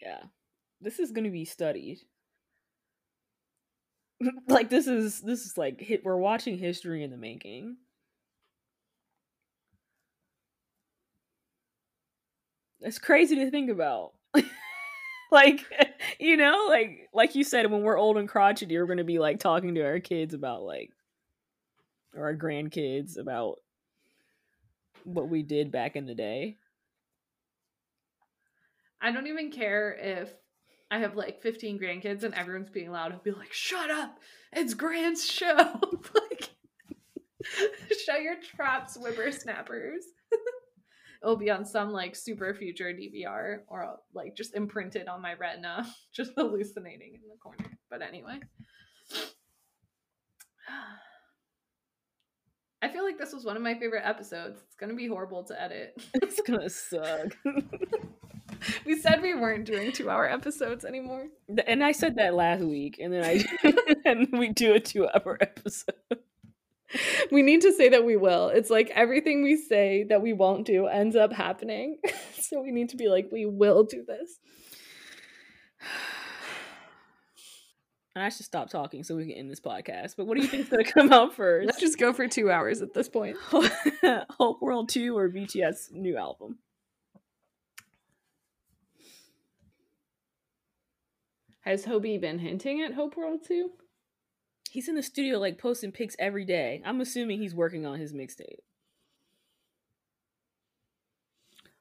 Yeah. 0.00 0.22
This 0.80 0.98
is 0.98 1.10
going 1.12 1.24
to 1.24 1.30
be 1.30 1.44
studied. 1.44 2.00
like 4.48 4.68
this 4.68 4.86
is 4.86 5.20
this 5.20 5.44
is 5.44 5.56
like 5.56 5.80
hit 5.80 6.04
we're 6.04 6.16
watching 6.16 6.58
history 6.58 7.02
in 7.04 7.10
the 7.10 7.16
making. 7.16 7.76
It's 12.80 12.98
crazy 12.98 13.36
to 13.36 13.50
think 13.50 13.70
about. 13.70 14.12
like 15.32 15.64
you 16.20 16.36
know, 16.36 16.66
like 16.68 17.08
like 17.12 17.34
you 17.34 17.44
said 17.44 17.70
when 17.70 17.82
we're 17.82 17.98
old 17.98 18.16
and 18.16 18.28
crotchety 18.28 18.76
we're 18.76 18.86
going 18.86 18.98
to 18.98 19.04
be 19.04 19.18
like 19.18 19.38
talking 19.38 19.74
to 19.74 19.82
our 19.84 20.00
kids 20.00 20.34
about 20.34 20.62
like 20.62 20.90
or 22.14 22.24
our 22.24 22.36
grandkids 22.36 23.18
about 23.18 23.58
what 25.04 25.28
we 25.28 25.42
did 25.42 25.70
back 25.70 25.96
in 25.96 26.06
the 26.06 26.14
day. 26.14 26.56
I 29.00 29.12
don't 29.12 29.26
even 29.26 29.50
care 29.50 29.96
if 29.98 30.32
I 30.90 30.98
have 30.98 31.16
like 31.16 31.42
15 31.42 31.78
grandkids 31.78 32.24
and 32.24 32.34
everyone's 32.34 32.70
being 32.70 32.90
loud. 32.90 33.12
I'll 33.12 33.18
be 33.18 33.30
like, 33.30 33.52
shut 33.52 33.90
up. 33.90 34.18
It's 34.52 34.74
Grant's 34.74 35.30
show. 35.30 35.54
like, 36.14 36.48
shut 38.04 38.22
your 38.22 38.36
traps, 38.40 38.96
whippersnappers. 38.96 40.04
It'll 41.22 41.36
be 41.36 41.50
on 41.50 41.64
some 41.64 41.90
like 41.90 42.14
super 42.16 42.54
future 42.54 42.92
DVR 42.92 43.60
or 43.68 43.96
like 44.14 44.36
just 44.36 44.54
imprinted 44.54 45.08
on 45.08 45.20
my 45.20 45.34
retina, 45.34 45.86
just 46.12 46.32
hallucinating 46.36 47.14
in 47.14 47.28
the 47.28 47.36
corner. 47.42 47.78
But 47.90 48.02
anyway. 48.02 48.40
I 52.80 52.88
feel 52.88 53.04
like 53.04 53.18
this 53.18 53.32
was 53.32 53.44
one 53.44 53.56
of 53.56 53.62
my 53.62 53.74
favorite 53.74 54.04
episodes. 54.04 54.60
It's 54.66 54.76
gonna 54.76 54.94
be 54.94 55.08
horrible 55.08 55.42
to 55.44 55.60
edit. 55.60 56.00
It's 56.14 56.40
gonna 56.42 56.70
suck. 56.70 57.36
we 58.86 59.00
said 59.00 59.20
we 59.22 59.34
weren't 59.34 59.64
doing 59.64 59.92
two 59.92 60.08
hour 60.08 60.28
episodes 60.28 60.84
anymore. 60.84 61.26
and 61.66 61.82
I 61.82 61.92
said 61.92 62.16
that 62.16 62.34
last 62.34 62.62
week, 62.62 62.98
and 63.00 63.12
then 63.12 63.24
I 63.24 63.44
and 64.04 64.28
we 64.32 64.50
do 64.50 64.74
a 64.74 64.80
two 64.80 65.08
hour 65.08 65.38
episode. 65.40 65.94
We 67.30 67.42
need 67.42 67.60
to 67.62 67.72
say 67.72 67.90
that 67.90 68.04
we 68.04 68.16
will. 68.16 68.48
It's 68.48 68.70
like 68.70 68.90
everything 68.94 69.42
we 69.42 69.56
say 69.56 70.04
that 70.08 70.22
we 70.22 70.32
won't 70.32 70.66
do 70.66 70.86
ends 70.86 71.16
up 71.16 71.32
happening. 71.32 71.98
so 72.40 72.62
we 72.62 72.70
need 72.70 72.88
to 72.90 72.96
be 72.96 73.08
like, 73.08 73.28
we 73.30 73.44
will 73.44 73.84
do 73.84 74.04
this. 74.06 74.38
And 78.14 78.24
I 78.24 78.30
should 78.30 78.46
stop 78.46 78.68
talking 78.68 79.04
so 79.04 79.16
we 79.16 79.26
can 79.26 79.32
end 79.32 79.50
this 79.50 79.60
podcast. 79.60 80.16
But 80.16 80.26
what 80.26 80.36
do 80.36 80.42
you 80.42 80.48
think's 80.48 80.68
gonna 80.68 80.84
come 80.92 81.12
out 81.12 81.34
first? 81.34 81.66
Let's 81.66 81.80
just 81.80 81.98
go 81.98 82.12
for 82.12 82.26
two 82.26 82.50
hours 82.50 82.82
at 82.82 82.94
this 82.94 83.08
point. 83.08 83.36
Hope 84.30 84.60
World 84.60 84.88
2 84.88 85.16
or 85.16 85.28
BTS 85.28 85.92
new 85.92 86.16
album? 86.16 86.58
Has 91.60 91.84
Hobi 91.84 92.20
been 92.20 92.38
hinting 92.38 92.82
at 92.82 92.94
Hope 92.94 93.16
World 93.16 93.40
2? 93.46 93.70
He's 94.70 94.88
in 94.88 94.94
the 94.94 95.02
studio 95.02 95.38
like 95.38 95.58
posting 95.58 95.92
pics 95.92 96.16
every 96.18 96.44
day. 96.44 96.82
I'm 96.84 97.00
assuming 97.00 97.40
he's 97.40 97.54
working 97.54 97.86
on 97.86 97.98
his 97.98 98.12
mixtape. 98.12 98.60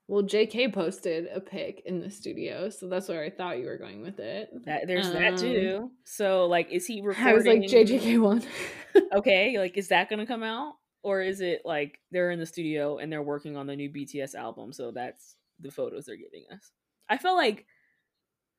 Well, 0.10 0.24
JK 0.24 0.72
posted 0.74 1.28
a 1.34 1.42
pic 1.42 1.82
in 1.86 2.00
the 2.00 2.10
studio, 2.10 2.70
so 2.70 2.88
that's 2.88 3.10
where 3.10 3.24
I 3.24 3.30
thought 3.30 3.60
you 3.60 3.66
were 3.66 3.78
going 3.78 4.02
with 4.02 4.20
it. 4.20 4.50
That 4.66 4.88
there's 4.88 5.12
that 5.12 5.34
Um, 5.34 5.38
too. 5.38 5.92
So 6.06 6.46
like 6.46 6.72
is 6.72 6.86
he 6.86 7.02
recording 7.02 7.28
I 7.30 7.34
was 7.34 7.46
like 7.46 7.62
JJK 7.62 8.20
one. 8.22 8.44
Okay, 9.14 9.60
like 9.60 9.78
is 9.78 9.90
that 9.90 10.10
gonna 10.10 10.26
come 10.26 10.44
out? 10.44 10.74
Or 11.04 11.22
is 11.22 11.40
it 11.42 11.62
like 11.64 12.00
they're 12.12 12.32
in 12.32 12.40
the 12.40 12.46
studio 12.46 12.98
and 12.98 13.12
they're 13.12 13.22
working 13.22 13.56
on 13.56 13.68
the 13.68 13.76
new 13.76 13.90
BTS 13.90 14.34
album, 14.34 14.74
so 14.74 14.92
that's 14.92 15.36
the 15.60 15.72
photos 15.72 16.06
they're 16.06 16.16
giving 16.18 16.46
us. 16.52 16.72
I 17.10 17.18
felt 17.18 17.38
like 17.38 17.66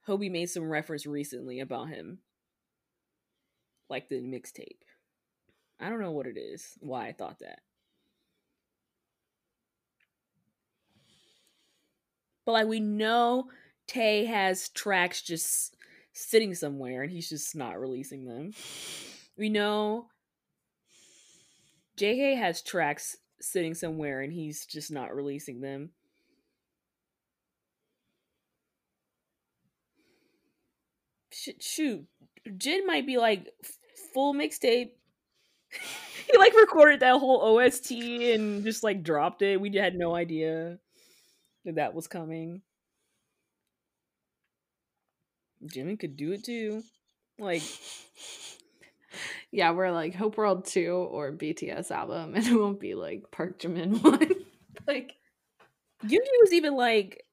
Hobi 0.06 0.30
made 0.30 0.46
some 0.50 0.68
reference 0.68 1.06
recently 1.06 1.60
about 1.60 1.88
him. 1.88 2.18
Like 3.90 4.08
the 4.08 4.20
mixtape. 4.20 4.82
I 5.80 5.88
don't 5.88 6.00
know 6.00 6.12
what 6.12 6.26
it 6.26 6.38
is, 6.38 6.76
why 6.80 7.08
I 7.08 7.12
thought 7.12 7.38
that. 7.40 7.60
But 12.48 12.52
like 12.54 12.66
we 12.66 12.80
know 12.80 13.50
Tae 13.86 14.24
has 14.24 14.70
tracks 14.70 15.20
just 15.20 15.76
sitting 16.14 16.54
somewhere 16.54 17.02
and 17.02 17.12
he's 17.12 17.28
just 17.28 17.54
not 17.54 17.78
releasing 17.78 18.24
them. 18.24 18.52
We 19.36 19.50
know 19.50 20.06
JK 21.98 22.38
has 22.38 22.62
tracks 22.62 23.18
sitting 23.38 23.74
somewhere 23.74 24.22
and 24.22 24.32
he's 24.32 24.64
just 24.64 24.90
not 24.90 25.14
releasing 25.14 25.60
them. 25.60 25.90
Sh- 31.30 31.60
shoot, 31.60 32.06
Jin 32.56 32.86
might 32.86 33.06
be 33.06 33.18
like 33.18 33.52
full 34.14 34.32
mixtape. 34.32 34.92
he 36.32 36.38
like 36.38 36.54
recorded 36.54 37.00
that 37.00 37.18
whole 37.18 37.58
OST 37.58 37.90
and 37.90 38.64
just 38.64 38.82
like 38.82 39.02
dropped 39.02 39.42
it. 39.42 39.60
We 39.60 39.76
had 39.76 39.94
no 39.94 40.14
idea 40.14 40.78
that 41.68 41.76
that 41.76 41.94
was 41.94 42.08
coming. 42.08 42.62
Jimin 45.64 45.98
could 45.98 46.16
do 46.16 46.32
it 46.32 46.44
too. 46.44 46.82
Like, 47.38 47.62
Yeah, 49.50 49.70
we're 49.70 49.90
like 49.90 50.14
Hope 50.14 50.36
World 50.36 50.66
2 50.66 50.90
or 50.90 51.32
BTS 51.32 51.90
album, 51.90 52.34
and 52.36 52.46
it 52.46 52.54
won't 52.54 52.80
be 52.80 52.94
like 52.94 53.30
Park 53.30 53.58
Jimin 53.58 54.02
one. 54.04 54.30
like, 54.86 55.14
Yoongi 56.04 56.40
was 56.42 56.52
even 56.52 56.74
like 56.74 57.24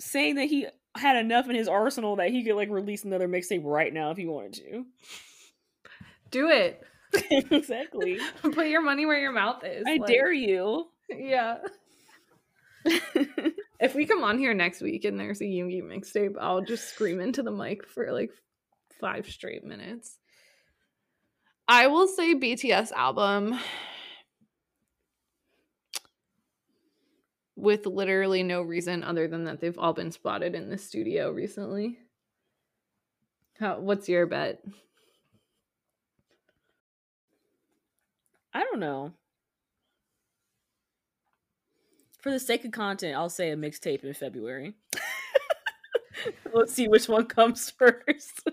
saying 0.00 0.36
that 0.36 0.46
he 0.46 0.66
had 0.96 1.16
enough 1.16 1.48
in 1.48 1.54
his 1.56 1.68
arsenal 1.68 2.16
that 2.16 2.30
he 2.30 2.44
could 2.44 2.54
like 2.56 2.70
release 2.70 3.04
another 3.04 3.28
mixtape 3.28 3.62
right 3.64 3.92
now 3.92 4.10
if 4.10 4.16
he 4.16 4.26
wanted 4.26 4.54
to. 4.54 4.84
do 6.30 6.48
it. 6.50 6.82
exactly. 7.30 8.18
Put 8.42 8.66
your 8.66 8.82
money 8.82 9.06
where 9.06 9.18
your 9.20 9.32
mouth 9.32 9.62
is. 9.64 9.84
I 9.86 9.96
like- 9.96 10.06
dare 10.06 10.32
you. 10.32 10.86
Yeah. 11.08 11.58
If 13.84 13.94
we 13.94 14.06
come 14.06 14.24
on 14.24 14.38
here 14.38 14.54
next 14.54 14.80
week 14.80 15.04
and 15.04 15.20
there's 15.20 15.42
a 15.42 15.44
Yoongi 15.44 15.82
mixtape, 15.82 16.36
I'll 16.40 16.62
just 16.62 16.88
scream 16.88 17.20
into 17.20 17.42
the 17.42 17.50
mic 17.50 17.86
for 17.86 18.10
like 18.12 18.30
five 18.98 19.28
straight 19.28 19.62
minutes. 19.62 20.16
I 21.68 21.88
will 21.88 22.06
say 22.06 22.34
BTS 22.34 22.92
album 22.92 23.60
with 27.56 27.84
literally 27.84 28.42
no 28.42 28.62
reason 28.62 29.04
other 29.04 29.28
than 29.28 29.44
that 29.44 29.60
they've 29.60 29.78
all 29.78 29.92
been 29.92 30.12
spotted 30.12 30.54
in 30.54 30.70
the 30.70 30.78
studio 30.78 31.30
recently. 31.30 31.98
How 33.60 33.80
what's 33.80 34.08
your 34.08 34.26
bet? 34.26 34.62
I 38.54 38.64
don't 38.64 38.80
know. 38.80 39.12
For 42.24 42.30
the 42.30 42.40
sake 42.40 42.64
of 42.64 42.72
content, 42.72 43.14
I'll 43.14 43.28
say 43.28 43.50
a 43.50 43.54
mixtape 43.54 44.02
in 44.02 44.14
February. 44.14 44.72
Let's 46.54 46.72
see 46.72 46.88
which 46.88 47.06
one 47.06 47.26
comes 47.26 47.68
first. 47.78 48.48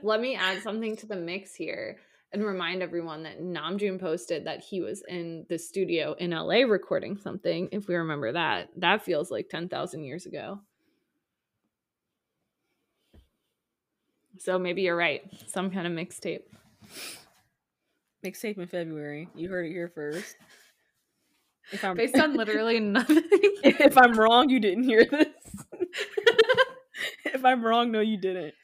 Let 0.00 0.20
me 0.20 0.36
add 0.36 0.62
something 0.62 0.94
to 0.98 1.06
the 1.06 1.16
mix 1.16 1.52
here 1.52 1.96
and 2.32 2.44
remind 2.44 2.84
everyone 2.84 3.24
that 3.24 3.42
Namjoon 3.42 3.98
posted 3.98 4.44
that 4.44 4.62
he 4.62 4.80
was 4.80 5.02
in 5.08 5.44
the 5.48 5.58
studio 5.58 6.14
in 6.20 6.30
LA 6.30 6.58
recording 6.58 7.16
something. 7.16 7.68
If 7.72 7.88
we 7.88 7.96
remember 7.96 8.30
that, 8.30 8.68
that 8.76 9.02
feels 9.02 9.28
like 9.28 9.48
10,000 9.48 10.04
years 10.04 10.26
ago. 10.26 10.60
So 14.38 14.56
maybe 14.56 14.82
you're 14.82 14.96
right. 14.96 15.28
Some 15.48 15.72
kind 15.72 15.88
of 15.88 15.92
mixtape. 15.92 16.42
mixtape 18.24 18.58
in 18.58 18.68
February. 18.68 19.28
You 19.34 19.48
heard 19.48 19.66
it 19.66 19.72
here 19.72 19.88
first. 19.92 20.36
Based 21.94 22.18
on 22.18 22.36
literally 22.36 22.80
nothing. 22.80 23.22
if 23.64 23.96
I'm 23.96 24.18
wrong, 24.18 24.50
you 24.50 24.60
didn't 24.60 24.84
hear 24.84 25.04
this. 25.04 25.28
if 27.24 27.44
I'm 27.44 27.64
wrong, 27.64 27.92
no, 27.92 28.00
you 28.00 28.16
didn't. 28.16 28.54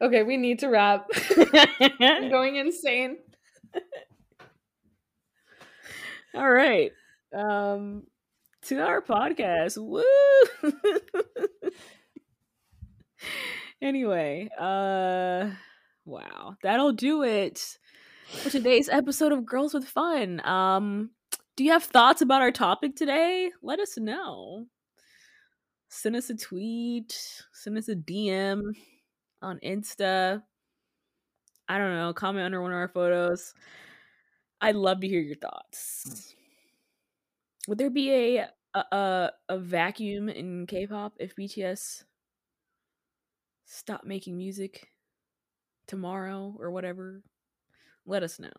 okay, 0.00 0.22
we 0.22 0.36
need 0.36 0.60
to 0.60 0.68
wrap. 0.68 1.06
I'm 2.00 2.30
going 2.30 2.56
insane. 2.56 3.18
All 6.34 6.50
right. 6.50 6.92
Um 7.34 8.04
to 8.62 8.80
our 8.80 9.00
podcast. 9.00 9.78
Woo! 9.78 10.02
Anyway, 13.82 14.48
uh 14.58 15.50
wow. 16.04 16.56
That'll 16.62 16.92
do 16.92 17.22
it 17.22 17.78
for 18.28 18.50
today's 18.50 18.88
episode 18.88 19.32
of 19.32 19.46
Girls 19.46 19.74
with 19.74 19.84
Fun. 19.86 20.40
Um 20.46 21.10
do 21.56 21.64
you 21.64 21.72
have 21.72 21.84
thoughts 21.84 22.20
about 22.20 22.42
our 22.42 22.52
topic 22.52 22.96
today? 22.96 23.50
Let 23.62 23.80
us 23.80 23.96
know. 23.96 24.66
Send 25.88 26.16
us 26.16 26.28
a 26.28 26.36
tweet, 26.36 27.18
send 27.52 27.78
us 27.78 27.88
a 27.88 27.94
DM 27.94 28.62
on 29.40 29.58
Insta. 29.64 30.42
I 31.68 31.78
don't 31.78 31.94
know, 31.94 32.12
comment 32.12 32.44
under 32.44 32.60
one 32.60 32.72
of 32.72 32.76
our 32.76 32.88
photos. 32.88 33.54
I'd 34.60 34.76
love 34.76 35.00
to 35.00 35.08
hear 35.08 35.20
your 35.20 35.36
thoughts. 35.36 36.34
Would 37.68 37.78
there 37.78 37.90
be 37.90 38.38
a 38.38 38.48
a, 38.74 39.30
a, 39.48 39.58
vacuum 39.58 40.28
in 40.28 40.66
K-pop 40.66 41.14
if 41.18 41.34
BTS 41.34 42.04
stop 43.66 44.04
making 44.04 44.38
music 44.38 44.88
tomorrow 45.86 46.56
or 46.58 46.70
whatever? 46.70 47.22
Let 48.06 48.22
us 48.22 48.38
know. 48.38 48.52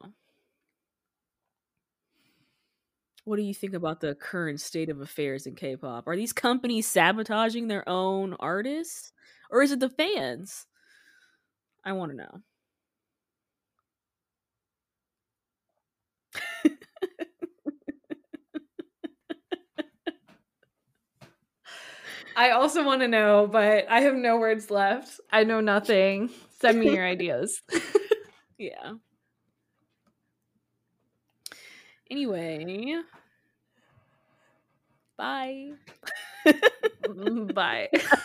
What 3.24 3.38
do 3.38 3.42
you 3.42 3.54
think 3.54 3.74
about 3.74 4.00
the 4.00 4.16
current 4.16 4.62
state 4.62 4.90
of 4.90 5.02
affairs 5.02 5.48
in 5.48 5.56
K-pop? 5.56 6.08
Are 6.08 6.16
these 6.16 6.32
companies 6.32 6.88
sabotaging 6.88 7.68
their 7.68 7.88
own 7.88 8.36
artists? 8.40 9.12
Or 9.50 9.62
is 9.62 9.72
it 9.72 9.80
the 9.80 9.90
fans? 9.90 10.66
I 11.84 11.94
want 11.94 12.12
to 12.12 12.18
know. 12.18 12.42
I 22.38 22.52
also 22.52 22.86
want 22.86 23.02
to 23.02 23.10
know, 23.10 23.48
but 23.52 23.88
I 23.90 24.02
have 24.02 24.16
no 24.16 24.38
words 24.38 24.72
left. 24.72 25.20
I 25.32 25.44
know 25.46 25.62
nothing. 25.62 26.32
Send 26.62 26.80
me 26.80 26.94
your 26.94 27.06
ideas. 27.06 27.62
yeah. 28.60 28.94
Anyway, 32.12 33.04
bye. 35.18 35.74
Bye. 37.54 37.90